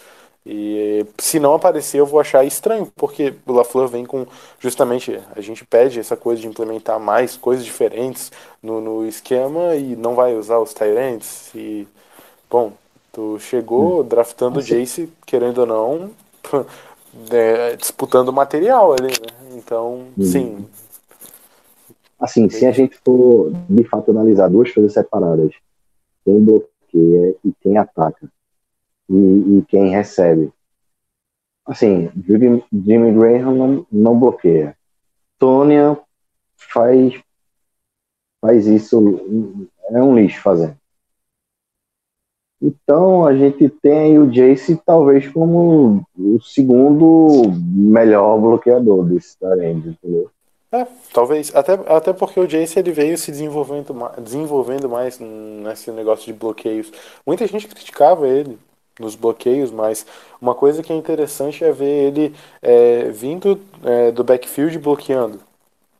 E 0.44 1.06
se 1.18 1.38
não 1.38 1.54
aparecer, 1.54 2.00
eu 2.00 2.06
vou 2.06 2.18
achar 2.18 2.44
estranho, 2.44 2.90
porque 2.96 3.32
o 3.46 3.52
LaFleur 3.52 3.86
vem 3.86 4.04
com 4.04 4.26
justamente 4.58 5.20
a 5.36 5.40
gente 5.40 5.64
pede 5.64 6.00
essa 6.00 6.16
coisa 6.16 6.42
de 6.42 6.48
implementar 6.48 6.98
mais 6.98 7.36
coisas 7.36 7.64
diferentes 7.64 8.32
no, 8.60 8.80
no 8.80 9.06
esquema 9.06 9.76
e 9.76 9.94
não 9.94 10.16
vai 10.16 10.34
usar 10.34 10.58
os 10.58 10.74
Tyrants. 10.74 11.50
E 11.54 11.86
bom, 12.50 12.72
tu 13.12 13.38
chegou 13.38 14.02
draftando 14.02 14.58
o 14.58 14.62
Jace, 14.62 15.12
querendo 15.26 15.58
ou 15.58 15.66
não, 15.66 16.10
é, 17.30 17.76
disputando 17.76 18.32
material 18.32 18.92
ali, 18.94 19.08
né? 19.08 19.54
Então, 19.56 20.06
sim, 20.20 20.66
Assim, 22.22 22.48
se 22.48 22.64
a 22.64 22.70
gente 22.70 22.96
for 23.04 23.50
de 23.68 23.82
fato 23.82 24.12
analisar 24.12 24.48
duas 24.48 24.70
coisas 24.70 24.92
separadas, 24.92 25.52
quem 26.24 26.40
bloqueia 26.40 27.34
e 27.44 27.52
quem 27.60 27.76
ataca, 27.76 28.30
e, 29.10 29.58
e 29.58 29.64
quem 29.66 29.88
recebe. 29.90 30.52
Assim, 31.66 32.12
Jimmy, 32.24 32.62
Graham 33.12 33.56
não, 33.56 33.86
não 33.90 34.20
bloqueia. 34.20 34.76
Tônia 35.36 35.98
faz, 36.56 37.20
faz 38.40 38.68
isso, 38.68 39.00
é 39.90 40.00
um 40.00 40.14
lixo 40.14 40.40
fazendo. 40.42 40.76
Então 42.60 43.26
a 43.26 43.36
gente 43.36 43.68
tem 43.68 44.20
o 44.20 44.30
Jace 44.30 44.80
talvez 44.86 45.26
como 45.26 46.06
o 46.16 46.40
segundo 46.40 47.50
melhor 47.58 48.40
bloqueador 48.40 49.04
desse 49.06 49.36
Tyrande, 49.36 49.88
entendeu? 49.88 50.30
É, 50.72 50.86
talvez. 51.12 51.54
Até, 51.54 51.72
até 51.74 52.12
porque 52.12 52.40
o 52.40 52.46
Jace 52.46 52.78
ele 52.78 52.92
veio 52.92 53.18
se 53.18 53.30
desenvolvendo, 53.30 53.92
desenvolvendo 54.20 54.88
mais 54.88 55.18
nesse 55.18 55.90
negócio 55.90 56.24
de 56.26 56.32
bloqueios. 56.32 56.90
Muita 57.26 57.46
gente 57.46 57.68
criticava 57.68 58.26
ele 58.26 58.58
nos 58.98 59.14
bloqueios, 59.14 59.70
mas 59.70 60.06
uma 60.40 60.54
coisa 60.54 60.82
que 60.82 60.92
é 60.92 60.96
interessante 60.96 61.62
é 61.64 61.72
ver 61.72 61.86
ele 62.14 62.34
é, 62.62 63.10
vindo 63.10 63.60
é, 63.84 64.10
do 64.12 64.24
backfield 64.24 64.78
bloqueando. 64.78 65.40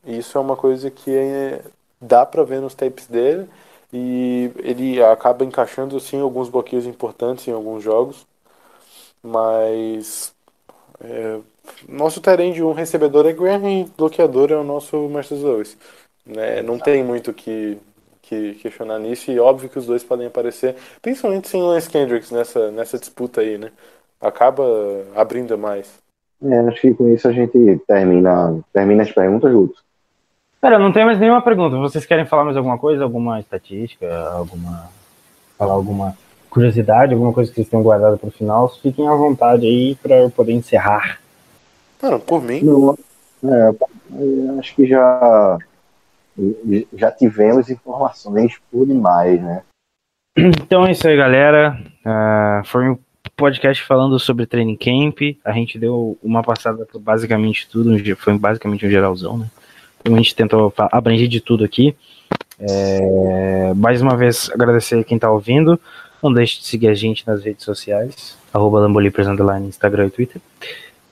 Isso 0.05 0.37
é 0.37 0.41
uma 0.41 0.55
coisa 0.57 0.91
que 0.91 1.11
é- 1.15 1.61
dá 2.01 2.25
pra 2.25 2.43
ver 2.43 2.61
nos 2.61 2.75
tapes 2.75 3.07
dele 3.07 3.49
e 3.93 4.51
ele 4.59 5.03
acaba 5.03 5.45
encaixando 5.45 5.99
sim 5.99 6.19
alguns 6.21 6.49
bloqueios 6.49 6.85
importantes 6.87 7.47
em 7.47 7.51
alguns 7.53 7.83
jogos, 7.83 8.25
mas 9.23 10.33
é, 11.01 11.39
nosso 11.87 12.21
terreno 12.21 12.53
de 12.53 12.63
um 12.63 12.73
recebedor 12.73 13.25
é 13.25 13.33
Graham 13.33 13.69
e 13.69 13.91
bloqueador 13.97 14.51
é 14.51 14.55
o 14.55 14.63
nosso 14.63 14.97
Mercedes 15.09 15.43
Lewis. 15.43 15.77
Né? 16.25 16.61
Não 16.61 16.79
tem 16.79 17.03
muito 17.03 17.31
o 17.31 17.33
que, 17.33 17.77
que 18.21 18.53
questionar 18.55 18.99
nisso 18.99 19.31
e 19.31 19.39
óbvio 19.39 19.69
que 19.69 19.79
os 19.79 19.85
dois 19.85 20.03
podem 20.03 20.27
aparecer, 20.27 20.75
principalmente 21.01 21.47
sem 21.47 21.61
o 21.61 21.67
Lance 21.67 21.89
Kendricks 21.89 22.31
nessa, 22.31 22.71
nessa 22.71 22.97
disputa 22.97 23.41
aí, 23.41 23.57
né? 23.57 23.71
Acaba 24.21 24.63
abrindo 25.15 25.57
mais. 25.57 26.01
É, 26.41 26.59
acho 26.59 26.81
que 26.81 26.93
com 26.93 27.07
isso 27.09 27.27
a 27.27 27.31
gente 27.31 27.81
termina, 27.87 28.59
termina 28.71 29.03
as 29.03 29.11
perguntas, 29.11 29.51
Guto. 29.51 29.81
Pera, 30.59 30.79
não 30.79 30.93
tem 30.93 31.05
mais 31.05 31.19
nenhuma 31.19 31.41
pergunta. 31.41 31.75
Vocês 31.77 32.05
querem 32.05 32.25
falar 32.25 32.45
mais 32.45 32.55
alguma 32.55 32.77
coisa? 32.77 33.03
Alguma 33.03 33.39
estatística? 33.39 34.07
Alguma. 34.29 34.89
Falar 35.57 35.73
alguma 35.73 36.17
curiosidade? 36.49 37.13
Alguma 37.13 37.33
coisa 37.33 37.49
que 37.49 37.55
vocês 37.55 37.67
tenham 37.67 37.83
guardado 37.83 38.17
para 38.17 38.29
o 38.29 38.31
final? 38.31 38.69
Fiquem 38.69 39.07
à 39.07 39.13
vontade 39.13 39.65
aí 39.65 39.95
para 39.95 40.15
eu 40.21 40.29
poder 40.29 40.53
encerrar. 40.53 41.19
Mano, 42.03 42.19
por 42.19 42.43
mim, 42.43 42.59
Não, 42.61 42.97
é, 43.45 44.59
acho 44.59 44.75
que 44.75 44.85
já, 44.85 45.57
já 46.93 47.09
tivemos 47.09 47.69
informações 47.69 48.59
por 48.69 48.85
demais, 48.85 49.41
né? 49.41 49.63
Então 50.35 50.85
é 50.85 50.91
isso 50.91 51.07
aí, 51.07 51.15
galera. 51.15 51.81
Ah, 52.03 52.61
foi 52.65 52.89
um 52.89 52.97
podcast 53.37 53.81
falando 53.83 54.19
sobre 54.19 54.45
training 54.45 54.75
camp. 54.75 55.37
A 55.45 55.53
gente 55.53 55.79
deu 55.79 56.17
uma 56.21 56.43
passada 56.43 56.85
por 56.85 56.99
basicamente 56.99 57.69
tudo. 57.69 57.95
Foi 58.17 58.37
basicamente 58.37 58.85
um 58.85 58.89
geralzão, 58.89 59.37
né? 59.37 59.47
Então 60.01 60.13
a 60.13 60.17
gente 60.17 60.35
tentou 60.35 60.73
abranger 60.91 61.29
de 61.29 61.39
tudo 61.39 61.63
aqui. 61.63 61.95
É, 62.59 63.73
mais 63.75 64.01
uma 64.01 64.17
vez, 64.17 64.51
agradecer 64.53 65.01
quem 65.05 65.17
tá 65.17 65.31
ouvindo. 65.31 65.79
Não 66.21 66.33
deixe 66.33 66.59
de 66.59 66.65
seguir 66.65 66.89
a 66.89 66.93
gente 66.93 67.25
nas 67.25 67.41
redes 67.43 67.63
sociais. 67.63 68.37
Arroba 68.53 68.81
Lambolipers, 68.81 69.27
Instagram 69.27 70.07
e 70.07 70.11
Twitter. 70.11 70.41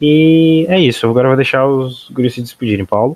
E 0.01 0.65
é 0.67 0.79
isso. 0.79 1.07
Agora 1.07 1.27
eu 1.27 1.31
vou 1.31 1.37
deixar 1.37 1.67
os 1.67 2.09
guris 2.09 2.33
se 2.33 2.41
despedirem, 2.41 2.85
Paulo. 2.85 3.15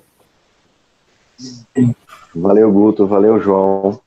Valeu, 2.34 2.70
Guto, 2.70 3.06
valeu, 3.06 3.40
João. 3.40 4.00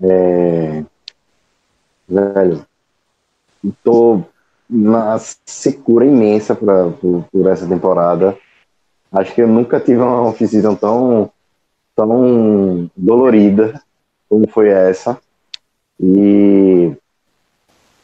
É, 0.00 0.84
Velho, 2.08 2.64
tô 3.82 4.22
na 4.68 5.18
secura 5.18 6.04
imensa 6.04 6.54
pra, 6.54 6.90
por, 6.90 7.24
por 7.32 7.46
essa 7.48 7.66
temporada. 7.66 8.36
Acho 9.10 9.34
que 9.34 9.42
eu 9.42 9.48
nunca 9.48 9.80
tive 9.80 9.98
uma 9.98 10.22
off-season 10.22 10.74
tão, 10.76 11.30
tão 11.94 12.90
dolorida 12.96 13.80
como 14.28 14.48
foi 14.48 14.68
essa. 14.68 15.18
E 15.98 16.92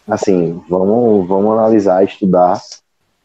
assim, 0.08 0.62
vamos, 0.68 1.28
vamos 1.28 1.52
analisar, 1.52 2.02
estudar 2.04 2.60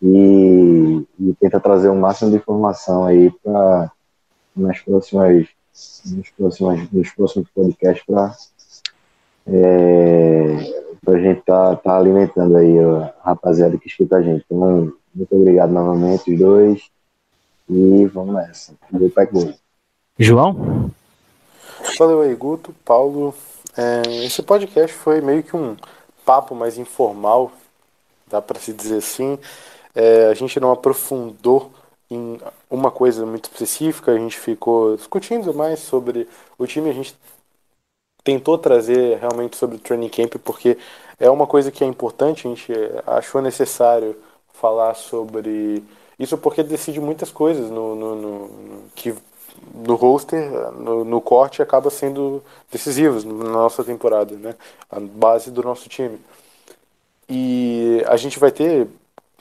e, 0.02 1.06
e 1.20 1.34
tentar 1.40 1.60
trazer 1.60 1.90
o 1.90 1.96
máximo 1.96 2.32
de 2.32 2.38
informação 2.38 3.06
aí 3.06 3.32
para 3.44 3.92
nas 4.56 4.80
próximas 4.80 5.48
nos 6.06 6.30
próximos, 6.32 6.92
nos 6.92 7.12
próximos 7.12 7.50
podcasts 7.50 8.04
para 8.06 8.36
é, 9.50 10.88
a 11.08 11.20
gente 11.20 11.42
tá, 11.42 11.76
tá 11.78 11.98
alimentando 11.98 12.58
aí 12.58 12.78
a 12.80 13.14
rapaziada 13.24 13.78
que 13.78 13.88
escuta 13.88 14.18
a 14.18 14.22
gente. 14.22 14.44
Então, 14.46 14.92
muito 15.16 15.36
obrigado 15.36 15.72
novamente, 15.72 16.34
os 16.34 16.40
dois. 16.40 16.90
E 17.70 18.06
vamos 18.08 18.36
nessa. 18.36 18.74
Vou 18.92 19.10
para 19.10 19.28
João? 20.20 20.92
Valeu 21.98 22.22
aí, 22.22 22.36
Guto, 22.36 22.74
Paulo. 22.84 23.34
É, 23.78 24.26
esse 24.26 24.42
podcast 24.42 24.96
foi 24.96 25.22
meio 25.22 25.44
que 25.44 25.56
um 25.56 25.78
papo 26.26 26.56
mais 26.56 26.78
informal, 26.78 27.52
dá 28.30 28.42
para 28.42 28.60
se 28.60 28.74
dizer 28.74 28.98
assim. 28.98 29.38
É, 29.98 30.28
a 30.28 30.34
gente 30.36 30.60
não 30.60 30.72
aprofundou 30.72 31.72
em 32.08 32.40
uma 32.70 32.92
coisa 32.92 33.26
muito 33.26 33.46
específica, 33.46 34.12
a 34.12 34.18
gente 34.18 34.38
ficou 34.40 34.96
discutindo 34.96 35.52
mais 35.56 35.80
sobre 35.80 36.30
o 36.56 36.68
time, 36.68 36.92
a 36.92 36.94
gente 36.94 37.16
tentou 38.24 38.60
trazer 38.60 39.18
realmente 39.18 39.58
sobre 39.58 39.78
o 39.78 39.80
training 39.80 40.10
camp, 40.10 40.36
porque 40.44 40.78
é 41.20 41.28
uma 41.32 41.48
coisa 41.48 41.72
que 41.72 41.84
é 41.84 41.88
importante, 41.88 42.46
a 42.48 42.50
gente 42.52 42.72
achou 43.08 43.42
necessário 43.42 44.16
falar 44.54 44.94
sobre 44.94 45.84
isso 46.20 46.38
porque 46.38 46.62
decide 46.62 47.00
muitas 47.00 47.32
coisas 47.32 47.72
no, 47.72 47.96
no, 47.96 48.16
no 48.16 48.84
que 48.96 49.16
no 49.74 49.96
roster, 49.96 50.72
no, 50.74 51.04
no, 51.04 51.20
corte, 51.20 51.64
acaba 51.64 51.90
sendo 51.90 52.44
decisivos 52.72 53.24
na 53.24 53.46
nossa 53.46 53.84
temporada, 53.84 54.36
né? 54.36 54.56
A 54.92 55.00
base 55.00 55.50
do 55.50 55.64
nosso 55.64 55.90
time. 55.90 56.20
E 57.28 58.04
a 58.08 58.16
gente 58.16 58.38
vai 58.38 58.52
ter 58.52 58.88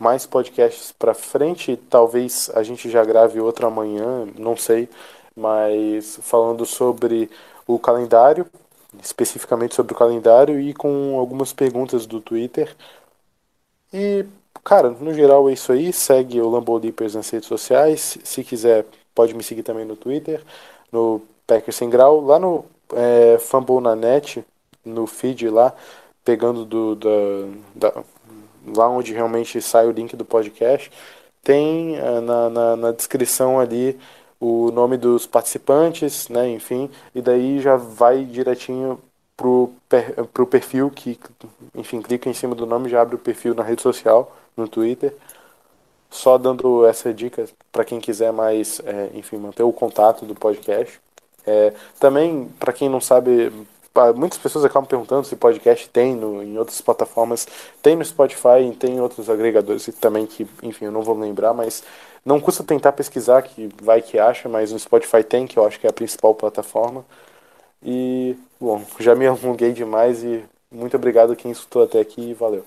mais 0.01 0.27
podcasts 0.27 0.93
para 0.93 1.15
frente, 1.15 1.77
talvez 1.91 2.51
a 2.55 2.63
gente 2.63 2.91
já 2.91 3.05
grave 3.05 3.41
outro 3.41 3.67
amanhã, 3.67 4.27
não 4.39 4.57
sei, 4.57 4.89
mas 5.35 6.19
falando 6.23 6.67
sobre 6.67 7.31
o 7.67 7.79
calendário, 7.79 8.47
especificamente 9.03 9.75
sobre 9.75 9.93
o 9.95 9.97
calendário 9.97 10.61
e 10.61 10.73
com 10.75 11.19
algumas 11.19 11.53
perguntas 11.53 12.07
do 12.07 12.21
Twitter. 12.21 12.75
E, 13.93 14.25
cara, 14.65 14.91
no 14.91 15.13
geral 15.15 15.49
é 15.49 15.53
isso 15.53 15.73
aí. 15.73 15.93
Segue 15.93 16.41
o 16.41 16.49
Lambo 16.49 16.77
Leapers 16.79 17.15
nas 17.15 17.29
redes 17.31 17.49
sociais. 17.49 18.19
Se 18.25 18.45
quiser, 18.45 18.87
pode 19.15 19.35
me 19.35 19.43
seguir 19.43 19.63
também 19.63 19.85
no 19.85 19.97
Twitter, 19.97 20.43
no 20.93 21.23
Packers 21.47 21.77
Sem 21.77 21.91
Grau, 21.91 22.21
lá 22.21 22.39
no 22.39 22.65
é, 22.93 23.39
Fumble 23.39 23.81
na 23.81 23.97
net, 23.97 24.45
no 24.85 25.07
feed 25.07 25.49
lá, 25.49 25.75
pegando 26.25 26.65
do, 26.65 26.97
da, 26.97 27.11
da, 27.75 28.05
lá 28.75 28.89
onde 28.89 29.13
realmente 29.13 29.61
sai 29.61 29.87
o 29.87 29.93
link 29.93 30.17
do 30.17 30.25
podcast, 30.25 30.91
tem 31.43 31.97
é, 31.97 32.21
na, 32.21 32.51
na, 32.51 32.77
na 32.77 32.93
descrição 32.93 33.61
ali 33.61 33.99
o 34.41 34.71
nome 34.71 34.97
dos 34.97 35.27
participantes, 35.27 36.29
né, 36.29 36.49
enfim, 36.51 36.91
e 37.15 37.23
daí 37.23 37.61
já 37.61 37.77
vai 37.77 38.25
direitinho 38.25 39.01
pro, 39.37 39.73
per, 39.89 40.15
pro 40.27 40.47
perfil 40.47 40.91
que, 40.91 41.19
enfim, 41.75 42.01
clica 42.01 42.29
em 42.29 42.35
cima 42.35 42.55
do 42.55 42.67
nome 42.67 42.89
já 42.89 43.03
abre 43.03 43.17
o 43.17 43.19
perfil 43.19 43.55
na 43.55 43.63
rede 43.63 43.83
social, 43.83 44.35
no 44.57 44.67
Twitter. 44.67 45.15
Só 46.11 46.39
dando 46.39 46.87
essa 46.87 47.13
dica 47.13 47.47
para 47.71 47.85
quem 47.85 48.01
quiser 48.01 48.33
mais, 48.33 48.81
é, 48.85 49.11
enfim, 49.15 49.37
manter 49.37 49.63
o 49.65 49.73
contato 49.73 50.25
do 50.25 50.35
podcast. 50.35 51.01
É, 51.45 51.73
também, 52.01 52.49
para 52.59 52.73
quem 52.73 52.89
não 52.89 53.01
sabe, 53.01 53.53
muitas 54.15 54.39
pessoas 54.39 54.65
acabam 54.65 54.89
perguntando 54.89 55.27
se 55.27 55.37
podcast 55.37 55.89
tem 55.89 56.15
no, 56.15 56.43
em 56.43 56.59
outras 56.59 56.81
plataformas. 56.81 57.47
Tem 57.83 57.97
no 57.97 58.05
Spotify 58.05 58.69
e 58.71 58.75
tem 58.75 58.97
em 58.97 59.01
outros 59.01 59.29
agregadores 59.31 59.87
também 60.01 60.27
que, 60.27 60.47
enfim, 60.63 60.87
eu 60.87 60.93
não 60.93 61.03
vou 61.03 61.19
lembrar, 61.19 61.53
mas 61.55 61.83
não 62.25 62.41
custa 62.41 62.65
tentar 62.65 62.93
pesquisar, 62.93 63.43
que 63.43 63.69
vai 63.83 64.03
que 64.03 64.19
acha, 64.19 64.49
mas 64.49 64.73
no 64.73 64.79
Spotify 64.79 65.23
tem, 65.23 65.47
que 65.47 65.59
eu 65.59 65.67
acho 65.67 65.79
que 65.81 65.87
é 65.87 65.91
a 65.91 65.93
principal 65.93 66.35
plataforma. 66.35 67.05
E, 67.83 68.37
bom, 68.61 68.83
já 68.99 69.15
me 69.15 69.27
alonguei 69.27 69.73
demais 69.73 70.23
e 70.25 70.45
muito 70.71 70.97
obrigado 70.97 71.37
quem 71.37 71.51
escutou 71.51 71.85
até 71.85 72.01
aqui 72.01 72.31
e 72.31 72.35
valeu. 72.35 72.65